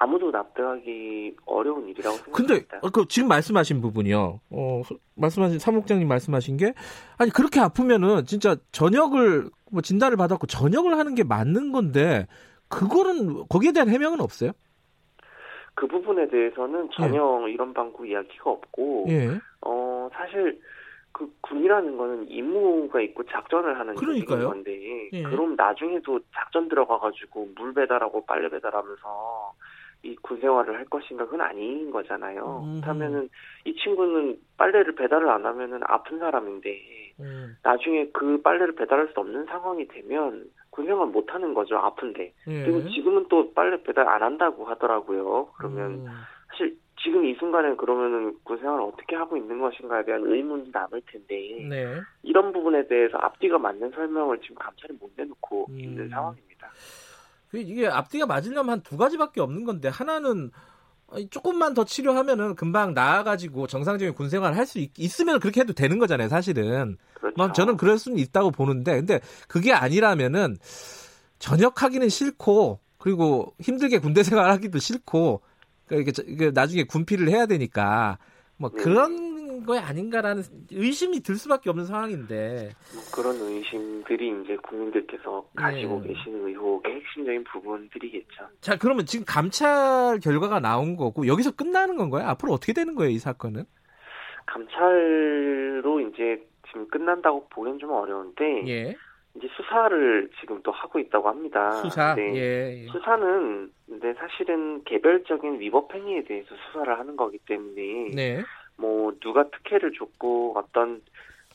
아무도 0.00 0.30
납득하기 0.30 1.36
어려운 1.44 1.88
일이라고 1.88 2.16
생각합니다. 2.16 2.80
근데 2.80 2.90
그 2.92 3.06
지금 3.08 3.28
말씀하신 3.28 3.80
부분이요. 3.80 4.40
어, 4.50 4.82
말씀하신 5.16 5.58
사무국장님 5.58 6.06
말씀하신 6.06 6.56
게 6.56 6.72
아니 7.18 7.30
그렇게 7.32 7.58
아프면은 7.60 8.24
진짜 8.24 8.56
전역을 8.70 9.50
뭐 9.72 9.82
진단을 9.82 10.16
받았고 10.16 10.46
전역을 10.46 10.96
하는 10.96 11.14
게 11.14 11.24
맞는 11.24 11.72
건데 11.72 12.26
그거는 12.68 13.46
거기에 13.48 13.72
대한 13.72 13.88
해명은 13.88 14.20
없어요? 14.20 14.52
그 15.74 15.86
부분에 15.86 16.28
대해서는 16.28 16.90
전혀 16.92 17.44
예. 17.46 17.52
이런 17.52 17.74
방구 17.74 18.06
이야기가 18.06 18.50
없고 18.50 19.06
예. 19.08 19.38
어 19.62 20.08
사실 20.12 20.60
그 21.12 21.28
군이라는 21.40 21.96
거는 21.96 22.30
임무가 22.30 23.00
있고 23.00 23.24
작전을 23.24 23.78
하는 23.78 23.94
그러니까요. 23.96 24.48
건데 24.50 25.08
예. 25.12 25.22
그럼 25.22 25.56
나중에도 25.56 26.20
작전 26.32 26.68
들어가가지고 26.68 27.48
물 27.56 27.74
배달하고 27.74 28.24
빨래 28.26 28.48
배달하면서 28.48 29.54
이군 30.02 30.40
생활을 30.40 30.76
할 30.76 30.84
것인가 30.86 31.24
그건 31.24 31.40
아닌 31.40 31.90
거잖아요. 31.90 32.62
음. 32.64 32.80
그렇다면은 32.80 33.28
이 33.64 33.74
친구는 33.74 34.38
빨래를 34.56 34.94
배달을 34.94 35.28
안 35.28 35.44
하면은 35.44 35.80
아픈 35.84 36.18
사람인데 36.18 36.80
음. 37.20 37.56
나중에 37.62 38.08
그 38.12 38.40
빨래를 38.42 38.74
배달할 38.74 39.08
수 39.08 39.20
없는 39.20 39.46
상황이 39.46 39.86
되면 39.88 40.44
군 40.70 40.86
생활 40.86 41.08
못 41.08 41.34
하는 41.34 41.54
거죠 41.54 41.76
아픈데 41.76 42.32
예. 42.46 42.64
그리고 42.64 42.88
지금은 42.88 43.26
또 43.28 43.52
빨래 43.52 43.82
배달 43.82 44.08
안 44.08 44.22
한다고 44.22 44.64
하더라고요. 44.64 45.48
그러면 45.56 45.90
음. 45.90 46.06
사실 46.48 46.76
지금 47.02 47.24
이 47.24 47.34
순간에 47.34 47.74
그러면은 47.76 48.36
군 48.44 48.58
생활을 48.58 48.84
어떻게 48.84 49.16
하고 49.16 49.36
있는 49.36 49.58
것인가에 49.58 50.04
대한 50.04 50.22
의문이 50.24 50.70
남을 50.72 51.02
텐데 51.06 51.66
네. 51.68 52.00
이런 52.22 52.52
부분에 52.52 52.86
대해서 52.86 53.18
앞뒤가 53.18 53.58
맞는 53.58 53.90
설명을 53.90 54.40
지금 54.40 54.56
감찰이 54.56 54.96
못 55.00 55.10
내놓고 55.16 55.66
음. 55.70 55.80
있는 55.80 56.08
상황입니다. 56.08 56.68
이게 57.54 57.86
앞뒤가 57.86 58.26
맞으려면 58.26 58.70
한 58.70 58.82
두 58.82 58.96
가지밖에 58.96 59.40
없는 59.40 59.64
건데 59.64 59.88
하나는 59.88 60.50
조금만 61.30 61.72
더 61.72 61.84
치료하면은 61.84 62.54
금방 62.54 62.92
나아가지고 62.94 63.66
정상적인 63.66 64.14
군 64.14 64.28
생활을 64.28 64.56
할 64.56 64.66
수 64.66 64.86
있으면 64.98 65.40
그렇게 65.40 65.60
해도 65.62 65.72
되는 65.72 65.98
거잖아요, 65.98 66.28
사실은. 66.28 66.98
그렇죠. 67.14 67.34
뭐 67.36 67.52
저는 67.52 67.76
그럴 67.78 67.98
수는 67.98 68.18
있다고 68.18 68.50
보는데, 68.50 68.96
근데 68.96 69.20
그게 69.48 69.72
아니라면은 69.72 70.58
전역하기는 71.38 72.08
싫고, 72.10 72.80
그리고 72.98 73.54
힘들게 73.60 73.98
군대 74.00 74.22
생활하기도 74.22 74.78
싫고, 74.78 75.40
그러니까 75.86 76.22
이게 76.26 76.50
나중에 76.50 76.84
군피를 76.84 77.28
해야 77.30 77.46
되니까 77.46 78.18
뭐 78.58 78.70
네. 78.70 78.82
그런 78.82 79.27
거에 79.64 79.78
아닌가라는 79.78 80.42
의심이 80.70 81.20
들 81.20 81.36
수밖에 81.36 81.70
없는 81.70 81.84
상황인데 81.86 82.70
뭐 82.94 83.02
그런 83.14 83.36
의심들이 83.36 84.42
이제 84.42 84.56
국민들께서 84.56 85.48
가지고 85.54 86.02
네. 86.02 86.08
계시는 86.12 86.48
의혹의 86.48 86.94
핵심적인 86.94 87.44
부분들이겠죠. 87.44 88.48
자 88.60 88.76
그러면 88.76 89.06
지금 89.06 89.24
감찰 89.26 90.18
결과가 90.20 90.60
나온 90.60 90.96
거고 90.96 91.26
여기서 91.26 91.52
끝나는 91.52 91.96
건가요? 91.96 92.26
앞으로 92.28 92.52
어떻게 92.52 92.72
되는 92.72 92.94
거예요 92.94 93.10
이 93.10 93.18
사건은? 93.18 93.64
감찰로 94.46 96.00
이제 96.00 96.46
지금 96.68 96.88
끝난다고 96.88 97.48
보기는 97.48 97.78
좀 97.78 97.90
어려운데 97.92 98.66
예. 98.66 98.96
이제 99.36 99.48
수사를 99.56 100.30
지금 100.40 100.60
또 100.62 100.72
하고 100.72 100.98
있다고 100.98 101.28
합니다. 101.28 101.70
수사. 101.72 102.14
네. 102.14 102.34
예, 102.34 102.82
예. 102.82 102.86
수사는 102.88 103.70
근데 103.86 104.14
사실은 104.14 104.82
개별적인 104.84 105.60
위법 105.60 105.94
행위에 105.94 106.24
대해서 106.24 106.48
수사를 106.66 106.98
하는 106.98 107.16
거기 107.16 107.38
때문에 107.38 108.10
네. 108.14 108.42
뭐 108.78 109.12
누가 109.20 109.48
특혜를 109.50 109.92
줬고 109.92 110.54
어떤 110.56 111.02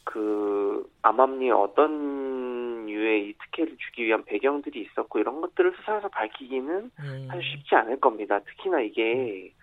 그 0.03 0.87
암암리에 1.01 1.51
어떤 1.51 2.89
유의 2.89 3.29
이 3.29 3.33
특혜를 3.33 3.77
주기 3.77 4.05
위한 4.05 4.23
배경들이 4.25 4.81
있었고 4.81 5.19
이런 5.19 5.41
것들을 5.41 5.73
수사에서 5.77 6.09
밝히기는 6.09 6.91
음. 6.99 7.27
사실 7.29 7.43
쉽지 7.43 7.75
않을 7.75 7.99
겁니다. 7.99 8.39
특히나 8.39 8.81
이게 8.81 9.53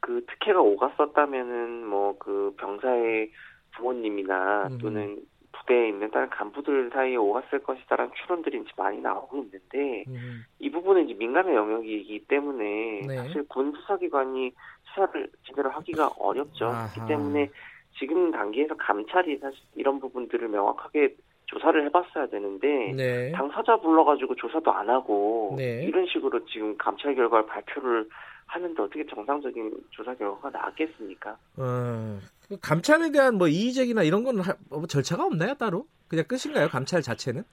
그 0.00 0.24
특혜가 0.26 0.60
오갔었다면은 0.60 1.86
뭐 1.86 2.08
그 2.18 2.54
병사의 2.58 3.30
부모님이나 3.72 4.68
음. 4.70 4.78
또는 4.78 5.18
부대에 5.52 5.88
있는 5.88 6.10
다른 6.10 6.28
간부들 6.30 6.90
사이에 6.92 7.16
오갔을 7.16 7.60
것이다라는 7.60 8.12
추론들이 8.14 8.58
이제 8.58 8.70
많이 8.76 9.00
나오고 9.00 9.44
있는데 9.44 10.04
음. 10.08 10.44
이 10.58 10.70
부분은 10.70 11.08
이제 11.08 11.14
민감한 11.14 11.54
영역이기 11.54 12.26
때문에 12.28 13.02
네. 13.06 13.16
사실 13.16 13.46
군 13.48 13.72
수사기관이 13.72 14.52
수사를 14.88 15.30
제대로 15.46 15.70
하기가 15.70 16.10
어렵죠. 16.18 16.66
아하. 16.66 16.88
그렇기 16.92 17.08
때문에 17.08 17.50
지금 17.98 18.30
단계에서 18.30 18.76
감찰이 18.76 19.38
사실 19.38 19.58
이런 19.74 19.98
부분들을 20.00 20.48
명확하게 20.48 21.14
조사를 21.46 21.84
해봤어야 21.86 22.26
되는데 22.26 22.92
네. 22.94 23.32
당사자 23.32 23.76
불러가지고 23.78 24.34
조사도 24.36 24.70
안 24.70 24.88
하고 24.90 25.54
네. 25.56 25.84
이런 25.84 26.06
식으로 26.06 26.44
지금 26.46 26.76
감찰 26.76 27.14
결과를 27.14 27.46
발표를 27.46 28.08
하는데 28.46 28.82
어떻게 28.82 29.04
정상적인 29.06 29.72
조사 29.90 30.14
결과가 30.14 30.50
나왔겠습니까? 30.50 31.36
어, 31.58 32.18
그 32.48 32.58
감찰에 32.60 33.10
대한 33.10 33.36
뭐 33.36 33.48
이의제기나 33.48 34.02
이런 34.02 34.24
건뭐 34.24 34.86
절차가 34.88 35.24
없나요 35.24 35.54
따로? 35.54 35.86
그냥 36.08 36.24
끝인가요 36.26 36.68
감찰 36.68 37.02
자체는? 37.02 37.44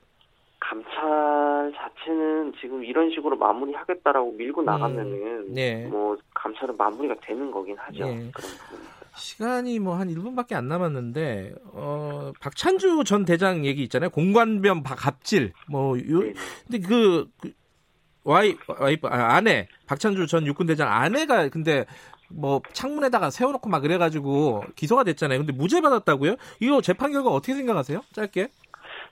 감찰 0.59 1.44
자체는 1.73 2.53
지금 2.59 2.83
이런 2.83 3.09
식으로 3.11 3.37
마무리하겠다라고 3.37 4.31
밀고 4.33 4.61
음, 4.61 4.65
나가면은 4.65 5.53
네. 5.53 5.87
뭐 5.87 6.17
감찰은 6.33 6.77
마무리가 6.77 7.15
되는 7.21 7.51
거긴 7.51 7.77
하죠. 7.77 8.05
네. 8.05 8.29
그런. 8.33 8.49
시간이 9.15 9.79
뭐 9.79 9.95
한 9.95 10.09
1분밖에 10.09 10.53
안 10.55 10.67
남았는데 10.67 11.55
어 11.73 12.33
박찬주 12.41 13.03
전 13.05 13.23
대장 13.25 13.65
얘기 13.65 13.81
있잖아요. 13.83 14.09
공관변 14.09 14.83
갑질 14.83 15.53
뭐 15.69 15.97
요, 15.97 16.19
네. 16.19 16.33
근데 16.67 16.85
그, 16.85 17.27
그 17.41 17.53
와이 18.25 18.57
와이프 18.67 19.07
아, 19.07 19.35
아내 19.35 19.67
박찬주 19.87 20.27
전 20.27 20.45
육군 20.45 20.67
대장 20.67 20.91
아내가 20.91 21.47
근데 21.49 21.85
뭐 22.29 22.61
창문에다가 22.73 23.29
세워놓고 23.29 23.69
막 23.69 23.81
그래가지고 23.81 24.63
기소가 24.75 25.03
됐잖아요. 25.03 25.39
근데 25.39 25.53
무죄 25.53 25.79
받았다고요? 25.79 26.35
이거 26.59 26.81
재판 26.81 27.11
결과 27.11 27.29
어떻게 27.29 27.53
생각하세요? 27.53 28.01
짧게? 28.13 28.47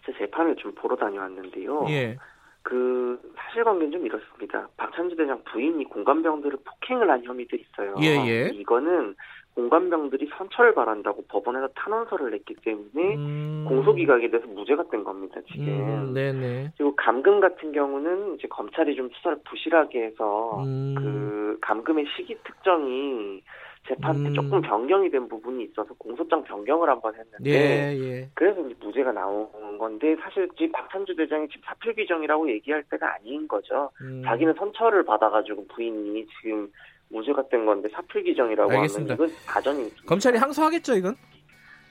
제 0.05 0.13
재판을 0.17 0.55
좀 0.57 0.73
보러 0.75 0.95
다녀왔는데요. 0.95 1.85
예. 1.89 2.17
그 2.63 3.19
사실관계는 3.35 3.91
좀 3.91 4.05
이렇습니다. 4.05 4.67
박찬주 4.77 5.15
대장 5.15 5.43
부인이 5.43 5.83
공감병들을 5.85 6.59
폭행을 6.63 7.09
한 7.09 7.23
혐의들이 7.23 7.63
있어요. 7.69 7.95
예, 8.01 8.27
예. 8.27 8.49
이거는 8.53 9.15
공관병들이 9.55 10.29
선처를 10.35 10.73
바란다고 10.73 11.25
법원에서 11.27 11.67
탄원서를 11.75 12.31
냈기 12.31 12.55
때문에 12.55 13.15
음... 13.15 13.65
공소기각에 13.67 14.29
대해서 14.29 14.47
무죄가 14.47 14.85
된 14.89 15.03
겁니다 15.03 15.39
지금. 15.51 15.67
음, 15.67 16.13
네네. 16.13 16.71
그리고 16.75 16.95
감금 16.95 17.39
같은 17.39 17.71
경우는 17.71 18.35
이제 18.35 18.47
검찰이 18.47 18.95
좀 18.95 19.09
수사를 19.13 19.37
부실하게 19.43 20.05
해서 20.05 20.63
음... 20.63 20.95
그 20.97 21.57
감금의 21.61 22.05
시기 22.15 22.35
특정이 22.43 23.43
재판 23.87 24.23
때 24.23 24.29
음... 24.29 24.33
조금 24.33 24.61
변경이 24.61 25.09
된 25.09 25.27
부분이 25.27 25.65
있어서 25.65 25.93
공소장 25.95 26.43
변경을 26.43 26.89
한번 26.89 27.13
했는데 27.15 27.49
예, 27.49 27.99
예. 27.99 28.29
그래서 28.33 28.61
이제 28.61 28.75
무죄가 28.79 29.11
나온 29.11 29.49
건데 29.77 30.15
사실 30.21 30.47
지금 30.57 30.71
박찬주 30.71 31.15
대장이 31.15 31.47
지금 31.49 31.61
사필 31.65 31.93
규정이라고 31.95 32.49
얘기할 32.49 32.83
때가 32.83 33.15
아닌 33.15 33.47
거죠. 33.47 33.91
음. 34.01 34.21
자기는 34.25 34.53
선처를 34.57 35.03
받아가지고 35.03 35.67
부인이 35.67 36.25
지금 36.41 36.71
무죄가 37.09 37.47
된 37.49 37.65
건데 37.65 37.89
사필 37.93 38.23
규정이라고 38.23 38.71
알겠습니다. 38.71 39.15
하면 39.15 39.29
이건 39.29 39.45
가전이 39.45 40.05
검찰이 40.05 40.37
항소하겠죠 40.37 40.95
이건? 40.95 41.15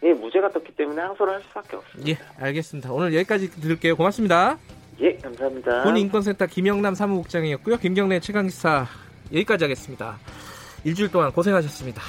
예, 0.02 0.12
무죄가 0.14 0.48
떴기 0.48 0.74
때문에 0.74 1.00
항소를 1.00 1.34
할 1.34 1.42
수밖에 1.42 1.76
없습니다. 1.76 2.10
예, 2.10 2.44
알겠습니다. 2.44 2.92
오늘 2.92 3.14
여기까지 3.14 3.50
들을게요. 3.50 3.96
고맙습니다. 3.96 4.58
예, 5.00 5.16
감사합니다. 5.16 5.84
군인권센터 5.84 6.46
김영남 6.46 6.94
사무국장이었고요. 6.94 7.76
김경래 7.76 8.18
최강기사 8.18 8.86
여기까지 9.32 9.64
하겠습니다. 9.64 10.18
일주일 10.84 11.10
동안 11.10 11.32
고생하셨습니다. 11.32 12.02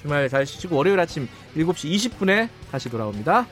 주말 0.00 0.28
잘 0.28 0.46
쉬시고 0.46 0.76
월요일 0.76 1.00
아침 1.00 1.28
7시 1.56 2.12
20분에 2.12 2.48
다시 2.70 2.88
돌아옵니다. 2.88 3.46